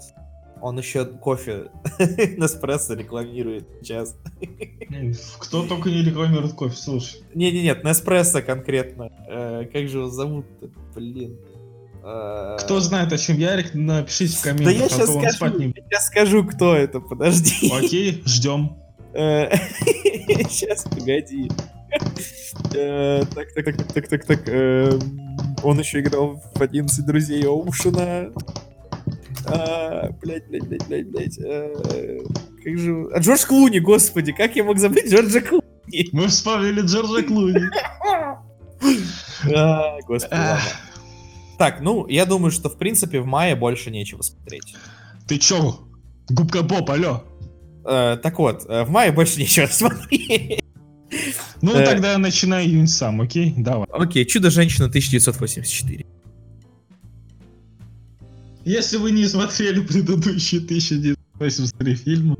Он 0.62 0.78
еще 0.78 1.06
кофе 1.06 1.68
Неспрессо 2.00 2.94
рекламирует 2.94 3.66
сейчас. 3.82 4.18
Кто 5.40 5.66
только 5.66 5.90
не 5.90 6.04
рекламирует 6.04 6.54
кофе, 6.54 6.76
слушай. 6.76 7.22
Не-не-нет, 7.34 7.84
Неспрессо 7.84 8.42
конкретно. 8.42 9.10
Э, 9.30 9.66
Как 9.72 9.88
же 9.88 10.00
его 10.00 10.10
зовут-то? 10.10 10.70
Блин. 10.96 11.38
Э, 12.04 12.58
Кто 12.60 12.80
знает, 12.82 13.14
о 13.14 13.18
чем 13.18 13.38
Ярик, 13.38 13.74
напишите 13.74 14.36
в 14.36 14.44
Да 14.44 14.50
комментах, 14.52 14.76
я 14.80 14.86
а 14.86 14.90
сейчас 14.90 15.08
то 15.08 15.14
он 15.14 15.22
спать 15.22 15.36
скажу, 15.36 15.60
не 15.60 15.74
я 15.92 16.00
скажу, 16.02 16.44
кто 16.44 16.76
это, 16.76 17.00
подожди. 17.00 17.72
Окей, 17.72 18.22
ждем. 18.26 18.78
Сейчас, 19.14 20.84
погоди. 20.92 21.50
Э, 22.76 23.24
Так, 23.34 23.54
так, 23.54 23.66
так, 23.66 23.94
так, 23.94 24.08
так, 24.10 24.26
так. 24.26 24.50
Он 25.64 25.80
еще 25.80 26.00
играл 26.02 26.42
в 26.56 26.62
11 26.62 27.06
друзей 27.06 27.46
Оушена. 27.46 28.32
А, 29.46 30.10
Блять, 30.22 30.48
блять, 30.48 30.64
блять, 30.68 30.88
блять, 30.88 31.08
блять. 31.10 31.40
э, 31.40 32.20
Как 32.64 32.78
же... 32.78 33.08
А 33.14 33.20
Джордж 33.20 33.46
Клуни, 33.46 33.80
господи, 33.80 34.32
как 34.32 34.56
я 34.56 34.64
мог 34.64 34.78
забыть 34.78 35.12
Джорджа 35.12 35.42
Клуни? 35.42 36.10
Мы 36.12 36.28
вспомнили 36.28 36.82
Джорджа 36.82 37.24
Клуни. 37.24 37.62
А, 39.54 39.98
Господи, 40.08 40.34
ладно. 40.34 40.60
Так, 41.58 41.82
ну, 41.82 42.08
я 42.08 42.26
думаю, 42.26 42.52
что 42.52 42.70
в 42.70 42.78
принципе 42.78 43.20
в 43.22 43.26
мае 43.26 43.56
больше 43.56 43.92
нечего 43.92 44.22
смотреть. 44.22 44.76
Ты 45.28 45.38
чё? 45.38 45.80
Губка 46.30 46.62
Боб, 46.62 46.90
алло. 46.90 47.24
Э, 47.86 48.18
Так 48.22 48.40
вот, 48.40 48.66
э, 48.68 48.84
в 48.84 48.90
мае 48.90 49.12
больше 49.12 49.40
нечего 49.40 49.66
смотреть. 49.72 50.64
Ну, 51.62 51.76
Э. 51.76 51.86
тогда 51.86 52.18
начинай 52.18 52.66
июнь 52.68 52.88
сам, 52.88 53.22
окей? 53.22 53.54
Давай. 53.58 53.88
Окей, 53.92 54.26
Чудо-женщина 54.26 54.88
1984. 54.88 56.06
Если 58.66 58.98
вы 58.98 59.12
не 59.12 59.26
смотрели 59.26 59.80
предыдущие 59.82 60.62
1983 60.62 61.96
фильмы, 61.96 62.38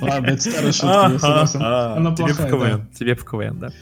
ладно, 0.00 0.26
это 0.26 0.42
старая 0.42 0.72
шутка. 0.72 1.94
Она 1.96 2.14
Тебе 2.14 2.32
в 2.34 2.36
КВН, 2.46 2.88
тебе 2.98 3.14
в 3.14 3.24
КВН, 3.24 3.58
да. 3.60 3.72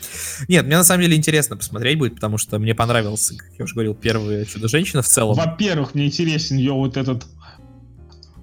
Нет, 0.47 0.66
мне 0.66 0.77
на 0.77 0.85
самом 0.85 1.02
деле 1.02 1.16
интересно 1.16 1.56
посмотреть 1.56 1.98
будет, 1.98 2.15
потому 2.15 2.39
что 2.39 2.59
мне 2.59 2.74
понравился, 2.74 3.35
как 3.36 3.48
я 3.59 3.65
уже 3.65 3.74
говорил, 3.74 3.94
первая 3.94 4.44
Чудо-женщина 4.44 5.02
в 5.02 5.09
целом. 5.09 5.35
Во-первых, 5.36 5.94
мне 5.94 6.06
интересен 6.06 6.59
ее 6.59 6.73
вот 6.73 6.97
этот 6.97 7.27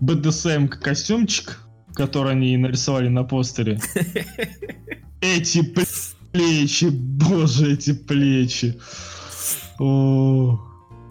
БДСМ 0.01 0.67
костюмчик, 0.67 1.59
который 1.93 2.33
они 2.33 2.57
нарисовали 2.57 3.07
на 3.07 3.23
постере. 3.23 3.79
Эти 5.33 5.61
плечи, 6.31 6.85
боже, 6.91 7.73
эти 7.73 7.93
плечи. 7.93 8.77
О, 9.79 10.59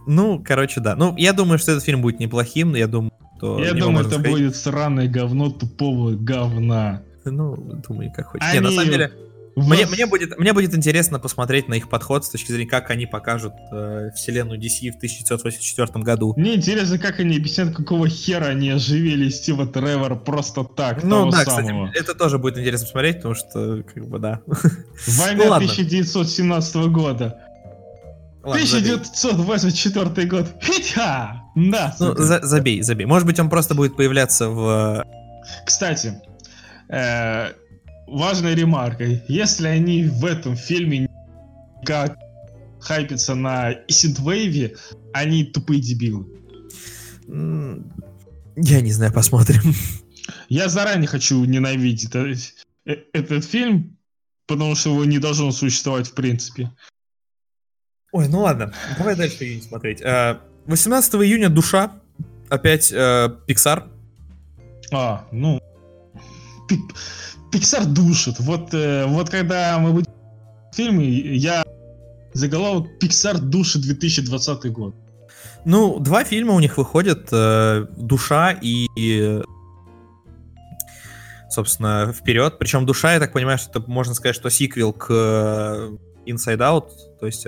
Ну, 0.06 0.42
короче, 0.44 0.80
да. 0.80 0.94
Ну, 0.96 1.14
я 1.16 1.32
думаю, 1.32 1.58
что 1.58 1.72
этот 1.72 1.84
фильм 1.84 2.02
будет 2.02 2.20
неплохим. 2.20 2.74
Я 2.74 2.86
думаю, 2.86 3.12
что... 3.36 3.58
Я 3.62 3.72
думаю, 3.72 4.06
это 4.06 4.16
сходить. 4.16 4.30
будет 4.32 4.56
сраное 4.56 5.08
говно 5.08 5.50
тупого 5.50 6.12
говна. 6.12 7.02
Ну, 7.24 7.56
думаю, 7.88 8.12
как 8.14 8.26
хочешь. 8.28 8.52
Не, 8.52 8.60
на 8.60 8.68
Они 8.68 8.76
самом 8.76 8.90
деле, 8.90 9.12
мне, 9.56 9.86
мне, 9.86 10.06
будет, 10.06 10.38
мне 10.38 10.52
будет 10.52 10.74
интересно 10.74 11.18
посмотреть 11.20 11.68
на 11.68 11.74
их 11.74 11.88
подход 11.88 12.24
с 12.24 12.30
точки 12.30 12.50
зрения, 12.52 12.68
как 12.68 12.90
они 12.90 13.06
покажут 13.06 13.52
э, 13.72 14.10
вселенную 14.14 14.58
DC 14.60 14.90
в 14.92 14.96
1984 14.96 16.02
году. 16.04 16.34
Мне 16.36 16.54
интересно, 16.56 16.98
как 16.98 17.20
они 17.20 17.36
объяснят, 17.36 17.74
какого 17.74 18.08
хера 18.08 18.46
они 18.46 18.70
оживили 18.70 19.28
Стива 19.28 19.66
Тревора 19.66 20.16
просто 20.16 20.64
так, 20.64 21.02
Ну 21.04 21.10
того 21.10 21.30
да, 21.30 21.44
самого. 21.44 21.86
кстати, 21.88 22.04
это 22.04 22.14
тоже 22.18 22.38
будет 22.38 22.58
интересно 22.58 22.86
посмотреть, 22.86 23.16
потому 23.16 23.34
что, 23.34 23.82
как 23.94 24.08
бы, 24.08 24.18
да. 24.18 24.40
Война 24.46 25.44
ну 25.44 25.50
ладно. 25.50 25.68
1917 25.70 26.76
года. 26.88 27.38
Ладно, 28.42 28.66
забей. 28.66 28.92
1984 28.92 30.26
год. 30.28 30.46
Хитя! 30.62 31.42
Да, 31.54 31.94
Ну, 31.98 32.14
за- 32.16 32.40
забей, 32.42 32.82
забей. 32.82 33.06
Может 33.06 33.26
быть, 33.26 33.38
он 33.40 33.48
просто 33.48 33.74
будет 33.74 33.96
появляться 33.96 34.48
в... 34.50 35.04
Кстати, 35.64 36.20
э, 36.88 37.52
важная 38.06 38.54
ремарка. 38.54 39.04
Если 39.28 39.66
они 39.66 40.04
в 40.04 40.24
этом 40.24 40.56
фильме 40.56 41.08
как 41.84 42.16
хайпятся 42.80 43.34
на 43.34 43.74
Синтвейве, 43.88 44.76
они 45.12 45.44
тупые 45.44 45.80
дебилы. 45.80 46.26
Я 47.26 48.80
не 48.80 48.92
знаю, 48.92 49.12
посмотрим. 49.12 49.74
Я 50.48 50.68
заранее 50.68 51.08
хочу 51.08 51.44
ненавидеть 51.44 52.08
это- 52.08 52.34
э- 52.86 53.04
этот 53.12 53.44
фильм, 53.44 53.96
потому 54.46 54.74
что 54.74 54.90
его 54.90 55.04
не 55.04 55.18
должно 55.18 55.50
существовать 55.52 56.08
в 56.08 56.14
принципе. 56.14 56.70
Ой, 58.12 58.28
ну 58.28 58.40
ладно, 58.40 58.72
давай 58.96 59.16
дальше 59.16 59.44
июнь 59.44 59.62
смотреть. 59.62 60.00
Э, 60.02 60.38
18 60.66 61.14
июня 61.16 61.48
«Душа». 61.48 61.92
Опять 62.48 62.92
э, 62.92 63.36
Pixar. 63.48 63.88
А, 64.92 65.26
ну... 65.32 65.60
Пиксар 67.54 67.86
душит. 67.86 68.40
Вот, 68.40 68.74
э, 68.74 69.06
вот 69.06 69.30
когда 69.30 69.78
мы 69.78 69.92
будем 69.92 70.12
фильмы, 70.74 71.04
я 71.04 71.64
заголовок 72.32 72.88
Pixar 73.00 73.38
душит 73.38 73.82
2020 73.82 74.72
год. 74.72 74.96
Ну, 75.64 76.00
два 76.00 76.24
фильма 76.24 76.54
у 76.54 76.60
них 76.60 76.76
выходят. 76.78 77.28
э, 77.30 77.86
«Душа» 77.96 78.50
и... 78.50 78.88
э, 78.98 79.42
Собственно, 81.48 82.12
вперед. 82.12 82.58
Причем 82.58 82.84
душа, 82.86 83.12
я 83.14 83.20
так 83.20 83.32
понимаю, 83.32 83.58
что 83.58 83.70
это 83.78 83.88
можно 83.88 84.14
сказать, 84.14 84.34
что 84.34 84.50
сиквел 84.50 84.92
к 84.92 85.12
Inside 86.26 86.58
Out, 86.58 86.88
то 87.20 87.26
есть 87.26 87.46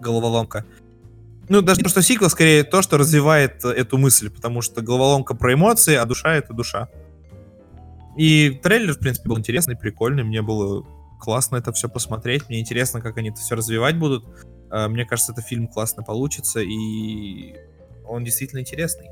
головоломка. 0.00 0.64
Ну, 1.48 1.62
даже 1.62 1.80
то, 1.82 1.88
что 1.88 2.02
сиквел, 2.02 2.28
скорее 2.30 2.64
то, 2.64 2.82
что 2.82 2.98
развивает 2.98 3.64
эту 3.64 3.96
мысль, 3.96 4.28
потому 4.30 4.62
что 4.62 4.80
головоломка 4.82 5.36
про 5.36 5.54
эмоции, 5.54 5.94
а 5.94 6.04
душа 6.06 6.34
это 6.34 6.52
душа. 6.52 6.88
И 8.16 8.50
трейлер, 8.62 8.94
в 8.94 8.98
принципе, 8.98 9.28
был 9.28 9.38
интересный, 9.38 9.76
прикольный. 9.76 10.24
Мне 10.24 10.42
было 10.42 10.84
классно 11.20 11.56
это 11.56 11.72
все 11.72 11.88
посмотреть. 11.88 12.48
Мне 12.48 12.60
интересно, 12.60 13.00
как 13.00 13.16
они 13.18 13.30
это 13.30 13.38
все 13.40 13.54
развивать 13.54 13.98
будут. 13.98 14.24
Э, 14.70 14.88
Мне 14.88 15.04
кажется, 15.04 15.32
это 15.32 15.42
фильм 15.42 15.68
классно 15.68 16.02
получится, 16.02 16.60
и 16.60 17.54
он 18.06 18.24
действительно 18.24 18.60
интересный. 18.60 19.06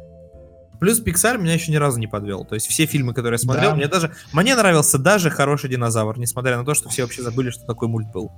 Плюс 0.80 1.02
Pixar 1.02 1.38
меня 1.38 1.54
еще 1.54 1.72
ни 1.72 1.76
разу 1.76 1.98
не 1.98 2.06
подвел. 2.06 2.44
То 2.44 2.54
есть 2.54 2.68
все 2.68 2.86
фильмы, 2.86 3.12
которые 3.12 3.38
я 3.38 3.42
смотрел, 3.42 3.70
Да. 3.70 3.76
мне 3.76 3.88
даже 3.88 4.12
мне 4.32 4.54
нравился 4.54 4.96
даже 4.98 5.28
хороший 5.28 5.68
динозавр, 5.70 6.18
несмотря 6.18 6.56
на 6.56 6.64
то, 6.64 6.74
что 6.74 6.88
все 6.88 7.02
вообще 7.02 7.22
забыли, 7.22 7.50
что 7.50 7.66
такой 7.66 7.88
мульт 7.88 8.08
был. 8.12 8.30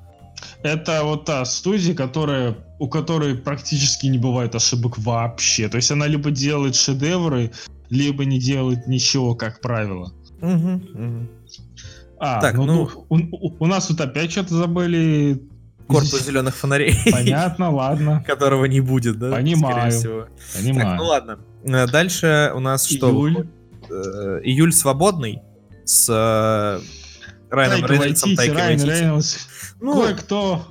Это 0.63 1.05
вот 1.05 1.27
та 1.27 1.45
студия, 1.45 1.95
которая, 1.95 2.57
у 2.79 2.89
которой 2.89 3.35
практически 3.37 4.07
не 4.07 4.17
бывает 4.17 4.55
ошибок 4.55 4.99
вообще. 4.99 5.69
То 5.69 5.77
есть 5.77 5.91
она 5.91 6.07
либо 6.07 6.31
делает 6.31 6.77
шедевры, 6.77 7.53
либо 7.91 8.25
не 8.25 8.39
делает 8.39 8.87
ничего, 8.87 9.35
как 9.35 9.61
правило. 9.61 10.13
А, 10.43 12.41
Так, 12.41 12.55
ну, 12.57 12.65
ну- 12.67 12.75
ну, 12.75 13.07
у, 13.09 13.17
у- 13.17 13.57
у 13.61 13.67
нас 13.67 13.87
тут 13.87 14.01
опять 14.01 14.31
что-то 14.31 14.55
забыли. 14.55 15.41
Корпус 15.87 16.23
зеленых 16.25 16.55
фонарей, 16.55 16.95
Понятно, 17.11 17.71
ладно. 17.71 18.23
которого 18.27 18.67
не 18.67 18.81
будет, 18.81 19.19
да? 19.19 19.33
Понимаю. 19.33 19.91
всего. 19.91 20.27
Понимаю. 20.55 20.87
Так, 20.89 20.99
ну 20.99 21.05
ладно. 21.05 21.39
Э, 21.65 21.87
Дальше 21.89 22.53
у 22.55 22.61
нас 22.61 22.87
что? 22.87 23.11
Июль. 23.11 23.49
Э, 23.91 24.41
Июль 24.45 24.73
свободный 24.73 25.41
с 25.85 26.09
э, 26.09 26.81
Райаном 27.51 27.87
Рейнольдсом, 27.87 28.37
Тайкой. 28.37 28.77
Рейнольдс. 28.77 29.49
Ну, 29.81 30.01
Кое-кто 30.01 30.65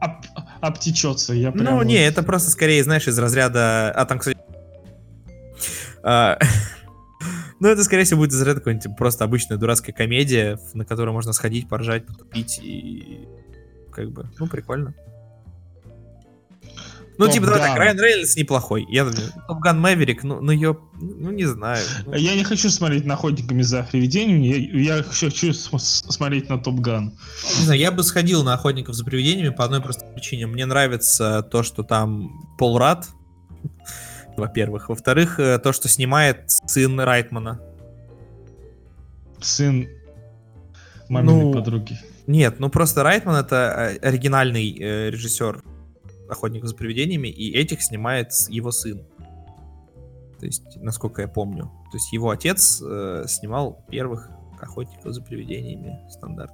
об- 0.00 0.24
обтечется. 0.62 1.34
Я 1.34 1.50
прям 1.52 1.64
Ну, 1.64 1.74
вот- 1.76 1.84
не, 1.86 1.96
это 1.96 2.22
просто 2.22 2.50
скорее, 2.50 2.82
знаешь, 2.84 3.06
из 3.06 3.18
разряда... 3.18 3.90
А, 3.94 4.04
там, 4.06 4.18
кстати... 4.20 4.38
а, 7.58 7.60
Ну, 7.60 7.68
это, 7.68 7.84
скорее 7.84 8.04
всего, 8.04 8.20
будет 8.20 8.32
из 8.32 8.40
разряда 8.40 8.60
какой-нибудь 8.60 8.96
просто 8.96 9.24
обычная 9.24 9.56
дурацкая 9.56 9.94
комедия, 9.94 10.58
на 10.74 10.84
которую 10.84 11.14
можно 11.14 11.32
сходить, 11.32 11.68
поржать, 11.68 12.06
потупить 12.06 12.58
и... 12.62 13.26
Как 13.92 14.10
бы, 14.10 14.30
ну, 14.38 14.46
прикольно. 14.46 14.94
Ну, 17.18 17.26
Top 17.26 17.32
типа, 17.32 17.46
давай 17.46 17.60
так. 17.60 17.78
Райан 17.78 17.98
Рейнольдс 17.98 18.36
неплохой. 18.36 18.86
Я 18.88 19.04
Top 19.48 19.58
Gun 19.58 19.80
Maverick, 19.80 20.22
ну, 20.22 20.40
ну, 20.40 20.52
ё... 20.52 20.78
Ну, 20.94 21.32
не 21.32 21.46
знаю. 21.46 21.84
Ну, 22.06 22.14
Я 22.14 22.36
не 22.36 22.44
хочу 22.44 22.70
смотреть 22.70 23.04
на 23.04 23.14
охотниками 23.14 23.62
за 23.62 23.82
привидениями, 23.82 24.46
я, 24.46 24.98
я 24.98 25.02
хочу 25.02 25.52
смотреть 25.52 26.48
на 26.48 26.58
Top 26.58 26.76
Gun. 26.76 27.18
Не 27.58 27.64
знаю, 27.64 27.80
я 27.80 27.90
бы 27.90 28.04
сходил 28.04 28.44
на 28.44 28.54
охотников 28.54 28.94
за 28.94 29.04
привидениями 29.04 29.52
по 29.52 29.64
одной 29.64 29.82
простой 29.82 30.08
причине. 30.14 30.46
Мне 30.46 30.64
нравится 30.64 31.42
то, 31.42 31.64
что 31.64 31.82
там 31.82 32.54
Пол 32.56 32.78
Радд, 32.78 33.08
во-первых. 34.38 34.88
Во-вторых, 34.88 35.38
э, 35.38 35.58
то, 35.58 35.72
что 35.72 35.88
снимает 35.88 36.44
сын 36.46 36.98
Райтмана. 36.98 37.60
Сын 39.40 39.88
маминой 41.08 41.44
Ну, 41.44 41.52
подруги. 41.52 41.98
Нет, 42.26 42.60
ну 42.60 42.68
просто 42.68 43.02
Райтман 43.02 43.36
это 43.36 43.96
э, 44.02 44.06
оригинальный 44.06 44.76
э, 44.78 45.10
режиссер 45.10 45.62
охотников 46.28 46.68
за 46.68 46.76
привидениями, 46.76 47.28
и 47.28 47.56
этих 47.56 47.82
снимает 47.82 48.32
его 48.48 48.70
сын. 48.70 49.02
То 50.38 50.46
есть, 50.46 50.76
насколько 50.76 51.22
я 51.22 51.28
помню. 51.28 51.64
То 51.90 51.96
есть 51.96 52.12
его 52.12 52.30
отец 52.30 52.82
э, 52.82 53.24
снимал 53.26 53.84
первых 53.90 54.30
охотников 54.60 55.12
за 55.12 55.22
привидениями 55.22 55.98
стандарт. 56.10 56.52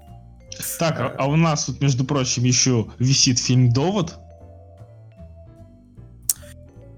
Так, 0.79 1.01
а, 1.01 1.15
а 1.19 1.27
у 1.27 1.37
нас 1.37 1.65
тут, 1.65 1.81
между 1.81 2.05
прочим, 2.05 2.45
еще 2.45 2.87
висит 2.99 3.39
фильм 3.39 3.73
«Довод» 3.73 4.15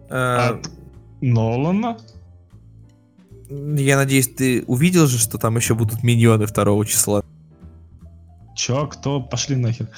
Э, 0.08 0.50
от 0.50 0.70
Нолана. 1.32 1.98
Я 3.48 3.97
надеюсь, 3.97 4.28
ты 4.28 4.65
увидел 4.66 5.07
же, 5.07 5.19
что 5.19 5.39
там 5.39 5.57
еще 5.57 5.74
будут 5.74 6.03
миньоны 6.03 6.47
2 6.47 6.85
числа. 6.85 7.23
Чё, 8.57 8.86
кто? 8.86 9.20
Пошли 9.20 9.57
нахер. 9.57 9.89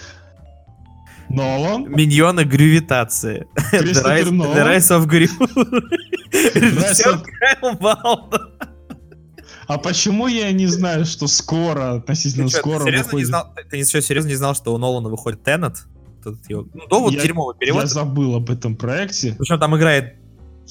Нолан? 1.29 1.91
Миньоны 1.91 2.45
гравитации. 2.45 3.47
The 3.73 3.83
Rise, 4.05 4.31
Нолан? 4.31 4.57
The 4.57 4.65
Rise 4.77 4.91
of 4.97 5.07
Gru. 5.07 5.29
А 9.67 9.77
почему 9.77 10.27
я 10.29 10.51
не 10.53 10.67
знаю, 10.67 11.05
что 11.05 11.27
скоро, 11.27 11.97
относительно 11.97 12.47
Ты 12.47 12.53
чё, 12.53 12.57
ты 12.57 12.61
скоро 12.63 12.91
не 12.91 12.97
выходит... 13.03 13.27
знал, 13.29 13.53
ты 13.71 13.85
что, 13.85 14.01
серьезно 14.01 14.29
не 14.31 14.35
знал, 14.35 14.55
что 14.55 14.75
у 14.75 14.79
Нолана 14.79 15.11
выходит 15.11 15.43
Теннет? 15.45 15.85
Вот 16.25 16.35
этот 16.37 16.49
его- 16.51 16.67
Ну, 16.73 16.87
довод 16.89 17.13
Я- 17.13 17.21
дерьмовый 17.21 17.55
Я 17.57 17.67
перевод. 17.67 17.87
забыл 17.91 18.35
об 18.37 18.49
этом 18.49 18.77
проекте. 18.77 19.35
Причем 19.39 19.59
там 19.61 19.77
играет 19.77 20.05
Я 20.05 20.13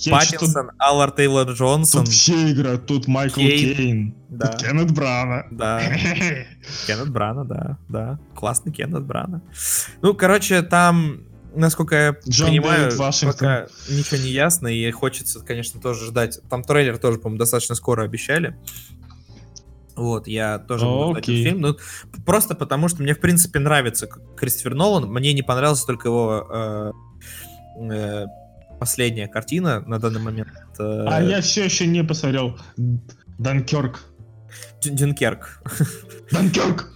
Паттинсон, 0.10 0.72
Аллар 0.78 1.12
Тейлор 1.12 1.50
Джонсон. 1.52 2.06
Тут 2.06 2.14
все 2.14 2.52
играют, 2.52 2.86
тут 2.86 3.08
Майкл 3.08 3.40
Кейн. 3.40 3.76
Кейн, 3.76 4.16
Да. 4.30 4.48
тут 4.48 4.62
Кеннет 4.62 4.92
Брана. 4.92 5.48
Да, 5.52 5.82
Кеннет 6.88 7.10
Брана, 7.10 7.46
да, 7.46 7.78
да. 7.90 8.20
Классный 8.36 8.72
Кеннет 8.72 9.04
Брана. 9.04 9.42
Ну, 10.02 10.14
короче, 10.14 10.62
там, 10.62 11.24
насколько 11.56 11.96
я 11.96 12.16
Джон 12.30 12.50
понимаю, 12.50 12.92
Дэвид 12.92 13.22
пока 13.26 13.68
ничего 13.90 14.18
не 14.18 14.30
ясно, 14.30 14.68
и 14.68 14.90
хочется, 14.92 15.40
конечно, 15.40 15.82
тоже 15.82 16.06
ждать. 16.06 16.40
Там 16.50 16.64
трейлер 16.64 16.98
тоже, 16.98 17.18
по-моему, 17.18 17.40
достаточно 17.40 17.74
скоро 17.76 18.04
обещали. 18.04 18.56
Вот, 19.96 20.28
я 20.28 20.60
тоже 20.60 20.86
буду 20.86 21.12
ждать 21.14 21.24
этот 21.24 21.36
фильм. 21.36 21.62
Ну, 21.62 21.76
просто 22.24 22.54
потому, 22.54 22.88
что 22.88 23.02
мне, 23.02 23.16
в 23.16 23.20
принципе, 23.20 23.58
нравится 23.58 24.06
Кристофер 24.06 24.76
Нолан. 24.76 25.06
Мне 25.12 25.34
не 25.34 25.42
понравилась 25.42 25.84
только 25.86 26.10
его 26.10 26.48
э, 26.52 26.92
э, 27.82 28.26
последняя 28.80 29.28
картина 29.28 29.82
на 29.82 30.00
данный 30.00 30.20
момент. 30.22 30.50
э, 30.80 31.06
А 31.08 31.22
я 31.22 31.42
все 31.42 31.66
еще 31.66 31.88
не 31.88 32.04
посмотрел 32.04 32.58
Данкерк. 33.38 34.00
Дю- 34.82 34.94
Дюнкерк. 34.94 35.62
Данкерк! 36.32 36.90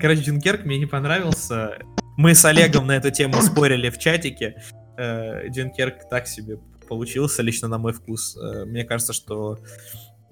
Короче, 0.00 0.22
Дюнкерк 0.24 0.64
мне 0.64 0.78
не 0.78 0.86
понравился. 0.86 1.78
Мы 2.16 2.34
с 2.34 2.44
Олегом 2.44 2.86
на 2.86 2.92
эту 2.96 3.10
тему 3.10 3.40
спорили 3.42 3.88
в 3.90 3.98
чатике. 3.98 4.62
Э, 4.98 5.48
Дюнкерк 5.48 6.08
так 6.10 6.26
себе 6.26 6.58
получился, 6.88 7.42
лично 7.42 7.68
на 7.68 7.78
мой 7.78 7.92
вкус. 7.92 8.36
Э, 8.36 8.64
Мне 8.64 8.84
кажется, 8.84 9.12
что 9.12 9.58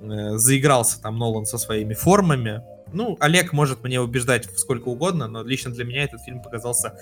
заигрался 0.00 1.00
там 1.02 1.18
Нолан 1.18 1.44
со 1.44 1.58
своими 1.58 1.92
формами. 1.94 2.62
Ну, 2.92 3.16
Олег 3.20 3.52
может 3.52 3.82
мне 3.82 4.00
убеждать 4.00 4.48
сколько 4.56 4.88
угодно, 4.88 5.26
но 5.26 5.42
лично 5.42 5.72
для 5.72 5.84
меня 5.84 6.04
этот 6.04 6.22
фильм 6.22 6.40
показался 6.40 6.94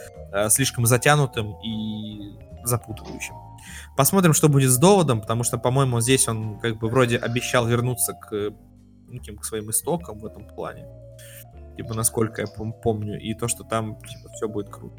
слишком 0.49 0.87
затянутым 0.87 1.55
и 1.63 2.39
запутывающим. 2.65 3.35
Посмотрим, 3.97 4.33
что 4.35 4.49
будет 4.49 4.71
с 4.71 4.79
доводом, 4.79 5.21
потому 5.21 5.45
что, 5.45 5.59
по-моему, 5.59 6.01
здесь 6.01 6.29
он 6.29 6.59
как 6.61 6.79
бы 6.79 6.89
вроде 6.89 7.17
обещал 7.19 7.67
вернуться 7.67 8.13
к, 8.15 8.53
неким, 9.09 9.37
к 9.39 9.45
своим 9.45 9.71
истокам 9.71 10.19
в 10.19 10.27
этом 10.27 10.47
плане. 10.47 10.87
Типа, 11.77 11.95
насколько 11.95 12.43
я 12.43 12.47
пом- 12.49 12.73
помню, 12.83 13.21
и 13.21 13.35
то, 13.35 13.49
что 13.49 13.65
там 13.65 13.97
типа, 13.97 14.31
все 14.35 14.49
будет 14.49 14.69
круто. 14.71 14.97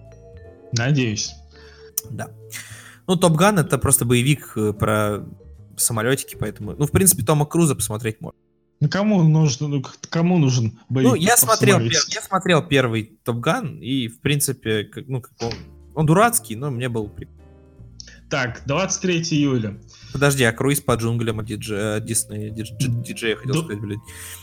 Надеюсь. 0.73 1.33
Да. 2.09 2.27
Ну, 3.07 3.15
Top 3.15 3.33
Gun 3.33 3.57
это 3.59 3.77
просто 3.77 4.05
боевик 4.05 4.53
э, 4.57 4.73
про 4.73 5.25
самолетики, 5.77 6.35
поэтому. 6.39 6.73
Ну, 6.73 6.85
в 6.85 6.91
принципе, 6.91 7.23
Тома 7.23 7.45
Круза 7.45 7.75
посмотреть 7.75 8.21
можно. 8.21 8.37
Ну 8.79 8.89
кому 8.89 9.23
нужен, 9.23 9.71
ну, 9.71 9.83
кому 10.09 10.37
нужен 10.37 10.79
боевик? 10.87 11.11
Ну, 11.13 11.15
я 11.15 11.35
смотрел, 11.35 11.79
пер- 11.79 12.13
я 12.13 12.21
смотрел 12.21 12.61
первый 12.61 13.17
Top 13.23 13.37
Gun, 13.37 13.79
и, 13.79 14.07
в 14.07 14.19
принципе, 14.21 14.83
как- 14.83 15.07
ну, 15.07 15.21
как 15.21 15.31
он, 15.41 15.53
он 15.95 16.05
дурацкий, 16.05 16.55
но 16.55 16.69
мне 16.69 16.87
был 16.89 17.09
прикольно. 17.09 17.36
Так, 18.29 18.63
23 18.65 19.21
июля. 19.31 19.77
Подожди, 20.11 20.43
а 20.43 20.51
круиз 20.51 20.81
по 20.81 20.95
джунглям 20.95 21.39
от 21.39 21.45
диджея, 21.45 21.95
от 21.97 22.05
Диснея, 22.05 22.51
дидж- 22.51 22.77
дидж- 22.77 23.01
диджея, 23.03 23.35
хотел 23.37 23.53
Ду- 23.53 23.63
сказать, 23.63 23.81
блядь. 23.81 23.99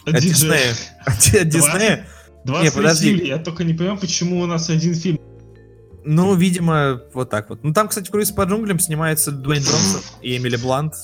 От 0.07 0.15
диджея. 0.15 0.31
Диснея. 0.33 0.75
От 1.07 1.19
Ди- 1.19 1.39
от 1.39 1.49
Диснея? 1.49 2.07
23 2.45 2.71
подожди. 2.83 3.09
июля. 3.11 3.27
Я 3.27 3.39
только 3.39 3.65
не 3.65 3.75
понимаю, 3.75 3.99
почему 3.99 4.41
у 4.41 4.47
нас 4.47 4.71
один 4.71 4.95
фильм. 4.95 5.19
Ну, 6.07 6.35
видимо, 6.35 7.01
вот 7.15 7.31
так 7.31 7.49
вот. 7.49 7.65
Ну, 7.65 7.73
там, 7.73 7.89
кстати, 7.89 8.11
круиз 8.11 8.31
по 8.31 8.43
джунглям 8.45 8.79
снимается 8.79 9.31
Дуэйн 9.33 9.63
Джонсон 9.63 10.01
и 10.21 10.37
Эмили 10.37 10.57
Блант. 10.57 10.95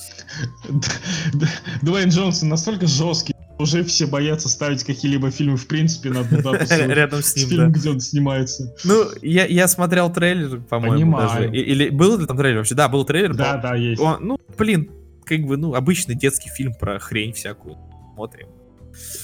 Дуэйн 1.81 2.09
Джонсон 2.09 2.49
настолько 2.49 2.87
жесткий, 2.87 3.33
уже 3.61 3.83
все 3.83 4.05
боятся 4.05 4.49
ставить 4.49 4.83
какие-либо 4.83 5.31
фильмы 5.31 5.57
в 5.57 5.67
принципе 5.67 6.09
на 6.09 6.21
одну 6.21 6.41
дату 6.41 6.65
с- 6.65 6.71
Рядом 6.71 7.21
с 7.21 7.27
с 7.27 7.35
ним, 7.37 7.49
фильмом, 7.49 7.71
да. 7.71 7.79
где 7.79 7.89
он 7.89 7.99
снимается. 7.99 8.75
Ну, 8.83 9.05
я, 9.21 9.45
я 9.45 9.67
смотрел 9.67 10.11
трейлер, 10.11 10.59
по-моему, 10.61 10.95
Понимаю. 10.95 11.29
даже. 11.29 11.51
Или 11.55 11.89
был 11.89 12.17
ли 12.17 12.25
там 12.25 12.37
трейлер 12.37 12.57
вообще? 12.57 12.75
Да, 12.75 12.89
был 12.89 13.05
трейлер. 13.05 13.33
Да, 13.35 13.57
да, 13.57 13.75
есть. 13.75 14.01
Он- 14.01 14.17
ну, 14.25 14.37
блин, 14.57 14.91
как 15.25 15.41
бы, 15.41 15.57
ну, 15.57 15.73
обычный 15.75 16.15
детский 16.15 16.49
фильм 16.49 16.73
про 16.73 16.99
хрень 16.99 17.33
всякую. 17.33 17.77
Смотрим. 18.15 18.47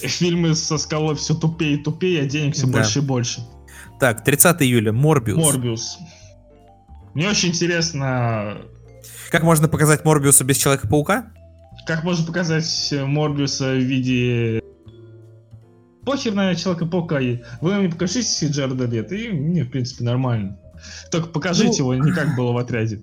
Фильмы 0.01 0.55
со 0.55 0.77
скалой 0.77 1.15
все 1.15 1.33
тупее 1.35 1.73
и 1.73 1.83
тупее, 1.83 2.21
а 2.21 2.25
денег 2.25 2.55
все 2.55 2.65
Да. 2.67 2.73
больше 2.73 2.99
и 2.99 3.01
больше. 3.01 3.41
Так, 3.99 4.23
30 4.23 4.61
июля, 4.61 4.93
Морбиус. 4.93 5.37
Морбиус. 5.43 5.97
Мне 7.13 7.27
очень 7.29 7.49
интересно, 7.49 8.59
Как 9.31 9.43
можно 9.43 9.67
показать 9.67 10.05
Морбиуса 10.05 10.43
без 10.43 10.57
Человека-паука? 10.57 11.31
Как 11.87 12.03
можно 12.03 12.25
показать 12.25 12.93
Морбиуса 12.93 13.73
в 13.73 13.79
виде... 13.79 14.61
Похер 16.05 16.33
на 16.33 16.53
Человека-паука. 16.55 17.19
Вы 17.61 17.75
мне 17.75 17.89
покажите 17.89 18.47
Джареда 18.47 18.85
Лето, 18.85 19.15
и 19.15 19.29
мне, 19.29 19.63
в 19.63 19.71
принципе, 19.71 20.03
нормально. 20.03 20.59
Только 21.11 21.27
покажите 21.29 21.81
Ну, 21.83 21.93
его 21.93 21.95
не 21.95 22.11
как 22.11 22.35
было 22.35 22.51
в 22.51 22.57
отряде. 22.57 23.01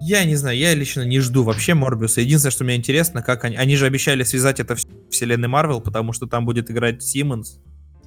Я 0.00 0.24
не 0.24 0.36
знаю, 0.36 0.56
я 0.56 0.74
лично 0.74 1.02
не 1.02 1.18
жду 1.20 1.42
вообще 1.42 1.74
Морбиуса. 1.74 2.20
Единственное, 2.20 2.52
что 2.52 2.64
мне 2.64 2.76
интересно, 2.76 3.22
как 3.22 3.44
они... 3.44 3.56
Они 3.56 3.76
же 3.76 3.86
обещали 3.86 4.22
связать 4.22 4.60
это 4.60 4.76
в 4.76 4.80
вселенной 5.10 5.48
Марвел, 5.48 5.80
потому 5.80 6.12
что 6.12 6.26
там 6.26 6.46
будет 6.46 6.70
играть 6.70 7.02
Симмонс. 7.02 7.58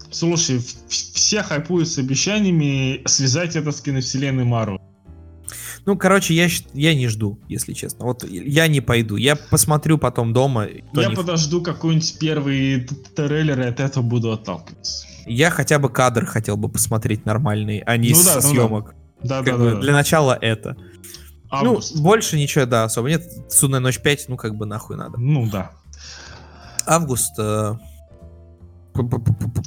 Слушай, 0.10 0.62
все 0.88 1.44
хайпуют 1.44 1.90
с 1.90 1.98
обещаниями 1.98 3.02
связать 3.06 3.56
это 3.56 3.72
с 3.72 3.82
киновселенной 3.82 4.46
Марвел. 4.46 4.80
Ну, 5.86 5.98
короче, 5.98 6.34
я, 6.34 6.48
я 6.74 6.96
не 6.96 7.08
жду, 7.08 7.40
если 7.50 7.74
честно. 7.74 8.06
Вот 8.06 8.24
я 8.24 8.68
не 8.68 8.80
пойду. 8.80 9.18
Я 9.18 9.36
посмотрю 9.36 9.98
потом 9.98 10.32
дома. 10.32 10.66
Я 10.94 11.10
не- 11.10 11.16
подожду 11.16 11.62
какой-нибудь 11.62 12.18
первый 12.20 12.88
трейлер, 13.16 13.60
и 13.60 13.66
от 13.66 13.80
этого 13.82 14.04
буду 14.04 14.32
отталкиваться. 14.32 15.06
Я 15.26 15.50
хотя 15.50 15.80
бы 15.80 15.90
кадр 15.90 16.26
хотел 16.26 16.56
бы 16.58 16.70
посмотреть 16.70 17.26
нормальный, 17.26 17.80
а 17.80 17.98
не 17.98 18.12
Ну 18.12 18.24
да, 18.24 18.36
ну 18.36 18.42
да. 18.42 18.48
съемок. 18.48 18.96
Да, 19.22 19.38
Как 19.44 19.46
да, 19.46 19.58
бы 19.58 19.72
да. 19.72 19.80
Для 19.82 19.94
начала 19.94 20.38
это. 20.40 20.78
Август. 21.50 21.96
Ну, 21.96 22.02
больше 22.02 22.38
ничего, 22.38 22.66
да, 22.66 22.86
особо 22.86 23.10
нет. 23.10 23.24
Судная 23.50 23.80
ночь 23.80 24.00
5, 24.00 24.26
ну, 24.30 24.38
как 24.38 24.56
бы 24.56 24.66
нахуй 24.66 24.98
надо. 24.98 25.18
Ну 25.20 25.50
да. 25.50 25.72
Август 26.86 27.34
э, 27.38 27.76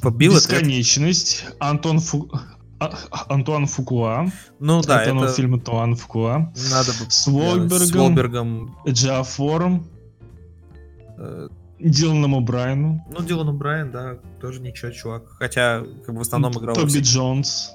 побил. 0.01 0.33
Бесконечность. 0.33 1.45
Антон 1.59 1.99
Фу... 1.99 2.29
а- 2.79 2.93
а- 3.11 3.33
Антуан 3.33 3.65
Фукуа. 3.67 4.27
Ну 4.59 4.81
да, 4.81 5.03
это, 5.03 5.15
это 5.15 5.27
фильм 5.33 5.55
Антуан 5.55 5.95
Фукуа. 5.95 6.51
надо 6.71 6.91
бы 6.93 7.09
С 7.09 7.27
глянуть. 7.27 7.71
Уолбергом, 7.71 7.87
С 7.87 7.95
Уолбергом. 7.95 8.75
Джафором, 8.87 9.87
э, 11.17 11.47
Диланом 11.79 12.35
О'Брайеном. 12.35 12.99
Ну, 13.11 13.23
Дилан 13.23 13.55
Брайан, 13.55 13.91
да, 13.91 14.17
тоже 14.41 14.61
ничего, 14.61 14.91
чувак. 14.91 15.23
Хотя, 15.37 15.83
как 16.05 16.13
бы 16.15 16.19
в 16.19 16.21
основном 16.21 16.53
играл... 16.53 16.75
Тоби 16.75 16.99
Джонс. 16.99 17.71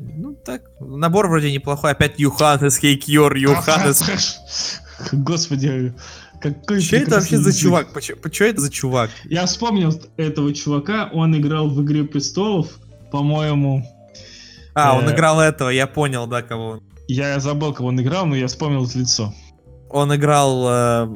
Ну, 0.00 0.34
так, 0.34 0.62
набор 0.80 1.28
вроде 1.28 1.52
неплохой. 1.52 1.90
Опять 1.90 2.18
Юханес, 2.20 2.76
Хейкьор, 2.78 3.34
Юханес. 3.36 4.80
Господи, 5.12 5.92
какой 6.40 6.80
Что 6.80 6.96
это 6.96 7.16
вообще 7.16 7.36
за 7.38 7.48
язык. 7.50 7.62
чувак? 7.62 7.88
Что 8.32 8.44
это 8.44 8.60
за 8.60 8.70
чувак? 8.70 9.10
Я 9.24 9.44
вспомнил 9.46 9.92
этого 10.16 10.54
чувака, 10.54 11.10
он 11.12 11.36
играл 11.36 11.68
в 11.68 11.82
«Игре 11.82 12.04
престолов», 12.04 12.78
по-моему, 13.10 13.82
А, 14.78 14.96
он 14.96 15.08
Э. 15.08 15.12
играл 15.14 15.40
этого, 15.40 15.68
я 15.70 15.86
понял, 15.86 16.26
да, 16.26 16.42
кого 16.42 16.68
он. 16.68 16.82
я 17.08 17.38
забыл, 17.40 17.72
кого 17.74 17.88
он 17.88 18.00
играл, 18.00 18.26
но 18.26 18.36
я 18.36 18.46
вспомнил 18.46 18.84
это 18.84 18.98
лицо. 18.98 19.32
Он 19.90 20.14
играл 20.14 20.66
э, 20.68 21.08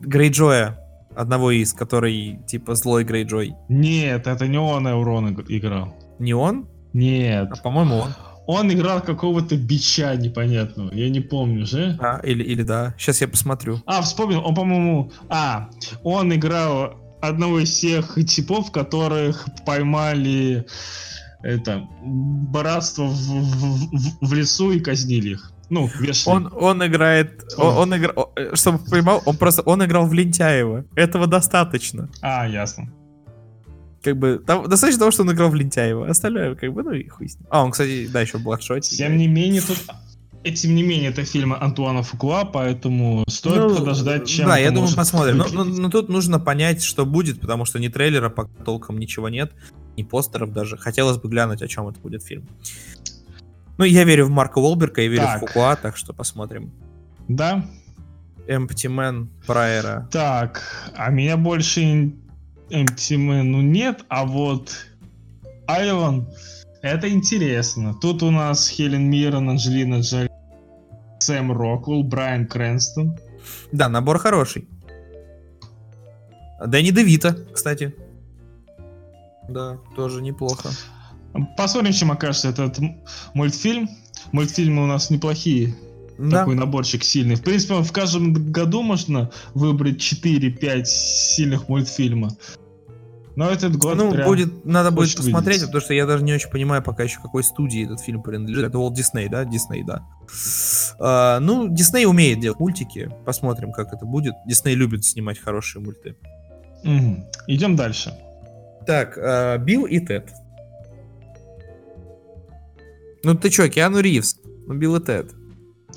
Грейджоя, 0.00 0.78
одного 1.16 1.50
из, 1.50 1.72
который, 1.72 2.40
типа, 2.46 2.74
злой 2.74 3.04
Грейджой. 3.04 3.54
Нет, 3.68 4.26
это 4.26 4.46
не 4.46 4.58
он 4.58 4.86
Эурон 4.88 5.28
иг- 5.34 5.46
играл. 5.48 5.94
Не 6.18 6.34
он? 6.34 6.68
Нет. 6.92 7.48
А, 7.52 7.56
по-моему, 7.62 7.96
он. 7.96 8.14
Он 8.46 8.72
играл 8.72 9.00
какого-то 9.00 9.56
бича 9.56 10.16
непонятного, 10.16 10.92
я 10.92 11.08
не 11.08 11.20
помню 11.20 11.66
же. 11.66 11.96
А, 12.00 12.18
или, 12.24 12.42
или 12.42 12.62
да. 12.64 12.94
Сейчас 12.98 13.20
я 13.20 13.28
посмотрю. 13.28 13.80
А, 13.86 14.02
вспомнил, 14.02 14.44
он, 14.44 14.54
по-моему... 14.56 15.12
А, 15.28 15.68
он 16.02 16.34
играл 16.34 16.94
одного 17.22 17.60
из 17.60 17.78
тех 17.78 18.14
типов, 18.26 18.72
которых 18.72 19.46
поймали 19.64 20.66
это 21.42 21.88
братство 22.02 23.04
в, 23.04 23.14
в- 23.14 24.18
в- 24.20 24.32
лесу 24.32 24.72
и 24.72 24.80
казнили 24.80 25.30
их. 25.30 25.52
Ну, 25.70 25.88
вешали. 26.00 26.34
Он, 26.34 26.52
он 26.52 26.84
играет... 26.86 27.44
Он, 27.56 27.76
он 27.76 27.96
играл... 27.96 28.32
о, 28.36 28.56
Чтобы 28.56 28.78
понимал, 28.90 29.22
он 29.24 29.36
просто... 29.36 29.62
Он 29.62 29.84
играл 29.84 30.06
в 30.06 30.12
Лентяева. 30.12 30.84
Этого 30.96 31.26
достаточно. 31.28 32.08
А, 32.22 32.48
ясно. 32.48 32.92
Как 34.02 34.16
бы... 34.16 34.42
там 34.44 34.68
достаточно 34.68 34.98
того, 35.00 35.10
что 35.12 35.22
он 35.22 35.30
играл 35.32 35.48
в 35.50 35.54
Лентяева. 35.54 36.08
Остальное, 36.08 36.54
как 36.56 36.72
бы, 36.72 36.82
ну 36.82 36.92
и 36.92 37.06
хуй 37.06 37.28
с 37.28 37.36
ним. 37.38 37.46
А, 37.50 37.62
он, 37.64 37.70
кстати, 37.70 38.08
да, 38.12 38.20
еще 38.20 38.38
в 38.38 38.42
Бладшоте. 38.42 38.96
Тем 38.96 39.16
не 39.16 39.28
менее, 39.28 39.60
тут... 39.62 39.78
И 40.42 40.52
тем 40.52 40.74
не 40.74 40.82
менее, 40.82 41.10
это 41.10 41.22
фильм 41.24 41.52
Антуана 41.52 42.02
Фукуа, 42.02 42.46
поэтому 42.46 43.24
стоит 43.28 43.76
подождать, 43.76 44.26
чем 44.26 44.44
Ну, 44.46 44.50
Да, 44.52 44.56
это 44.56 44.62
я 44.64 44.68
думаю, 44.70 44.82
может 44.84 44.96
посмотрим. 44.96 45.36
Но, 45.36 45.46
но- 45.52 45.64
но 45.64 45.90
тут 45.90 46.08
нужно 46.08 46.40
понять, 46.40 46.82
что 46.82 47.04
будет, 47.04 47.40
потому 47.42 47.66
что 47.66 47.78
ни 47.78 47.88
трейлера 47.88 48.30
пока 48.30 48.48
толком 48.64 48.98
ничего 48.98 49.28
нет, 49.28 49.52
ни 50.00 50.02
постеров 50.02 50.52
даже. 50.52 50.76
Хотелось 50.76 51.18
бы 51.18 51.28
глянуть, 51.28 51.62
о 51.62 51.68
чем 51.68 51.88
это 51.88 52.00
будет 52.00 52.22
фильм. 52.22 52.46
Ну, 53.78 53.84
я 53.84 54.04
верю 54.04 54.26
в 54.26 54.30
Марка 54.30 54.58
Уолберга, 54.58 55.02
я 55.02 55.08
верю 55.08 55.22
Так. 55.22 55.36
в 55.36 55.46
Фукуа, 55.46 55.76
так 55.76 55.96
что 55.96 56.12
посмотрим. 56.12 56.70
Да? 57.28 57.64
Empty 58.46 58.88
Man, 58.88 59.28
Прайера. 59.46 60.08
Так, 60.10 60.62
а 60.94 61.10
меня 61.10 61.36
больше 61.36 62.12
MTM, 62.68 63.42
ну 63.42 63.60
нет, 63.60 64.04
а 64.08 64.24
вот 64.24 64.74
Айлон, 65.66 66.28
это 66.82 67.08
интересно. 67.08 67.94
Тут 67.94 68.22
у 68.22 68.30
нас 68.30 68.68
Хелен 68.68 69.08
Миррен, 69.08 69.48
Анджелина 69.48 70.00
Джоли, 70.00 70.30
Сэм 71.20 71.52
Роквелл, 71.52 72.02
Брайан 72.02 72.46
Крэнстон. 72.46 73.18
Да, 73.72 73.88
набор 73.88 74.18
хороший. 74.18 74.68
Дэнни 76.64 76.90
Девита, 76.90 77.36
кстати. 77.52 77.94
Да, 79.50 79.78
тоже 79.96 80.22
неплохо. 80.22 80.70
Посмотрим, 81.56 81.92
чем 81.92 82.10
окажется 82.10 82.48
этот 82.48 82.78
мультфильм. 83.34 83.88
Мультфильмы 84.32 84.82
у 84.84 84.86
нас 84.86 85.10
неплохие. 85.10 85.76
Да. 86.18 86.40
Такой 86.40 86.54
наборчик 86.54 87.02
сильный. 87.02 87.36
В 87.36 87.42
принципе, 87.42 87.74
в 87.82 87.92
каждом 87.92 88.34
году 88.52 88.82
можно 88.82 89.30
выбрать 89.54 89.96
4-5 89.96 90.84
сильных 90.84 91.68
мультфильма. 91.68 92.30
Но 93.36 93.48
этот 93.48 93.76
год 93.76 93.96
Ну, 93.96 94.10
прям 94.12 94.26
будет, 94.26 94.64
надо 94.66 94.90
будет 94.90 95.16
посмотреть, 95.16 95.34
выделиться. 95.44 95.66
потому 95.66 95.80
что 95.82 95.94
я 95.94 96.04
даже 96.04 96.24
не 96.24 96.34
очень 96.34 96.50
понимаю 96.50 96.82
пока 96.82 97.04
еще, 97.04 97.20
какой 97.22 97.42
студии 97.42 97.84
этот 97.86 98.00
фильм 98.00 98.22
принадлежит. 98.22 98.64
Это 98.66 98.76
Walt 98.78 98.94
Disney, 98.94 99.28
да? 99.30 99.44
Дисней, 99.44 99.82
да. 99.82 100.04
А, 100.98 101.38
ну, 101.40 101.68
Дисней 101.68 102.04
умеет 102.06 102.40
делать 102.40 102.58
мультики. 102.58 103.08
Посмотрим, 103.24 103.72
как 103.72 103.94
это 103.94 104.04
будет. 104.04 104.34
Дисней 104.46 104.74
любит 104.74 105.04
снимать 105.04 105.38
хорошие 105.38 105.80
мульты. 105.82 106.16
Мгм. 106.82 107.24
Идем 107.46 107.76
дальше. 107.76 108.14
Так, 108.86 109.16
а, 109.18 109.58
Билл 109.58 109.84
и 109.86 110.00
Тед. 110.00 110.30
Ну 113.22 113.34
ты 113.34 113.50
чё, 113.50 113.68
Киану 113.68 114.00
Ривз? 114.00 114.36
Ну, 114.66 114.74
Билл 114.74 114.96
и 114.96 115.04
Тед. 115.04 115.32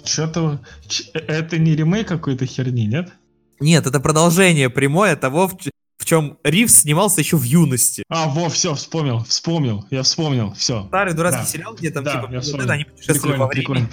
Что-то... 0.03 0.60
ч- 0.88 1.10
Это 1.14 1.57
не 1.57 1.76
ремейк 1.76 2.07
какой-то 2.07 2.45
херни, 2.45 2.85
нет? 2.85 3.10
Нет, 3.60 3.88
это 3.88 3.99
продолжение 4.01 4.69
прямое 4.69 5.15
того, 5.15 5.47
в, 5.47 5.57
ч- 5.57 5.69
в 5.97 6.03
Причем 6.03 6.38
Ривз 6.43 6.81
снимался 6.81 7.22
еще 7.22 7.38
в 7.38 7.43
юности. 7.43 8.03
А, 8.10 8.27
во, 8.27 8.49
все, 8.49 8.73
вспомнил, 8.76 9.23
вспомнил, 9.23 9.85
я 9.89 10.03
вспомнил, 10.03 10.53
все. 10.53 10.85
Старый 10.88 11.14
дурацкий 11.14 11.43
Да. 11.43 11.47
сериал, 11.47 11.76
где 11.76 11.91
там 11.91 12.03
Да, 12.03 12.11
типа 12.14 12.30
я 12.34 12.39
вот 12.41 12.60
это 12.61 12.73
они 12.73 12.84
путешествовали 12.84 13.38
во 13.38 13.47
времени. 13.47 13.65
прикольно. 13.65 13.89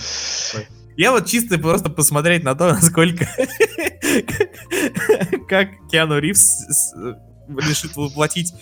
Я 0.97 1.13
вот 1.13 1.27
чисто 1.27 1.57
просто 1.59 1.89
посмотреть 1.91 2.43
на 2.43 2.57
то, 2.57 2.69
насколько 2.73 3.25
как 5.49 5.69
Киану 5.91 6.19
Ривз 6.19 6.51
решит 7.59 7.97
воплотить 7.97 8.53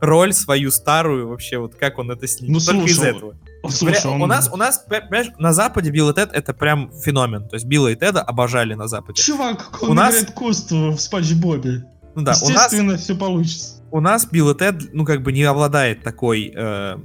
роль 0.00 0.32
свою 0.32 0.70
старую, 0.70 1.28
вообще 1.28 1.58
вот 1.58 1.74
как 1.74 1.98
он 1.98 2.10
это 2.10 2.26
снимет. 2.26 2.54
Ну, 2.54 2.60
Только 2.60 2.86
из 2.90 2.96
слушай, 2.96 3.10
этого. 3.16 3.34
Слушай, 3.68 4.00
Бля, 4.02 4.10
он- 4.12 4.22
у 4.22 4.26
нас, 4.26 4.50
у 4.52 4.56
нас, 4.56 4.78
понимаешь, 4.88 5.28
на 5.38 5.52
Западе 5.52 5.90
Билл 5.90 6.10
и 6.10 6.14
Тед 6.14 6.30
это 6.32 6.52
прям 6.54 6.92
феномен. 7.02 7.48
То 7.48 7.56
есть 7.56 7.66
Билла 7.66 7.88
и 7.88 7.96
Теда 7.96 8.22
обожали 8.22 8.74
на 8.74 8.88
Западе. 8.88 9.20
Чувак, 9.22 9.70
как 9.72 9.82
У 9.82 9.86
он 9.86 9.96
нас- 9.96 10.10
играет 10.14 10.30
Кост 10.32 10.70
в 10.70 10.98
Спанч 10.98 11.32
Бобе. 11.32 11.84
Ну 12.14 12.22
да, 12.22 12.34
у 12.42 12.48
нас, 12.50 12.72
все 13.02 13.14
получится. 13.16 13.82
у 13.90 14.00
нас 14.00 14.26
Билл 14.26 14.50
и 14.50 14.54
Тед, 14.58 14.94
ну 14.94 15.04
как 15.04 15.22
бы 15.22 15.32
не 15.32 15.42
обладает 15.44 16.02
такой 16.02 16.52
э, 16.54 16.96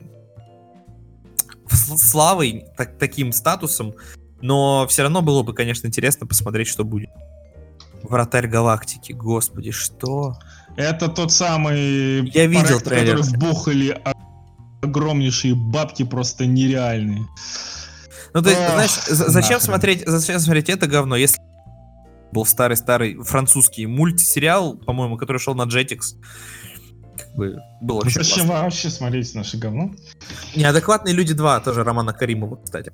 славой, 1.69 2.65
так- 2.77 2.97
таким 2.97 3.31
статусом, 3.31 3.93
но 4.41 4.85
все 4.87 5.03
равно 5.03 5.21
было 5.21 5.43
бы, 5.43 5.53
конечно, 5.53 5.87
интересно 5.87 6.27
посмотреть, 6.27 6.67
что 6.67 6.83
будет. 6.83 7.09
Вратарь 8.03 8.47
галактики, 8.47 9.11
господи, 9.13 9.71
что? 9.71 10.35
Это 10.77 11.07
тот 11.09 11.31
самый 11.31 12.29
Я 12.29 12.47
проект, 12.49 12.83
трейлер. 12.85 13.17
который 13.17 13.37
вбухали 13.37 14.01
огромнейшие 14.81 15.53
бабки, 15.55 16.03
просто 16.03 16.45
нереальные. 16.45 17.27
Ну, 18.33 18.41
то 18.41 18.49
есть, 18.49 18.61
Ох, 18.61 18.73
знаешь, 18.73 18.91
за- 19.07 19.29
зачем 19.29 19.53
нахрен. 19.57 19.59
смотреть, 19.59 20.03
зачем 20.07 20.39
смотреть 20.39 20.69
это 20.69 20.87
говно, 20.87 21.15
если 21.15 21.39
был 22.31 22.45
старый-старый 22.45 23.21
французский 23.23 23.85
мультсериал, 23.87 24.77
по-моему, 24.77 25.17
который 25.17 25.37
шел 25.37 25.53
на 25.53 25.63
Jetix. 25.63 26.15
Как 27.17 27.35
бы 27.35 27.57
было 27.81 27.97
вообще 28.01 28.23
Зачем 28.23 28.47
классно. 28.47 28.63
вообще 28.63 28.89
смотреть 28.89 29.35
наше 29.35 29.57
говно? 29.57 29.91
Неадекватные 30.55 31.13
люди 31.13 31.33
2, 31.33 31.59
тоже 31.59 31.83
Романа 31.83 32.13
Каримова, 32.13 32.55
кстати. 32.63 32.93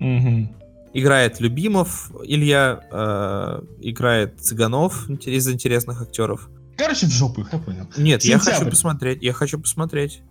Мгм. 0.00 0.50
Играет 0.98 1.40
Любимов 1.40 2.10
Илья, 2.24 2.80
э, 2.90 3.62
играет 3.82 4.40
Цыганов 4.40 5.10
из 5.10 5.46
интересных 5.46 6.00
актеров. 6.00 6.48
Короче, 6.78 7.04
в 7.04 7.10
жопу 7.10 7.42
их, 7.42 7.52
я 7.52 7.58
понял. 7.58 7.86
Нет, 7.98 8.24
я 8.24 8.38
Сентябрь. 8.38 8.58
хочу 8.58 8.70
посмотреть, 8.70 9.22
я 9.22 9.34
хочу 9.34 9.60
посмотреть. 9.60 10.22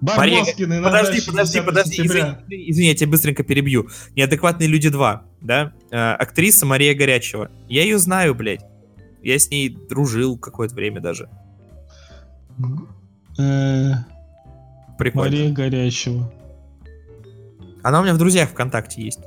Барбоскины 0.00 0.80
на 0.80 0.88
Подожди, 0.88 1.20
подожди, 1.20 1.58
10 1.58 1.66
подожди, 1.66 2.06
извини, 2.06 2.34
извини, 2.48 2.88
я 2.88 2.94
тебя 2.94 3.10
быстренько 3.10 3.44
перебью. 3.44 3.88
Неадекватные 4.14 4.70
люди 4.70 4.88
2, 4.88 5.22
да? 5.42 5.74
Э, 5.90 6.12
актриса 6.12 6.64
Мария 6.64 6.94
Горячева. 6.94 7.50
Я 7.68 7.82
ее 7.82 7.98
знаю, 7.98 8.34
блядь. 8.34 8.64
Я 9.22 9.38
с 9.38 9.50
ней 9.50 9.68
дружил 9.68 10.38
какое-то 10.38 10.74
время 10.74 11.02
даже. 11.02 11.28
Э, 13.38 13.92
Прикольно. 14.96 15.30
Мария 15.30 15.52
Горячева. 15.52 16.32
Она 17.82 18.00
у 18.00 18.02
меня 18.02 18.14
в 18.14 18.18
друзьях 18.18 18.48
ВКонтакте 18.48 19.02
есть. 19.02 19.20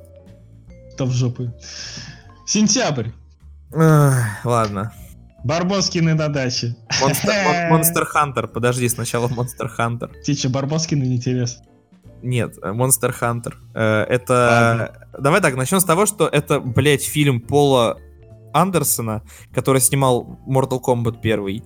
Да 0.99 1.05
в 1.05 1.11
жопу. 1.11 1.49
Сентябрь. 2.45 3.09
Ладно. 3.71 4.91
Барбоскины 5.45 6.13
на 6.13 6.27
даче. 6.27 6.75
Монстр 7.69 8.05
Хантер. 8.05 8.47
Подожди, 8.53 8.89
сначала 8.89 9.29
Монстр 9.29 9.69
Хантер. 9.69 10.11
Что, 10.23 10.49
Барбоскины 10.49 11.05
не 11.05 11.15
интересно? 11.15 11.65
Нет, 12.21 12.57
Монстер 12.61 13.13
Хантер. 13.13 13.57
Это... 13.73 15.07
Давай 15.17 15.39
так, 15.39 15.55
начнем 15.55 15.79
с 15.79 15.85
того, 15.85 16.05
что 16.05 16.27
это, 16.27 16.59
блядь, 16.59 17.03
фильм 17.03 17.39
Пола 17.39 17.97
Андерсона, 18.53 19.23
который 19.53 19.79
снимал 19.79 20.37
Mortal 20.45 20.81
Kombat 20.81 21.19
1. 21.21 21.63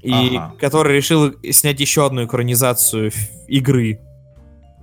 И 0.00 0.36
Ага. 0.36 0.54
который 0.58 0.96
решил 0.96 1.32
снять 1.52 1.78
еще 1.78 2.04
одну 2.04 2.24
экранизацию 2.24 3.12
игры. 3.46 4.00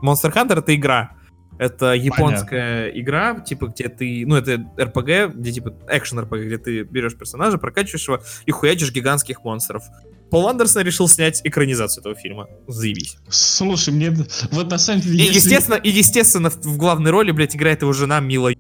Monster 0.02 0.34
Hunter 0.34 0.60
это 0.60 0.74
игра. 0.74 1.12
Это 1.60 1.92
японская 1.94 2.88
игра, 2.90 3.42
типа, 3.42 3.68
где 3.68 3.90
ты... 3.90 4.24
Ну, 4.26 4.36
это 4.38 4.54
RPG, 4.78 5.34
где, 5.36 5.52
типа, 5.52 5.74
экшен 5.90 6.20
RPG, 6.20 6.46
где 6.46 6.58
ты 6.58 6.84
берешь 6.84 7.16
персонажа, 7.18 7.58
прокачиваешь 7.58 8.08
его 8.08 8.22
и 8.46 8.52
хуячишь 8.52 8.94
гигантских 8.94 9.44
монстров. 9.44 9.84
Пол 10.32 10.48
Андерсон 10.48 10.84
решил 10.84 11.10
снять 11.10 11.42
экранизацию 11.44 12.02
этого 12.02 12.16
фильма. 12.16 12.48
Заебись. 12.68 13.18
Слушай, 13.30 13.94
мне... 13.94 14.12
Вот 14.52 14.72
на 14.72 14.78
самом 14.78 15.02
деле... 15.02 15.16
И, 15.16 15.28
если- 15.28 15.36
естественно, 15.36 15.76
и, 15.76 15.90
естественно, 15.90 16.50
в, 16.50 16.56
в 16.64 16.78
главной 16.78 17.12
роли, 17.12 17.32
блядь, 17.32 17.56
играет 17.58 17.82
его 17.82 17.92
жена 17.92 18.22
Мила. 18.22 18.52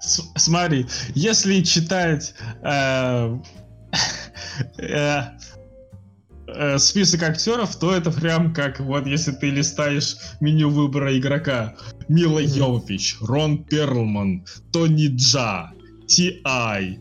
С- 0.00 0.22
Смотри, 0.36 0.86
если 1.14 1.60
читать 1.62 2.32
э, 2.62 3.36
э, 4.78 5.20
э, 6.54 6.78
список 6.78 7.22
актеров, 7.22 7.76
то 7.76 7.94
это 7.94 8.10
прям 8.10 8.52
как 8.54 8.80
вот 8.80 9.06
если 9.06 9.32
ты 9.32 9.50
листаешь 9.50 10.16
меню 10.40 10.70
выбора 10.70 11.16
игрока. 11.18 11.74
Мила. 12.08 12.38
Йовович, 12.40 13.16
Рон 13.20 13.64
Перлман, 13.64 14.44
Тони 14.72 15.08
Джа, 15.14 15.70
Ти 16.06 16.40
Ай, 16.44 16.98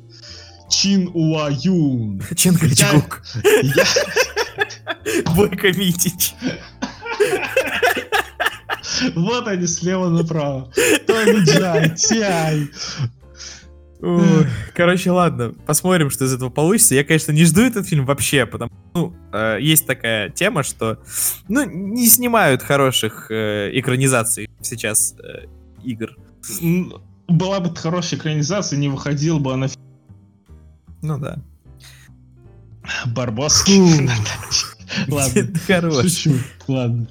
Чин 0.70 1.10
Уа 1.14 1.50
Юн. 1.50 2.22
Чингачгук. 2.36 3.22
Я- 3.64 3.86
Бойко 5.36 5.72
Митич. 5.78 6.34
Вот 9.16 9.48
они 9.48 9.68
слева 9.68 10.10
направо. 10.10 10.72
Тони 11.06 11.44
Джа, 11.46 11.90
Ти 11.90 12.22
Ай. 12.22 12.68
Короче, 14.76 15.12
ладно, 15.12 15.54
посмотрим, 15.66 16.10
что 16.10 16.26
из 16.26 16.34
этого 16.34 16.50
получится. 16.50 16.94
Я, 16.96 17.04
конечно, 17.04 17.32
не 17.32 17.46
жду 17.46 17.62
этот 17.62 17.88
фильм 17.88 18.06
вообще, 18.06 18.46
потому 18.46 18.70
что 18.70 18.90
ну, 18.94 19.16
э, 19.34 19.58
есть 19.60 19.88
такая 19.88 20.30
тема, 20.30 20.64
что 20.64 21.00
ну, 21.48 21.66
не 21.66 22.08
снимают 22.08 22.62
хороших 22.62 23.32
э, 23.32 23.72
экранизаций 23.74 24.50
сейчас 24.62 25.16
э, 25.20 25.48
игр. 25.84 26.16
Была 27.28 27.60
бы 27.60 27.76
хорошая 27.76 28.20
экранизация, 28.20 28.78
не 28.78 28.88
выходила 28.88 29.40
бы 29.40 29.54
она 29.54 29.68
Ну 31.02 31.18
да. 31.18 31.40
Барбоски. 33.08 34.10
Ладно, 35.08 35.60
хорош. 35.68 36.04
шучу. 36.04 36.36
Ладно. 36.68 37.08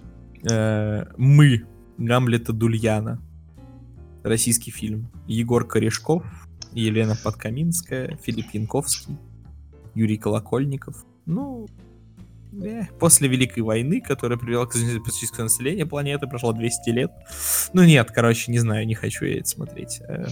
Э, 0.48 1.04
Мы. 1.16 1.66
Гамлета 1.98 2.52
Дульяна. 2.52 3.20
Российский 4.22 4.70
фильм. 4.70 5.10
Егор 5.26 5.66
Корешков, 5.66 6.22
Елена 6.80 7.16
Подкаминская, 7.22 8.18
Филипп 8.22 8.46
Янковский, 8.52 9.16
Юрий 9.94 10.18
Колокольников. 10.18 11.04
Ну, 11.24 11.66
э, 12.62 12.82
после 13.00 13.28
Великой 13.28 13.60
войны, 13.62 14.00
которая 14.00 14.38
привела 14.38 14.66
к 14.66 14.72
пацифическому 14.72 15.44
населению 15.44 15.88
планеты, 15.88 16.26
прошло 16.26 16.52
200 16.52 16.90
лет. 16.90 17.10
Ну 17.72 17.82
нет, 17.84 18.10
короче, 18.10 18.52
не 18.52 18.58
знаю, 18.58 18.86
не 18.86 18.94
хочу 18.94 19.24
я 19.24 19.38
это 19.38 19.48
смотреть. 19.48 20.00
Э, 20.08 20.26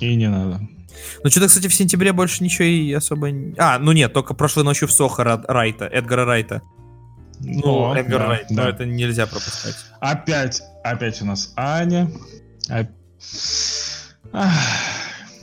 И 0.00 0.14
не 0.14 0.28
надо. 0.28 0.60
Ну 1.22 1.30
что-то, 1.30 1.48
кстати, 1.48 1.68
в 1.68 1.74
сентябре 1.74 2.12
больше 2.12 2.42
ничего 2.42 2.64
и 2.64 2.90
особо... 2.92 3.28
А, 3.58 3.78
ну 3.78 3.92
нет, 3.92 4.12
только 4.12 4.32
прошлой 4.34 4.64
ночью 4.64 4.88
в 4.88 4.92
Сохо 4.92 5.22
Ра- 5.22 5.44
Райта, 5.46 5.84
Эдгара 5.86 6.24
Райта. 6.24 6.62
Ну, 7.40 7.90
О, 7.90 7.94
Эдгар 7.94 8.20
да, 8.20 8.28
Райт, 8.28 8.50
но 8.50 8.62
да. 8.62 8.70
это 8.70 8.86
нельзя 8.86 9.26
пропускать. 9.26 9.74
Опять, 10.00 10.62
опять 10.84 11.20
у 11.20 11.26
нас 11.26 11.52
Аня. 11.56 12.10
Оп- 12.70 12.88
Ах, 14.32 14.54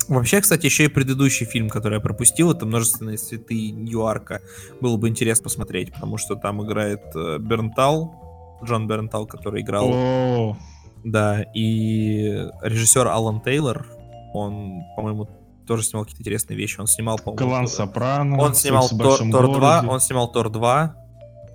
Вообще, 0.07 0.41
кстати, 0.41 0.65
еще 0.65 0.85
и 0.85 0.87
предыдущий 0.87 1.45
фильм, 1.45 1.69
который 1.69 1.95
я 1.95 1.99
пропустил, 1.99 2.51
это 2.51 2.65
«Множественные 2.65 3.17
цветы 3.17 3.71
Ньюарка». 3.71 4.41
Было 4.81 4.97
бы 4.97 5.09
интересно 5.09 5.43
посмотреть, 5.43 5.93
потому 5.93 6.17
что 6.17 6.35
там 6.35 6.63
играет 6.65 7.01
э, 7.15 7.37
Бернтал, 7.39 8.59
Джон 8.63 8.87
Бернтал, 8.87 9.25
который 9.25 9.61
играл, 9.61 9.89
О, 9.91 10.57
да, 11.03 11.43
и 11.53 12.47
режиссер 12.61 13.07
Алан 13.07 13.41
Тейлор, 13.41 13.85
он, 14.33 14.83
по-моему, 14.95 15.27
тоже 15.67 15.83
снимал 15.83 16.05
какие-то 16.05 16.23
интересные 16.23 16.57
вещи. 16.57 16.79
Он 16.79 16.87
снимал, 16.87 17.17
по-моему... 17.17 17.49
Клан 17.49 17.65
э, 17.65 17.67
Сопрано. 17.67 18.41
Он 18.41 18.53
снимал 18.53 18.87
«Секс 18.87 18.99
в 18.99 19.03
Тор, 19.03 19.19
Тор 19.19 19.47
2, 19.47 19.49
городе». 19.59 19.87
он 19.87 19.99
снимал 19.99 20.31
Тор 20.31 20.49
2. 20.49 20.95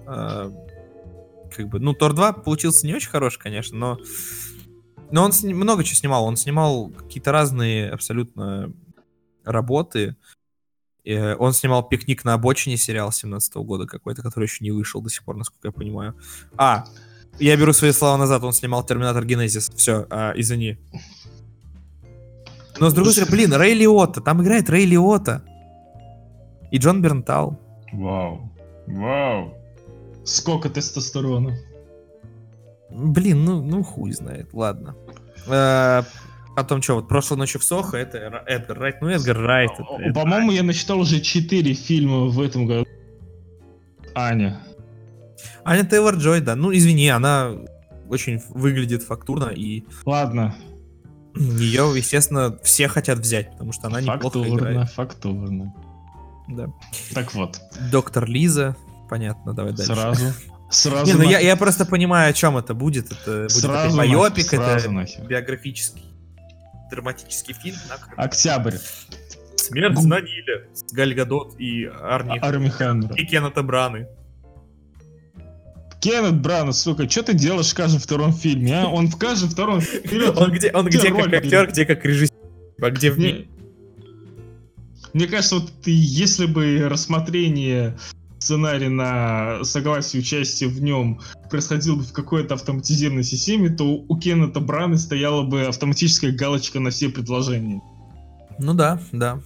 э, 0.06 0.50
как 1.54 1.68
бы, 1.68 1.80
ну, 1.80 1.94
Тор 1.94 2.12
2 2.12 2.32
получился 2.32 2.86
не 2.86 2.94
очень 2.94 3.10
хороший, 3.10 3.38
конечно, 3.38 3.76
но... 3.76 3.98
Но 5.10 5.24
он 5.24 5.32
сни- 5.32 5.54
много 5.54 5.84
чего 5.84 5.96
снимал. 5.96 6.24
Он 6.24 6.36
снимал 6.36 6.88
какие-то 6.88 7.32
разные 7.32 7.90
абсолютно 7.90 8.72
работы. 9.44 10.16
Э, 11.04 11.34
Он 11.36 11.52
снимал 11.54 11.88
«Пикник 11.88 12.24
на 12.24 12.34
обочине» 12.34 12.76
сериал 12.76 13.10
17 13.12 13.54
года 13.56 13.86
какой-то, 13.86 14.22
который 14.22 14.44
еще 14.44 14.64
не 14.64 14.70
вышел 14.70 15.00
до 15.00 15.08
сих 15.08 15.24
пор, 15.24 15.36
насколько 15.36 15.68
я 15.68 15.72
понимаю. 15.72 16.14
А, 16.56 16.84
я 17.38 17.56
беру 17.56 17.72
свои 17.72 17.92
слова 17.92 18.18
назад, 18.18 18.42
он 18.44 18.52
снимал 18.52 18.84
«Терминатор 18.84 19.24
Генезис». 19.24 19.70
Все, 19.74 20.06
извини. 20.36 20.76
Но 22.78 22.90
с 22.90 22.94
другой 22.94 23.12
стороны, 23.12 23.32
блин, 23.32 23.52
Рэй 23.54 23.74
Лиотта, 23.74 24.20
там 24.20 24.42
играет 24.42 24.68
Рэй 24.70 24.84
Лиотта. 24.84 25.42
И 26.70 26.78
Джон 26.78 27.00
Бернтал. 27.00 27.58
Вау. 27.92 28.52
Вау. 28.86 29.54
Сколько 30.24 30.68
тестостерона. 30.68 31.56
Блин, 32.90 33.44
ну, 33.44 33.62
ну 33.62 33.82
хуй 33.82 34.12
знает, 34.12 34.48
ладно. 34.52 34.96
Э, 35.46 36.02
Потом 36.56 36.82
что, 36.82 36.96
вот 36.96 37.06
прошлой 37.06 37.36
ночью 37.38 37.60
в 37.60 37.64
Сохо, 37.64 37.96
это 37.96 38.18
Эдгар 38.48 38.78
Райт. 38.80 38.96
Ну, 39.00 39.08
Эдгар 39.08 39.38
Райт. 39.38 39.70
По-моему, 40.12 40.50
я 40.50 40.64
насчитал 40.64 40.98
уже 40.98 41.20
4 41.20 41.72
фильма 41.74 42.24
в 42.26 42.40
этом 42.40 42.66
году. 42.66 42.84
Аня. 44.12 44.60
Аня 45.64 45.84
Тейлор 45.84 46.16
Джой, 46.16 46.40
да. 46.40 46.56
Ну, 46.56 46.74
извини, 46.74 47.08
она 47.10 47.52
очень 48.08 48.42
выглядит 48.48 49.04
фактурно, 49.04 49.50
и 49.50 49.84
Ладно. 50.04 50.56
ее, 51.36 51.92
естественно, 51.94 52.58
все 52.64 52.88
хотят 52.88 53.18
взять, 53.20 53.52
потому 53.52 53.70
что 53.72 53.86
она 53.86 54.00
неплохо 54.00 54.22
Фактурно, 54.40 54.54
играет. 54.58 54.90
фактурно. 54.90 55.74
Да. 56.48 56.72
Так 57.14 57.34
вот, 57.34 57.60
Доктор 57.92 58.26
Лиза, 58.26 58.74
понятно, 59.08 59.52
давай 59.54 59.74
дальше. 59.74 59.92
сразу. 59.94 60.24
Сразу. 60.70 61.06
Не, 61.06 61.12
ну 61.14 61.24
на- 61.24 61.30
я, 61.30 61.38
я 61.38 61.56
просто 61.56 61.86
понимаю, 61.86 62.30
о 62.30 62.32
чем 62.32 62.56
это 62.58 62.74
будет. 62.74 63.10
Это 63.10 63.42
будет 63.42 63.50
Сразу 63.52 63.96
нахер, 63.96 64.12
байопик, 64.12 64.52
это 64.52 64.90
нахер. 64.90 65.24
биографический, 65.26 66.04
драматический 66.90 67.54
фильм. 67.54 67.76
на- 67.88 68.24
Октябрь. 68.24 68.76
Смерть 69.56 70.02
на 70.04 70.20
Ниле 70.20 70.68
с 70.74 70.92
Галь 70.92 71.14
Гадот 71.14 71.58
и 71.58 71.84
Арни 71.84 72.38
Арми 72.38 72.68
Хаммер. 72.68 73.12
и 73.14 73.24
Кеннета 73.24 73.62
Браны. 73.62 74.06
Кеннет 76.00 76.40
Брана, 76.40 76.72
сука, 76.72 77.08
что 77.10 77.24
ты 77.24 77.34
делаешь 77.34 77.70
в 77.72 77.74
каждом 77.74 78.00
втором 78.00 78.32
фильме, 78.32 78.78
а? 78.82 78.86
Он 78.86 79.08
в 79.08 79.16
каждом 79.18 79.48
втором 79.50 79.80
фильме... 79.80 80.28
Он 80.36 80.52
где, 80.52 80.70
он 80.72 80.86
Где 80.86 81.10
как 81.10 81.32
актер, 81.32 81.66
где 81.66 81.84
как 81.84 82.04
режиссер, 82.04 82.34
а 82.80 82.90
где 82.90 83.10
в 83.10 83.18
Мне, 83.18 83.48
мне 85.12 85.26
кажется, 85.26 85.56
вот 85.56 85.72
если 85.86 86.46
бы 86.46 86.88
рассмотрение 86.88 87.98
сценария 88.48 88.88
на 88.88 89.62
согласие 89.62 90.20
участия 90.22 90.68
в 90.68 90.80
нем 90.82 91.20
происходило 91.50 91.96
бы 91.96 92.02
в 92.02 92.12
какой-то 92.14 92.54
автоматизированной 92.54 93.22
системе, 93.24 93.68
то 93.68 93.84
у 93.84 94.18
Кеннета 94.18 94.60
Браны 94.60 94.96
стояла 94.96 95.42
бы 95.42 95.64
автоматическая 95.66 96.32
галочка 96.32 96.80
на 96.80 96.88
все 96.88 97.10
предложения. 97.10 97.82
Ну 98.58 98.72
да, 98.72 99.00
да. 99.12 99.40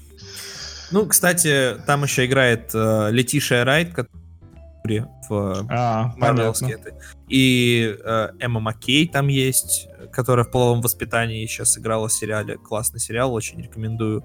Ну, 0.92 1.06
кстати, 1.06 1.78
там 1.84 2.04
еще 2.04 2.26
играет 2.26 2.70
э, 2.74 3.08
Летишия 3.10 3.64
Райт, 3.64 3.88
которая 3.88 5.08
в 5.28 5.66
А, 5.68 6.12
Марвеловской 6.16 6.68
понятно. 6.68 6.88
этой. 6.90 6.98
И 7.28 7.96
э, 8.04 8.28
Эмма 8.38 8.60
Маккей 8.60 9.08
там 9.08 9.26
есть, 9.26 9.88
которая 10.12 10.44
в 10.44 10.50
половом 10.52 10.80
воспитании 10.80 11.44
сейчас 11.46 11.76
играла 11.76 12.06
в 12.08 12.12
сериале. 12.12 12.56
Классный 12.56 13.00
сериал, 13.00 13.32
очень 13.34 13.60
рекомендую. 13.60 14.24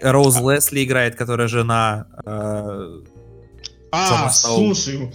Роуз 0.00 0.36
А- 0.36 0.52
Лесли 0.54 0.82
играет, 0.84 1.14
которая 1.14 1.48
жена. 1.48 2.06
э, 2.24 3.00
А, 3.92 4.30
слушай, 4.30 5.12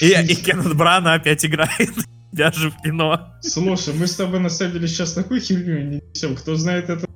и, 0.00 0.06
и 0.06 0.34
Кеннет 0.36 0.76
Брана 0.76 1.14
опять 1.14 1.44
играет. 1.44 1.90
Даже 2.32 2.70
в 2.70 2.76
кино. 2.82 3.28
слушай, 3.40 3.94
мы 3.94 4.06
с 4.06 4.16
тобой 4.16 4.40
на 4.40 4.50
самом 4.50 4.72
деле 4.74 4.88
сейчас 4.88 5.12
такую 5.12 5.40
херню 5.40 5.82
не 5.84 6.00
несем. 6.12 6.34
Кто 6.36 6.56
знает 6.56 6.90
это, 6.90 7.06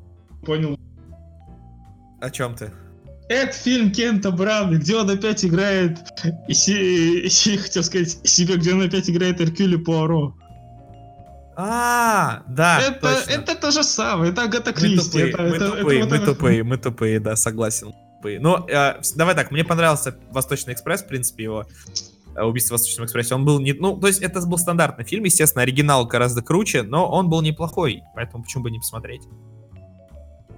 понял. 0.47 0.79
О 2.21 2.31
чем 2.31 2.55
ты? 2.55 2.71
Это 3.29 3.53
фильм 3.53 3.91
Кента 3.93 4.31
Брана, 4.31 4.77
где 4.77 4.97
он 4.97 5.11
опять 5.11 5.45
играет, 5.45 5.99
и 6.49 6.55
се- 6.55 7.27
и 7.27 7.57
хотел 7.59 7.83
сказать 7.85 8.27
себе, 8.27 8.57
где 8.57 8.73
он 8.73 8.81
опять 8.83 9.11
играет 9.11 9.41
Эркюля 9.41 9.79
Пуаро. 9.79 10.35
А, 11.57 12.43
да, 12.49 12.81
это, 12.81 13.01
точно. 13.01 13.31
это 13.33 13.55
то 13.57 13.71
же 13.73 13.83
самое, 13.83 14.31
это 14.33 14.45
Агата 14.45 14.71
Мы 14.71 14.77
Кристи. 14.77 15.05
тупые, 15.11 15.29
это, 15.31 15.43
мы 15.43 15.49
это- 15.49 15.65
это 15.65 15.77
тупые, 15.77 16.01
вот 16.01 16.11
мы 16.11 16.17
это- 16.17 16.27
тупые, 16.27 16.63
мы 16.65 16.77
тупые, 16.79 17.21
да, 17.21 17.37
согласен. 17.37 17.93
Ну, 18.25 18.67
э, 18.69 19.01
давай 19.17 19.35
так, 19.35 19.51
мне 19.51 19.65
понравился 19.65 20.17
Восточный 20.31 20.75
экспресс, 20.75 21.03
в 21.03 21.07
принципе, 21.09 21.45
его 21.45 21.67
э, 22.35 22.43
убийство 22.43 22.75
в 22.75 22.79
Восточном 22.79 23.07
экспрессе. 23.07 23.35
Он 23.35 23.45
был 23.45 23.61
не, 23.61 23.73
ну, 23.73 23.97
то 23.97 24.07
есть 24.09 24.21
это 24.21 24.41
был 24.47 24.59
стандартный 24.59 25.05
фильм, 25.05 25.25
естественно, 25.25 25.63
оригинал 25.63 26.07
гораздо 26.07 26.43
круче, 26.43 26.83
но 26.83 27.09
он 27.09 27.29
был 27.29 27.43
неплохой, 27.43 28.03
поэтому 28.15 28.43
почему 28.43 28.65
бы 28.65 28.71
не 28.71 28.79
посмотреть? 28.79 29.23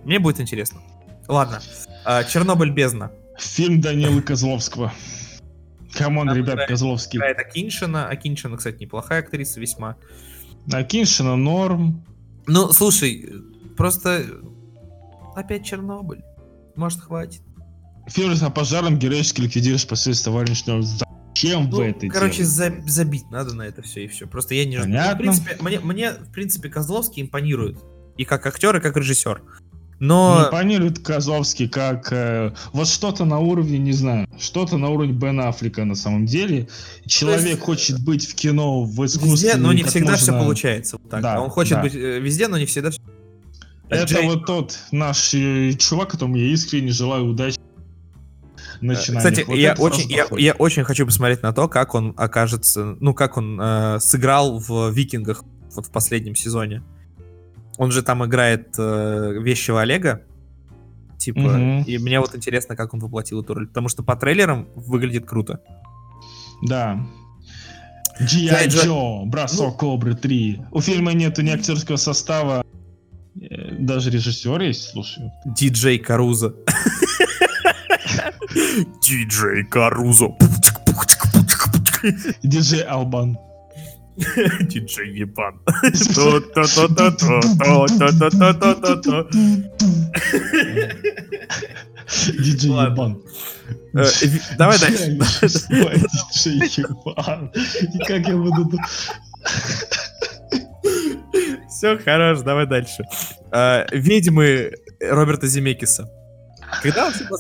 Мне 0.05 0.19
будет 0.19 0.41
интересно. 0.41 0.81
Ладно, 1.29 1.61
э, 2.07 2.25
Чернобыль 2.29 2.71
бездна. 2.71 3.13
Фильм 3.39 3.81
Данилы 3.81 4.23
Козловского. 4.23 4.93
Come 5.93 6.13
on, 6.13 6.29
Там 6.29 6.37
ребят, 6.37 6.55
играет- 6.55 6.69
Козловский. 6.69 7.19
Играет 7.19 7.39
Акиншина. 7.39 8.07
Акиншина, 8.07 8.57
кстати, 8.57 8.83
неплохая 8.83 9.21
актриса 9.21 9.61
весьма. 9.61 9.97
Акиншина 10.73 11.37
норм. 11.37 12.05
Ну, 12.47 12.73
слушай, 12.73 13.29
просто 13.77 14.25
опять 15.35 15.65
Чернобыль. 15.65 16.23
Может, 16.77 17.01
хватит. 17.01 17.43
Фильм 18.11 18.35
о 18.43 18.51
пожарном 18.51 18.99
героически 18.99 19.43
ликвидирующем 19.43 19.87
последствия 19.87 20.33
аварийного. 20.33 20.83
Зачем 20.83 21.71
Ну, 21.71 21.77
вы 21.77 21.85
это 21.87 22.09
короче, 22.09 22.45
за- 22.45 22.75
забить 22.87 23.31
надо 23.31 23.55
на 23.55 23.63
это 23.63 23.83
все 23.83 24.05
и 24.05 24.09
все. 24.09 24.27
Просто 24.27 24.55
я 24.55 24.65
не 24.65 24.79
Понятно. 24.79 25.15
в 25.15 25.19
принципе, 25.19 25.57
мне, 25.61 25.81
мне, 25.81 26.11
в 26.13 26.33
принципе, 26.33 26.69
Козловский 26.69 27.23
импонирует. 27.23 27.79
И 28.17 28.25
как 28.25 28.45
актер, 28.47 28.77
и 28.77 28.81
как 28.81 28.97
режиссер. 28.97 29.43
Но. 30.01 30.47
Импонирует 30.47 30.99
Козловский 31.01 31.69
как 31.69 32.11
э, 32.11 32.55
вот 32.73 32.89
что-то 32.89 33.25
на 33.27 33.39
уровне, 33.39 33.79
не 33.79 33.93
знаю, 33.93 34.27
что-то 34.39 34.77
на 34.79 34.89
уровне 34.89 35.13
Бен 35.13 35.39
Аффлека 35.41 35.85
на 35.85 35.95
самом 35.95 36.25
деле. 36.27 36.69
Человек 37.07 37.47
есть, 37.47 37.61
хочет 37.61 38.03
быть 38.03 38.27
в 38.27 38.35
кино, 38.35 38.83
в 38.85 39.05
искусстве. 39.05 39.51
Везде, 39.51 39.57
но 39.57 39.73
не 39.75 39.85
всегда 39.85 40.17
все 40.17 40.33
можно- 40.33 40.45
получается. 40.47 40.97
Вот 40.97 41.11
так. 41.11 41.23
Да, 41.23 41.41
Он 41.41 41.51
хочет 41.51 41.75
да. 41.75 41.83
быть 41.83 41.95
э, 41.95 42.19
везде, 42.19 42.49
но 42.49 42.57
не 42.59 42.65
всегда. 42.67 42.91
всё- 42.91 43.01
Это 43.91 44.15
Джей- 44.15 44.25
вот 44.25 44.47
тот 44.47 44.79
наш 44.91 45.35
э, 45.35 45.73
чувак, 45.75 46.11
которому 46.13 46.37
я 46.37 46.47
искренне 46.47 46.93
желаю 46.93 47.27
удачи. 47.27 47.59
В 48.81 48.83
начинаниях. 48.83 49.33
Кстати, 49.33 49.47
Вот 49.47 49.57
я 49.57 49.75
очень, 49.75 50.11
я, 50.11 50.27
я 50.39 50.53
очень 50.55 50.85
хочу 50.85 51.05
посмотреть 51.07 51.43
на 51.43 51.53
то, 51.53 51.69
как 51.69 51.95
он 51.95 52.15
окажется, 52.17 52.97
ну, 53.01 53.15
как 53.15 53.37
он 53.37 53.61
э, 53.61 53.99
сыграл 54.01 54.59
в 54.59 54.91
Викингах 54.91 55.45
вот 55.75 55.87
в 55.87 55.91
последнем 55.91 56.35
сезоне. 56.35 56.83
Он 57.79 57.91
же 57.93 58.03
там 58.03 58.25
играет 58.25 58.75
э, 58.79 59.35
вещего 59.41 59.81
Олега, 59.83 60.23
типа, 61.19 61.41
Мгм. 61.41 61.83
и 61.83 61.99
мне 61.99 62.21
вот 62.21 62.35
интересно, 62.35 62.77
как 62.77 62.93
он 62.95 63.01
воплотил 63.01 63.43
эту 63.43 63.55
роль, 63.55 63.67
потому 63.69 63.89
что 63.89 64.03
по 64.03 64.17
трейлерам 64.17 64.69
выглядит 64.75 65.27
круто. 65.27 65.61
Да. 66.63 66.99
G.I. 68.21 68.69
Joe, 68.69 69.25
бросок 69.25 69.79
Кобры 69.79 70.15
3. 70.15 70.61
У 70.73 70.81
фильма 70.83 71.13
нету 71.15 71.41
ни 71.43 71.49
актерского 71.51 71.97
состава, 71.97 72.65
э, 73.41 73.75
даже 73.79 74.11
режиссер 74.11 74.61
есть, 74.61 74.91
слушай. 74.91 75.25
Диджей 75.47 75.99
Карузо. 75.99 76.55
Диджей 79.03 79.65
Карузо. 79.65 80.37
Диджей 82.43 82.83
Албан. 82.83 83.39
Диджей 84.17 85.19
Ебан. 85.19 85.61
Диджей 92.39 92.71
Ебан. 92.71 93.23
Э, 93.95 94.05
давай 94.59 94.79
дальше. 94.79 95.19
Диджей 95.19 96.85
Ебан. 96.85 97.53
И 97.95 97.99
как 97.99 98.29
я 98.29 98.37
буду... 98.37 98.79
Все, 101.69 101.99
хорош, 101.99 102.41
давай 102.41 102.67
дальше. 102.67 103.05
Э, 103.53 103.87
ведьмы 103.93 104.73
Роберта 105.01 105.47
Земекиса. 105.47 106.11
Когда 106.83 107.07
он 107.07 107.13
всегда 107.13 107.37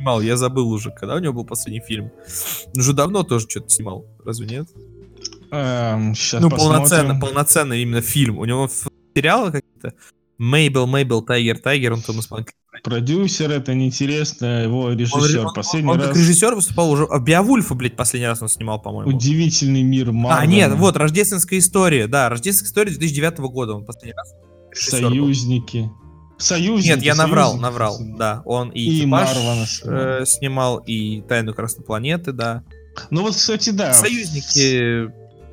снимал? 0.00 0.20
Я 0.20 0.36
забыл 0.36 0.70
уже, 0.70 0.90
когда 0.90 1.14
у 1.14 1.18
него 1.18 1.32
был 1.34 1.44
последний 1.44 1.80
фильм. 1.80 2.10
Он 2.74 2.80
уже 2.80 2.92
давно 2.92 3.22
тоже 3.22 3.46
что-то 3.48 3.68
снимал, 3.68 4.06
разве 4.24 4.46
нет? 4.46 4.68
Сейчас 5.50 6.40
Ну, 6.42 6.50
полноценно, 6.50 7.18
полноценно 7.20 7.72
именно 7.74 8.00
фильм. 8.00 8.38
У 8.38 8.44
него 8.44 8.68
сериалы 9.14 9.52
какие-то. 9.52 9.94
Мейбл, 10.38 10.86
Мейбл, 10.86 11.22
Тайгер, 11.22 11.58
Тайгер, 11.58 11.92
он 11.92 12.00
Томас 12.02 12.30
Манк. 12.30 12.48
Продюсер, 12.82 13.50
это 13.50 13.74
неинтересно, 13.74 14.62
его 14.62 14.82
Он, 14.84 14.96
режиссер. 14.96 15.46
он- 15.46 15.52
Последний 15.54 15.90
он 15.90 15.98
как 15.98 16.08
раз 16.10 16.16
режиссер 16.16 16.54
выступал 16.54 16.90
уже. 16.90 17.04
А 17.04 17.18
Беовульфа, 17.18 17.74
блядь, 17.74 17.94
последний 17.96 18.26
раз 18.28 18.40
он 18.40 18.48
снимал, 18.48 18.80
по-моему. 18.80 19.14
удивительный 19.14 19.82
мир 19.82 20.08
А, 20.08 20.12
Марвена. 20.12 20.50
нет, 20.50 20.72
вот, 20.76 20.96
Рождественская 20.96 21.58
история. 21.58 22.06
Да, 22.06 22.30
Рождественская 22.30 22.68
история 22.70 22.90
2009 22.96 23.50
года. 23.50 23.74
Он 23.74 23.84
последний 23.84 24.14
раз. 24.14 24.32
режиссер 24.74 25.10
был. 25.10 25.26
Союзники. 26.40 26.88
Нет, 26.88 27.02
я 27.02 27.14
наврал, 27.14 27.56
наврал. 27.56 27.98
Да, 28.00 28.42
он 28.44 28.70
и, 28.70 28.80
И 28.80 29.00
«Экипаж», 29.00 29.82
э, 29.84 30.24
снимал, 30.26 30.78
и 30.78 31.20
Тайну 31.22 31.54
Красной 31.54 31.84
планеты, 31.84 32.32
да. 32.32 32.62
Ну 33.10 33.22
вот, 33.22 33.34
кстати, 33.36 33.70
да. 33.70 33.92
Союзники 33.92 35.10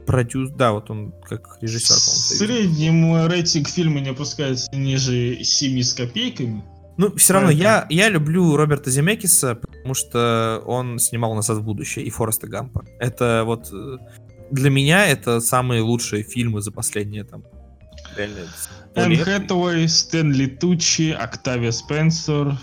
продюс... 0.08 0.50
Да, 0.52 0.72
вот 0.72 0.90
он 0.90 1.14
как 1.30 1.58
режиссер, 1.62 1.96
В 1.96 2.00
среднем 2.00 3.28
рейтинг 3.28 3.68
фильма 3.68 4.00
не 4.00 4.10
опускается 4.10 4.74
ниже 4.74 5.44
7 5.44 5.82
с 5.82 5.94
копейками. 5.94 6.64
Ну, 6.98 7.16
все 7.16 7.34
равно, 7.34 7.50
Поэтому- 7.50 7.64
я, 7.64 7.86
я 7.90 8.10
люблю 8.10 8.56
Роберта 8.56 8.90
Земекиса, 8.90 9.54
потому 9.56 9.94
что 9.94 10.64
он 10.66 10.98
снимал 10.98 11.36
«Назад 11.36 11.58
в 11.60 11.64
будущее» 11.64 12.06
и 12.06 12.10
Фореста 12.10 12.48
Гампа. 12.48 12.86
Это 13.00 13.44
вот... 13.46 13.70
э, 13.72 13.98
Для 14.50 14.72
меня 14.72 15.06
это 15.06 15.40
самые 15.40 15.82
лучшие 15.82 16.24
фильмы 16.24 16.62
за 16.62 16.72
последние 16.72 17.24
там... 17.24 17.44
Реально... 18.16 18.48
Энн. 18.98 19.18
Хэтэуэй, 19.18 19.88
Стэнли 19.88 20.46
Тучи, 20.48 21.12
Октавия 21.12 21.72
Спенсер, 21.72 22.58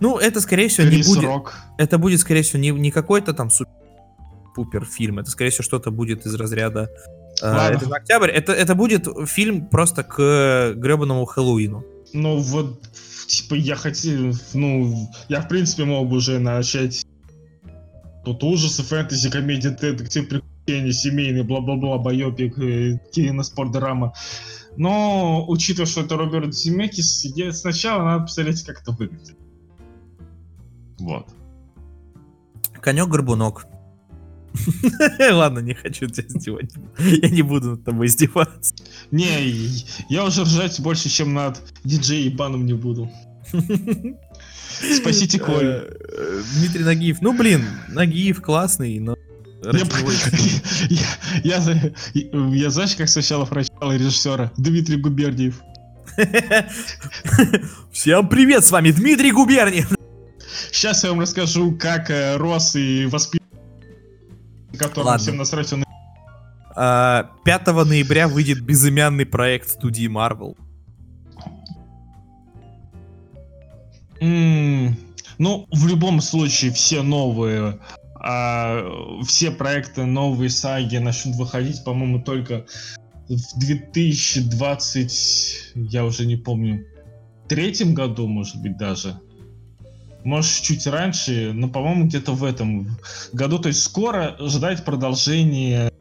Ну, 0.00 0.18
это, 0.18 0.40
скорее 0.40 0.68
всего, 0.68 0.86
не 0.86 0.96
Крис 0.96 1.08
будет... 1.08 1.24
Рок. 1.24 1.56
это 1.78 1.98
будет, 1.98 2.20
скорее 2.20 2.42
всего, 2.42 2.60
не, 2.60 2.70
не 2.70 2.90
какой-то 2.90 3.32
там 3.32 3.50
супер-пупер 3.50 4.84
фильм. 4.84 5.18
Это, 5.18 5.30
скорее 5.30 5.50
всего, 5.50 5.64
что-то 5.64 5.90
будет 5.90 6.26
из 6.26 6.34
разряда 6.34 6.90
Э, 7.42 7.52
Ладно. 7.52 7.76
Это 7.76 7.94
октябрь. 7.94 8.30
Это, 8.30 8.52
это 8.52 8.74
будет 8.74 9.06
фильм 9.26 9.66
просто 9.66 10.02
к 10.02 10.74
гребаному 10.76 11.24
Хэллоуину. 11.24 11.84
Ну 12.12 12.38
вот, 12.38 12.80
типа, 13.26 13.54
я 13.54 13.76
хотел, 13.76 14.32
ну, 14.54 15.10
я 15.28 15.40
в 15.40 15.48
принципе 15.48 15.84
мог 15.84 16.08
бы 16.08 16.16
уже 16.16 16.38
начать 16.38 17.04
тут 18.24 18.42
ужасы, 18.42 18.82
фэнтези, 18.82 19.30
комедия, 19.30 19.70
детектив, 19.70 20.28
приключения, 20.28 20.92
семейный, 20.92 21.42
бла-бла-бла, 21.42 21.98
байопик, 21.98 22.58
э, 22.58 22.98
кино, 23.12 23.42
спорт, 23.42 23.72
драма. 23.72 24.14
Но, 24.76 25.44
учитывая, 25.48 25.86
что 25.86 26.02
это 26.02 26.16
Роберт 26.16 26.54
Земекис, 26.54 27.24
я- 27.24 27.52
сначала 27.52 28.04
надо 28.04 28.24
посмотреть, 28.24 28.62
как 28.62 28.82
это 28.82 28.92
выглядит. 28.92 29.36
Вот. 30.98 31.28
Конек-горбунок. 32.80 33.66
Ладно, 35.18 35.58
не 35.58 35.74
хочу 35.74 36.06
тебя 36.06 36.26
издевать. 36.28 36.70
Я 36.98 37.28
не 37.28 37.42
буду 37.42 37.72
над 37.72 37.84
тобой 37.84 38.06
издеваться. 38.06 38.74
Не, 39.10 39.50
я 40.08 40.24
уже 40.24 40.42
ржать 40.42 40.80
больше, 40.80 41.08
чем 41.08 41.34
над 41.34 41.60
диджей 41.84 42.28
Ибаном 42.28 42.64
не 42.64 42.72
буду. 42.74 43.10
Спасите 44.96 45.38
Колю. 45.38 45.70
Э, 45.70 46.42
Дмитрий 46.58 46.84
Нагиев. 46.84 47.22
Ну, 47.22 47.36
блин, 47.36 47.64
Нагиев 47.88 48.42
классный, 48.42 48.98
но... 48.98 49.16
Я, 50.90 51.58
я, 51.58 51.92
я, 52.14 52.70
знаешь, 52.70 52.94
как 52.94 53.08
сначала 53.08 53.44
прочитал 53.44 53.92
режиссера 53.92 54.52
Дмитрий 54.56 54.96
Губерниев. 54.96 55.60
Всем 57.92 58.28
привет, 58.28 58.64
с 58.64 58.70
вами 58.70 58.90
Дмитрий 58.92 59.32
Губерниев. 59.32 59.92
Сейчас 60.70 61.02
я 61.04 61.10
вам 61.10 61.20
расскажу, 61.20 61.72
как 61.72 62.10
э, 62.10 62.36
рос 62.36 62.76
и 62.76 63.06
воспитан, 63.06 63.46
которым 64.78 65.06
Ладно. 65.06 65.22
всем 65.22 65.36
насрать 65.36 65.72
он. 65.72 65.84
А, 66.74 67.30
5 67.44 67.66
ноября 67.66 68.28
выйдет 68.28 68.60
безымянный 68.60 69.26
проект 69.26 69.68
студии 69.68 70.08
Marvel. 70.08 70.56
М, 74.20 74.96
Ну, 75.38 75.66
в 75.72 75.86
любом 75.86 76.20
случае, 76.20 76.72
все 76.72 77.02
новые, 77.02 77.78
а, 78.20 79.20
все 79.26 79.50
проекты, 79.50 80.04
новые 80.04 80.50
саги 80.50 80.96
начнут 80.96 81.36
выходить, 81.36 81.84
по-моему, 81.84 82.20
только 82.20 82.66
в 83.28 83.58
2020, 83.58 85.72
я 85.74 86.04
уже 86.04 86.26
не 86.26 86.36
помню, 86.36 86.86
третьем 87.48 87.94
году, 87.94 88.26
может 88.26 88.60
быть, 88.60 88.76
даже. 88.76 89.18
Может, 90.24 90.62
чуть 90.62 90.86
раньше, 90.86 91.52
но, 91.54 91.68
по-моему, 91.68 92.06
где-то 92.06 92.32
в 92.32 92.42
этом 92.42 92.98
году. 93.32 93.60
То 93.60 93.68
есть 93.68 93.82
скоро 93.82 94.36
ждать 94.40 94.84
продолжения 94.84 95.92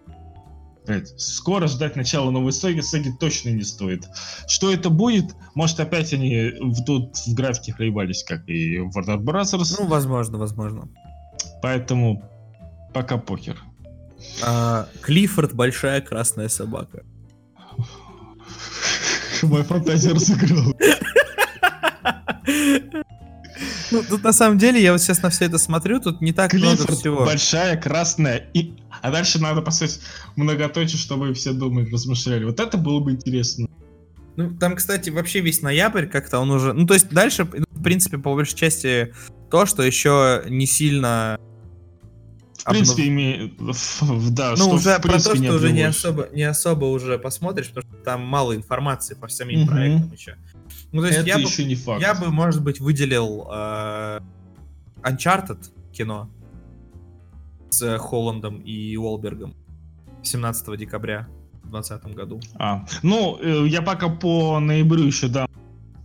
Блядь, 0.85 1.19
Скоро 1.19 1.67
ждать 1.67 1.95
начала 1.95 2.29
новой 2.29 2.51
саги, 2.51 2.81
саги 2.81 3.11
точно 3.19 3.49
не 3.49 3.63
стоит. 3.63 4.07
Что 4.47 4.71
это 4.71 4.89
будет? 4.89 5.35
Может 5.55 5.79
опять 5.79 6.13
они 6.13 6.51
тут 6.85 7.17
в 7.17 7.33
графике 7.33 7.73
проебались, 7.73 8.23
как 8.23 8.47
и 8.47 8.77
Warner 8.77 9.17
Bros. 9.17 9.75
Ну, 9.79 9.87
возможно, 9.87 10.37
возможно. 10.37 10.87
Поэтому 11.65 12.21
пока 12.93 13.17
покер. 13.17 13.57
А, 14.43 14.87
Клиффорд 15.01 15.55
большая 15.55 15.99
красная 15.99 16.47
собака. 16.47 17.03
Моя 19.41 19.63
фантазия 19.63 20.11
разыграла. 20.13 20.73
Ну, 23.91 24.03
тут 24.09 24.23
на 24.23 24.33
самом 24.33 24.57
деле, 24.57 24.81
я 24.81 24.91
вот 24.91 25.01
сейчас 25.01 25.21
на 25.21 25.29
все 25.29 25.45
это 25.45 25.57
смотрю, 25.57 26.01
тут 26.01 26.19
не 26.19 26.33
так 26.33 26.53
много 26.53 26.75
Клиффорд 26.75 26.99
всего. 26.99 27.25
большая, 27.25 27.77
красная. 27.77 28.49
И... 28.53 28.73
А 29.01 29.09
дальше 29.09 29.39
надо 29.39 29.61
поставить 29.61 30.01
многоточие, 30.35 30.97
чтобы 30.97 31.33
все 31.33 31.53
думали, 31.53 31.89
размышляли. 31.89 32.43
Вот 32.43 32.59
это 32.59 32.77
было 32.77 32.99
бы 32.99 33.11
интересно. 33.11 33.67
Ну, 34.35 34.55
там, 34.57 34.75
кстати, 34.75 35.09
вообще 35.11 35.39
весь 35.39 35.61
ноябрь 35.61 36.07
как-то 36.07 36.39
он 36.39 36.51
уже... 36.51 36.73
Ну, 36.73 36.85
то 36.85 36.93
есть 36.93 37.09
дальше, 37.09 37.45
в 37.45 37.83
принципе, 37.83 38.17
по 38.17 38.33
большей 38.33 38.55
части 38.55 39.13
то, 39.49 39.65
что 39.65 39.83
еще 39.83 40.43
не 40.49 40.65
сильно... 40.65 41.39
В 42.65 42.69
принципе, 42.71 43.07
име... 43.07 43.51
ф- 43.69 44.03
Да, 44.31 44.51
Ну, 44.51 44.55
что 44.57 44.69
уже 44.71 44.97
в 44.97 45.01
про 45.01 45.01
то, 45.01 45.09
принципе 45.09 45.39
не 45.39 45.45
что 45.47 45.55
уже 45.55 45.71
не 45.71 45.81
особо, 45.83 46.29
не 46.33 46.43
особо 46.43 46.85
уже 46.85 47.19
посмотришь, 47.19 47.67
потому 47.69 47.85
что 47.93 48.03
там 48.03 48.25
мало 48.25 48.55
информации 48.55 49.13
по 49.13 49.27
самим 49.27 49.61
Мгм. 49.61 49.67
проектам 49.69 50.11
еще. 50.13 50.35
Ну, 50.91 51.01
то 51.01 51.07
есть 51.07 51.19
Это 51.19 51.27
я 51.27 51.35
бы, 51.35 51.41
еще 51.43 51.63
не 51.65 51.75
факт. 51.75 52.01
я 52.01 52.13
бы, 52.15 52.31
может 52.31 52.63
быть, 52.63 52.79
выделил 52.79 53.47
э, 53.53 54.19
Uncharted 55.03 55.59
кино 55.93 56.29
с 57.69 57.97
Холландом 57.99 58.59
и 58.61 58.95
Уолбергом 58.97 59.53
17 60.23 60.77
декабря 60.77 61.27
в 61.63 61.69
2020 61.71 62.15
году. 62.15 62.39
А, 62.55 62.85
ну, 63.03 63.37
э, 63.41 63.67
я 63.67 63.81
пока 63.81 64.09
по 64.09 64.59
ноябрю 64.59 65.03
еще 65.03 65.27
дам 65.27 65.47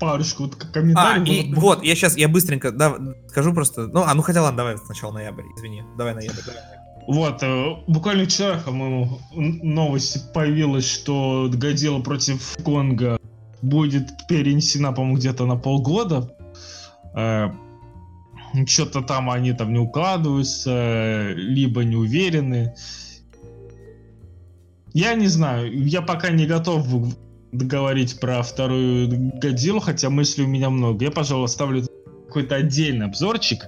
парочку 0.01 0.45
вот 0.45 0.57
к- 0.57 0.65
А, 0.65 0.69
комментариев. 0.73 1.29
и 1.29 1.55
вот, 1.55 1.85
я 1.85 1.95
сейчас, 1.95 2.17
я 2.17 2.27
быстренько 2.29 2.73
да, 2.73 2.97
скажу 3.29 3.53
просто, 3.55 3.87
ну, 3.87 4.03
а 4.05 4.13
ну 4.15 4.23
хотя 4.23 4.43
ладно, 4.43 4.57
давай 4.57 4.79
сначала 4.79 5.13
ноябрь, 5.13 5.45
извини, 5.57 5.83
давай 5.97 6.15
ноябрь. 6.15 6.41
давай. 6.45 6.63
Вот, 7.07 7.43
э, 7.43 7.77
буквально 7.87 8.25
вчера, 8.25 8.59
по-моему, 8.59 9.19
новость 9.33 10.33
появилась, 10.33 10.89
что 10.89 11.51
Годзилла 11.53 12.03
против 12.03 12.57
Конга 12.65 13.19
будет 13.63 14.09
перенесена, 14.29 14.93
по-моему, 14.93 15.17
где-то 15.17 15.45
на 15.47 15.57
полгода. 15.57 16.35
Что-то 18.67 19.03
там 19.03 19.31
они 19.31 19.53
там 19.53 19.73
не 19.73 19.79
укладываются, 19.79 20.71
э, 20.73 21.35
либо 21.35 21.85
не 21.85 21.95
уверены. 21.97 22.75
Я 24.93 25.15
не 25.15 25.29
знаю, 25.29 25.73
я 25.87 26.03
пока 26.03 26.31
не 26.31 26.47
готов 26.47 26.85
договорить 27.53 28.21
про 28.21 28.43
вторую 28.43 29.33
Годзиллу, 29.41 29.81
хотя 29.81 30.11
мыслей 30.11 30.45
у 30.45 30.49
меня 30.49 30.71
много. 30.71 31.05
Я, 31.05 31.11
пожалуй, 31.11 31.45
оставлю 31.47 31.85
какой-то 32.27 32.57
отдельный 32.57 33.07
обзорчик. 33.07 33.67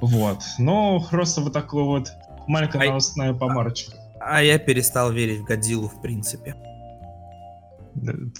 Вот. 0.00 0.38
Но 0.58 1.06
просто 1.10 1.40
вот 1.40 1.52
такой 1.52 1.84
вот 1.84 2.08
маленькая 2.46 2.80
Ай. 2.82 2.88
новостная 2.88 3.34
помарочка. 3.34 3.92
А 4.20 4.42
я 4.42 4.58
перестал 4.58 5.12
верить 5.12 5.40
в 5.40 5.44
Годзиллу, 5.44 5.88
в 5.88 6.00
принципе. 6.00 6.54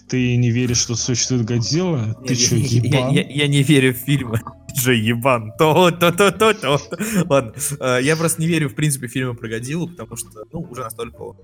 Ты 0.09 0.37
не 0.37 0.51
веришь, 0.51 0.79
что 0.79 0.97
существует 0.97 1.45
Годзилла? 1.45 2.15
Ты 2.27 2.35
Я- 2.35 2.39
что, 2.47 2.57
я, 2.57 2.63
я- 2.67 2.81
ебан? 2.99 3.13
я- 3.13 3.29
я 3.29 3.47
не 3.49 3.63
верю 3.63 3.95
в 3.95 3.99
фильмы. 3.99 4.41
Же 4.75 4.97
ебан. 4.97 5.53
То, 5.59 5.91
то, 5.93 6.11
то, 6.11 6.33
то, 6.33 6.53
то. 6.55 6.81
Ладно. 7.29 7.53
э, 7.81 7.99
Я 8.03 8.17
просто 8.17 8.41
не 8.41 8.49
верю, 8.49 8.69
в 8.69 8.75
принципе, 8.75 9.07
в 9.07 9.11
фильмы 9.13 9.35
про 9.35 9.49
Годзиллу, 9.49 9.89
потому 9.89 10.17
что, 10.17 10.29
ну, 10.53 10.61
уже 10.69 10.83
настолько 10.83 11.37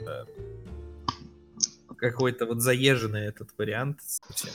э, 0.00 0.04
какой-то 2.00 2.46
вот 2.46 2.60
заезженный 2.60 3.26
этот 3.26 3.50
вариант. 3.58 3.98
совсем. 4.02 4.50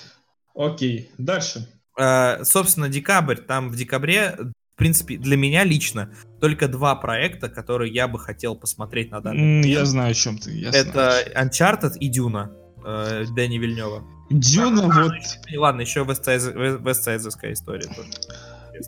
Окей, 0.55 1.11
дальше. 1.17 1.67
Э, 1.97 2.43
Собственно, 2.43 2.89
декабрь. 2.89 3.37
Там 3.37 3.69
в 3.69 3.75
декабре, 3.75 4.35
в 4.37 4.77
принципе, 4.77 5.17
для 5.17 5.37
меня 5.37 5.63
лично 5.63 6.11
только 6.41 6.67
два 6.67 6.95
проекта, 6.95 7.49
которые 7.49 7.93
я 7.93 8.07
бы 8.07 8.19
хотел 8.19 8.55
посмотреть 8.55 9.11
на 9.11 9.21
данный 9.21 9.39
момент. 9.39 9.65
Я 9.65 9.85
знаю, 9.85 10.11
о 10.11 10.13
чем 10.13 10.37
ты. 10.37 10.51
я 10.51 10.69
Это 10.69 11.23
знаю. 11.31 11.49
Uncharted 11.49 11.97
и 11.99 12.07
Дюна 12.09 12.51
э, 12.85 13.25
Дэни 13.35 13.57
Вильнева. 13.57 14.03
Дюна, 14.29 14.87
вот... 14.87 15.13
И 15.47 15.57
ладно, 15.57 15.81
еще 15.81 16.03
Вестсайдская 16.03 17.53
история 17.53 17.87
тоже. 17.87 18.09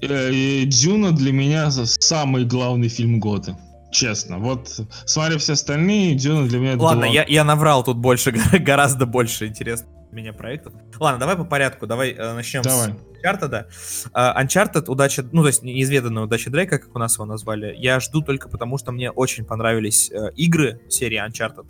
э, 0.01 0.63
Дюна 0.65 1.11
для 1.11 1.31
меня 1.31 1.69
самый 1.71 2.45
главный 2.45 2.89
фильм 2.89 3.19
года. 3.19 3.57
Честно. 3.91 4.39
Вот, 4.39 4.79
смотря 5.05 5.37
все 5.37 5.53
остальные, 5.53 6.15
Дюна 6.15 6.47
для 6.47 6.59
меня... 6.59 6.77
Ладно, 6.77 7.05
я, 7.05 7.23
я 7.25 7.43
наврал 7.43 7.83
тут 7.83 7.97
больше, 7.97 8.31
гораздо 8.59 9.05
больше 9.05 9.47
интересных 9.47 9.89
меня 10.11 10.33
проектов. 10.33 10.73
Ладно, 10.99 11.19
давай 11.19 11.35
по 11.35 11.43
порядку, 11.43 11.85
давай 11.85 12.11
э, 12.11 12.33
начнем 12.33 12.61
Давай. 12.61 12.89
с 12.89 13.23
Uncharted. 13.23 13.67
Uh, 14.13 14.41
Uncharted, 14.41 14.85
удача, 14.87 15.23
ну, 15.31 15.41
то 15.41 15.47
есть 15.47 15.63
неизведанная 15.63 16.23
удача 16.23 16.49
Дрейка, 16.49 16.79
как 16.79 16.95
у 16.95 16.99
нас 16.99 17.15
его 17.15 17.25
назвали, 17.25 17.75
я 17.77 17.99
жду 17.99 18.21
только 18.21 18.49
потому, 18.49 18.77
что 18.77 18.91
мне 18.91 19.11
очень 19.11 19.45
понравились 19.45 20.09
э, 20.11 20.31
игры 20.35 20.81
серии 20.89 21.23
Uncharted. 21.23 21.67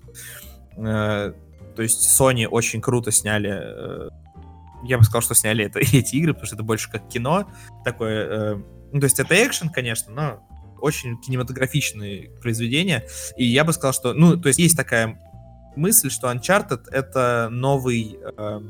Э, 0.77 1.33
то 1.75 1.81
есть 1.81 2.19
Sony 2.19 2.47
очень 2.47 2.79
круто 2.79 3.11
сняли 3.11 3.51
э, 3.51 4.09
я 4.83 4.97
бы 4.97 5.03
сказал, 5.03 5.21
что 5.21 5.35
сняли 5.35 5.65
это, 5.65 5.79
эти 5.81 6.15
игры, 6.15 6.33
потому 6.33 6.47
что 6.47 6.55
это 6.55 6.63
больше 6.63 6.91
как 6.91 7.07
кино, 7.07 7.49
такое, 7.83 8.25
э, 8.25 8.55
ну, 8.91 8.99
то 8.99 9.05
есть 9.05 9.19
это 9.19 9.35
экшен, 9.35 9.69
конечно, 9.69 10.13
но 10.13 10.46
очень 10.81 11.19
кинематографичные 11.19 12.31
произведения, 12.41 13.07
и 13.35 13.45
я 13.45 13.63
бы 13.63 13.73
сказал, 13.73 13.93
что, 13.93 14.13
ну, 14.13 14.37
то 14.37 14.47
есть 14.47 14.59
есть 14.59 14.77
такая 14.77 15.19
мысль, 15.75 16.09
что 16.09 16.31
Uncharted— 16.31 16.89
это 16.91 17.49
новый 17.51 18.17
э, 18.19 18.61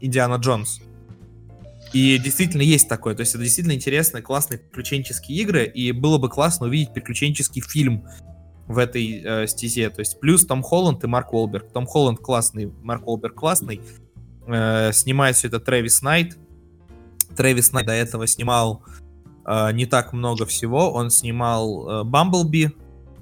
Индиана 0.00 0.36
Джонс. 0.36 0.80
И 1.92 2.18
действительно 2.18 2.62
есть 2.62 2.88
такое, 2.88 3.14
то 3.14 3.20
есть 3.20 3.34
это 3.34 3.44
действительно 3.44 3.74
интересные, 3.74 4.22
классные 4.22 4.58
приключенческие 4.58 5.38
игры, 5.38 5.66
и 5.66 5.92
было 5.92 6.18
бы 6.18 6.28
классно 6.28 6.66
увидеть 6.66 6.92
приключенческий 6.92 7.62
фильм 7.62 8.06
в 8.66 8.78
этой 8.78 9.22
э, 9.24 9.46
стезе, 9.46 9.90
то 9.90 10.00
есть 10.00 10.18
плюс 10.18 10.44
Том 10.44 10.62
Холланд 10.62 11.04
и 11.04 11.06
Марк 11.06 11.32
Уолберг. 11.32 11.70
Том 11.72 11.86
Холланд 11.86 12.18
классный, 12.18 12.72
Марк 12.82 13.06
Уолберг 13.06 13.34
классный, 13.34 13.80
э, 14.46 14.92
снимает 14.92 15.36
все 15.36 15.48
это 15.48 15.60
Трэвис 15.60 16.02
Найт. 16.02 16.36
Трэвис 17.36 17.72
Найт 17.72 17.86
до 17.86 17.92
этого 17.92 18.26
снимал 18.26 18.84
э, 19.46 19.72
не 19.72 19.86
так 19.86 20.12
много 20.12 20.46
всего. 20.46 20.92
Он 20.92 21.10
снимал 21.10 21.88
э, 21.88 22.04
Бамблби 22.04 22.72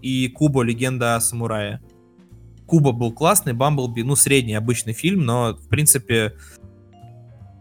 и 0.03 0.29
Кубо 0.29 0.63
Легенда 0.63 1.17
о 1.17 1.21
самурае. 1.21 1.81
Куба 2.67 2.93
был 2.93 3.13
классный, 3.13 3.53
Бамблби, 3.53 4.03
ну, 4.03 4.17
средний 4.17 4.55
обычный 4.55 4.95
фильм, 4.95 5.25
но, 5.25 5.55
в 5.55 5.69
принципе, 5.69 6.35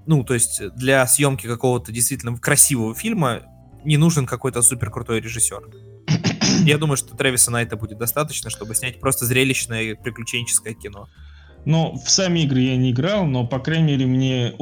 ну, 0.06 0.23
то 0.23 0.34
есть 0.34 0.61
для 0.76 1.06
съемки 1.06 1.48
какого-то 1.48 1.91
действительно 1.91 2.38
красивого 2.38 2.95
фильма 2.95 3.41
не 3.84 3.98
нужен 3.98 4.26
какой-то 4.26 4.61
супер 4.61 4.91
крутой 4.91 5.19
режиссер. 5.19 5.69
Я 6.65 6.77
думаю, 6.77 6.98
что 6.98 7.15
Трэвиса 7.15 7.52
Найта 7.52 7.76
будет 7.76 7.98
достаточно, 7.98 8.49
чтобы 8.49 8.76
снять 8.76 8.99
просто 8.99 9.26
зрелищное 9.26 9.95
приключенческое 9.95 10.73
кино. 10.73 11.07
Ну, 11.65 11.94
в 11.94 12.10
сами 12.10 12.41
игры 12.41 12.60
я 12.60 12.76
не 12.76 12.91
играл, 12.91 13.26
но, 13.26 13.48
по 13.48 13.60
крайней 13.60 13.94
мере, 13.94 14.06
мне 14.06 14.56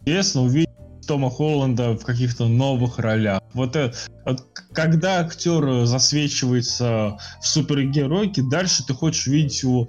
интересно 0.00 0.42
увидеть 0.42 0.73
Тома 1.06 1.30
Холланда 1.30 1.92
в 1.92 2.04
каких-то 2.04 2.46
новых 2.46 2.98
ролях. 2.98 3.40
Вот, 3.52 3.76
это, 3.76 3.96
когда 4.72 5.20
актер 5.20 5.86
засвечивается 5.86 7.18
в 7.40 7.46
супергеройке, 7.46 8.42
дальше 8.42 8.84
ты 8.86 8.94
хочешь 8.94 9.26
видеть 9.26 9.62
его 9.62 9.88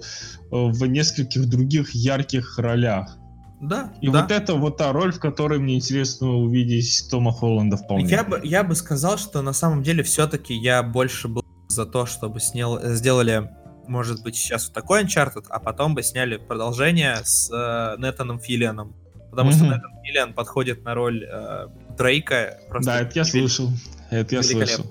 в 0.50 0.86
нескольких 0.86 1.48
других 1.48 1.94
ярких 1.94 2.58
ролях. 2.58 3.16
Да. 3.60 3.92
И 4.00 4.08
да. 4.08 4.22
вот 4.22 4.30
это 4.30 4.54
вот 4.54 4.76
та 4.76 4.92
роль, 4.92 5.12
в 5.12 5.20
которой 5.20 5.58
мне 5.58 5.76
интересно 5.76 6.28
увидеть 6.28 7.08
Тома 7.10 7.32
Холланда 7.32 7.76
вполне. 7.76 8.06
Я 8.06 8.24
бы, 8.24 8.40
я 8.44 8.62
бы 8.62 8.74
сказал, 8.74 9.18
что 9.18 9.42
на 9.42 9.52
самом 9.52 9.82
деле 9.82 10.02
все-таки 10.02 10.54
я 10.54 10.82
больше 10.82 11.28
был 11.28 11.42
за 11.68 11.86
то, 11.86 12.06
чтобы 12.06 12.40
снял, 12.40 12.78
сделали, 12.94 13.50
может 13.86 14.22
быть, 14.22 14.36
сейчас 14.36 14.66
вот 14.66 14.74
такой 14.74 15.04
Uncharted, 15.04 15.46
а 15.48 15.58
потом 15.58 15.94
бы 15.94 16.02
сняли 16.02 16.36
продолжение 16.36 17.16
с 17.24 17.50
э, 17.50 18.00
Нетаном 18.00 18.38
Филлианом. 18.38 18.94
Потому 19.36 19.52
что 19.52 19.64
Нетан 19.64 19.92
Филлиан 20.04 20.32
подходит 20.34 20.84
на 20.84 20.94
роль 20.94 21.24
э, 21.24 21.66
Дрейка. 21.96 22.58
Да, 22.82 23.00
это 23.00 23.12
я 23.14 23.24
слышал. 23.24 23.70
Это 24.10 24.36
я 24.36 24.42
слышал. 24.42 24.84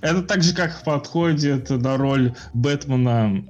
Это 0.00 0.22
так 0.22 0.42
же, 0.42 0.54
как 0.54 0.84
подходит 0.84 1.70
на 1.70 1.96
роль 1.96 2.34
Бэтмена 2.54 3.44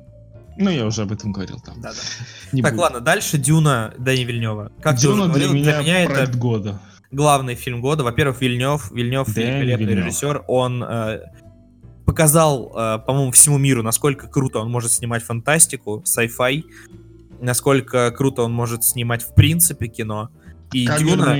ну, 0.60 0.70
я 0.70 0.86
уже 0.86 1.02
об 1.02 1.12
этом 1.12 1.30
говорил 1.30 1.60
там. 1.60 1.80
Да, 1.80 1.92
да. 1.92 2.62
так, 2.62 2.72
буду. 2.72 2.82
ладно, 2.82 3.00
дальше 3.00 3.38
Дюна 3.38 3.94
Дани 3.96 4.24
Вильнева. 4.24 4.72
Как 4.82 4.96
Дюна 4.96 5.28
говорил, 5.28 5.50
для 5.50 5.60
меня, 5.60 5.72
для 5.74 5.80
меня 5.82 6.00
это 6.00 6.36
года. 6.36 6.80
главный 7.12 7.54
фильм 7.54 7.80
года. 7.80 8.02
Во-первых, 8.02 8.40
Вильнев, 8.40 8.90
Вильнев 8.90 9.28
великолепный 9.28 9.86
Вильнев. 9.86 10.06
режиссер. 10.06 10.44
Он 10.48 10.82
э, 10.82 11.20
показал, 12.04 12.72
э, 12.76 12.98
по-моему, 13.06 13.30
всему 13.30 13.56
миру, 13.56 13.84
насколько 13.84 14.26
круто 14.26 14.58
он 14.58 14.68
может 14.68 14.90
снимать 14.90 15.22
фантастику, 15.22 16.02
sci-fi, 16.04 16.64
насколько 17.40 18.10
круто 18.10 18.42
он 18.42 18.52
может 18.52 18.84
снимать 18.84 19.22
в 19.22 19.34
принципе 19.34 19.88
кино. 19.88 20.30
И 20.72 20.86
Дюна... 20.86 21.36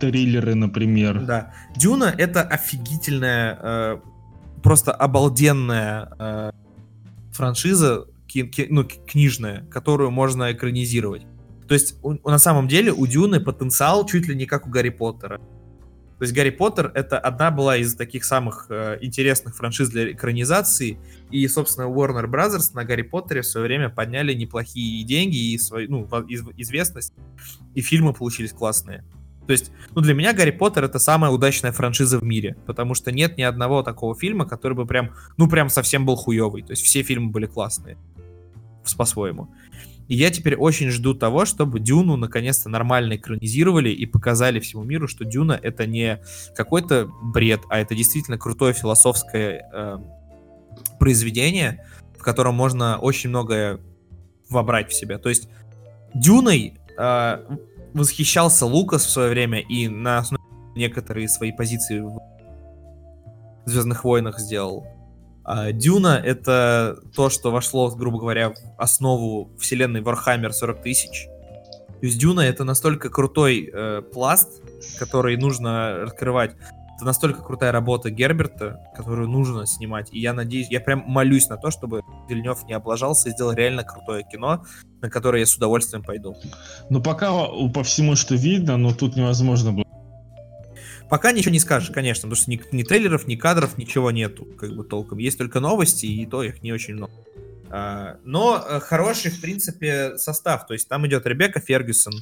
триллеры, 0.00 0.54
например. 0.54 1.24
Да. 1.24 1.52
Дюна 1.76 2.14
это 2.16 2.42
офигительная, 2.42 3.58
э, 3.60 3.98
просто 4.62 4.92
обалденная 4.92 6.08
э, 6.18 6.50
франшиза, 7.32 8.06
ки, 8.26 8.44
ки, 8.46 8.66
ну, 8.70 8.84
книжная, 8.84 9.64
которую 9.70 10.10
можно 10.10 10.52
экранизировать. 10.52 11.22
То 11.66 11.74
есть 11.74 11.96
у, 12.02 12.14
на 12.28 12.38
самом 12.38 12.68
деле 12.68 12.92
у 12.92 13.06
Дюны 13.06 13.40
потенциал 13.40 14.06
чуть 14.06 14.28
ли 14.28 14.34
не 14.34 14.46
как 14.46 14.66
у 14.66 14.70
Гарри 14.70 14.90
Поттера. 14.90 15.40
То 16.18 16.24
есть 16.24 16.34
Гарри 16.34 16.50
Поттер 16.50 16.90
это 16.94 17.18
одна 17.18 17.50
была 17.52 17.76
из 17.76 17.94
таких 17.94 18.24
самых 18.24 18.66
э, 18.70 18.98
интересных 19.00 19.56
франшиз 19.56 19.88
для 19.88 20.12
экранизации, 20.12 20.98
и, 21.30 21.46
собственно, 21.46 21.86
Warner 21.86 22.26
Brothers 22.26 22.74
на 22.74 22.84
Гарри 22.84 23.02
Поттере 23.02 23.42
в 23.42 23.46
свое 23.46 23.66
время 23.66 23.88
подняли 23.88 24.34
неплохие 24.34 25.04
деньги 25.04 25.52
и 25.52 25.58
свою, 25.58 25.88
ну, 25.90 26.26
из, 26.26 26.42
известность, 26.56 27.14
и 27.74 27.80
фильмы 27.80 28.14
получились 28.14 28.52
классные. 28.52 29.04
То 29.46 29.52
есть, 29.52 29.70
ну, 29.94 30.02
для 30.02 30.12
меня 30.12 30.34
Гарри 30.34 30.50
Поттер 30.50 30.84
это 30.84 30.98
самая 30.98 31.30
удачная 31.30 31.72
франшиза 31.72 32.18
в 32.18 32.24
мире, 32.24 32.56
потому 32.66 32.94
что 32.94 33.12
нет 33.12 33.38
ни 33.38 33.42
одного 33.42 33.82
такого 33.82 34.14
фильма, 34.14 34.44
который 34.44 34.74
бы 34.74 34.86
прям, 34.86 35.12
ну, 35.36 35.48
прям 35.48 35.70
совсем 35.70 36.04
был 36.04 36.16
хуевый. 36.16 36.62
То 36.62 36.72
есть 36.72 36.82
все 36.82 37.02
фильмы 37.02 37.30
были 37.30 37.46
классные 37.46 37.96
по-своему. 38.96 39.48
И 40.08 40.14
я 40.14 40.30
теперь 40.30 40.56
очень 40.56 40.90
жду 40.90 41.14
того, 41.14 41.44
чтобы 41.44 41.80
Дюну 41.80 42.16
наконец-то 42.16 42.68
нормально 42.68 43.16
экранизировали 43.16 43.90
и 43.90 44.06
показали 44.06 44.58
всему 44.58 44.82
миру, 44.82 45.06
что 45.06 45.24
Дюна 45.24 45.58
это 45.62 45.86
не 45.86 46.20
какой-то 46.56 47.10
бред, 47.22 47.60
а 47.68 47.78
это 47.78 47.94
действительно 47.94 48.38
крутое 48.38 48.72
философское 48.72 49.68
э, 49.72 49.98
произведение, 50.98 51.86
в 52.16 52.22
котором 52.22 52.54
можно 52.54 52.98
очень 52.98 53.28
многое 53.28 53.80
вобрать 54.48 54.90
в 54.90 54.94
себя. 54.94 55.18
То 55.18 55.28
есть 55.28 55.48
Дюной 56.14 56.78
э, 56.96 57.58
восхищался 57.92 58.64
Лукас 58.64 59.04
в 59.04 59.10
свое 59.10 59.28
время 59.30 59.60
и 59.60 59.88
на 59.88 60.18
основе 60.18 60.42
некоторые 60.74 61.28
свои 61.28 61.52
позиции 61.52 62.00
в 62.00 62.18
Звездных 63.66 64.04
войнах 64.04 64.38
сделал. 64.38 64.86
А 65.50 65.72
Дюна— 65.72 66.20
это 66.24 66.98
то, 67.16 67.30
что 67.30 67.50
вошло, 67.50 67.88
грубо 67.88 68.18
говоря, 68.18 68.50
в 68.50 68.56
основу 68.76 69.50
вселенной 69.58 70.02
Warhammer 70.02 70.52
40 70.52 70.82
тысяч. 70.82 71.24
То 71.24 72.06
есть 72.06 72.18
Дюна— 72.18 72.40
это 72.42 72.64
настолько 72.64 73.08
крутой 73.08 73.70
э, 73.72 74.02
пласт, 74.12 74.62
который 74.98 75.38
нужно 75.38 76.00
раскрывать. 76.00 76.54
Это 76.96 77.06
настолько 77.06 77.40
крутая 77.40 77.72
работа 77.72 78.10
Герберта, 78.10 78.78
которую 78.94 79.30
нужно 79.30 79.66
снимать. 79.66 80.12
И 80.12 80.20
я 80.20 80.34
надеюсь, 80.34 80.68
я 80.68 80.80
прям 80.80 81.04
молюсь 81.06 81.48
на 81.48 81.56
то, 81.56 81.70
чтобы 81.70 82.02
Вильнев 82.28 82.64
не 82.64 82.74
облажался 82.74 83.30
и 83.30 83.32
сделал 83.32 83.52
реально 83.52 83.84
крутое 83.84 84.24
кино, 84.30 84.66
на 85.00 85.08
которое 85.08 85.40
я 85.40 85.46
с 85.46 85.54
удовольствием 85.54 86.04
пойду. 86.04 86.36
Ну, 86.90 87.00
пока 87.00 87.32
по 87.72 87.82
всему, 87.84 88.16
что 88.16 88.34
видно, 88.34 88.76
но 88.76 88.92
тут 88.92 89.16
невозможно 89.16 89.72
было 89.72 89.87
Пока 91.10 91.32
ничего 91.32 91.52
не 91.52 91.60
скажешь, 91.60 91.90
конечно, 91.90 92.22
потому 92.22 92.36
что 92.36 92.50
ни, 92.50 92.60
ни 92.72 92.82
трейлеров, 92.82 93.26
ни 93.26 93.36
кадров, 93.36 93.78
ничего 93.78 94.10
нету, 94.10 94.44
как 94.44 94.74
бы 94.74 94.84
толком. 94.84 95.18
Есть 95.18 95.38
только 95.38 95.60
новости, 95.60 96.06
и 96.06 96.26
то 96.26 96.42
их 96.42 96.62
не 96.62 96.72
очень 96.72 96.94
много. 96.94 97.12
А, 97.70 98.18
но 98.24 98.64
э, 98.66 98.80
хороший, 98.80 99.30
в 99.30 99.40
принципе, 99.40 100.18
состав. 100.18 100.66
То 100.66 100.74
есть 100.74 100.88
там 100.88 101.06
идет 101.06 101.26
Ребекка 101.26 101.60
Фергюсон. 101.60 102.14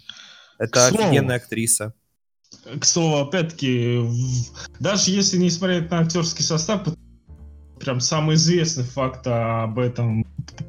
Это 0.59 0.87
офигенная 0.87 1.37
актриса. 1.37 1.95
К 2.81 2.85
слову, 2.85 3.27
опять-таки, 3.27 4.01
даже 4.81 5.11
если 5.11 5.37
не 5.37 5.51
смотреть 5.51 5.91
на 5.91 6.01
актерский 6.01 6.45
состав, 6.45 6.87
прям 7.87 8.01
самый 8.01 8.35
известный 8.35 8.83
факт 8.83 9.27
об 9.27 9.79
этом 9.79 10.27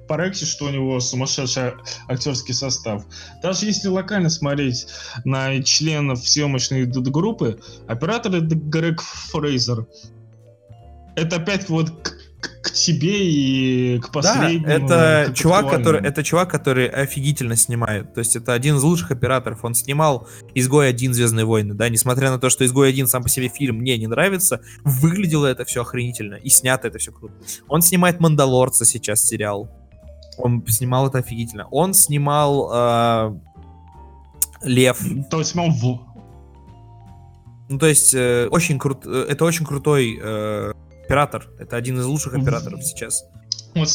проекте, 0.07 0.45
что 0.45 0.65
у 0.65 0.69
него 0.69 0.99
сумасшедший 0.99 1.73
актерский 2.07 2.53
состав. 2.53 3.05
Даже 3.41 3.65
если 3.65 3.87
локально 3.87 4.29
смотреть 4.29 4.87
на 5.25 5.61
членов 5.63 6.19
съемочной 6.27 6.85
группы, 6.85 7.59
оператор 7.87 8.35
это 8.35 8.55
Грег 8.55 9.01
Фрейзер. 9.01 9.87
Это 11.15 11.37
опять 11.37 11.67
вот 11.69 12.13
к 12.39 12.71
тебе 12.71 13.25
и 13.25 13.99
к 13.99 14.11
последнему. 14.11 14.87
Да, 14.87 15.23
это 15.23 15.33
чувак, 15.33 15.69
который, 15.69 16.01
это 16.01 16.23
чувак, 16.23 16.49
который 16.49 16.87
офигительно 16.87 17.55
снимает. 17.55 18.13
То 18.13 18.19
есть 18.19 18.35
это 18.35 18.53
один 18.53 18.77
из 18.77 18.83
лучших 18.83 19.11
операторов. 19.11 19.63
Он 19.63 19.73
снимал 19.73 20.27
«Изгой 20.53 20.89
один 20.89 21.13
Звездные 21.13 21.45
войны», 21.45 21.73
да, 21.73 21.89
несмотря 21.89 22.29
на 22.29 22.39
то, 22.39 22.49
что 22.49 22.65
«Изгой 22.65 22.89
один 22.89 23.07
сам 23.07 23.23
по 23.23 23.29
себе 23.29 23.47
фильм 23.47 23.77
мне 23.77 23.97
не 23.97 24.07
нравится, 24.07 24.61
выглядело 24.83 25.47
это 25.47 25.65
все 25.65 25.81
охренительно 25.81 26.35
и 26.35 26.49
снято 26.49 26.87
это 26.87 26.99
все 26.99 27.11
круто. 27.11 27.33
Он 27.67 27.81
снимает 27.81 28.19
«Мандалорца» 28.19 28.85
сейчас 28.85 29.23
сериал. 29.23 29.69
Он 30.37 30.63
снимал 30.67 31.07
это 31.07 31.17
офигительно. 31.19 31.67
Он 31.71 31.93
снимал 31.93 32.69
э, 32.71 33.39
«Лев». 34.61 34.99
То 35.31 35.39
есть 35.39 35.51
снимал 35.51 35.71
в... 35.71 36.07
Ну, 37.69 37.79
то 37.79 37.87
есть, 37.87 38.13
э, 38.13 38.47
очень 38.49 38.77
крут, 38.79 39.05
э, 39.05 39.25
это 39.29 39.43
очень 39.43 39.65
крутой 39.65 40.19
э, 40.21 40.71
оператор. 41.07 41.47
Это 41.57 41.77
один 41.77 41.99
из 41.99 42.05
лучших 42.05 42.33
операторов 42.33 42.83
сейчас. 42.83 43.25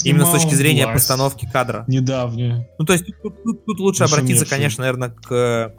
Именно 0.05 0.27
с 0.27 0.31
точки 0.31 0.55
зрения 0.55 0.85
власть. 0.85 1.01
постановки 1.01 1.49
кадра. 1.53 1.85
Недавнее. 1.89 2.69
Ну, 2.79 2.85
то 2.85 2.93
есть 2.93 3.05
тут, 3.23 3.43
тут, 3.43 3.65
тут 3.65 3.81
лучше 3.81 4.05
обратиться, 4.05 4.47
конечно, 4.47 4.83
наверное, 4.83 5.11
к 5.11 5.75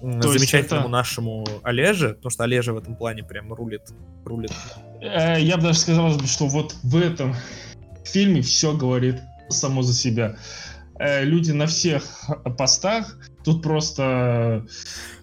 то 0.00 0.32
замечательному 0.32 0.86
это... 0.86 0.90
нашему 0.90 1.46
Олеже, 1.62 2.14
потому 2.14 2.30
что 2.30 2.44
Олежа 2.44 2.72
в 2.72 2.78
этом 2.78 2.96
плане 2.96 3.22
прям 3.22 3.52
рулит. 3.52 3.82
рулит. 4.24 4.52
Э, 5.00 5.40
я 5.40 5.56
бы 5.56 5.64
даже 5.64 5.78
сказал, 5.78 6.18
что 6.20 6.46
вот 6.48 6.74
в 6.82 6.96
этом 6.96 7.36
фильме 8.04 8.42
все 8.42 8.76
говорит 8.76 9.20
само 9.48 9.82
за 9.82 9.94
себя. 9.94 10.36
Э, 10.98 11.22
люди 11.22 11.52
на 11.52 11.66
всех 11.66 12.02
постах, 12.58 13.16
тут 13.44 13.62
просто 13.62 14.66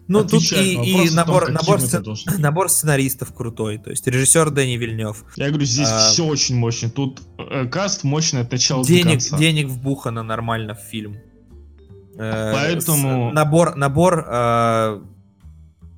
ну, 0.09 0.27
тут 0.27 0.51
и, 0.51 0.73
и 0.73 1.09
набор, 1.11 1.45
том, 1.45 1.53
набор, 1.53 1.81
сцен... 1.81 2.03
набор 2.39 2.69
сценаристов 2.69 3.33
крутой, 3.33 3.77
то 3.77 3.91
есть 3.91 4.05
режиссер 4.07 4.49
Дэнни 4.49 4.75
Вильнев. 4.75 5.23
Я 5.35 5.49
говорю, 5.49 5.65
здесь 5.65 5.87
а... 5.89 6.09
все 6.09 6.25
очень 6.25 6.55
мощно. 6.55 6.89
Тут 6.89 7.21
э, 7.37 7.67
каст 7.67 8.03
мощный 8.03 8.41
от 8.41 8.51
начала 8.51 8.83
денег, 8.83 9.03
до 9.03 9.11
конца. 9.11 9.37
Денег 9.37 9.67
вбухано 9.67 10.23
нормально 10.23 10.75
в 10.75 10.79
фильм. 10.79 11.17
Э, 12.17 12.51
Поэтому... 12.53 13.31
С, 13.31 13.33
набор, 13.33 13.75
набор 13.75 14.25
э, 14.27 15.01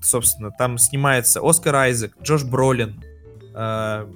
собственно, 0.02 0.52
там 0.52 0.78
снимается 0.78 1.40
Оскар 1.42 1.76
Айзек, 1.76 2.14
Джош 2.22 2.44
Бролин, 2.44 3.04
э, 3.56 4.08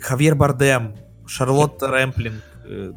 Хавьер 0.00 0.34
Бардем, 0.34 0.96
Шарлотта 1.26 1.88
Рэмплинг, 1.88 2.42
э, 2.64 2.92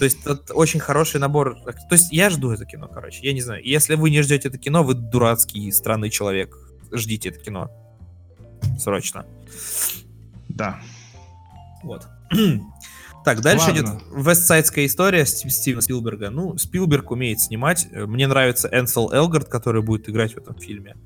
то 0.00 0.04
есть 0.06 0.24
это 0.26 0.54
очень 0.54 0.80
хороший 0.80 1.20
набор. 1.20 1.60
То 1.62 1.92
есть 1.92 2.10
я 2.10 2.30
жду 2.30 2.50
это 2.50 2.64
кино, 2.64 2.88
короче. 2.88 3.20
Я 3.22 3.34
не 3.34 3.42
знаю. 3.42 3.62
Если 3.62 3.94
вы 3.96 4.08
не 4.08 4.22
ждете 4.22 4.48
это 4.48 4.56
кино, 4.56 4.82
вы 4.82 4.94
дурацкий, 4.94 5.70
странный 5.70 6.08
человек. 6.08 6.56
Ждите 6.90 7.28
это 7.28 7.38
кино. 7.38 7.70
Срочно. 8.78 9.26
Да. 10.48 10.80
Вот. 11.84 12.06
Так, 13.22 13.42
дальше 13.42 13.66
Ладно. 13.66 13.80
идет 13.80 14.02
вестсайдская 14.26 14.86
история 14.86 15.26
Стив- 15.26 15.52
Стивена 15.52 15.82
Спилберга. 15.82 16.30
Ну, 16.30 16.56
Спилберг 16.56 17.10
умеет 17.10 17.38
снимать. 17.38 17.86
Э, 17.92 18.06
Мне 18.06 18.26
нравится 18.26 18.66
Энсел 18.72 19.12
Элгард, 19.12 19.46
который 19.46 19.82
будет 19.82 20.08
играть 20.08 20.32
в 20.32 20.38
этом 20.38 20.56
фильме. 20.58 20.96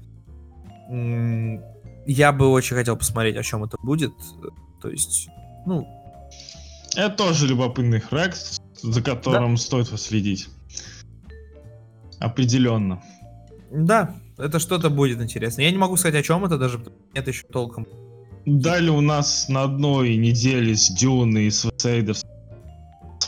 Я 2.06 2.30
бы 2.32 2.48
очень 2.50 2.76
хотел 2.76 2.96
посмотреть, 2.96 3.36
о 3.36 3.42
чем 3.42 3.64
это 3.64 3.76
будет. 3.82 4.12
Э, 4.12 4.46
То 4.80 4.90
есть, 4.90 5.28
ну, 5.66 5.88
Это 6.96 7.16
тоже 7.16 7.48
любопытный 7.48 8.00
проект, 8.00 8.60
за 8.84 9.02
которым 9.02 9.56
стоит 9.56 9.88
последить. 9.90 10.48
Определенно. 12.20 13.02
да, 13.70 14.14
это 14.38 14.58
что-то 14.58 14.90
будет 14.90 15.20
интересно. 15.20 15.62
Я 15.62 15.70
не 15.70 15.78
могу 15.78 15.96
сказать, 15.96 16.14
о 16.20 16.22
чем 16.22 16.44
это 16.44 16.58
даже, 16.58 16.80
нет 17.14 17.28
еще 17.28 17.46
толком. 17.46 17.86
Далее 18.46 18.90
у 18.92 19.00
нас 19.00 19.48
на 19.48 19.62
одной 19.62 20.16
неделе 20.16 20.74
с 20.74 20.90
Дюны 20.90 21.46
и 21.46 21.50
с 21.50 21.64
Вейдер 21.82 22.16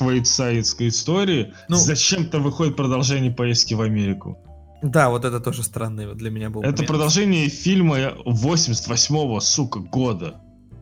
Вейдсайдской 0.01 0.89
истории 0.89 1.55
Ну- 1.69 1.77
зачем-то 1.77 2.39
выходит 2.39 2.77
продолжение 2.77 3.31
поездки 3.31 3.75
в 3.75 3.81
Америку. 3.81 4.39
Да, 4.83 5.09
вот 5.09 5.25
это 5.25 5.41
тоже 5.41 5.63
странный 5.63 6.15
для 6.15 6.31
меня 6.31 6.51
был 6.51 6.61
Это 6.61 6.71
момент, 6.73 6.87
продолжение 6.89 7.49
фильма 7.49 7.97
88-го, 8.27 9.41
сука, 9.41 9.79
года. 9.81 10.35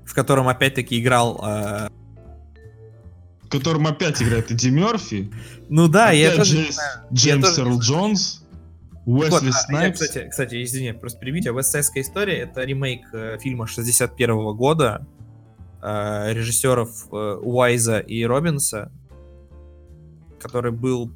в 0.05 0.15
котором 0.15 0.49
опять-таки 0.49 1.01
играл... 1.01 1.41
э, 1.45 1.89
котором 3.59 3.87
опять 3.87 4.23
играет 4.23 4.51
Эдди 4.51 4.69
Мерфи, 4.69 5.31
Ну 5.69 5.89
да, 5.89 6.11
я 6.11 6.29
опять 6.29 6.39
тоже... 6.39 6.57
не 6.57 6.63
Джейс-. 6.65 6.79
Джеймс 7.13 7.55
тоже 7.55 7.69
Эрл 7.69 7.79
Джонс, 7.79 8.45
Уэсли 9.07 9.31
Вот, 9.31 9.43
а, 9.43 9.47
я, 9.47 9.53
Снайпс. 9.53 10.01
кстати, 10.01 10.29
кстати, 10.29 10.63
извини, 10.63 10.93
просто 10.93 11.19
перебить. 11.19 11.47
Вестсайдская 11.47 12.03
история 12.03 12.39
это 12.39 12.63
ремейк 12.65 13.07
э, 13.13 13.39
фильма 13.39 13.67
61 13.67 14.55
года 14.57 15.07
э, 15.83 16.33
режиссеров 16.33 17.09
э, 17.13 17.39
Уайза 17.43 17.99
и 17.99 18.25
Робинса, 18.25 18.91
который 20.41 20.73
был 20.73 21.11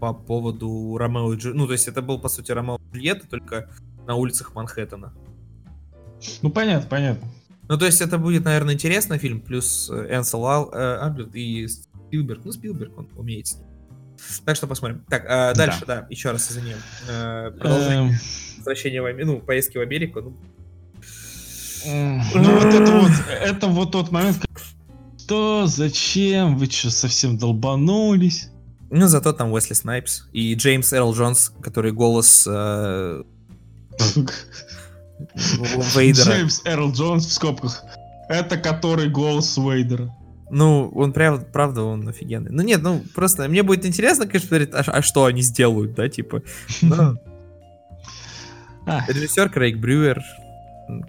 по 0.00 0.14
поводу 0.14 0.96
Ромео 0.98 1.34
и 1.34 1.36
Джу... 1.36 1.52
Ну, 1.54 1.66
то 1.66 1.72
есть 1.72 1.88
это 1.88 2.00
был, 2.02 2.18
по 2.18 2.28
сути, 2.28 2.52
Ромео 2.52 2.76
и 2.76 2.96
Джульетта, 2.96 3.28
только 3.28 3.70
на 4.06 4.14
улицах 4.14 4.54
Манхэттена. 4.54 5.12
Ну 6.42 6.50
понятно, 6.50 6.88
понятно. 6.88 7.28
Ну, 7.68 7.76
то 7.78 7.86
есть 7.86 8.00
это 8.00 8.18
будет, 8.18 8.44
наверное, 8.44 8.74
интересный 8.74 9.18
фильм, 9.18 9.40
плюс 9.40 9.90
э, 9.92 10.16
Энсел 10.16 10.46
Ал- 10.46 10.70
э, 10.72 11.12
и 11.34 11.66
Спилберг. 11.66 12.44
Ну, 12.44 12.52
Спилберг, 12.52 12.96
он 12.96 13.08
умеет. 13.16 13.46
Так 14.44 14.56
что 14.56 14.66
посмотрим. 14.66 15.04
Так, 15.08 15.24
э, 15.26 15.54
дальше, 15.54 15.84
да, 15.86 16.06
еще 16.08 16.30
раз 16.30 16.50
извини. 16.50 16.74
Э, 17.08 17.50
продолжение 17.50 18.10
Эм, 18.10 18.14
возвращения 18.58 19.02
в 19.02 19.06
Америку, 19.06 19.32
ну, 19.32 19.40
поездки 19.40 19.78
в 19.78 19.80
Америку. 19.80 20.20
Ну, 20.20 20.36
м, 21.86 22.22
Ну 22.34 22.54
вот 22.54 22.64
это 22.74 22.92
вот, 22.92 23.10
это 23.40 23.66
вот 23.66 23.92
тот 23.92 24.10
момент, 24.12 24.44
что, 25.18 25.66
зачем, 25.66 26.56
вы 26.56 26.66
что, 26.66 26.90
совсем 26.90 27.36
долбанулись? 27.36 28.50
ну, 28.90 29.08
зато 29.08 29.32
там 29.32 29.50
Уэсли 29.52 29.74
Снайпс 29.74 30.28
и 30.32 30.54
Джеймс 30.54 30.92
Эрл 30.92 31.12
Джонс, 31.12 31.52
который 31.60 31.90
голос 31.90 32.46
э, 32.48 33.22
Вейдера. 35.34 36.30
Джеймс 36.32 36.62
Эрл 36.64 36.92
Джонс 36.92 37.26
в 37.26 37.32
скобках. 37.32 37.82
Это 38.28 38.56
который 38.56 39.08
голос 39.08 39.56
Вейдера. 39.56 40.14
Ну, 40.50 40.90
он 40.94 41.12
прям, 41.12 41.44
правда, 41.44 41.82
он 41.82 42.08
офигенный. 42.08 42.50
Ну 42.50 42.62
нет, 42.62 42.82
ну 42.82 43.02
просто 43.14 43.48
мне 43.48 43.62
будет 43.62 43.84
интересно, 43.84 44.26
конечно, 44.26 44.48
посмотреть, 44.48 44.70
а, 44.74 44.98
а 44.98 45.02
что 45.02 45.24
они 45.24 45.42
сделают, 45.42 45.94
да, 45.94 46.08
типа. 46.08 46.42
Ну, 46.82 47.16
А, 48.86 49.04
режиссер 49.08 49.50
Крейг 49.50 49.78
Брюер, 49.78 50.22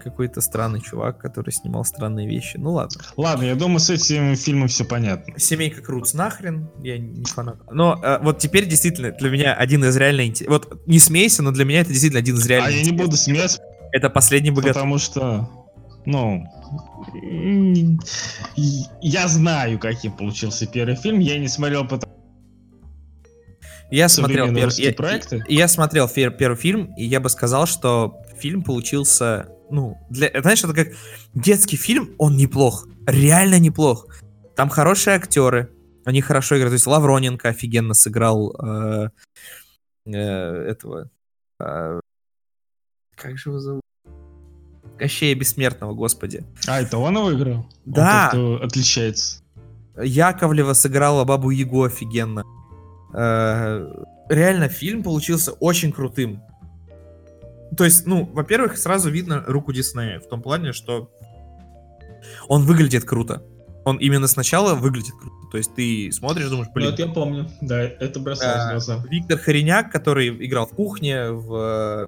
какой-то 0.02 0.40
странный 0.40 0.80
чувак, 0.80 1.18
который 1.18 1.50
снимал 1.52 1.84
странные 1.84 2.28
вещи. 2.28 2.56
Ну 2.56 2.72
ладно. 2.72 3.00
Ладно, 3.16 3.44
я 3.44 3.54
думаю, 3.54 3.78
с 3.78 3.88
этим 3.88 4.34
фильмом 4.34 4.66
все 4.66 4.84
понятно. 4.84 5.38
Семейка 5.38 5.80
Крутс 5.80 6.14
нахрен, 6.14 6.68
я 6.82 6.98
не 6.98 7.24
фанат. 7.24 7.58
Но 7.70 8.00
э, 8.02 8.18
вот 8.20 8.40
теперь 8.40 8.66
действительно 8.66 9.12
для 9.12 9.30
меня 9.30 9.54
один 9.54 9.84
из 9.84 9.96
реально 9.96 10.32
Вот 10.48 10.86
не 10.86 10.98
смейся, 10.98 11.42
но 11.42 11.52
для 11.52 11.64
меня 11.64 11.82
это 11.82 11.90
действительно 11.90 12.18
один 12.18 12.36
из 12.36 12.46
реально 12.46 12.66
А 12.66 12.70
я 12.70 12.76
не 12.78 12.82
интересных. 12.82 13.06
буду 13.06 13.16
смеяться, 13.16 13.62
Это 13.92 14.10
последний 14.10 14.50
богатырь. 14.50 14.74
потому 14.74 14.98
что, 14.98 15.48
ну, 16.04 16.44
я 19.00 19.28
знаю, 19.28 19.78
каким 19.78 20.12
получился 20.16 20.66
первый 20.66 20.96
фильм. 20.96 21.20
Я 21.20 21.38
не 21.38 21.48
смотрел 21.48 21.86
потому 21.86 22.12
Я 23.90 24.08
смотрел, 24.08 24.46
пер- 24.48 24.72
я, 24.80 24.92
проекты. 24.92 25.42
я 25.48 25.68
смотрел 25.68 26.06
фер- 26.06 26.36
первый 26.36 26.56
фильм, 26.56 26.92
и 26.96 27.04
я 27.04 27.20
бы 27.20 27.30
сказал, 27.30 27.66
что 27.66 28.16
фильм 28.38 28.62
получился, 28.62 29.48
ну, 29.70 29.96
для, 30.10 30.30
знаешь, 30.40 30.62
это 30.62 30.74
как 30.74 30.88
детский 31.34 31.76
фильм, 31.76 32.10
он 32.18 32.36
неплох, 32.36 32.86
реально 33.06 33.58
неплох. 33.58 34.06
Там 34.56 34.68
хорошие 34.68 35.16
актеры, 35.16 35.70
они 36.04 36.20
хорошо 36.20 36.56
играют. 36.56 36.72
То 36.72 36.74
есть 36.74 36.86
Лавроненко 36.86 37.48
офигенно 37.48 37.94
сыграл 37.94 38.54
э, 38.62 39.08
э, 40.06 40.12
этого. 40.12 41.10
э, 41.60 42.00
как 43.20 43.38
же 43.38 43.50
его 43.50 43.58
зовут? 43.60 43.82
Кощея 44.98 45.34
Бессмертного, 45.34 45.94
господи. 45.94 46.44
А, 46.66 46.80
это 46.80 46.98
он 46.98 47.16
его 47.16 47.32
играл? 47.32 47.56
Он 47.86 47.92
Да. 47.92 48.22
как-то 48.30 48.60
отличается. 48.64 49.42
Яковлева 50.00 50.72
сыграла 50.74 51.24
Бабу 51.24 51.50
Ягу 51.50 51.84
офигенно. 51.84 52.44
Э, 53.14 53.86
Реально, 54.28 54.68
фильм 54.68 55.02
получился 55.02 55.52
очень 55.52 55.90
крутым. 55.90 56.42
То 57.76 57.84
есть, 57.84 58.06
ну, 58.06 58.26
во-первых, 58.34 58.76
сразу 58.76 59.08
видно 59.10 59.42
руку 59.46 59.72
Диснея 59.72 60.20
в 60.20 60.28
том 60.28 60.42
плане, 60.42 60.72
что 60.74 61.10
он 62.48 62.64
выглядит 62.64 63.04
круто. 63.04 63.42
Он 63.86 63.96
именно 63.96 64.26
сначала 64.26 64.74
выглядит 64.74 65.14
круто. 65.18 65.34
То 65.50 65.56
есть 65.56 65.74
ты 65.74 66.10
смотришь, 66.12 66.50
думаешь, 66.50 66.68
блин, 66.74 66.94
я 66.98 67.06
помню. 67.06 67.48
Да, 67.62 67.80
это 67.80 68.20
бросалось 68.20 68.56
в 68.64 68.66
А, 68.66 68.70
глаза. 68.72 69.04
Виктор 69.08 69.38
Хореняк, 69.38 69.90
который 69.90 70.28
играл 70.46 70.66
в 70.66 70.70
кухне 70.74 71.30
в 71.30 71.54
э, 71.54 72.06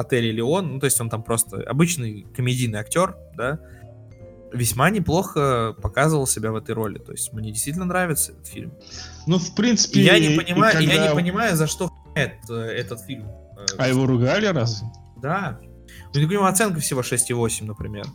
отеле 0.00 0.32
Леон, 0.32 0.74
ну, 0.74 0.80
то 0.80 0.86
есть 0.86 1.00
он 1.00 1.10
там 1.10 1.22
просто 1.22 1.62
обычный 1.62 2.26
комедийный 2.34 2.78
актер, 2.78 3.16
да, 3.36 3.58
весьма 4.52 4.90
неплохо 4.90 5.74
показывал 5.82 6.26
себя 6.26 6.52
в 6.52 6.56
этой 6.56 6.74
роли. 6.74 6.98
То 6.98 7.12
есть 7.12 7.32
мне 7.32 7.50
действительно 7.50 7.84
нравится 7.84 8.32
этот 8.32 8.46
фильм. 8.46 8.72
Ну, 9.26 9.38
в 9.38 9.54
принципе... 9.54 10.00
И 10.00 10.04
я 10.04 10.18
не 10.18 10.36
понимаю, 10.36 10.80
я 10.80 10.88
когда- 10.88 11.08
не 11.08 11.14
понимаю, 11.14 11.56
за 11.56 11.66
что 11.66 11.88
хуяет, 11.88 12.32
э, 12.48 12.54
этот 12.54 13.00
фильм. 13.00 13.28
А 13.76 13.88
его 13.88 14.06
ругали 14.06 14.46
разве? 14.46 14.88
Да. 15.20 15.58
Ну, 16.14 16.20
у 16.20 16.24
него 16.26 16.46
оценка 16.46 16.80
всего 16.80 17.02
6,8, 17.02 17.64
например. 17.64 18.06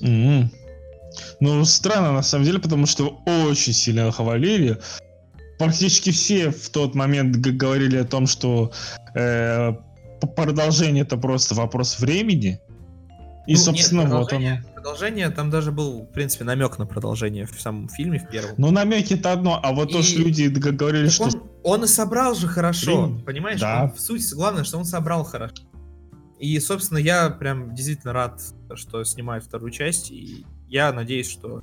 Мгм. 0.00 0.50
Ну, 1.40 1.64
странно, 1.64 2.12
на 2.12 2.22
самом 2.22 2.44
деле, 2.44 2.58
потому 2.58 2.86
что 2.86 3.22
очень 3.26 3.72
сильно 3.72 4.10
хвалили. 4.10 4.78
Практически 5.58 6.10
все 6.10 6.50
в 6.50 6.70
тот 6.70 6.94
момент 6.94 7.36
говорили 7.36 7.98
о 7.98 8.04
том, 8.04 8.26
что 8.26 8.72
э, 9.14 9.74
продолжение 10.26 11.02
это 11.04 11.16
просто 11.16 11.54
вопрос 11.54 11.98
времени. 11.98 12.60
И, 13.46 13.52
Ну, 13.54 13.58
нет, 13.58 13.58
собственно, 13.58 14.02
вот 14.02 14.10
продолжение- 14.28 14.52
оно. 14.64 14.68
Продолжение, 14.74 15.30
там 15.30 15.50
даже 15.50 15.72
был, 15.72 16.02
в 16.02 16.12
принципе, 16.12 16.44
намек 16.44 16.78
на 16.78 16.86
продолжение 16.86 17.46
в 17.46 17.60
самом 17.60 17.88
фильме, 17.88 18.18
в 18.18 18.28
первом. 18.28 18.54
Ну, 18.56 18.70
намеки 18.70 19.14
это 19.14 19.32
одно, 19.32 19.58
а 19.62 19.72
вот 19.72 19.90
то, 19.92 19.98
И- 19.98 20.02
что 20.02 20.18
люди 20.20 20.44
говорили, 20.46 21.04
Так 21.06 21.12
что... 21.14 21.24
он, 21.24 21.42
он 21.64 21.84
и 21.84 21.86
собрал 21.88 22.34
же 22.34 22.46
хорошо, 22.48 23.06
Блин, 23.06 23.22
понимаешь? 23.24 23.60
да. 23.60 23.84
Он- 23.84 23.92
в 23.92 24.00
суть, 24.00 24.32
главное, 24.32 24.64
что 24.64 24.78
он 24.78 24.84
собрал 24.84 25.24
хорошо. 25.24 25.54
И, 26.38 26.58
собственно, 26.60 26.98
я 26.98 27.30
прям 27.30 27.74
действительно 27.74 28.12
рад, 28.12 28.40
что 28.74 29.04
снимают 29.04 29.44
вторую 29.44 29.70
часть, 29.70 30.10
и 30.10 30.44
я 30.68 30.92
надеюсь, 30.92 31.30
что 31.30 31.62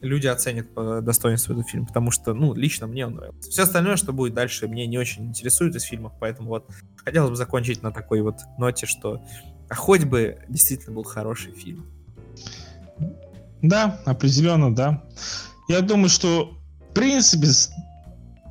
люди 0.00 0.26
оценят 0.26 0.72
по 0.74 1.00
достоинству 1.00 1.54
этот 1.54 1.68
фильм, 1.68 1.86
потому 1.86 2.10
что, 2.10 2.34
ну, 2.34 2.54
лично 2.54 2.86
мне 2.86 3.06
он 3.06 3.14
нравится. 3.14 3.50
Все 3.50 3.62
остальное, 3.62 3.96
что 3.96 4.12
будет 4.12 4.34
дальше, 4.34 4.68
мне 4.68 4.86
не 4.86 4.98
очень 4.98 5.26
интересует 5.26 5.74
из 5.74 5.82
фильмов, 5.82 6.12
поэтому 6.20 6.48
вот 6.48 6.68
хотелось 6.96 7.30
бы 7.30 7.36
закончить 7.36 7.82
на 7.82 7.92
такой 7.92 8.22
вот 8.22 8.36
ноте, 8.58 8.86
что 8.86 9.22
а 9.68 9.74
хоть 9.74 10.04
бы 10.04 10.38
действительно 10.48 10.94
был 10.94 11.04
хороший 11.04 11.52
фильм. 11.52 11.86
Да, 13.62 14.00
определенно, 14.04 14.74
да. 14.74 15.02
Я 15.68 15.80
думаю, 15.80 16.10
что, 16.10 16.58
в 16.90 16.94
принципе, 16.94 17.46
с, 17.46 17.70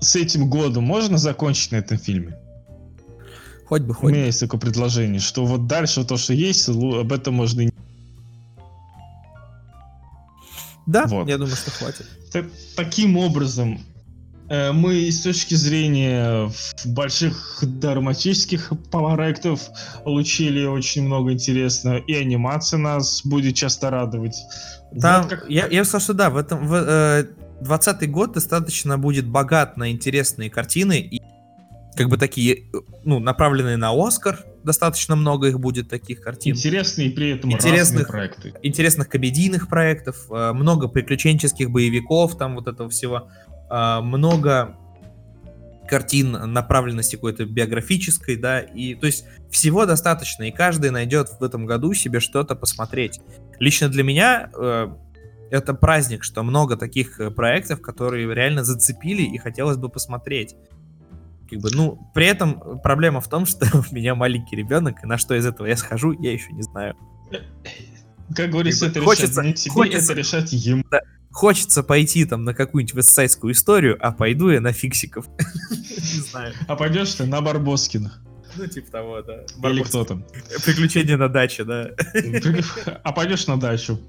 с 0.02 0.16
этим 0.16 0.50
годом 0.50 0.86
можно 0.86 1.18
закончить 1.18 1.72
на 1.72 1.78
этом 1.78 1.98
фильме. 1.98 2.40
Хоть 3.68 3.84
бы, 3.84 3.92
У 3.92 3.94
хоть 3.94 4.12
бы. 4.12 4.18
меня 4.18 4.26
есть 4.26 4.40
такое 4.40 4.60
предложение, 4.60 5.20
что 5.20 5.46
вот 5.46 5.68
дальше 5.68 6.04
то, 6.04 6.18
что 6.18 6.34
есть, 6.34 6.68
об 6.68 7.12
этом 7.14 7.36
можно 7.36 7.62
и 7.62 7.66
не 7.66 7.72
Да, 10.86 11.06
Вот. 11.06 11.28
я 11.28 11.38
думаю, 11.38 11.56
что 11.56 11.72
хватит. 11.72 12.06
Так- 12.32 12.46
таким 12.76 13.18
образом, 13.18 13.80
э, 14.50 14.72
мы 14.72 15.10
с 15.12 15.22
точки 15.22 15.56
зрения 15.56 16.52
больших 16.86 17.60
драматических 17.62 18.74
проектов 18.92 19.62
получили 20.04 20.66
очень 20.66 21.04
много 21.04 21.32
интересного, 21.32 21.98
и 21.98 22.14
анимация 22.14 22.78
нас 22.80 23.22
будет 23.26 23.56
часто 23.56 23.90
радовать. 23.90 24.36
Там, 25.00 25.24
Вот 25.24 25.30
как- 25.30 25.50
я, 25.50 25.68
я 25.68 25.84
сказал, 25.86 26.02
что 26.02 26.14
да, 26.14 26.30
в 26.30 26.38
этом 26.38 26.68
в, 26.68 26.74
э, 26.74 27.26
20 27.62 28.08
год 28.12 28.34
достаточно 28.34 28.98
будет 28.98 29.26
богат 29.28 29.78
на 29.78 29.90
интересные 29.92 30.50
картины 30.50 31.00
и 31.00 31.22
как 31.96 32.10
бы 32.10 32.18
такие, 32.18 32.56
э, 32.56 32.62
ну, 33.06 33.20
направленные 33.20 33.78
на 33.78 33.92
Оскар, 33.94 34.46
достаточно 34.64 35.16
много 35.16 35.48
их 35.48 35.60
будет 35.60 35.90
таких 35.90 36.22
картин. 36.22 36.56
Интересные 36.56 37.12
при 37.12 37.32
этом 37.32 37.52
интересных, 37.52 38.08
проекты. 38.08 38.54
Интересных 38.62 39.10
комедийных 39.10 39.68
проектов, 39.68 40.28
э, 40.30 40.54
много 40.54 40.88
приключенческих 40.88 41.70
боевиков, 41.70 42.38
там 42.38 42.56
вот 42.56 42.68
этого 42.68 42.90
всего, 42.90 43.30
э, 43.70 44.00
много 44.02 44.78
картин 45.88 46.32
направленности 46.32 47.16
какой-то 47.16 47.46
биографической, 47.46 48.38
да, 48.38 48.62
и 48.62 48.96
то 48.96 49.06
есть 49.06 49.26
всего 49.52 49.86
достаточно, 49.86 50.44
и 50.44 50.52
каждый 50.52 50.92
найдет 50.92 51.30
в 51.40 51.44
этом 51.44 51.66
году 51.66 51.94
себе 51.94 52.20
что-то 52.20 52.56
посмотреть. 52.56 53.20
Лично 53.60 53.90
для 53.90 54.04
меня 54.04 54.50
э, 54.58 54.88
это 55.52 55.74
праздник, 55.74 56.24
что 56.24 56.42
много 56.42 56.78
таких 56.78 57.20
проектов, 57.36 57.82
которые 57.82 58.34
реально 58.34 58.64
зацепили 58.64 59.24
и 59.24 59.38
хотелось 59.38 59.78
бы 59.78 59.90
посмотреть. 59.90 60.56
Как 61.50 61.60
бы, 61.60 61.70
ну, 61.72 62.12
при 62.14 62.26
этом 62.26 62.80
проблема 62.82 63.22
в 63.22 63.28
том, 63.28 63.46
что 63.46 63.66
у 63.92 63.96
меня 63.96 64.16
маленький 64.16 64.56
ребенок, 64.56 65.04
и 65.04 65.08
на 65.08 65.18
что 65.18 65.36
из 65.36 65.46
этого 65.46 65.68
я 65.68 65.78
схожу, 65.78 66.12
я 66.22 66.32
еще 66.32 66.52
не 66.52 66.64
знаю. 66.64 66.96
Как 68.36 68.52
говорится, 68.52 68.88
это 68.88 69.02
хочется, 69.02 69.42
решать 69.42 69.46
не 69.46 69.54
тебе, 69.54 69.72
хочется, 69.74 70.14
это 70.14 70.20
решать 70.20 70.54
ему. 70.54 70.84
Да, 70.90 71.02
хочется 71.32 71.84
пойти 71.84 72.26
там 72.26 72.46
на 72.46 72.54
какую-нибудь 72.54 72.96
вестсайдскую 72.96 73.54
историю, 73.54 73.98
а 74.00 74.12
пойду 74.12 74.50
я 74.50 74.62
на 74.62 74.72
фиксиков. 74.72 75.26
Не 75.70 76.22
знаю. 76.22 76.54
А 76.68 76.76
пойдешь 76.76 77.14
ты 77.14 77.26
на 77.26 77.42
Барбоскина. 77.42 78.14
Ну, 78.56 78.68
типа 78.68 78.92
того, 78.92 79.22
да. 79.22 79.44
Или 79.70 79.84
кто 79.84 80.06
там. 80.06 80.24
Приключения 80.64 81.18
на 81.18 81.28
даче, 81.28 81.64
да. 81.64 81.90
А 83.04 83.12
пойдешь 83.12 83.48
на 83.48 83.60
дачу. 83.60 84.00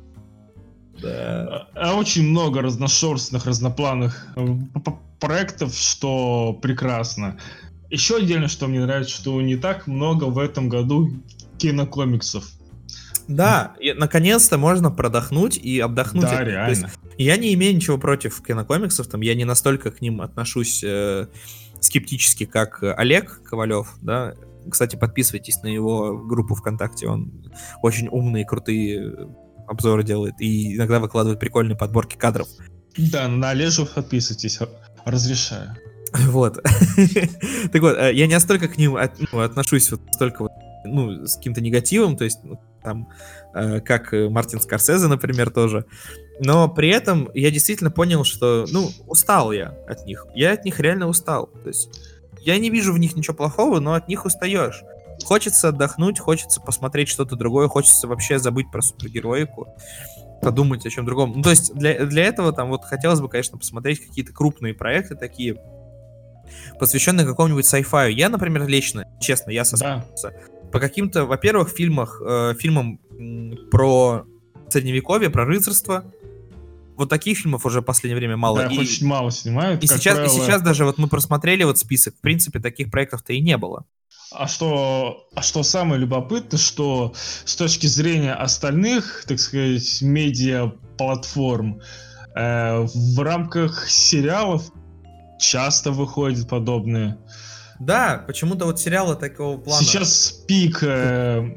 Да. 1.04 1.68
А 1.74 1.94
Очень 1.94 2.28
много 2.28 2.62
разношерстных, 2.62 3.46
разнопланных 3.46 4.26
э, 4.36 4.56
проектов, 5.20 5.74
что 5.74 6.58
прекрасно. 6.60 7.38
Еще 7.90 8.16
отдельно, 8.16 8.48
что 8.48 8.66
мне 8.66 8.80
нравится, 8.80 9.14
что 9.14 9.40
не 9.40 9.56
так 9.56 9.86
много 9.86 10.24
в 10.24 10.38
этом 10.38 10.68
году 10.68 11.10
кинокомиксов. 11.58 12.44
Да, 13.28 13.74
и 13.80 13.92
наконец-то 13.92 14.58
можно 14.58 14.90
продохнуть 14.90 15.56
и 15.56 15.80
отдохнуть. 15.80 16.24
Да. 16.24 16.36
То 16.36 16.42
есть 16.68 16.82
реально. 16.82 16.90
Я 17.16 17.36
не 17.36 17.54
имею 17.54 17.74
ничего 17.74 17.96
против 17.96 18.42
кинокомиксов, 18.42 19.06
там 19.06 19.20
я 19.20 19.34
не 19.34 19.44
настолько 19.44 19.90
к 19.90 20.00
ним 20.00 20.20
отношусь 20.20 20.82
э, 20.84 21.28
скептически, 21.80 22.44
как 22.44 22.82
Олег 22.82 23.42
Ковалев, 23.44 23.94
да. 24.02 24.34
Кстати, 24.68 24.96
подписывайтесь 24.96 25.62
на 25.62 25.68
его 25.68 26.16
группу 26.16 26.54
ВКонтакте, 26.54 27.06
он 27.06 27.32
очень 27.82 28.08
умные, 28.08 28.44
крутые 28.44 29.28
обзоры 29.66 30.04
делает 30.04 30.34
и 30.40 30.76
иногда 30.76 31.00
выкладывает 31.00 31.40
прикольные 31.40 31.76
подборки 31.76 32.16
кадров. 32.16 32.48
Да, 32.96 33.28
на 33.28 33.50
Олежу 33.50 33.86
подписывайтесь, 33.86 34.58
разрешаю. 35.04 35.76
Вот. 36.26 36.58
Так 37.72 37.82
вот, 37.82 37.96
э, 37.96 38.14
я 38.14 38.26
не 38.26 38.34
настолько 38.34 38.68
к 38.68 38.76
ним 38.78 38.96
от- 38.96 39.32
ну, 39.32 39.40
отношусь 39.40 39.90
вот 39.90 40.00
столько 40.12 40.42
вот, 40.42 40.52
ну, 40.84 41.26
с 41.26 41.36
каким-то 41.36 41.60
негативом, 41.60 42.16
то 42.16 42.24
есть, 42.24 42.38
ну, 42.44 42.60
там, 42.84 43.08
э, 43.54 43.80
как 43.80 44.12
э, 44.14 44.28
Мартин 44.28 44.60
Скорсезе, 44.60 45.08
например, 45.08 45.50
тоже. 45.50 45.86
Но 46.40 46.68
при 46.68 46.88
этом 46.90 47.30
я 47.34 47.50
действительно 47.50 47.90
понял, 47.90 48.22
что, 48.24 48.66
ну, 48.70 48.90
устал 49.06 49.50
я 49.52 49.74
от 49.88 50.06
них. 50.06 50.26
Я 50.34 50.52
от 50.52 50.64
них 50.64 50.78
реально 50.78 51.08
устал. 51.08 51.46
То 51.62 51.68
есть, 51.68 51.88
я 52.40 52.58
не 52.58 52.70
вижу 52.70 52.92
в 52.92 52.98
них 52.98 53.16
ничего 53.16 53.34
плохого, 53.34 53.80
но 53.80 53.94
от 53.94 54.06
них 54.08 54.24
устаешь. 54.26 54.82
Хочется 55.24 55.68
отдохнуть, 55.68 56.18
хочется 56.18 56.60
посмотреть 56.60 57.08
что-то 57.08 57.36
другое, 57.36 57.68
хочется 57.68 58.08
вообще 58.08 58.38
забыть 58.38 58.70
про 58.70 58.82
супергероику, 58.82 59.68
подумать 60.42 60.84
о 60.86 60.90
чем 60.90 61.04
другом. 61.06 61.32
Ну, 61.36 61.42
то 61.42 61.50
есть 61.50 61.74
для, 61.74 62.04
для 62.04 62.24
этого 62.24 62.52
там 62.52 62.68
вот 62.68 62.84
хотелось 62.84 63.20
бы, 63.20 63.28
конечно, 63.28 63.58
посмотреть 63.58 64.00
какие-то 64.06 64.32
крупные 64.32 64.74
проекты 64.74 65.14
такие, 65.14 65.56
посвященные 66.78 67.26
какому-нибудь 67.26 67.64
sci-fi. 67.64 68.10
Я, 68.12 68.28
например, 68.28 68.66
лично, 68.66 69.06
честно, 69.20 69.50
я 69.50 69.64
соскучился 69.64 70.32
по 70.74 70.80
каким-то, 70.80 71.24
во-первых, 71.24 71.68
фильмах, 71.68 72.20
э, 72.20 72.54
фильмам 72.58 72.98
про 73.70 74.26
средневековье, 74.68 75.30
про 75.30 75.44
рыцарство. 75.44 76.04
Вот 76.96 77.08
таких 77.08 77.38
фильмов 77.38 77.66
уже 77.66 77.80
в 77.80 77.84
последнее 77.84 78.18
время 78.18 78.36
мало. 78.36 78.58
Да, 78.58 78.66
И- 78.66 78.78
очень 78.78 79.06
мало 79.06 79.30
снимают. 79.30 79.82
и 79.82 79.86
сейчас, 79.86 80.14
правило. 80.14 80.32
и 80.32 80.40
сейчас 80.40 80.62
даже 80.62 80.84
вот 80.84 80.98
мы 80.98 81.08
просмотрели 81.08 81.64
вот 81.64 81.78
список, 81.78 82.14
в 82.16 82.20
принципе, 82.20 82.60
таких 82.60 82.90
проектов-то 82.90 83.32
и 83.32 83.40
не 83.40 83.56
было. 83.56 83.84
А 84.32 84.48
что, 84.48 85.28
а 85.34 85.42
что 85.42 85.62
самое 85.62 86.00
любопытное, 86.00 86.58
что 86.58 87.14
с 87.44 87.54
точки 87.54 87.86
зрения 87.86 88.34
остальных, 88.34 89.24
так 89.28 89.38
сказать, 89.38 90.02
медиа-платформ, 90.02 91.80
э, 92.34 92.86
в 92.94 93.20
рамках 93.22 93.88
сериалов 93.88 94.72
часто 95.38 95.92
выходят 95.92 96.48
подобные. 96.48 97.18
Да, 97.80 98.22
почему-то 98.26 98.66
вот 98.66 98.80
сериалы 98.80 99.16
такого 99.16 99.58
плана. 99.58 99.82
Сейчас 99.82 100.42
пик 100.46 100.82
э, 100.82 101.48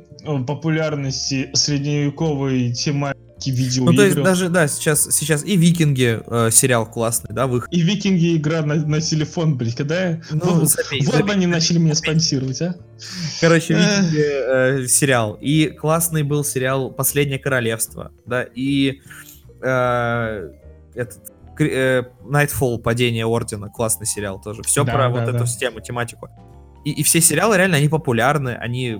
популярности 0.45 1.49
средневековой 1.53 2.71
тематики 2.73 3.49
видеоигр. 3.49 3.91
Ну, 3.91 3.97
то 3.97 4.03
есть 4.03 4.17
даже, 4.17 4.49
да, 4.49 4.67
сейчас, 4.67 5.07
сейчас 5.11 5.43
и 5.45 5.55
Викинги 5.55 6.19
э, 6.25 6.49
сериал 6.51 6.85
классный, 6.85 7.33
да, 7.33 7.47
выход. 7.47 7.71
И 7.71 7.81
викинги 7.81 8.35
игра 8.35 8.63
на, 8.63 8.75
на 8.75 9.01
телефон, 9.01 9.57
блядь, 9.57 9.75
когда 9.75 10.09
я... 10.09 10.21
Ну, 10.31 10.39
вот, 10.55 10.69
забей, 10.69 11.01
вот 11.05 11.15
забей. 11.15 11.35
они 11.35 11.45
начали 11.45 11.77
меня 11.77 11.95
спонсировать, 11.95 12.61
а? 12.61 12.75
Короче. 13.39 13.75
Викинги 13.75 14.83
э, 14.83 14.87
сериал. 14.87 15.37
И 15.39 15.67
классный 15.67 16.23
был 16.23 16.43
сериал 16.43 16.89
Последнее 16.91 17.39
королевство, 17.39 18.11
да, 18.25 18.43
и 18.55 19.01
э, 19.61 20.51
этот 20.95 21.19
Nightfall, 21.63 22.79
Падение 22.79 23.25
Ордена, 23.25 23.69
классный 23.69 24.05
сериал 24.07 24.39
тоже. 24.41 24.63
Все 24.63 24.83
Да, 24.83 24.91
про 24.93 24.99
да, 25.03 25.09
вот 25.09 25.25
да. 25.25 25.37
эту 25.37 25.47
тему, 25.47 25.81
тематику. 25.81 26.29
И, 26.85 26.91
и 26.91 27.03
все 27.03 27.19
сериалы 27.21 27.57
реально, 27.57 27.77
они 27.77 27.89
популярны, 27.89 28.55
они 28.55 28.97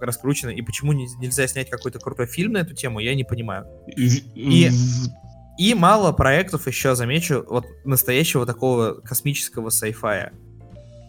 раскручены. 0.00 0.54
И 0.54 0.62
почему 0.62 0.92
не- 0.92 1.08
нельзя 1.18 1.46
снять 1.46 1.70
какой-то 1.70 1.98
крутой 1.98 2.26
фильм 2.26 2.52
на 2.52 2.58
эту 2.58 2.74
тему, 2.74 2.98
я 3.00 3.14
не 3.14 3.24
понимаю. 3.24 3.66
И- 3.86 4.70
И- 5.58 5.74
мало 5.74 6.12
проектов 6.12 6.66
еще, 6.66 6.94
замечу, 6.94 7.44
вот 7.48 7.64
настоящего 7.84 8.44
такого 8.44 9.00
космического 9.00 9.70
сайфая. 9.70 10.32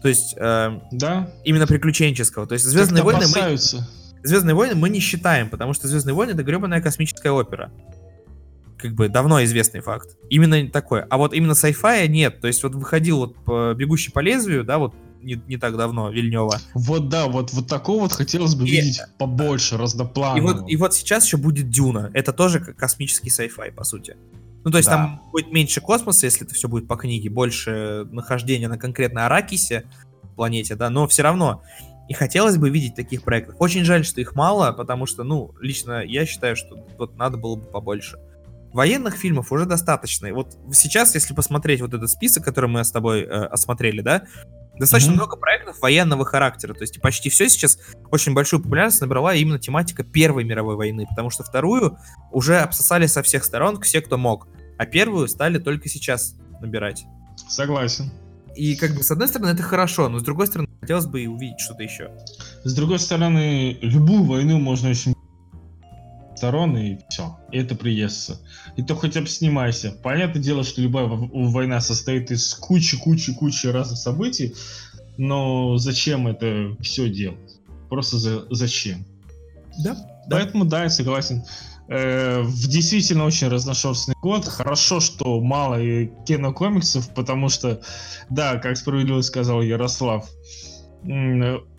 То 0.02 0.08
есть 0.08 0.34
э, 0.38 0.80
Да, 0.92 1.30
именно 1.44 1.66
приключенческого. 1.66 2.46
То 2.46 2.54
есть 2.54 2.64
Звездные 2.64 3.02
войны 3.02 3.26
мы. 3.34 3.56
Звездные 4.22 4.54
войны 4.54 4.74
мы 4.74 4.88
не 4.88 5.00
считаем, 5.00 5.50
потому 5.50 5.74
что 5.74 5.86
Звездные 5.88 6.14
войны 6.14 6.30
это 6.32 6.42
гребаная 6.42 6.80
космическая 6.80 7.30
опера. 7.30 7.70
Как 8.78 8.94
бы 8.94 9.08
давно 9.08 9.42
известный 9.44 9.80
факт. 9.80 10.16
Именно 10.30 10.70
такое. 10.70 11.06
А 11.10 11.18
вот 11.18 11.34
именно 11.34 11.54
сайфая 11.54 12.06
нет. 12.06 12.40
То 12.40 12.46
есть 12.46 12.62
вот 12.62 12.74
выходил 12.74 13.18
вот 13.18 13.36
по 13.44 13.74
бегущий 13.74 14.12
по 14.12 14.20
лезвию, 14.20 14.64
да, 14.64 14.78
вот 14.78 14.94
не, 15.20 15.34
не 15.48 15.56
так 15.56 15.76
давно, 15.76 16.10
Вильнева. 16.10 16.58
Вот 16.74 17.08
да, 17.08 17.26
вот, 17.26 17.52
вот 17.52 17.66
такого 17.66 18.02
вот 18.02 18.12
хотелось 18.12 18.54
бы 18.54 18.66
И- 18.68 18.70
видеть 18.70 19.00
побольше, 19.18 19.74
И 19.74 19.78
разнопланового. 19.78 20.60
вот, 20.60 20.70
и 20.70 20.76
вот 20.76 20.94
сейчас 20.94 21.24
еще 21.26 21.36
будет 21.38 21.70
Дюна. 21.70 22.10
Это 22.14 22.32
тоже 22.32 22.60
космический 22.60 23.30
сайфай, 23.30 23.72
по 23.72 23.82
сути. 23.82 24.16
Ну, 24.64 24.70
то 24.70 24.78
есть 24.78 24.88
Да. 24.88 24.96
там 24.96 25.22
будет 25.32 25.50
меньше 25.52 25.80
космоса, 25.80 26.26
если 26.26 26.46
это 26.46 26.54
все 26.54 26.68
будет 26.68 26.86
по 26.86 26.96
книге, 26.96 27.30
больше 27.30 28.06
нахождения 28.12 28.68
на 28.68 28.78
конкретно 28.78 29.26
Аракисе, 29.26 29.84
планете, 30.36 30.76
да, 30.76 30.88
но 30.88 31.08
все 31.08 31.22
равно. 31.22 31.62
И 32.08 32.14
хотелось 32.14 32.56
бы 32.56 32.70
видеть 32.70 32.94
таких 32.94 33.22
проектов. 33.22 33.56
Очень 33.58 33.84
жаль, 33.84 34.04
что 34.04 34.20
их 34.20 34.34
мало, 34.36 34.70
потому 34.72 35.04
что, 35.06 35.24
ну, 35.24 35.52
лично 35.60 36.02
я 36.04 36.24
считаю, 36.26 36.54
что 36.56 36.86
вот 36.96 37.16
надо 37.16 37.36
было 37.38 37.56
бы 37.56 37.64
побольше. 37.64 38.18
Военных 38.72 39.16
фильмов 39.16 39.50
уже 39.52 39.64
достаточно. 39.66 40.26
И 40.26 40.32
вот 40.32 40.56
сейчас, 40.72 41.14
если 41.14 41.34
посмотреть 41.34 41.80
вот 41.80 41.94
этот 41.94 42.10
список, 42.10 42.44
который 42.44 42.68
мы 42.68 42.84
с 42.84 42.90
тобой 42.90 43.22
э, 43.22 43.26
осмотрели, 43.26 44.00
да, 44.02 44.24
достаточно 44.78 45.12
Мгм. 45.12 45.20
много 45.20 45.36
проектов 45.36 45.80
военного 45.80 46.24
характера. 46.24 46.74
То 46.74 46.82
есть 46.82 47.00
почти 47.00 47.30
все 47.30 47.48
сейчас 47.48 47.78
очень 48.10 48.34
большую 48.34 48.62
популярность 48.62 49.00
набрала 49.00 49.34
именно 49.34 49.58
тематика 49.58 50.04
Первой 50.04 50.44
мировой 50.44 50.76
войны, 50.76 51.06
потому 51.08 51.30
что 51.30 51.42
вторую 51.44 51.98
уже 52.30 52.58
обсосали 52.58 53.06
со 53.06 53.22
всех 53.22 53.44
сторон 53.44 53.80
все, 53.80 54.00
кто 54.00 54.18
мог, 54.18 54.46
а 54.76 54.86
первую 54.86 55.28
стали 55.28 55.58
только 55.58 55.88
сейчас 55.88 56.36
набирать. 56.60 57.04
Согласен. 57.48 58.10
И 58.54 58.74
как 58.76 58.94
бы 58.94 59.02
с 59.02 59.10
одной 59.10 59.28
стороны 59.28 59.50
это 59.50 59.62
хорошо, 59.62 60.08
но 60.08 60.18
с 60.18 60.22
другой 60.22 60.46
стороны 60.48 60.68
хотелось 60.80 61.06
бы 61.06 61.22
и 61.22 61.26
увидеть 61.26 61.60
что-то 61.60 61.82
еще. 61.84 62.10
С 62.64 62.74
другой 62.74 62.98
стороны, 62.98 63.78
любую 63.82 64.24
войну 64.24 64.58
можно 64.58 64.90
очень 64.90 65.14
сторон 66.38 66.76
и 66.76 66.98
все. 67.08 67.36
И 67.50 67.58
это 67.58 67.74
приестся. 67.74 68.40
И 68.76 68.82
то 68.82 68.94
хотя 68.94 69.20
бы 69.20 69.26
снимайся. 69.26 69.92
Понятное 70.02 70.40
дело, 70.40 70.62
что 70.62 70.80
любая 70.80 71.06
война 71.06 71.80
состоит 71.80 72.30
из 72.30 72.54
кучи-кучи-кучи 72.54 73.66
разных 73.66 73.98
событий, 73.98 74.54
но 75.16 75.76
зачем 75.78 76.28
это 76.28 76.76
все 76.80 77.10
делать? 77.10 77.58
Просто 77.90 78.18
за, 78.18 78.46
зачем? 78.50 79.04
Да. 79.84 79.96
Поэтому 80.30 80.64
да, 80.64 80.84
я 80.84 80.90
согласен. 80.90 81.42
Э, 81.88 82.42
в 82.42 82.68
действительно 82.68 83.24
очень 83.24 83.48
разношерстный 83.48 84.14
год. 84.22 84.44
Хорошо, 84.44 85.00
что 85.00 85.40
мало 85.40 85.80
и 85.82 86.10
кинокомиксов, 86.26 87.12
потому 87.14 87.48
что, 87.48 87.80
да, 88.30 88.58
как 88.58 88.76
справедливо 88.76 89.22
сказал 89.22 89.62
Ярослав, 89.62 90.28
э, 90.28 90.77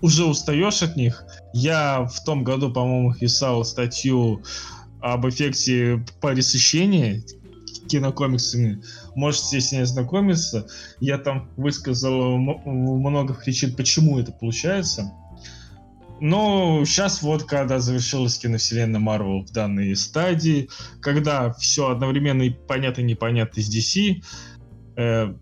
уже 0.01 0.25
устаешь 0.25 0.81
от 0.81 0.95
них. 0.95 1.23
Я 1.53 2.05
в 2.05 2.23
том 2.23 2.43
году, 2.43 2.71
по-моему, 2.71 3.13
писал 3.13 3.63
статью 3.65 4.41
об 5.01 5.27
эффекте 5.27 6.03
пересыщения 6.21 7.21
кинокомиксами. 7.87 8.81
Можете 9.15 9.59
с 9.59 9.71
ней 9.71 9.81
ознакомиться. 9.81 10.67
Я 10.99 11.17
там 11.17 11.49
высказал 11.57 12.37
много 12.37 13.33
причин, 13.33 13.75
почему 13.75 14.19
это 14.19 14.31
получается. 14.31 15.11
Но 16.21 16.83
сейчас 16.85 17.21
вот, 17.21 17.43
когда 17.43 17.79
завершилась 17.79 18.37
киновселенная 18.37 18.99
Марвел 18.99 19.45
в 19.45 19.51
данной 19.51 19.95
стадии, 19.95 20.69
когда 21.01 21.53
все 21.53 21.89
одновременно 21.89 22.43
и 22.43 22.49
понятно 22.49 23.01
и 23.01 23.05
непонятно 23.05 23.61
из 23.61 23.73
DC, 23.73 24.21
э, 24.97 25.33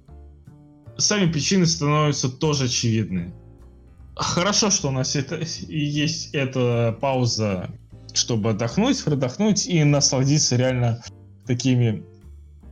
сами 0.98 1.32
причины 1.32 1.66
становятся 1.66 2.30
тоже 2.30 2.66
очевидны. 2.66 3.34
Хорошо, 4.20 4.72
что 4.72 4.88
у 4.88 4.92
нас 4.92 5.16
это, 5.16 5.40
есть 5.68 6.34
эта 6.34 6.98
пауза, 7.00 7.70
чтобы 8.14 8.50
отдохнуть, 8.50 9.04
продохнуть 9.04 9.68
и 9.68 9.84
насладиться 9.84 10.56
реально 10.56 11.04
такими, 11.46 12.04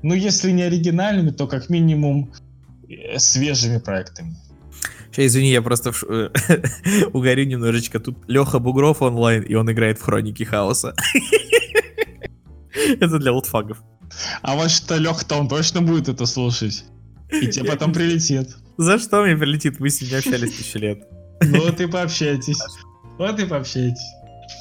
ну 0.02 0.16
если 0.16 0.52
не 0.52 0.64
оригинальными, 0.64 1.30
то 1.30 1.48
как 1.48 1.70
минимум 1.70 2.34
э, 2.90 3.20
свежими 3.20 3.78
проектами. 3.78 4.36
Сейчас, 5.12 5.28
извини, 5.28 5.52
я 5.52 5.62
просто 5.62 5.92
в... 5.92 6.04
Э, 6.04 6.32
угорю 7.14 7.46
немножечко. 7.46 8.00
Тут 8.00 8.18
Леха 8.28 8.60
Бугров 8.60 9.02
онлайн, 9.02 9.44
и 9.44 9.54
он 9.54 9.72
играет 9.72 10.00
в 10.00 10.02
Хроники 10.02 10.44
Хаоса. 10.44 10.96
Это 12.74 13.20
для 13.20 13.32
олдфагов. 13.32 13.84
А 14.42 14.56
вот 14.56 14.72
что 14.72 14.98
Леха-то 14.98 15.36
он 15.36 15.48
точно 15.48 15.82
будет 15.82 16.10
это 16.10 16.26
слушать. 16.26 16.86
И 17.32 17.48
тебе 17.48 17.66
потом 17.66 17.94
прилетит. 17.94 18.56
За 18.78 19.00
что 19.00 19.24
мне 19.24 19.36
прилетит? 19.36 19.80
Мы 19.80 19.90
с 19.90 20.02
ним 20.02 20.12
не 20.12 20.18
общались 20.18 20.52
тысячу 20.52 20.80
лет. 20.80 21.08
Ну 21.41 21.66
вот 21.66 21.80
и 21.80 21.88
пообщайтесь. 21.88 22.60
Вот 23.18 23.40
и 23.40 23.45
пообщайтесь. 23.45 24.14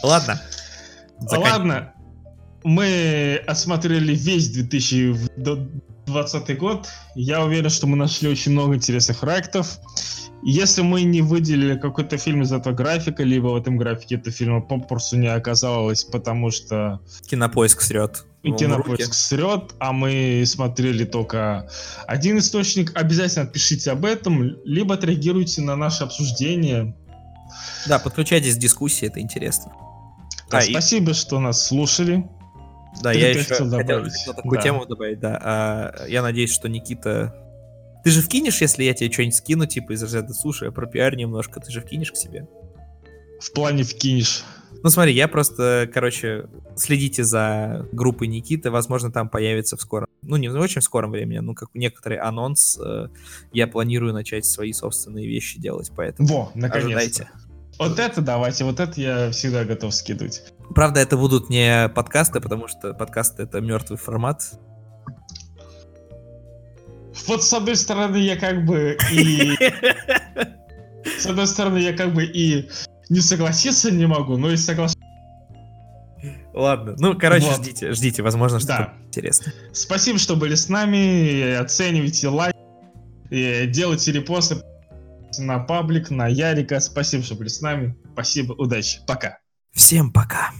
Ладно. 0.02 0.40
Ладно. 1.30 1.92
Мы 2.62 3.42
осмотрели 3.46 4.14
весь 4.14 4.50
2020 4.50 6.58
год. 6.58 6.88
Я 7.14 7.44
уверен, 7.44 7.70
что 7.70 7.86
мы 7.86 7.96
нашли 7.96 8.28
очень 8.28 8.52
много 8.52 8.74
интересных 8.74 9.20
проектов. 9.20 9.78
Если 10.42 10.82
мы 10.82 11.02
не 11.02 11.22
выделили 11.22 11.78
какой-то 11.78 12.18
фильм 12.18 12.42
из 12.42 12.52
этого 12.52 12.74
графика, 12.74 13.22
либо 13.22 13.48
в 13.48 13.56
этом 13.56 13.78
графике 13.78 14.16
этого 14.16 14.30
фильма 14.30 14.60
попросту 14.60 15.16
не 15.16 15.28
оказалось, 15.28 16.04
потому 16.04 16.50
что... 16.50 17.00
Кинопоиск 17.26 17.80
срет. 17.80 18.26
И 18.44 18.52
кинопоиск 18.52 19.14
срет, 19.14 19.74
а 19.78 19.92
мы 19.92 20.44
смотрели 20.46 21.04
только 21.04 21.68
один 22.06 22.38
источник. 22.38 22.92
Обязательно 22.94 23.46
пишите 23.46 23.90
об 23.90 24.04
этом, 24.04 24.56
либо 24.64 24.94
отреагируйте 24.94 25.62
на 25.62 25.76
наше 25.76 26.04
обсуждение. 26.04 26.94
Да, 27.86 27.98
подключайтесь 27.98 28.56
к 28.56 28.58
дискуссии, 28.58 29.08
это 29.08 29.20
интересно. 29.20 29.72
Да, 30.50 30.58
а, 30.58 30.62
спасибо, 30.62 31.12
и... 31.12 31.14
что 31.14 31.40
нас 31.40 31.66
слушали. 31.66 32.28
Да, 33.02 33.12
Ты 33.12 33.18
я 33.18 33.30
еще 33.30 33.44
хотел, 33.44 33.70
хотел 33.70 34.04
такую 34.36 34.58
да. 34.58 34.62
тему 34.62 34.86
добавить, 34.86 35.18
да. 35.18 35.40
А, 35.42 36.06
я 36.06 36.22
надеюсь, 36.22 36.52
что 36.52 36.68
Никита 36.68 37.34
ты 38.04 38.10
же 38.10 38.20
вкинешь, 38.20 38.60
если 38.60 38.84
я 38.84 38.92
тебе 38.92 39.10
что-нибудь 39.10 39.34
скину, 39.34 39.66
типа 39.66 39.92
из 39.92 40.02
разряда, 40.02 40.34
слушай, 40.34 40.70
про 40.70 40.86
пиар 40.86 41.16
немножко, 41.16 41.58
ты 41.58 41.72
же 41.72 41.80
вкинешь 41.80 42.12
к 42.12 42.16
себе? 42.16 42.46
В 43.40 43.50
плане 43.52 43.82
вкинешь. 43.82 44.44
Ну 44.84 44.90
смотри, 44.90 45.14
я 45.14 45.28
просто, 45.28 45.90
короче, 45.92 46.46
следите 46.76 47.24
за 47.24 47.88
группой 47.90 48.26
Никиты, 48.28 48.70
возможно, 48.70 49.10
там 49.10 49.30
появится 49.30 49.78
в 49.78 49.80
скором, 49.80 50.08
ну 50.20 50.36
не 50.36 50.48
в 50.48 50.60
очень 50.60 50.82
скором 50.82 51.10
времени, 51.10 51.38
ну 51.38 51.54
как 51.54 51.70
некоторый 51.72 52.18
анонс, 52.18 52.78
э, 52.78 53.08
я 53.54 53.66
планирую 53.66 54.12
начать 54.12 54.44
свои 54.44 54.74
собственные 54.74 55.26
вещи 55.26 55.58
делать, 55.58 55.90
поэтому 55.96 56.28
Во, 56.28 56.52
наконец-то. 56.54 57.30
Вот 57.78 57.98
это 57.98 58.20
давайте, 58.20 58.64
вот 58.64 58.78
это 58.78 59.00
я 59.00 59.30
всегда 59.30 59.64
готов 59.64 59.94
скидывать. 59.94 60.52
Правда, 60.74 61.00
это 61.00 61.16
будут 61.16 61.48
не 61.48 61.88
подкасты, 61.88 62.42
потому 62.42 62.68
что 62.68 62.92
подкасты 62.92 63.44
это 63.44 63.62
мертвый 63.62 63.96
формат, 63.96 64.52
вот 67.26 67.42
с 67.42 67.54
одной 67.54 67.76
стороны 67.76 68.16
я 68.18 68.36
как 68.36 68.66
бы 68.66 68.98
и... 69.10 69.54
С 71.18 71.26
одной 71.26 71.46
стороны 71.46 71.78
я 71.78 71.94
как 71.94 72.12
бы 72.12 72.24
и 72.24 72.68
не 73.08 73.20
согласиться 73.20 73.90
не 73.90 74.06
могу, 74.06 74.36
но 74.36 74.50
и 74.50 74.56
согласиться. 74.56 74.98
Ладно, 76.54 76.94
ну, 76.98 77.18
короче, 77.18 77.46
вот. 77.46 77.56
ждите, 77.56 77.92
ждите, 77.92 78.22
возможно, 78.22 78.60
что-то 78.60 78.94
да. 78.96 79.06
интересное. 79.08 79.52
Спасибо, 79.72 80.18
что 80.18 80.36
были 80.36 80.54
с 80.54 80.68
нами, 80.68 81.54
оценивайте 81.56 82.28
лайк, 82.28 82.54
делайте 83.28 84.12
репосты 84.12 84.62
на 85.38 85.58
паблик, 85.58 86.10
на 86.10 86.28
Ярика. 86.28 86.78
Спасибо, 86.78 87.24
что 87.24 87.34
были 87.34 87.48
с 87.48 87.60
нами. 87.60 87.96
Спасибо, 88.12 88.52
удачи, 88.52 89.00
пока. 89.06 89.38
Всем 89.72 90.12
пока. 90.12 90.52